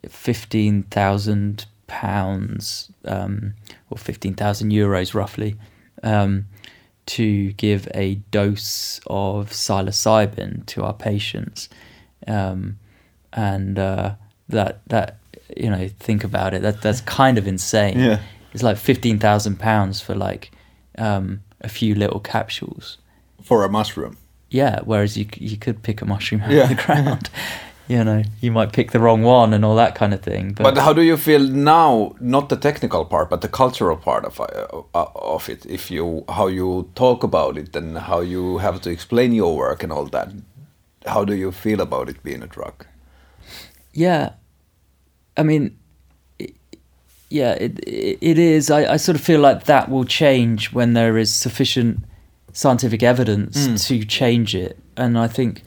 fifteen 0.07 0.84
thousand 0.84 1.65
pounds 1.88 2.91
um, 3.06 3.53
or 3.90 3.98
fifteen 3.98 4.34
thousand 4.34 4.72
euros 4.72 5.14
roughly 5.14 5.56
um, 6.03 6.45
to 7.07 7.52
give 7.53 7.88
a 7.94 8.15
dose 8.31 8.99
of 9.07 9.49
psilocybin 9.52 10.65
to 10.68 10.84
our 10.84 10.94
patients, 10.94 11.69
um, 12.27 12.77
and 13.34 13.77
uh, 13.80 14.15
that 14.48 14.81
that 14.88 15.18
you 15.57 15.69
know 15.69 15.90
think 15.99 16.23
about 16.23 16.53
it 16.53 16.61
that 16.61 16.81
that's 16.81 17.02
kind 17.02 17.38
of 17.38 17.48
insane. 17.48 17.99
Yeah. 17.99 18.19
It's 18.53 18.64
like 18.64 18.77
fifteen 18.77 19.19
thousand 19.19 19.60
pounds 19.60 20.02
for 20.02 20.15
like 20.15 20.52
um, 20.98 21.41
a 21.61 21.69
few 21.69 21.95
little 21.95 22.19
capsules. 22.19 22.98
for 23.44 23.64
a 23.64 23.69
mushroom. 23.69 24.18
Yeah, 24.51 24.80
whereas 24.85 25.15
you 25.17 25.26
you 25.38 25.57
could 25.57 25.81
pick 25.84 26.01
a 26.01 26.05
mushroom 26.05 26.41
out 26.41 26.51
Yeah. 26.51 26.63
of 26.63 26.69
the 26.69 26.84
ground. 26.85 27.30
you 27.88 28.03
know, 28.03 28.23
you 28.41 28.51
might 28.51 28.71
pick 28.73 28.91
the 28.91 28.99
wrong 28.99 29.23
one 29.23 29.53
and 29.55 29.63
all 29.65 29.76
that 29.76 29.95
kind 29.95 30.13
of 30.13 30.21
thing. 30.21 30.53
But, 30.53 30.63
But 30.63 30.77
how 30.84 30.93
do 30.93 31.01
you 31.01 31.17
feel 31.17 31.39
now? 31.41 32.15
Not 32.19 32.49
the 32.49 32.55
technical 32.57 33.05
part, 33.05 33.30
but 33.30 33.41
the 33.41 33.47
cultural 33.49 33.97
part 33.97 34.26
of 34.26 34.39
uh, 34.39 34.45
uh, 34.93 35.05
of 35.35 35.49
it. 35.49 35.65
If 35.65 35.91
you 35.91 36.23
how 36.27 36.47
you 36.49 36.89
talk 36.95 37.23
about 37.23 37.57
it 37.57 37.76
and 37.76 37.97
how 37.97 38.21
you 38.21 38.57
have 38.59 38.80
to 38.81 38.89
explain 38.89 39.34
your 39.34 39.55
work 39.57 39.84
and 39.84 39.91
all 39.91 40.05
that. 40.09 40.30
How 41.05 41.26
do 41.26 41.34
you 41.34 41.51
feel 41.51 41.81
about 41.81 42.09
it 42.09 42.23
being 42.23 42.43
a 42.43 42.47
drug? 42.47 42.85
yeah, 43.93 44.30
I 45.38 45.43
mean, 45.43 45.71
yeah, 47.30 47.53
it 47.53 47.80
it, 47.88 48.17
it 48.21 48.38
is. 48.38 48.69
I, 48.69 48.93
I 48.93 48.97
sort 48.97 49.15
of 49.17 49.23
feel 49.23 49.39
like 49.41 49.63
that 49.65 49.89
will 49.89 50.05
change 50.05 50.73
when 50.73 50.93
there 50.93 51.17
is 51.21 51.34
sufficient 51.34 51.97
scientific 52.53 53.03
evidence 53.03 53.67
Mm. 53.67 53.88
to 53.88 54.05
change 54.05 54.55
it, 54.55 54.77
and 54.97 55.17
I 55.17 55.27
think 55.27 55.63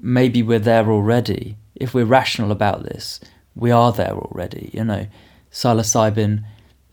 maybe 0.00 0.42
we're 0.42 0.58
there 0.58 0.90
already. 0.90 1.56
If 1.74 1.94
we're 1.94 2.04
rational 2.04 2.50
about 2.50 2.84
this, 2.84 3.20
we 3.54 3.70
are 3.70 3.92
there 3.92 4.12
already. 4.14 4.70
You 4.72 4.84
know, 4.84 5.06
psilocybin 5.50 6.44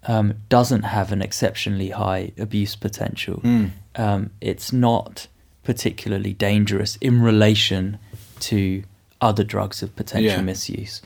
um, 0.06 0.34
doesn't 0.50 0.84
have 0.84 1.12
an 1.14 1.22
exceptionally 1.22 1.92
high 1.92 2.32
abuse 2.38 2.76
potential. 2.76 3.40
Mm. 3.44 3.72
Um, 3.96 4.30
it's 4.42 4.74
not 4.74 5.28
particularly 5.64 6.34
dangerous 6.34 6.98
in 6.98 7.22
relation 7.22 7.98
to 8.42 8.84
other 9.22 9.46
drugs 9.46 9.82
of 9.82 9.96
potential 9.96 10.32
Yeah. 10.32 10.42
misuse, 10.42 11.02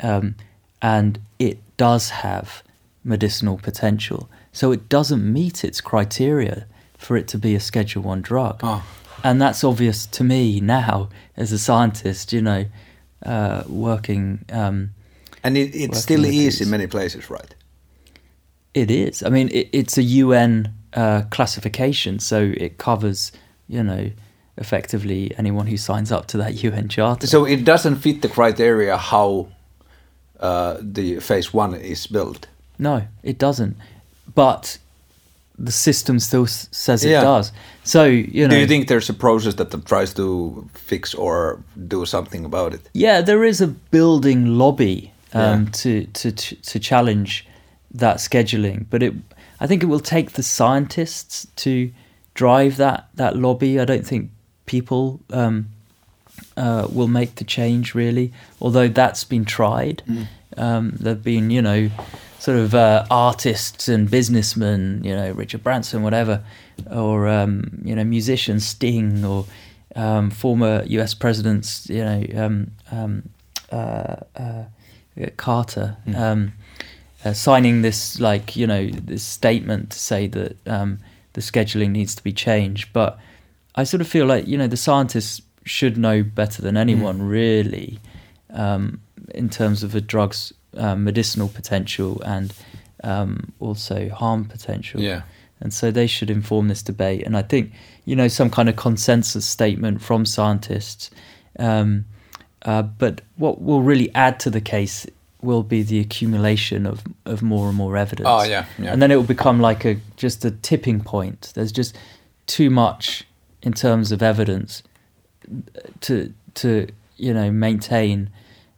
um, 0.00 0.34
and 0.80 1.18
it 1.38 1.58
does 1.76 2.10
have 2.10 2.62
medicinal 3.04 3.58
potential. 3.58 4.28
So 4.52 4.72
it 4.72 4.88
doesn't 4.88 5.30
meet 5.30 5.62
its 5.64 5.80
criteria 5.82 6.66
for 6.98 7.16
it 7.16 7.26
to 7.28 7.38
be 7.38 7.54
a 7.54 7.60
Schedule 7.60 8.02
One 8.02 8.20
drug 8.20 8.60
Oh. 8.62 8.82
and 9.24 9.40
that's 9.40 9.64
obvious 9.64 10.04
to 10.06 10.22
me 10.24 10.60
now 10.60 11.08
as 11.36 11.52
a 11.52 11.58
scientist. 11.58 12.32
You 12.32 12.42
know, 12.42 12.64
uh, 13.24 13.62
working. 13.68 14.44
Um, 14.52 14.90
And 15.44 15.56
it, 15.56 15.74
it 15.74 15.90
Working 15.90 15.94
still 15.94 16.24
is 16.24 16.30
these. 16.30 16.60
in 16.60 16.70
many 16.70 16.86
places, 16.86 17.30
right? 17.30 17.54
it 18.74 18.90
is. 18.90 19.22
I 19.22 19.28
mean, 19.30 19.48
it, 19.52 19.68
it's 19.72 19.96
a 19.98 20.02
UN 20.02 20.72
uh, 20.92 21.22
classification, 21.30 22.18
so 22.18 22.52
it 22.56 22.76
covers. 22.78 23.32
You 23.70 23.82
know, 23.82 24.10
effectively 24.56 25.30
anyone 25.38 25.66
who 25.66 25.76
signs 25.76 26.10
up 26.10 26.26
to 26.26 26.36
that 26.38 26.62
UN 26.64 26.88
charter. 26.88 27.26
So 27.26 27.44
it 27.44 27.64
doesn't 27.64 27.96
fit 27.96 28.22
the 28.22 28.28
criteria 28.28 28.96
how 28.96 29.48
uh, 30.40 30.78
the 30.80 31.20
phase 31.20 31.52
one 31.54 31.74
is 31.74 32.06
built. 32.06 32.46
No, 32.78 33.02
it 33.22 33.38
doesn't. 33.38 33.76
But 34.34 34.78
the 35.64 35.72
system 35.72 36.18
still 36.20 36.44
s- 36.44 36.68
says 36.70 37.04
it 37.04 37.10
Yeah. 37.10 37.22
does. 37.24 37.52
So 37.84 38.04
you 38.04 38.46
know, 38.46 38.54
Do 38.54 38.60
you 38.60 38.66
think 38.68 38.86
there's 38.88 39.10
a 39.10 39.14
process 39.14 39.54
that 39.54 39.86
tries 39.86 40.14
to 40.14 40.68
fix 40.74 41.14
or 41.14 41.58
do 41.88 42.04
something 42.06 42.44
about 42.44 42.74
it? 42.74 42.80
Yeah, 42.94 43.20
there 43.24 43.44
is 43.48 43.60
a 43.60 43.66
building 43.66 44.58
lobby 44.58 45.12
um, 45.34 45.40
Yeah. 45.64 45.70
to, 45.72 46.04
to 46.04 46.30
to 46.72 46.78
challenge 46.78 47.44
that 47.98 48.18
scheduling, 48.18 48.84
but 48.90 49.02
it 49.02 49.14
I 49.60 49.66
think 49.66 49.82
it 49.82 49.86
will 49.88 50.00
take 50.16 50.30
the 50.32 50.42
scientists 50.42 51.46
to 51.56 51.90
drive 52.34 52.76
that 52.76 53.08
that 53.16 53.34
lobby. 53.36 53.80
I 53.80 53.84
don't 53.84 54.06
think 54.06 54.30
people 54.66 55.18
um, 55.32 55.66
uh, 56.56 56.86
will 56.92 57.08
make 57.08 57.34
the 57.34 57.44
change 57.44 57.94
really, 57.94 58.32
although 58.60 58.88
that's 58.88 59.24
been 59.24 59.44
tried. 59.44 60.02
Um, 60.56 60.92
there've 61.00 61.22
been 61.22 61.50
you 61.50 61.62
know 61.62 61.90
sort 62.38 62.56
of 62.56 62.74
uh, 62.74 63.04
artists 63.10 63.88
and 63.88 64.10
businessmen, 64.10 65.02
you 65.04 65.14
know 65.14 65.32
Richard 65.32 65.62
Branson, 65.62 66.02
whatever, 66.02 66.44
or 66.90 67.28
um, 67.28 67.80
you 67.84 67.94
know 67.94 68.04
musicians, 68.04 68.66
Sting, 68.66 69.24
or 69.24 69.44
um, 69.96 70.30
former 70.30 70.84
U.S. 70.86 71.14
presidents, 71.14 71.88
you 71.88 72.04
know 72.04 72.24
um, 72.36 72.70
um, 72.90 73.28
uh, 73.72 74.16
uh, 74.36 74.64
Carter, 75.36 75.96
um, 76.14 76.52
uh, 77.24 77.32
signing 77.32 77.82
this 77.82 78.20
like 78.20 78.56
you 78.56 78.66
know 78.66 78.88
this 78.88 79.24
statement 79.24 79.90
to 79.90 79.98
say 79.98 80.26
that 80.28 80.56
um, 80.66 81.00
the 81.32 81.40
scheduling 81.40 81.90
needs 81.90 82.14
to 82.14 82.22
be 82.22 82.32
changed. 82.32 82.92
But 82.92 83.18
I 83.74 83.84
sort 83.84 84.00
of 84.00 84.08
feel 84.08 84.26
like 84.26 84.46
you 84.46 84.56
know 84.56 84.68
the 84.68 84.76
scientists 84.76 85.42
should 85.64 85.98
know 85.98 86.22
better 86.22 86.62
than 86.62 86.76
anyone 86.76 87.20
really 87.20 87.98
um, 88.50 89.00
in 89.34 89.50
terms 89.50 89.82
of 89.82 89.92
the 89.92 90.00
drug's 90.00 90.52
um, 90.78 91.04
medicinal 91.04 91.48
potential 91.48 92.22
and 92.22 92.54
um, 93.04 93.52
also 93.60 94.08
harm 94.08 94.44
potential. 94.44 95.00
Yeah. 95.00 95.22
And 95.60 95.74
so 95.74 95.90
they 95.90 96.06
should 96.06 96.30
inform 96.30 96.68
this 96.68 96.82
debate. 96.82 97.24
And 97.26 97.36
I 97.36 97.42
think, 97.42 97.72
you 98.04 98.14
know, 98.14 98.28
some 98.28 98.48
kind 98.48 98.68
of 98.68 98.76
consensus 98.76 99.44
statement 99.44 100.00
from 100.00 100.24
scientists. 100.24 101.10
Um, 101.58 102.04
uh, 102.62 102.82
but 102.82 103.22
what 103.36 103.60
will 103.60 103.82
really 103.82 104.14
add 104.14 104.38
to 104.40 104.50
the 104.50 104.60
case 104.60 105.06
will 105.42 105.62
be 105.62 105.82
the 105.82 106.00
accumulation 106.00 106.86
of, 106.86 107.02
of 107.24 107.42
more 107.42 107.68
and 107.68 107.76
more 107.76 107.96
evidence. 107.96 108.28
Oh, 108.28 108.42
yeah, 108.42 108.66
yeah. 108.78 108.92
And 108.92 109.00
then 109.00 109.10
it 109.10 109.16
will 109.16 109.22
become 109.22 109.60
like 109.60 109.84
a 109.84 109.96
just 110.16 110.44
a 110.44 110.50
tipping 110.50 111.00
point. 111.00 111.52
There's 111.54 111.72
just 111.72 111.96
too 112.46 112.70
much 112.70 113.24
in 113.62 113.72
terms 113.72 114.12
of 114.12 114.22
evidence 114.22 114.82
to 116.00 116.32
to 116.54 116.88
you 117.16 117.32
know 117.32 117.50
maintain 117.50 118.30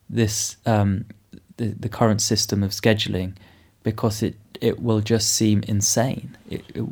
this 0.08 0.56
um, 0.66 1.04
the, 1.60 1.68
the 1.78 1.88
current 1.88 2.22
system 2.22 2.62
of 2.62 2.70
scheduling 2.70 3.34
because 3.82 4.22
it 4.22 4.34
it 4.60 4.78
will 4.82 5.00
just 5.00 5.30
seem 5.34 5.62
insane. 5.66 6.36
It, 6.50 6.62
it 6.74 6.84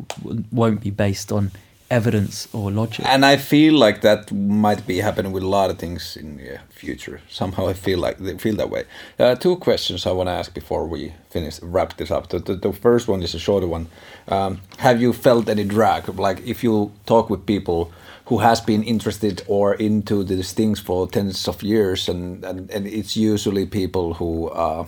won't 0.50 0.80
be 0.80 0.90
based 0.90 1.30
on 1.30 1.50
evidence 1.90 2.48
or 2.54 2.70
logic. 2.70 3.04
And 3.06 3.26
I 3.26 3.36
feel 3.36 3.74
like 3.74 4.00
that 4.00 4.32
might 4.32 4.86
be 4.86 4.98
happening 5.00 5.32
with 5.32 5.42
a 5.42 5.48
lot 5.48 5.70
of 5.70 5.78
things 5.78 6.16
in 6.16 6.36
the 6.38 6.58
future. 6.70 7.20
Somehow 7.28 7.68
I 7.68 7.74
feel 7.74 7.98
like 7.98 8.18
they 8.18 8.38
feel 8.38 8.56
that 8.56 8.70
way. 8.70 8.84
Uh, 9.18 9.34
two 9.34 9.56
questions 9.56 10.06
I 10.06 10.12
want 10.12 10.28
to 10.28 10.32
ask 10.32 10.54
before 10.54 10.86
we 10.86 11.12
finish 11.30 11.60
wrap 11.62 11.96
this 11.98 12.10
up. 12.10 12.28
The, 12.28 12.38
the, 12.38 12.54
the 12.54 12.72
first 12.72 13.06
one 13.08 13.22
is 13.22 13.34
a 13.34 13.38
shorter 13.38 13.66
one. 13.66 13.88
Um, 14.28 14.60
have 14.78 15.00
you 15.02 15.12
felt 15.12 15.48
any 15.48 15.64
drag? 15.64 16.08
Like 16.18 16.40
if 16.46 16.64
you 16.64 16.92
talk 17.04 17.28
with 17.28 17.44
people 17.44 17.92
who 18.28 18.38
has 18.38 18.60
been 18.60 18.82
interested 18.82 19.42
or 19.48 19.74
into 19.74 20.22
these 20.22 20.52
things 20.52 20.80
for 20.80 21.08
tens 21.08 21.48
of 21.48 21.62
years, 21.62 22.08
and 22.08 22.44
and, 22.44 22.70
and 22.70 22.86
it's 22.86 23.16
usually 23.16 23.66
people 23.66 24.14
who. 24.14 24.48
Uh, 24.48 24.86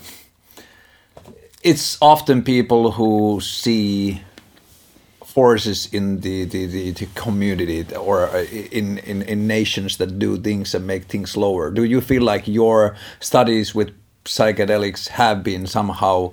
it's 1.62 1.98
often 2.00 2.42
people 2.42 2.92
who 2.92 3.38
see 3.42 4.22
forces 5.24 5.92
in 5.92 6.20
the, 6.20 6.44
the, 6.44 6.66
the, 6.66 6.90
the 6.90 7.06
community 7.14 7.84
or 7.94 8.28
uh, 8.28 8.44
in, 8.72 8.98
in, 8.98 9.22
in 9.22 9.46
nations 9.46 9.98
that 9.98 10.18
do 10.18 10.36
things 10.38 10.74
and 10.74 10.86
make 10.86 11.04
things 11.04 11.32
slower. 11.32 11.70
Do 11.70 11.84
you 11.84 12.00
feel 12.00 12.22
like 12.22 12.48
your 12.48 12.96
studies 13.20 13.74
with 13.74 13.90
psychedelics 14.24 15.08
have 15.08 15.44
been 15.44 15.66
somehow 15.66 16.32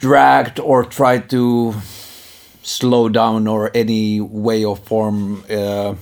dragged 0.00 0.60
or 0.60 0.84
tried 0.84 1.30
to 1.30 1.74
slow 2.68 3.08
down 3.08 3.46
or 3.46 3.70
any 3.74 4.20
way 4.20 4.64
or 4.64 4.76
form 4.76 5.44
uh, 5.50 5.94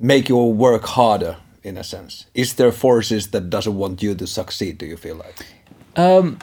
make 0.00 0.28
your 0.28 0.52
work 0.52 0.84
harder 0.84 1.36
in 1.62 1.76
a 1.76 1.84
sense? 1.84 2.26
Is 2.34 2.54
there 2.54 2.72
forces 2.72 3.28
that 3.28 3.50
doesn't 3.50 3.76
want 3.76 4.02
you 4.02 4.14
to 4.14 4.26
succeed? 4.26 4.78
Do 4.78 4.86
you 4.86 4.96
feel 4.96 5.16
like? 5.16 5.46
Um, 5.96 6.38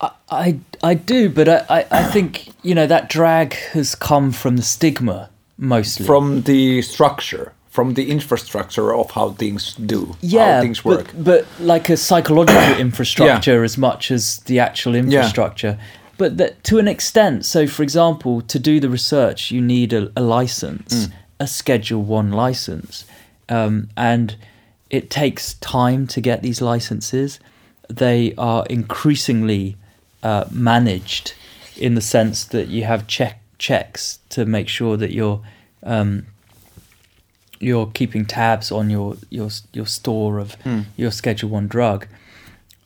I, 0.00 0.10
I, 0.30 0.58
I 0.82 0.94
do, 0.94 1.28
but 1.28 1.48
I, 1.48 1.66
I, 1.68 1.86
I 1.90 2.04
think 2.04 2.48
you 2.62 2.74
know 2.74 2.86
that 2.86 3.08
drag 3.08 3.54
has 3.72 3.94
come 3.94 4.30
from 4.32 4.56
the 4.56 4.62
stigma 4.62 5.30
mostly. 5.58 6.06
from 6.06 6.42
the 6.42 6.82
structure, 6.82 7.52
from 7.68 7.94
the 7.94 8.10
infrastructure 8.10 8.94
of 8.94 9.10
how 9.10 9.30
things 9.32 9.74
do, 9.74 10.16
yeah, 10.20 10.56
how 10.56 10.62
things 10.62 10.84
work. 10.84 11.06
But, 11.06 11.24
but 11.24 11.46
like 11.60 11.90
a 11.90 11.96
psychological 11.96 12.78
infrastructure 12.86 13.64
as 13.64 13.76
much 13.76 14.10
as 14.10 14.38
the 14.46 14.60
actual 14.60 14.94
infrastructure. 14.94 15.78
But 16.20 16.36
that, 16.36 16.62
to 16.64 16.78
an 16.78 16.86
extent, 16.86 17.46
so 17.46 17.66
for 17.66 17.82
example, 17.82 18.42
to 18.42 18.58
do 18.58 18.78
the 18.78 18.90
research, 18.90 19.50
you 19.50 19.62
need 19.62 19.92
a, 19.94 20.02
a 20.14 20.20
license, 20.20 20.92
Mm. 21.06 21.12
a 21.38 21.46
Schedule 21.46 22.02
One 22.02 22.30
license, 22.30 23.06
um, 23.48 23.88
and 23.96 24.36
it 24.90 25.08
takes 25.08 25.54
time 25.54 26.06
to 26.08 26.20
get 26.20 26.42
these 26.42 26.60
licenses. 26.72 27.40
They 27.88 28.34
are 28.36 28.66
increasingly 28.68 29.76
uh, 30.22 30.44
managed 30.50 31.32
in 31.76 31.94
the 31.94 32.02
sense 32.02 32.44
that 32.44 32.68
you 32.68 32.84
have 32.84 33.06
check 33.06 33.40
checks 33.58 34.18
to 34.28 34.44
make 34.44 34.68
sure 34.68 34.98
that 34.98 35.12
you're 35.12 35.40
um, 35.82 36.26
you're 37.60 37.86
keeping 37.94 38.26
tabs 38.26 38.70
on 38.70 38.90
your 38.90 39.16
your 39.30 39.48
your 39.72 39.86
store 39.86 40.38
of 40.38 40.56
your 40.98 41.10
Schedule 41.12 41.48
One 41.48 41.66
drug, 41.68 42.06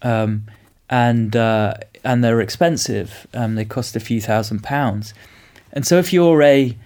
um, 0.02 0.44
and 0.88 1.34
uh, 1.34 1.74
and 2.04 2.22
they're 2.22 2.40
expensive. 2.40 3.26
Um, 3.34 3.54
they 3.54 3.64
cost 3.64 3.96
a 3.96 4.00
few 4.00 4.20
thousand 4.20 4.62
pounds, 4.62 5.14
and 5.72 5.86
so 5.86 5.98
if 5.98 6.12
you're 6.12 6.42
a 6.42 6.76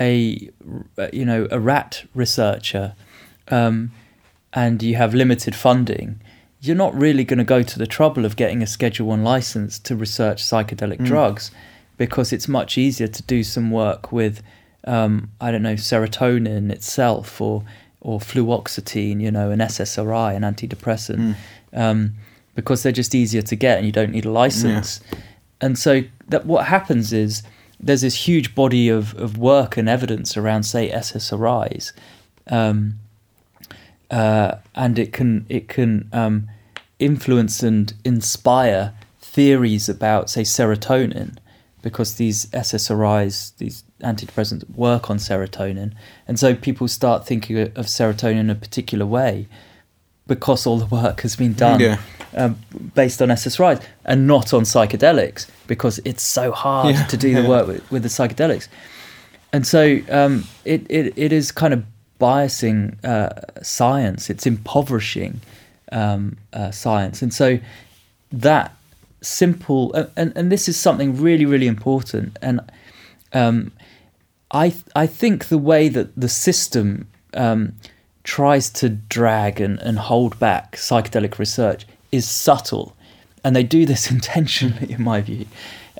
a 0.00 0.50
you 1.12 1.24
know 1.24 1.46
a 1.50 1.60
rat 1.60 2.04
researcher, 2.14 2.94
um, 3.48 3.92
and 4.52 4.82
you 4.82 4.96
have 4.96 5.14
limited 5.14 5.54
funding, 5.54 6.20
you're 6.60 6.76
not 6.76 6.94
really 6.94 7.24
going 7.24 7.38
to 7.38 7.44
go 7.44 7.62
to 7.62 7.78
the 7.78 7.86
trouble 7.86 8.24
of 8.24 8.36
getting 8.36 8.62
a 8.62 8.66
Schedule 8.66 9.06
One 9.08 9.22
license 9.22 9.78
to 9.80 9.94
research 9.96 10.42
psychedelic 10.42 11.04
drugs, 11.04 11.50
because 11.96 12.32
it's 12.32 12.48
much 12.48 12.78
easier 12.78 13.08
to 13.08 13.22
do 13.22 13.44
some 13.44 13.70
work 13.70 14.10
with, 14.12 14.42
um, 14.84 15.30
I 15.40 15.50
don't 15.50 15.62
know, 15.62 15.74
serotonin 15.74 16.70
itself 16.70 17.40
or 17.40 17.64
or 18.00 18.18
fluoxetine, 18.18 19.20
you 19.20 19.30
know, 19.30 19.50
an 19.50 19.60
SSRI, 19.60 20.36
an 20.36 20.42
antidepressant, 20.42 21.36
um, 21.72 22.12
because 22.54 22.82
they're 22.82 22.92
just 22.92 23.14
easier 23.14 23.42
to 23.42 23.56
get 23.56 23.78
and 23.78 23.86
you 23.86 23.92
don't 23.92 24.10
need 24.10 24.24
a 24.24 24.30
license. 24.30 25.00
And 25.60 25.78
so 25.78 26.02
that 26.28 26.46
what 26.46 26.66
happens 26.66 27.12
is 27.12 27.42
there's 27.80 28.02
this 28.02 28.28
huge 28.28 28.54
body 28.54 28.88
of, 28.88 29.14
of 29.16 29.36
work 29.38 29.76
and 29.76 29.88
evidence 29.88 30.36
around, 30.36 30.64
say, 30.64 30.90
SSRIs. 30.90 31.92
Um, 32.48 33.00
uh, 34.10 34.56
and 34.74 34.98
it 34.98 35.12
can 35.12 35.46
it 35.48 35.68
can 35.68 36.08
um, 36.12 36.48
influence 36.98 37.62
and 37.62 37.94
inspire 38.04 38.92
theories 39.20 39.88
about 39.88 40.30
say 40.30 40.42
serotonin 40.42 41.36
because 41.82 42.14
these 42.14 42.46
SSRIs 42.46 43.56
these 43.56 43.82
antidepressants 44.02 44.68
work 44.70 45.10
on 45.10 45.16
serotonin 45.16 45.92
and 46.28 46.38
so 46.38 46.54
people 46.54 46.86
start 46.86 47.26
thinking 47.26 47.58
of 47.58 47.86
serotonin 47.86 48.40
in 48.40 48.50
a 48.50 48.54
particular 48.54 49.06
way 49.06 49.48
because 50.26 50.66
all 50.66 50.78
the 50.78 50.86
work 50.86 51.20
has 51.22 51.36
been 51.36 51.52
done 51.54 51.80
Yeah. 51.80 51.98
um, 52.36 52.56
based 52.94 53.20
on 53.22 53.28
SSRIs 53.28 53.82
and 54.04 54.26
not 54.26 54.52
on 54.54 54.62
psychedelics 54.62 55.46
because 55.66 56.00
it's 56.04 56.22
so 56.22 56.50
hard 56.52 56.94
Yeah. 56.94 57.04
to 57.06 57.16
do 57.16 57.34
the 57.34 57.42
Yeah. 57.42 57.48
work 57.48 57.66
with, 57.66 57.90
with 57.90 58.02
the 58.02 58.08
psychedelics 58.08 58.68
and 59.52 59.66
so 59.66 60.00
um, 60.10 60.44
it, 60.64 60.84
it 60.90 61.12
it 61.16 61.32
is 61.32 61.52
kind 61.52 61.72
of 61.72 61.84
biasing 62.20 62.96
uh, 63.04 63.28
science. 63.62 64.28
It's 64.28 64.46
impoverishing 64.46 65.40
um, 65.92 66.36
uh, 66.52 66.72
science, 66.72 67.22
and 67.22 67.32
so 67.32 67.60
that 68.32 68.74
simple 69.20 69.92
and, 69.94 70.10
and 70.16 70.32
and 70.36 70.50
this 70.50 70.68
is 70.68 70.76
something 70.76 71.20
really 71.22 71.46
really 71.46 71.68
important. 71.68 72.36
And 72.42 72.60
um, 73.32 73.70
I 74.50 74.74
I 74.96 75.06
think 75.06 75.46
the 75.48 75.58
way 75.58 75.88
that 75.88 76.08
the 76.20 76.28
system 76.28 77.06
um, 77.34 77.74
tries 78.24 78.70
to 78.70 78.88
drag 78.88 79.60
and, 79.60 79.78
and 79.80 79.98
hold 79.98 80.38
back 80.38 80.76
psychedelic 80.76 81.38
research 81.38 81.86
is 82.10 82.28
subtle, 82.28 82.96
and 83.44 83.54
they 83.54 83.62
do 83.62 83.86
this 83.86 84.10
intentionally, 84.10 84.92
in 84.92 85.02
my 85.02 85.20
view, 85.20 85.46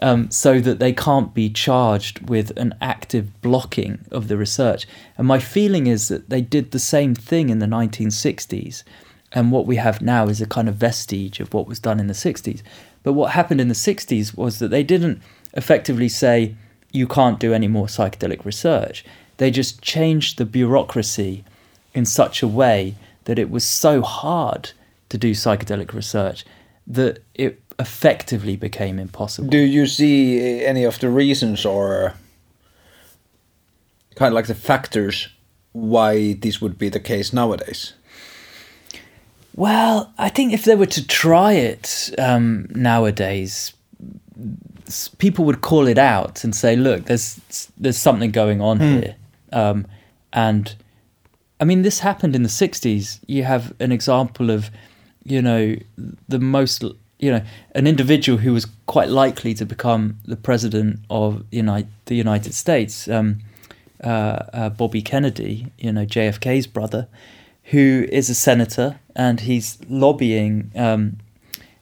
um, 0.02 0.30
so 0.30 0.60
that 0.60 0.80
they 0.80 0.92
can't 0.92 1.34
be 1.34 1.48
charged 1.48 2.28
with 2.28 2.50
an 2.58 2.74
active 2.80 3.40
blocking 3.42 4.04
of 4.10 4.28
the 4.28 4.36
research. 4.36 4.86
And 5.16 5.28
my 5.28 5.38
feeling 5.38 5.86
is 5.86 6.08
that 6.08 6.30
they 6.30 6.40
did 6.40 6.70
the 6.70 6.78
same 6.78 7.14
thing 7.14 7.50
in 7.50 7.58
the 7.58 7.66
1960s, 7.66 8.82
and 9.32 9.52
what 9.52 9.66
we 9.66 9.76
have 9.76 10.00
now 10.00 10.28
is 10.28 10.40
a 10.40 10.46
kind 10.46 10.68
of 10.68 10.76
vestige 10.76 11.40
of 11.40 11.52
what 11.52 11.66
was 11.66 11.78
done 11.78 12.00
in 12.00 12.06
the 12.06 12.14
60s. 12.14 12.62
But 13.02 13.12
what 13.12 13.32
happened 13.32 13.60
in 13.60 13.68
the 13.68 13.74
60s 13.74 14.36
was 14.36 14.60
that 14.60 14.68
they 14.68 14.82
didn't 14.82 15.20
effectively 15.52 16.08
say 16.08 16.54
you 16.92 17.08
can't 17.08 17.40
do 17.40 17.52
any 17.52 17.66
more 17.66 17.86
psychedelic 17.86 18.44
research. 18.44 19.04
They 19.38 19.50
just 19.50 19.82
changed 19.82 20.38
the 20.38 20.44
bureaucracy 20.44 21.44
in 21.94 22.04
such 22.04 22.42
a 22.42 22.48
way 22.48 22.94
that 23.24 23.38
it 23.38 23.50
was 23.50 23.64
so 23.64 24.02
hard 24.02 24.72
to 25.08 25.18
do 25.18 25.32
psychedelic 25.32 25.92
research 25.92 26.44
that 26.86 27.20
it 27.34 27.60
effectively 27.78 28.56
became 28.56 28.98
impossible. 28.98 29.48
Do 29.48 29.58
you 29.58 29.86
see 29.86 30.64
any 30.64 30.84
of 30.84 30.98
the 30.98 31.08
reasons 31.08 31.64
or 31.64 32.14
kind 34.16 34.28
of 34.28 34.34
like 34.34 34.46
the 34.46 34.54
factors 34.54 35.28
why 35.72 36.34
this 36.34 36.60
would 36.60 36.78
be 36.78 36.88
the 36.88 37.00
case 37.00 37.32
nowadays? 37.32 37.94
Well, 39.56 40.12
I 40.18 40.28
think 40.28 40.52
if 40.52 40.64
they 40.64 40.74
were 40.74 40.86
to 40.86 41.06
try 41.06 41.52
it 41.52 42.12
um, 42.18 42.66
nowadays, 42.70 43.72
people 45.18 45.44
would 45.44 45.60
call 45.60 45.86
it 45.86 45.98
out 45.98 46.42
and 46.42 46.54
say, 46.54 46.74
"Look, 46.74 47.04
there's 47.04 47.40
there's 47.76 47.98
something 47.98 48.32
going 48.32 48.60
on 48.60 48.78
mm. 48.78 49.02
here," 49.02 49.16
um, 49.52 49.86
and 50.32 50.74
I 51.60 51.64
mean, 51.64 51.82
this 51.82 52.00
happened 52.00 52.34
in 52.34 52.42
the 52.42 52.48
'60s. 52.48 53.20
You 53.26 53.44
have 53.44 53.74
an 53.80 53.92
example 53.92 54.50
of, 54.50 54.70
you 55.24 55.40
know, 55.40 55.76
the 56.28 56.38
most, 56.38 56.82
you 57.18 57.30
know, 57.30 57.42
an 57.74 57.86
individual 57.86 58.38
who 58.38 58.52
was 58.52 58.66
quite 58.86 59.08
likely 59.08 59.54
to 59.54 59.64
become 59.64 60.18
the 60.24 60.36
president 60.36 61.00
of 61.10 61.44
United, 61.50 61.88
the 62.06 62.16
United 62.16 62.54
States, 62.54 63.08
um, 63.08 63.38
uh, 64.02 64.44
uh, 64.52 64.68
Bobby 64.70 65.00
Kennedy, 65.00 65.72
you 65.78 65.92
know, 65.92 66.04
JFK's 66.04 66.66
brother, 66.66 67.08
who 67.64 68.06
is 68.10 68.28
a 68.28 68.34
senator 68.34 69.00
and 69.16 69.40
he's 69.40 69.78
lobbying, 69.88 70.70
um, 70.74 71.18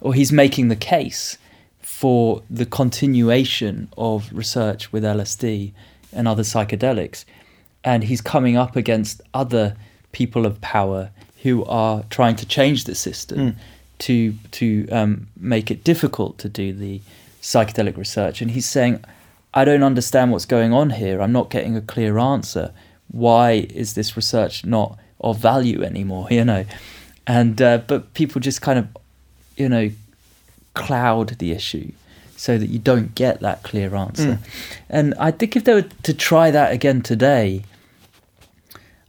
or 0.00 0.14
he's 0.14 0.30
making 0.30 0.68
the 0.68 0.76
case 0.76 1.38
for 1.80 2.42
the 2.50 2.66
continuation 2.66 3.88
of 3.96 4.30
research 4.32 4.92
with 4.92 5.02
LSD 5.02 5.72
and 6.12 6.28
other 6.28 6.42
psychedelics 6.42 7.24
and 7.84 8.04
he's 8.04 8.20
coming 8.20 8.56
up 8.56 8.76
against 8.76 9.20
other 9.34 9.76
people 10.12 10.46
of 10.46 10.60
power 10.60 11.10
who 11.42 11.64
are 11.64 12.04
trying 12.10 12.36
to 12.36 12.46
change 12.46 12.84
the 12.84 12.94
system 12.94 13.38
mm. 13.38 13.54
to 13.98 14.34
to 14.52 14.88
um, 14.90 15.26
make 15.36 15.70
it 15.70 15.82
difficult 15.84 16.38
to 16.38 16.48
do 16.48 16.72
the 16.72 17.00
psychedelic 17.40 17.96
research. 17.96 18.40
And 18.40 18.52
he's 18.52 18.66
saying, 18.66 19.04
I 19.52 19.64
don't 19.64 19.82
understand 19.82 20.32
what's 20.32 20.46
going 20.46 20.72
on 20.72 20.90
here. 20.90 21.20
I'm 21.20 21.32
not 21.32 21.50
getting 21.50 21.76
a 21.76 21.80
clear 21.80 22.18
answer. 22.18 22.72
Why 23.10 23.66
is 23.74 23.94
this 23.94 24.16
research 24.16 24.64
not 24.64 24.98
of 25.20 25.38
value 25.38 25.82
anymore? 25.82 26.28
You 26.30 26.44
know, 26.44 26.64
and 27.26 27.60
uh, 27.60 27.78
but 27.78 28.14
people 28.14 28.40
just 28.40 28.62
kind 28.62 28.78
of, 28.78 28.88
you 29.56 29.68
know, 29.68 29.90
cloud 30.74 31.30
the 31.38 31.52
issue 31.52 31.92
so 32.36 32.58
that 32.58 32.68
you 32.68 32.78
don't 32.78 33.14
get 33.14 33.40
that 33.40 33.62
clear 33.62 33.94
answer. 33.94 34.38
Mm. 34.42 34.72
And 34.88 35.14
I 35.18 35.30
think 35.30 35.54
if 35.54 35.64
they 35.64 35.74
were 35.74 35.88
to 36.02 36.14
try 36.14 36.50
that 36.50 36.72
again 36.72 37.02
today, 37.02 37.62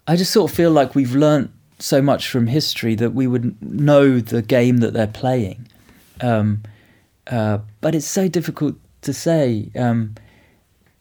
I 0.08 0.16
just 0.16 0.32
sort 0.32 0.52
of 0.52 0.56
feel 0.56 0.72
like 0.72 0.96
we've 0.96 1.16
learnt 1.16 1.52
so 1.80 2.02
much 2.02 2.30
from 2.30 2.48
history 2.48 2.96
that 2.96 3.12
we 3.12 3.28
would 3.28 3.62
know 3.62 4.20
the 4.20 4.42
game 4.42 4.78
that 4.78 4.94
they're 4.94 5.08
playing. 5.08 5.68
Um, 6.22 6.64
uh, 7.28 7.60
but 7.82 7.96
it's 7.96 8.06
so 8.06 8.28
difficult 8.28 8.76
to 9.02 9.14
say. 9.14 9.70
Um, 9.76 10.16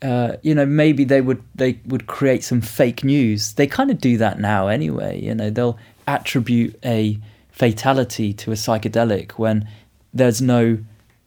uh, 0.02 0.36
you 0.42 0.54
know, 0.54 0.66
maybe 0.66 1.04
they 1.04 1.20
would 1.20 1.42
they 1.54 1.78
would 1.86 2.06
create 2.06 2.42
some 2.42 2.60
fake 2.60 3.04
news. 3.04 3.54
They 3.54 3.66
kind 3.66 3.90
of 3.90 3.98
do 3.98 4.16
that 4.18 4.40
now 4.40 4.66
anyway. 4.66 5.20
You 5.20 5.34
know, 5.34 5.50
they'll 5.50 5.78
attribute 6.06 6.78
a 6.84 7.18
fatality 7.50 8.32
to 8.32 8.50
a 8.50 8.54
psychedelic 8.54 9.32
when 9.32 9.68
there's 10.12 10.42
no 10.42 10.78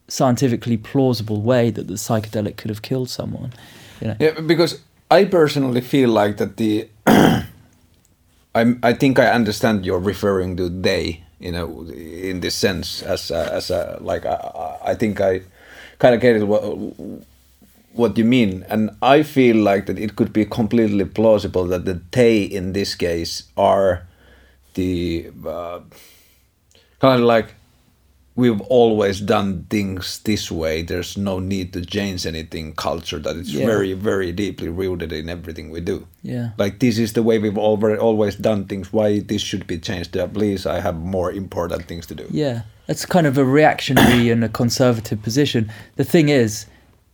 scientifically 0.07 0.77
plausible 0.77 1.41
way 1.41 1.71
that 1.71 1.87
the 1.87 1.93
psychedelic 1.93 2.57
could 2.57 2.69
have 2.69 2.81
killed 2.81 3.09
someone. 3.09 3.53
You 4.01 4.07
know? 4.09 4.15
Yeah, 4.19 4.39
because 4.41 4.81
I 5.09 5.25
personally 5.25 5.81
feel 5.81 6.09
like 6.09 6.37
that 6.37 6.57
the 6.57 6.89
I'm, 8.55 8.79
I 8.81 8.93
think 8.93 9.19
I 9.19 9.27
understand 9.27 9.85
you're 9.85 9.99
referring 9.99 10.55
to 10.57 10.69
they, 10.69 11.23
you 11.39 11.51
know, 11.51 11.81
in 11.89 12.39
this 12.39 12.55
sense 12.55 13.03
as 13.03 13.29
a, 13.29 13.53
as 13.53 13.69
a 13.69 13.97
like 13.99 14.25
I, 14.25 14.95
think 14.95 15.19
I 15.19 15.41
kind 15.99 16.15
of 16.15 16.21
get 16.21 16.37
it 16.37 16.45
what 16.45 16.61
what 17.91 18.17
you 18.17 18.23
mean, 18.25 18.65
and 18.69 18.91
I 19.01 19.23
feel 19.23 19.57
like 19.57 19.85
that 19.87 19.99
it 19.99 20.15
could 20.15 20.31
be 20.33 20.45
completely 20.45 21.05
plausible 21.05 21.65
that 21.67 21.85
the 21.85 22.01
they 22.11 22.43
in 22.43 22.73
this 22.73 22.95
case 22.95 23.43
are 23.57 24.07
the 24.75 25.31
uh, 25.45 25.79
kind 26.99 27.21
of 27.21 27.27
like 27.27 27.54
we've 28.35 28.61
always 28.61 29.21
done 29.21 29.65
things 29.69 30.19
this 30.19 30.51
way. 30.51 30.81
There's 30.81 31.17
no 31.17 31.39
need 31.39 31.71
to 31.73 31.85
change 31.85 32.25
anything. 32.25 32.73
Culture 32.73 33.19
that 33.19 33.37
it's 33.37 33.51
yeah. 33.51 33.65
very, 33.65 33.93
very 33.93 34.31
deeply 34.31 34.69
rooted 34.69 35.13
in 35.13 35.29
everything 35.29 35.69
we 35.69 35.81
do. 35.81 36.07
Yeah, 36.21 36.49
like 36.57 36.79
this 36.79 36.97
is 36.97 37.13
the 37.13 37.23
way 37.23 37.39
we've 37.39 37.57
already 37.57 37.99
always 37.99 38.35
done 38.35 38.65
things. 38.65 38.91
Why 38.91 39.19
this 39.19 39.41
should 39.41 39.67
be 39.67 39.77
changed? 39.79 40.15
Uh, 40.17 40.27
please, 40.27 40.65
I 40.65 40.79
have 40.79 40.95
more 40.95 41.31
important 41.31 41.85
things 41.85 42.05
to 42.07 42.15
do. 42.15 42.27
Yeah, 42.29 42.63
That's 42.87 43.05
kind 43.05 43.27
of 43.27 43.37
a 43.37 43.45
reactionary 43.45 44.29
and 44.29 44.43
a 44.43 44.49
conservative 44.49 45.21
position. 45.21 45.71
The 45.95 46.03
thing 46.03 46.29
is, 46.29 46.65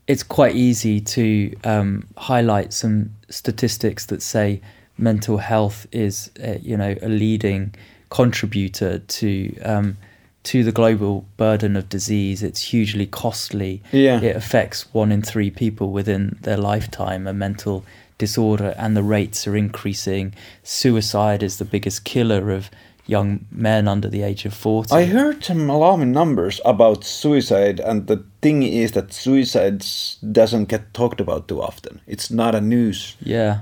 it's 0.08 0.24
quite 0.24 0.56
easy 0.56 1.00
to 1.00 1.56
um, 1.64 2.08
highlight 2.18 2.74
some 2.74 3.12
statistics 3.30 4.08
that 4.08 4.22
say 4.22 4.62
mental 4.98 5.38
health 5.38 5.88
is, 5.92 6.32
uh, 6.44 6.56
you 6.62 6.76
know, 6.76 6.96
a 7.02 7.08
leading 7.10 7.76
contributor 8.10 9.00
to. 9.00 9.60
Um, 9.62 9.98
to 10.44 10.64
the 10.64 10.72
global 10.72 11.26
burden 11.38 11.76
of 11.76 11.90
disease. 11.90 12.42
It's 12.44 12.62
hugely 12.62 13.06
costly. 13.06 13.84
Yeah. 13.92 14.22
It 14.22 14.36
affects 14.36 14.92
one 14.94 15.12
in 15.12 15.22
three 15.22 15.52
people 15.52 15.92
within 15.92 16.38
their 16.42 16.58
lifetime, 16.58 17.28
a 17.28 17.34
mental 17.34 17.86
disorder, 18.18 18.74
and 18.78 18.96
the 18.96 19.04
rates 19.04 19.48
are 19.48 19.56
increasing. 19.56 20.34
Suicide 20.64 21.44
is 21.44 21.58
the 21.58 21.66
biggest 21.66 22.04
killer 22.04 22.52
of 22.52 22.70
young 23.08 23.46
men 23.52 23.88
under 23.88 24.08
the 24.08 24.24
age 24.24 24.46
of 24.46 24.54
40. 24.54 24.94
I 24.94 25.06
heard 25.06 25.44
some 25.44 25.70
alarming 25.70 26.12
numbers 26.12 26.62
about 26.66 27.04
suicide, 27.04 27.80
and 27.80 28.08
the 28.08 28.24
thing 28.42 28.64
is 28.64 28.94
that 28.94 29.14
suicide 29.14 29.86
doesn't 30.32 30.66
get 30.66 30.94
talked 30.94 31.20
about 31.20 31.48
too 31.48 31.62
often. 31.62 32.02
It's 32.08 32.32
not 32.32 32.56
a 32.56 32.62
news. 32.62 33.18
Yeah. 33.20 33.62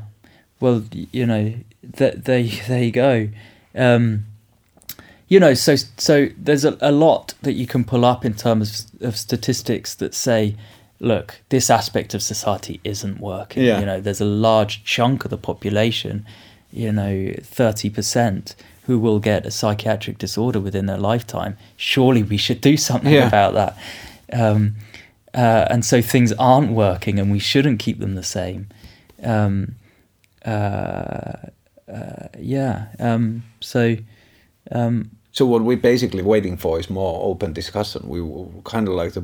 Well, 0.59 0.83
you 0.91 1.25
know, 1.25 1.53
th- 1.97 2.15
there, 2.15 2.43
there 2.67 2.83
you 2.83 2.91
go. 2.91 3.29
Um, 3.75 4.25
you 5.29 5.39
know, 5.39 5.53
so 5.53 5.75
so 5.97 6.27
there's 6.37 6.65
a, 6.65 6.77
a 6.81 6.91
lot 6.91 7.35
that 7.43 7.53
you 7.53 7.67
can 7.67 7.83
pull 7.83 8.03
up 8.03 8.25
in 8.25 8.33
terms 8.33 8.91
of 8.99 9.15
statistics 9.15 9.95
that 9.95 10.13
say, 10.15 10.55
look, 10.99 11.39
this 11.49 11.69
aspect 11.69 12.13
of 12.15 12.21
society 12.21 12.81
isn't 12.83 13.19
working. 13.19 13.63
Yeah. 13.63 13.79
You 13.79 13.85
know, 13.85 14.01
there's 14.01 14.19
a 14.21 14.25
large 14.25 14.83
chunk 14.83 15.23
of 15.25 15.29
the 15.29 15.37
population, 15.37 16.25
you 16.71 16.91
know, 16.91 17.33
thirty 17.43 17.89
percent 17.91 18.55
who 18.87 18.97
will 18.97 19.19
get 19.19 19.45
a 19.45 19.51
psychiatric 19.51 20.17
disorder 20.17 20.59
within 20.59 20.87
their 20.87 20.97
lifetime. 20.97 21.55
Surely 21.77 22.23
we 22.23 22.37
should 22.37 22.59
do 22.59 22.75
something 22.75 23.13
yeah. 23.13 23.27
about 23.27 23.53
that. 23.53 23.77
Um, 24.33 24.75
uh, 25.35 25.67
and 25.69 25.85
so 25.85 26.01
things 26.01 26.33
aren't 26.33 26.71
working, 26.71 27.19
and 27.19 27.31
we 27.31 27.37
shouldn't 27.39 27.79
keep 27.79 27.99
them 27.99 28.15
the 28.15 28.23
same. 28.23 28.67
Um, 29.23 29.75
uh, 30.43 31.33
uh, 31.87 32.27
yeah. 32.39 32.87
Um, 32.97 33.43
so. 33.59 33.97
Um, 34.71 35.11
so 35.39 35.45
what 35.45 35.61
we're 35.61 35.77
basically 35.77 36.21
waiting 36.21 36.57
for 36.57 36.77
is 36.81 36.89
more 36.89 37.23
open 37.23 37.53
discussion. 37.53 38.09
We 38.09 38.19
kind 38.65 38.89
of 38.89 38.93
like 38.93 39.13
to 39.13 39.23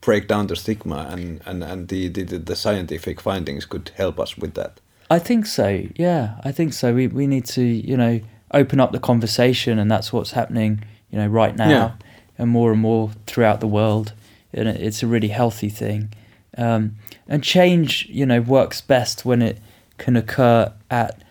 break 0.00 0.26
down 0.26 0.46
the 0.46 0.56
stigma, 0.56 1.06
and 1.10 1.42
and 1.44 1.62
and 1.62 1.88
the, 1.88 2.08
the 2.08 2.38
the 2.38 2.56
scientific 2.56 3.20
findings 3.20 3.66
could 3.66 3.90
help 3.94 4.18
us 4.18 4.38
with 4.38 4.54
that. 4.54 4.80
I 5.10 5.18
think 5.18 5.44
so. 5.44 5.88
Yeah, 5.94 6.40
I 6.42 6.52
think 6.52 6.72
so. 6.72 6.94
We 6.94 7.06
we 7.06 7.26
need 7.26 7.44
to 7.48 7.62
you 7.62 7.98
know 7.98 8.20
open 8.52 8.80
up 8.80 8.92
the 8.92 8.98
conversation, 8.98 9.78
and 9.78 9.90
that's 9.90 10.10
what's 10.10 10.30
happening 10.30 10.84
you 11.10 11.18
know 11.18 11.26
right 11.26 11.54
now, 11.54 11.68
yeah. 11.68 11.92
and 12.38 12.48
more 12.48 12.72
and 12.72 12.80
more 12.80 13.10
throughout 13.26 13.60
the 13.60 13.68
world, 13.68 14.14
and 14.54 14.68
it's 14.68 15.02
a 15.02 15.06
really 15.06 15.28
healthy 15.28 15.68
thing. 15.68 16.14
Um, 16.56 16.96
and 17.28 17.44
change, 17.44 18.06
you 18.08 18.24
know, 18.24 18.40
works 18.40 18.80
best 18.80 19.26
when 19.26 19.42
it 19.42 19.58
can 19.98 20.16
occur 20.16 20.72
at 20.90 21.22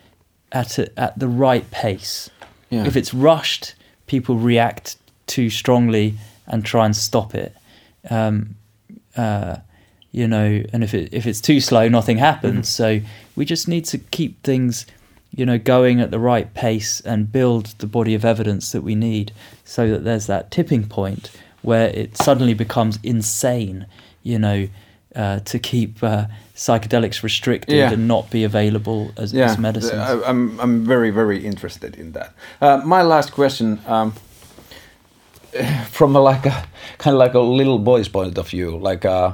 at 0.51 0.77
a, 0.77 0.99
at 0.99 1.17
the 1.17 1.27
right 1.27 1.71
pace. 1.71 2.29
Yeah. 2.69 2.85
If 2.85 2.95
it's 2.95 3.15
rushed, 3.15 3.73
people 4.11 4.35
react 4.35 4.97
too 5.25 5.49
strongly 5.49 6.13
and 6.45 6.65
try 6.65 6.85
and 6.85 6.95
stop 6.95 7.33
it. 7.33 7.55
Um, 8.09 8.55
uh, 9.15 9.55
you 10.11 10.27
know, 10.27 10.61
and 10.73 10.83
if 10.83 10.93
it 10.93 11.13
if 11.13 11.25
it's 11.25 11.39
too 11.39 11.61
slow, 11.61 11.87
nothing 11.87 12.17
happens. 12.17 12.67
Mm-hmm. 12.67 13.01
So 13.03 13.07
we 13.37 13.45
just 13.45 13.67
need 13.67 13.85
to 13.85 13.97
keep 13.97 14.43
things, 14.43 14.85
you 15.33 15.45
know, 15.45 15.57
going 15.57 16.01
at 16.01 16.11
the 16.11 16.19
right 16.19 16.53
pace 16.53 16.99
and 17.05 17.31
build 17.31 17.67
the 17.77 17.87
body 17.87 18.13
of 18.13 18.25
evidence 18.25 18.73
that 18.73 18.83
we 18.83 18.95
need, 18.95 19.31
so 19.63 19.89
that 19.89 20.03
there's 20.03 20.27
that 20.27 20.51
tipping 20.51 20.85
point 20.89 21.31
where 21.61 21.87
it 21.87 22.17
suddenly 22.17 22.53
becomes 22.53 22.99
insane. 23.03 23.85
You 24.23 24.39
know, 24.39 24.67
uh, 25.15 25.39
to 25.39 25.59
keep 25.59 26.03
uh, 26.03 26.25
psychedelics 26.55 27.23
restricted 27.23 27.75
yeah. 27.75 27.91
and 27.91 28.07
not 28.07 28.29
be 28.29 28.43
available 28.43 29.11
as, 29.17 29.33
yeah. 29.33 29.45
as 29.45 29.57
medicines. 29.57 29.99
I, 29.99 30.21
I'm 30.23 30.59
I'm 30.59 30.85
very 30.85 31.11
very 31.11 31.45
interested 31.45 31.95
in 31.95 32.13
that. 32.13 32.33
Uh, 32.61 32.81
my 32.85 33.01
last 33.01 33.31
question, 33.31 33.79
um, 33.87 34.13
from 35.89 36.15
a, 36.15 36.19
like 36.19 36.45
a 36.45 36.65
kind 36.97 37.13
of 37.15 37.19
like 37.19 37.33
a 37.33 37.39
little 37.39 37.79
boy's 37.79 38.07
point 38.07 38.37
of 38.37 38.49
view, 38.49 38.77
like 38.77 39.05
uh, 39.05 39.33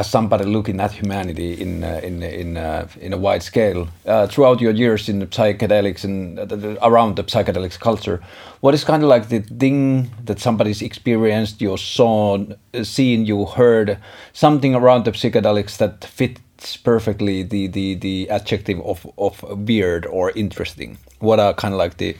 as 0.00 0.10
somebody 0.10 0.44
looking 0.44 0.80
at 0.80 0.92
humanity 0.92 1.52
in 1.60 1.84
uh, 1.84 2.00
in 2.02 2.22
in 2.22 2.56
uh, 2.56 2.88
in 3.00 3.12
a 3.12 3.18
wide 3.18 3.42
scale 3.42 3.86
uh, 4.06 4.26
throughout 4.26 4.60
your 4.60 4.72
years 4.72 5.08
in 5.08 5.18
the 5.18 5.26
psychedelics 5.26 6.04
and 6.04 6.38
uh, 6.38 6.88
around 6.88 7.16
the 7.16 7.24
psychedelics 7.24 7.78
culture, 7.78 8.18
what 8.60 8.74
is 8.74 8.82
kind 8.84 9.02
of 9.02 9.08
like 9.08 9.28
the 9.28 9.40
thing 9.60 10.10
that 10.24 10.38
somebody's 10.40 10.82
experienced, 10.82 11.60
you 11.60 11.76
saw, 11.76 12.38
seen, 12.82 13.26
you 13.26 13.44
heard, 13.44 13.98
something 14.32 14.74
around 14.74 15.04
the 15.04 15.12
psychedelics 15.12 15.76
that 15.76 16.04
fits 16.04 16.76
perfectly 16.76 17.42
the 17.42 17.66
the 17.68 17.94
the 18.06 18.30
adjective 18.30 18.80
of 18.80 19.06
of 19.18 19.34
weird 19.68 20.06
or 20.06 20.32
interesting? 20.34 20.98
What 21.18 21.38
are 21.38 21.52
kind 21.52 21.74
of 21.74 21.78
like 21.78 21.98
the 21.98 22.16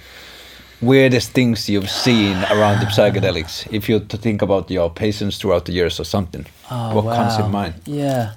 weirdest 0.82 1.32
things 1.32 1.68
you've 1.68 1.90
seen 1.90 2.36
around 2.50 2.80
the 2.80 2.86
psychedelics? 2.86 3.66
If 3.72 3.88
you 3.88 4.00
to 4.00 4.16
think 4.16 4.42
about 4.42 4.70
your 4.70 4.90
patients 4.90 5.38
throughout 5.38 5.64
the 5.64 5.72
years 5.72 6.00
or 6.00 6.04
something, 6.04 6.46
Oh, 6.70 6.94
what 6.94 7.16
comes 7.16 7.38
in 7.38 7.50
mind? 7.50 7.74
Yeah. 7.86 8.32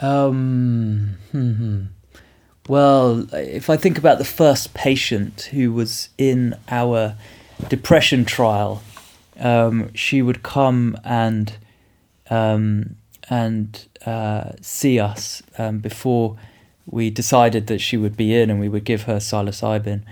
Um, 0.00 1.16
hmm, 1.30 1.52
hmm. 1.52 1.82
Well, 2.68 3.26
if 3.34 3.68
I 3.68 3.76
think 3.76 3.98
about 3.98 4.18
the 4.18 4.24
first 4.24 4.74
patient 4.74 5.48
who 5.52 5.72
was 5.72 6.08
in 6.16 6.54
our 6.68 7.16
depression 7.68 8.24
trial, 8.24 8.82
um, 9.38 9.90
she 9.94 10.22
would 10.22 10.42
come 10.42 10.96
and 11.04 11.52
um, 12.30 12.96
and 13.28 13.86
uh, 14.06 14.52
see 14.60 15.00
us 15.00 15.42
um, 15.58 15.78
before 15.78 16.36
we 16.86 17.10
decided 17.10 17.66
that 17.66 17.80
she 17.80 17.96
would 17.96 18.16
be 18.16 18.34
in, 18.34 18.50
and 18.50 18.60
we 18.60 18.68
would 18.68 18.84
give 18.84 19.02
her 19.02 19.16
psilocybin. 19.16 20.02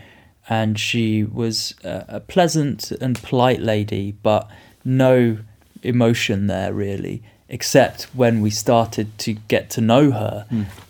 And 0.48 0.78
she 0.78 1.24
was 1.24 1.74
a, 1.84 2.20
pleasant 2.20 2.90
and 2.90 3.22
polite 3.22 3.60
lady, 3.60 4.12
but 4.22 4.48
no 4.84 5.38
emotion 5.82 6.46
there 6.46 6.72
really, 6.72 7.22
except 7.48 8.04
when 8.14 8.40
we 8.40 8.50
started 8.50 9.18
to 9.18 9.34
get 9.34 9.70
to 9.70 9.80
know 9.80 10.10
her, 10.10 10.46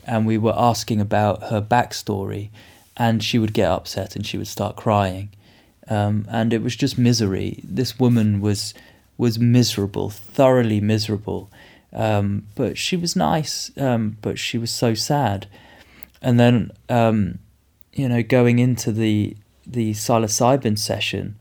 and 0.07 0.27
we 0.27 0.39
were 0.39 0.55
asking 0.57 1.01
about 1.01 1.45
her 1.51 1.61
backstory, 1.61 2.51
and 2.97 3.23
she 3.23 3.39
would 3.39 3.53
get 3.53 3.71
upset 3.71 4.17
and 4.17 4.27
she 4.27 4.39
would 4.39 4.49
start 4.49 4.77
crying, 4.77 5.31
um, 5.89 6.27
and 6.31 6.53
it 6.53 6.63
was 6.63 6.77
just 6.77 6.97
misery. 6.99 7.61
This 7.65 7.99
woman 7.99 8.41
was 8.41 8.75
was 9.17 9.39
miserable, 9.39 10.11
thoroughly 10.11 10.81
miserable. 10.81 11.51
Um, 11.93 12.47
but 12.55 12.79
she 12.79 12.97
was 12.97 13.17
nice, 13.17 13.71
um, 13.77 14.17
but 14.23 14.39
she 14.39 14.59
was 14.59 14.71
so 14.71 14.95
sad. 14.95 15.47
And 16.21 16.39
then, 16.39 16.71
um, 16.89 17.39
you 17.93 18.09
know, 18.09 18.23
going 18.23 18.59
into 18.59 18.93
the 18.93 19.37
the 19.69 19.93
psilocybin 19.93 20.79
session, 20.79 21.37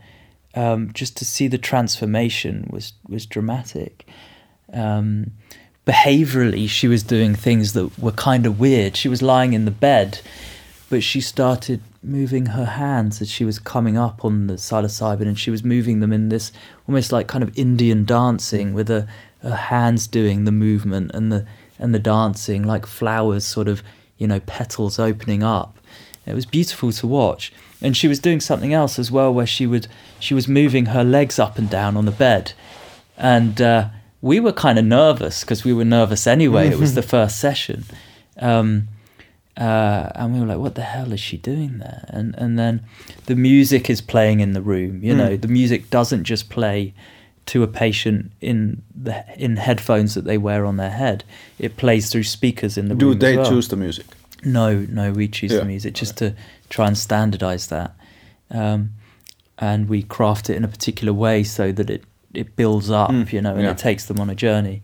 um, 0.54 0.92
just 0.94 1.16
to 1.18 1.26
see 1.26 1.48
the 1.48 1.58
transformation 1.58 2.68
was 2.72 2.94
was 3.08 3.26
dramatic. 3.26 4.08
Um, 4.74 5.32
behaviorally, 5.86 6.68
she 6.68 6.88
was 6.88 7.04
doing 7.04 7.34
things 7.34 7.74
that 7.74 7.98
were 7.98 8.12
kind 8.12 8.46
of 8.46 8.60
weird. 8.60 8.98
She 8.98 9.08
was 9.08 9.22
lying 9.22 9.54
in 9.54 9.66
the 9.66 9.72
bed, 9.72 10.20
but 10.90 11.02
she 11.04 11.22
started 11.22 11.82
moving 12.04 12.48
her 12.48 12.66
hands 12.66 13.22
as 13.22 13.30
she 13.30 13.46
was 13.46 13.60
coming 13.60 13.98
up 13.98 14.24
on 14.26 14.48
the 14.48 14.56
psilocybin, 14.56 15.22
and 15.28 15.40
she 15.40 15.52
was 15.52 15.64
moving 15.64 16.02
them 16.02 16.12
in 16.12 16.30
this 16.30 16.52
almost 16.88 17.12
like 17.12 17.28
kind 17.28 17.44
of 17.44 17.58
Indian 17.58 18.04
dancing 18.04 18.74
with 18.74 18.90
her, 18.90 19.08
her 19.42 19.56
hands 19.56 20.08
doing 20.08 20.44
the 20.44 20.52
movement 20.52 21.12
and 21.14 21.32
the 21.32 21.46
and 21.80 21.94
the 21.94 22.00
dancing 22.00 22.64
like 22.64 22.86
flowers, 22.86 23.46
sort 23.46 23.68
of 23.68 23.82
you 24.18 24.28
know 24.28 24.42
petals 24.42 25.00
opening 25.00 25.44
up. 25.44 25.77
It 26.28 26.34
was 26.36 26.46
beautiful 26.46 26.92
to 26.92 27.08
watch, 27.08 27.54
and 27.82 27.96
she 27.96 28.08
was 28.08 28.20
doing 28.20 28.40
something 28.40 28.74
else 28.74 29.00
as 29.00 29.10
well, 29.12 29.34
where 29.34 29.48
she 29.48 29.66
would 29.66 29.88
she 30.20 30.34
was 30.34 30.48
moving 30.48 30.88
her 30.88 31.04
legs 31.04 31.40
up 31.40 31.58
and 31.58 31.70
down 31.70 31.96
on 31.98 32.06
the 32.06 32.12
bed, 32.12 32.54
and 33.18 33.62
uh, 33.62 33.90
we 34.22 34.40
were 34.40 34.52
kind 34.54 34.78
of 34.80 34.86
nervous 34.86 35.42
because 35.42 35.64
we 35.64 35.74
were 35.74 35.86
nervous 35.86 36.28
anyway. 36.28 36.68
it 36.68 36.80
was 36.80 36.96
the 36.96 37.02
first 37.16 37.40
session. 37.40 37.86
Um, 38.40 38.88
uh, 39.56 40.12
and 40.14 40.34
we 40.34 40.40
were 40.40 40.46
like, 40.46 40.60
"What 40.60 40.76
the 40.76 40.84
hell 40.84 41.12
is 41.14 41.20
she 41.20 41.38
doing 41.38 41.80
there?" 41.80 42.06
And 42.10 42.36
and 42.38 42.60
then 42.60 42.82
the 43.26 43.36
music 43.36 43.90
is 43.90 44.02
playing 44.02 44.40
in 44.40 44.54
the 44.54 44.62
room. 44.62 45.04
You 45.04 45.16
know, 45.16 45.36
the 45.36 45.48
music 45.48 45.90
doesn't 45.90 46.26
just 46.26 46.50
play 46.50 46.94
to 47.48 47.64
a 47.64 47.68
patient 47.68 48.32
in 48.42 48.84
the 48.94 49.24
in 49.36 49.56
headphones 49.56 50.14
that 50.14 50.26
they 50.26 50.38
wear 50.38 50.66
on 50.66 50.78
their 50.78 50.92
head. 50.92 51.24
It 51.58 51.78
plays 51.78 52.10
through 52.12 52.24
speakers 52.24 52.78
in 52.78 52.88
the 52.90 52.94
Do 52.96 53.08
room. 53.08 53.16
as 53.16 53.22
they 53.22 53.38
well. 53.38 53.50
choose 53.50 53.68
the 53.70 53.78
music? 53.78 54.06
No, 54.54 54.86
no, 54.90 55.12
we 55.12 55.28
choose 55.28 55.52
Yeah. 55.52 55.60
the 55.60 55.66
music 55.66 55.94
just 55.94 56.18
to 56.18 56.34
try 56.70 56.88
and 56.88 56.98
standardize 56.98 57.68
that, 57.68 57.96
um, 58.52 58.92
and 59.60 59.90
we 59.90 60.04
craft 60.04 60.50
it 60.50 60.56
in 60.56 60.64
a 60.64 60.68
particular 60.68 61.14
way 61.14 61.44
so 61.44 61.72
that 61.72 61.90
it 61.90 62.04
it 62.34 62.56
builds 62.56 62.90
up, 62.92 63.10
Mm, 63.10 63.32
you 63.34 63.42
know, 63.42 63.54
and 63.56 63.64
yeah. 63.64 63.72
it 63.72 63.78
takes 63.78 64.06
them 64.06 64.20
on 64.20 64.30
a 64.30 64.36
journey. 64.36 64.84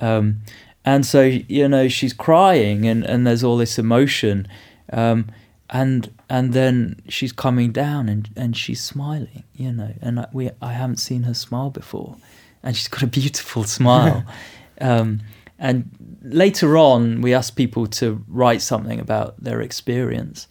Um, 0.00 0.40
and 0.84 1.04
so 1.06 1.22
you 1.22 1.68
know 1.68 1.88
she's 1.88 2.12
crying 2.12 2.86
and, 2.86 3.04
and 3.04 3.26
there's 3.26 3.44
all 3.44 3.56
this 3.58 3.78
emotion, 3.78 4.48
um, 4.92 5.26
and 5.68 6.10
and 6.28 6.52
then 6.52 7.00
she's 7.08 7.32
coming 7.32 7.70
down 7.72 8.08
and, 8.08 8.28
and 8.36 8.56
she's 8.56 8.82
smiling, 8.82 9.44
you 9.56 9.72
know, 9.72 9.92
and 10.00 10.20
I, 10.20 10.26
we 10.32 10.50
I 10.62 10.72
haven't 10.72 10.98
seen 10.98 11.24
her 11.24 11.34
smile 11.34 11.70
before, 11.70 12.16
and 12.62 12.76
she's 12.76 12.88
got 12.88 13.02
a 13.02 13.06
beautiful 13.06 13.64
smile. 13.78 14.24
um, 14.80 15.20
and 15.60 16.18
later 16.22 16.78
on, 16.78 17.20
we 17.20 17.34
asked 17.34 17.54
people 17.54 17.86
to 17.86 18.24
write 18.26 18.62
something 18.62 18.98
about 18.98 19.38
their 19.44 19.60
experience, 19.60 20.48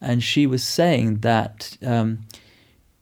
and 0.00 0.22
she 0.22 0.46
was 0.46 0.62
saying 0.62 1.18
that 1.18 1.76
um, 1.84 2.20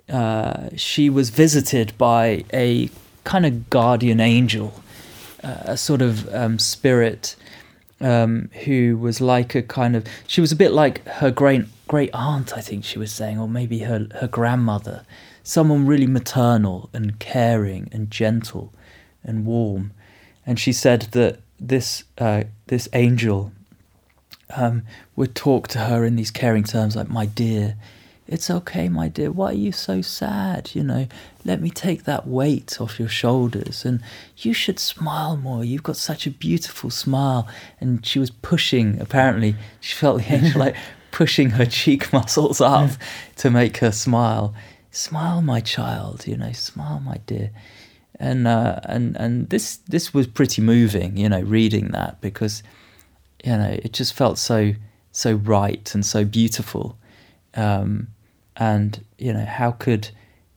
uh, 0.09 0.70
she 0.74 1.11
was 1.11 1.28
visited 1.28 1.93
by 1.99 2.45
a 2.55 2.89
kind 3.24 3.45
of 3.45 3.69
guardian 3.69 4.20
angel, 4.20 4.82
uh, 5.45 5.57
a 5.65 5.77
sort 5.77 6.01
of 6.01 6.35
um, 6.35 6.59
spirit 6.59 7.37
um, 8.01 8.49
who 8.65 8.97
was 8.97 9.20
like 9.20 9.55
a 9.55 9.62
kind 9.62 9.95
of. 9.95 10.07
She 10.27 10.41
was 10.41 10.53
a 10.53 10.57
bit 10.57 10.73
like 10.73 11.07
her 11.07 11.31
great 11.31 11.66
great 11.89 12.11
aunt, 12.15 12.57
I 12.57 12.62
think 12.62 12.85
she 12.85 12.99
was 12.99 13.12
saying, 13.12 13.39
or 13.39 13.49
maybe 13.49 13.81
her 13.81 14.07
her 14.19 14.28
grandmother, 14.28 15.05
someone 15.43 15.87
really 15.87 16.07
maternal 16.07 16.89
and 16.95 17.19
caring 17.19 17.91
and 17.93 18.11
gentle 18.11 18.73
and 19.23 19.45
warm. 19.45 19.93
And 20.47 20.59
she 20.59 20.73
said 20.73 21.03
that 21.12 21.41
this 21.61 22.05
uh, 22.19 22.45
this 22.66 22.89
angel 22.93 23.53
um, 24.57 24.82
would 25.15 25.35
talk 25.35 25.69
to 25.69 25.81
her 25.81 26.05
in 26.05 26.16
these 26.16 26.31
caring 26.31 26.65
terms 26.65 26.97
like, 26.97 27.09
"My 27.09 27.27
dear, 27.27 27.77
it's 28.27 28.51
okay, 28.51 28.89
my 28.89 29.09
dear. 29.09 29.31
Why 29.31 29.51
are 29.51 29.53
you 29.53 29.73
so 29.73 30.01
sad? 30.01 30.70
You 30.74 30.82
know, 30.82 31.07
let 31.45 31.61
me 31.61 31.70
take 31.70 32.05
that 32.05 32.27
weight 32.27 32.81
off 32.81 32.99
your 32.99 33.09
shoulders, 33.09 33.85
and 33.85 34.01
you 34.39 34.55
should 34.55 34.78
smile 34.78 35.37
more. 35.37 35.65
You've 35.65 35.82
got 35.82 35.97
such 35.97 36.27
a 36.27 36.31
beautiful 36.31 36.91
smile." 36.91 37.47
And 37.81 38.05
she 38.05 38.19
was 38.19 38.31
pushing. 38.31 39.01
Apparently, 39.01 39.55
she 39.81 39.95
felt 39.95 40.23
the 40.23 40.32
angel 40.32 40.61
like 40.61 40.77
pushing 41.11 41.51
her 41.51 41.66
cheek 41.66 42.12
muscles 42.12 42.61
up 42.61 42.91
to 43.37 43.51
make 43.51 43.78
her 43.78 43.93
smile. 43.93 44.55
Smile, 44.91 45.43
my 45.43 45.61
child. 45.61 46.27
You 46.27 46.37
know, 46.37 46.53
smile, 46.53 47.01
my 47.01 47.19
dear 47.27 47.51
and 48.21 48.47
uh, 48.47 48.81
and 48.85 49.17
and 49.17 49.49
this 49.49 49.79
this 49.89 50.13
was 50.13 50.27
pretty 50.27 50.61
moving, 50.61 51.17
you 51.17 51.29
know, 51.29 51.41
reading 51.41 51.89
that 51.89 52.21
because 52.21 52.63
you 53.43 53.57
know 53.57 53.79
it 53.83 53.95
just 53.95 54.13
felt 54.13 54.39
so 54.39 54.75
so 55.11 55.33
right 55.33 55.93
and 55.95 56.05
so 56.05 56.25
beautiful, 56.25 56.99
um, 57.55 58.09
and 58.57 59.05
you 59.19 59.33
know 59.33 59.47
how 59.47 59.73
could 59.73 60.11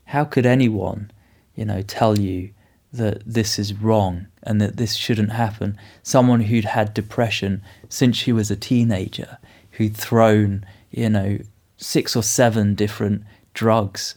how 0.03 0.26
could 0.26 0.45
anyone 0.45 1.10
you 1.56 1.64
know 1.64 1.81
tell 1.81 2.19
you 2.19 2.52
that 2.91 3.23
this 3.26 3.57
is 3.57 3.73
wrong 3.73 4.27
and 4.44 4.60
that 4.60 4.76
this 4.76 4.95
shouldn't 4.95 5.31
happen? 5.31 5.77
Someone 6.03 6.41
who'd 6.41 6.65
had 6.65 6.94
depression 6.94 7.64
since 7.88 8.18
she 8.18 8.34
was 8.34 8.52
a 8.52 8.57
teenager, 8.57 9.38
who'd 9.72 9.95
thrown 9.95 10.65
you 10.91 11.10
know 11.10 11.40
six 11.77 12.14
or 12.14 12.23
seven 12.23 12.76
different 12.76 13.23
drugs 13.53 14.15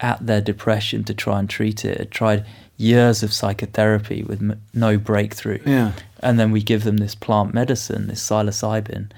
at 0.00 0.26
their 0.26 0.40
depression 0.40 1.04
to 1.04 1.12
try 1.12 1.38
and 1.38 1.50
treat 1.50 1.84
it. 1.84 1.98
Had 1.98 2.10
tried 2.10 2.46
years 2.78 3.22
of 3.22 3.32
psychotherapy 3.32 4.22
with 4.22 4.40
m- 4.42 4.60
no 4.74 4.98
breakthrough. 4.98 5.60
Yeah. 5.64 5.92
And 6.20 6.38
then 6.38 6.50
we 6.52 6.62
give 6.62 6.84
them 6.84 6.98
this 6.98 7.14
plant 7.14 7.54
medicine, 7.54 8.06
this 8.08 8.22
psilocybin, 8.28 9.10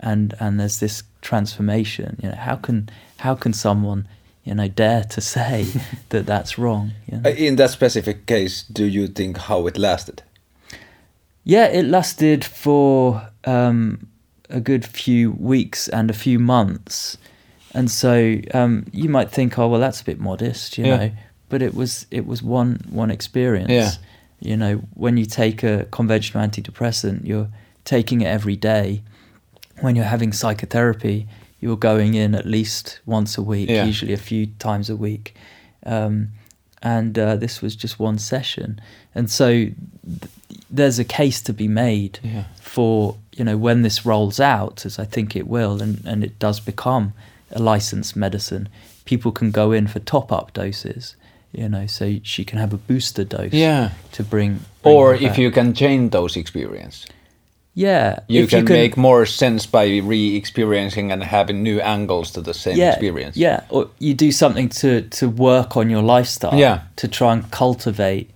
and 0.00 0.34
and 0.40 0.58
there's 0.60 0.78
this 0.80 1.02
transformation. 1.22 2.18
You 2.22 2.30
know, 2.30 2.36
how 2.36 2.56
can 2.56 2.88
how 3.18 3.34
can 3.34 3.52
someone 3.52 4.06
you 4.44 4.54
know 4.54 4.68
dare 4.68 5.04
to 5.04 5.20
say 5.20 5.66
that 6.08 6.26
that's 6.26 6.58
wrong? 6.58 6.92
You 7.10 7.18
know? 7.18 7.30
Uh, 7.30 7.34
In 7.34 7.56
that 7.56 7.70
specific 7.70 8.26
case, 8.26 8.62
do 8.62 8.84
you 8.84 9.06
think 9.08 9.38
how 9.38 9.66
it 9.66 9.78
lasted? 9.78 10.22
Yeah, 11.44 11.66
it 11.66 11.84
lasted 11.84 12.44
for 12.44 13.28
um, 13.44 14.08
a 14.50 14.60
good 14.60 14.84
few 14.84 15.30
weeks 15.32 15.88
and 15.88 16.10
a 16.10 16.14
few 16.14 16.38
months, 16.40 17.16
and 17.72 17.88
so 17.90 18.36
um, 18.52 18.86
you 18.92 19.08
might 19.08 19.30
think, 19.30 19.58
oh 19.58 19.68
well, 19.68 19.80
that's 19.80 20.00
a 20.00 20.04
bit 20.04 20.18
modest, 20.18 20.76
you 20.78 20.86
Yeah. 20.86 20.96
know. 20.96 21.10
But 21.48 21.62
it 21.62 21.74
was 21.74 22.06
it 22.10 22.26
was 22.26 22.42
one 22.42 22.80
one 22.90 23.10
experience. 23.10 23.70
Yeah. 23.70 23.90
You 24.40 24.56
know, 24.56 24.76
when 24.94 25.16
you 25.16 25.24
take 25.26 25.62
a 25.62 25.84
conventional 25.90 26.46
antidepressant, 26.46 27.24
you're 27.26 27.48
taking 27.84 28.20
it 28.20 28.26
every 28.26 28.56
day. 28.56 29.02
When 29.80 29.96
you're 29.96 30.04
having 30.10 30.32
psychotherapy, 30.32 31.26
you're 31.60 31.76
going 31.78 32.14
in 32.14 32.34
at 32.34 32.46
least 32.46 33.00
once 33.06 33.38
a 33.38 33.42
week, 33.42 33.68
Yeah. 33.70 33.84
usually 33.86 34.12
a 34.12 34.18
few 34.18 34.46
times 34.58 34.90
a 34.90 34.96
week. 34.96 35.34
Um, 35.84 36.28
and 36.82 37.18
uh, 37.18 37.36
this 37.36 37.62
was 37.62 37.74
just 37.76 37.98
one 37.98 38.18
session. 38.18 38.80
And 39.14 39.30
so 39.30 39.48
th- 39.48 39.74
there's 40.70 40.98
a 40.98 41.04
case 41.04 41.40
to 41.42 41.52
be 41.52 41.68
made 41.68 42.18
Yeah. 42.22 42.44
for 42.60 43.16
you 43.32 43.44
know 43.44 43.56
when 43.56 43.82
this 43.82 44.04
rolls 44.06 44.40
out, 44.40 44.84
as 44.86 44.98
I 44.98 45.04
think 45.04 45.36
it 45.36 45.46
will, 45.46 45.82
and 45.82 46.02
and 46.06 46.24
it 46.24 46.38
does 46.38 46.60
become 46.60 47.12
a 47.50 47.58
licensed 47.60 48.16
medicine. 48.16 48.68
People 49.04 49.32
can 49.32 49.50
go 49.50 49.72
in 49.72 49.86
for 49.86 50.00
top 50.00 50.32
up 50.32 50.52
doses, 50.52 51.16
you 51.52 51.68
know, 51.68 51.86
so 51.86 52.18
she 52.22 52.44
can 52.44 52.58
have 52.58 52.72
a 52.74 52.76
booster 52.78 53.24
dose 53.24 53.52
Yeah. 53.52 53.90
to 54.12 54.22
bring. 54.22 54.60
bring 54.82 54.94
Or 54.94 55.14
if 55.14 55.20
back. 55.20 55.38
you 55.38 55.50
can 55.50 55.74
change 55.74 56.10
those 56.12 56.36
experience, 56.36 57.06
yeah, 57.74 58.20
you 58.28 58.44
if 58.44 58.50
can 58.50 58.64
make 58.64 58.96
more 58.96 59.26
sense 59.26 59.66
by 59.66 59.98
re-experiencing 60.02 61.12
and 61.12 61.22
having 61.22 61.62
new 61.62 61.78
angles 61.80 62.30
to 62.32 62.40
the 62.40 62.54
same 62.54 62.76
yeah, 62.78 62.90
experience. 62.92 63.36
Yeah, 63.36 63.60
or 63.68 63.88
you 63.98 64.14
do 64.14 64.32
something 64.32 64.68
to 64.80 65.02
to 65.02 65.28
work 65.28 65.76
on 65.76 65.90
your 65.90 66.02
lifestyle. 66.02 66.58
Yeah. 66.58 66.80
to 66.96 67.08
try 67.08 67.32
and 67.32 67.50
cultivate 67.50 68.30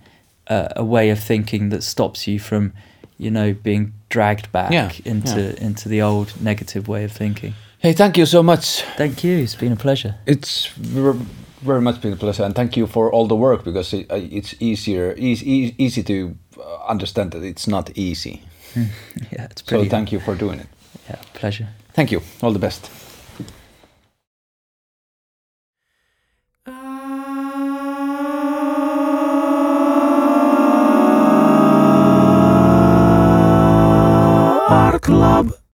a, 0.47 0.71
a 0.75 0.83
way 0.83 1.11
of 1.11 1.19
thinking 1.19 1.69
that 1.69 1.83
stops 1.83 2.27
you 2.27 2.39
from, 2.39 2.71
you 3.17 3.31
know, 3.31 3.53
being 3.63 3.93
dragged 4.09 4.51
back 4.51 4.71
Yeah, 4.71 4.91
into 5.05 5.41
yeah. 5.41 5.65
into 5.67 5.89
the 5.89 6.01
old 6.03 6.33
negative 6.41 6.87
way 6.87 7.03
of 7.05 7.11
thinking. 7.11 7.53
Hey, 7.79 7.93
thank 7.93 8.17
you 8.17 8.25
so 8.27 8.43
much. 8.43 8.83
Thank 8.97 9.23
you. 9.23 9.37
It's 9.43 9.55
been 9.55 9.71
a 9.71 9.75
pleasure. 9.75 10.13
It's 10.27 10.69
very 11.61 11.81
much 11.81 12.01
been 12.01 12.13
a 12.13 12.15
pleasure, 12.15 12.43
and 12.43 12.55
thank 12.55 12.75
you 12.77 12.87
for 12.87 13.11
all 13.11 13.27
the 13.27 13.35
work 13.35 13.63
because 13.63 13.93
it, 13.93 14.11
uh, 14.11 14.15
it's 14.15 14.55
easier, 14.59 15.13
easy, 15.17 15.75
easy 15.77 16.03
to 16.03 16.35
uh, 16.57 16.85
understand 16.87 17.31
that 17.31 17.43
it's 17.43 17.67
not 17.67 17.91
easy. 17.97 18.41
Yeah, 19.31 19.47
it's 19.51 19.61
pretty. 19.61 19.85
So 19.85 19.89
thank 19.89 20.11
you 20.11 20.19
for 20.19 20.35
doing 20.35 20.59
it. 20.59 20.67
Yeah, 21.09 21.19
pleasure. 21.33 21.67
Thank 21.93 22.11
you. 22.11 22.21
All 22.41 22.51
the 22.51 22.59
best. 22.59 22.89
Art 34.69 35.01
Club. 35.01 35.60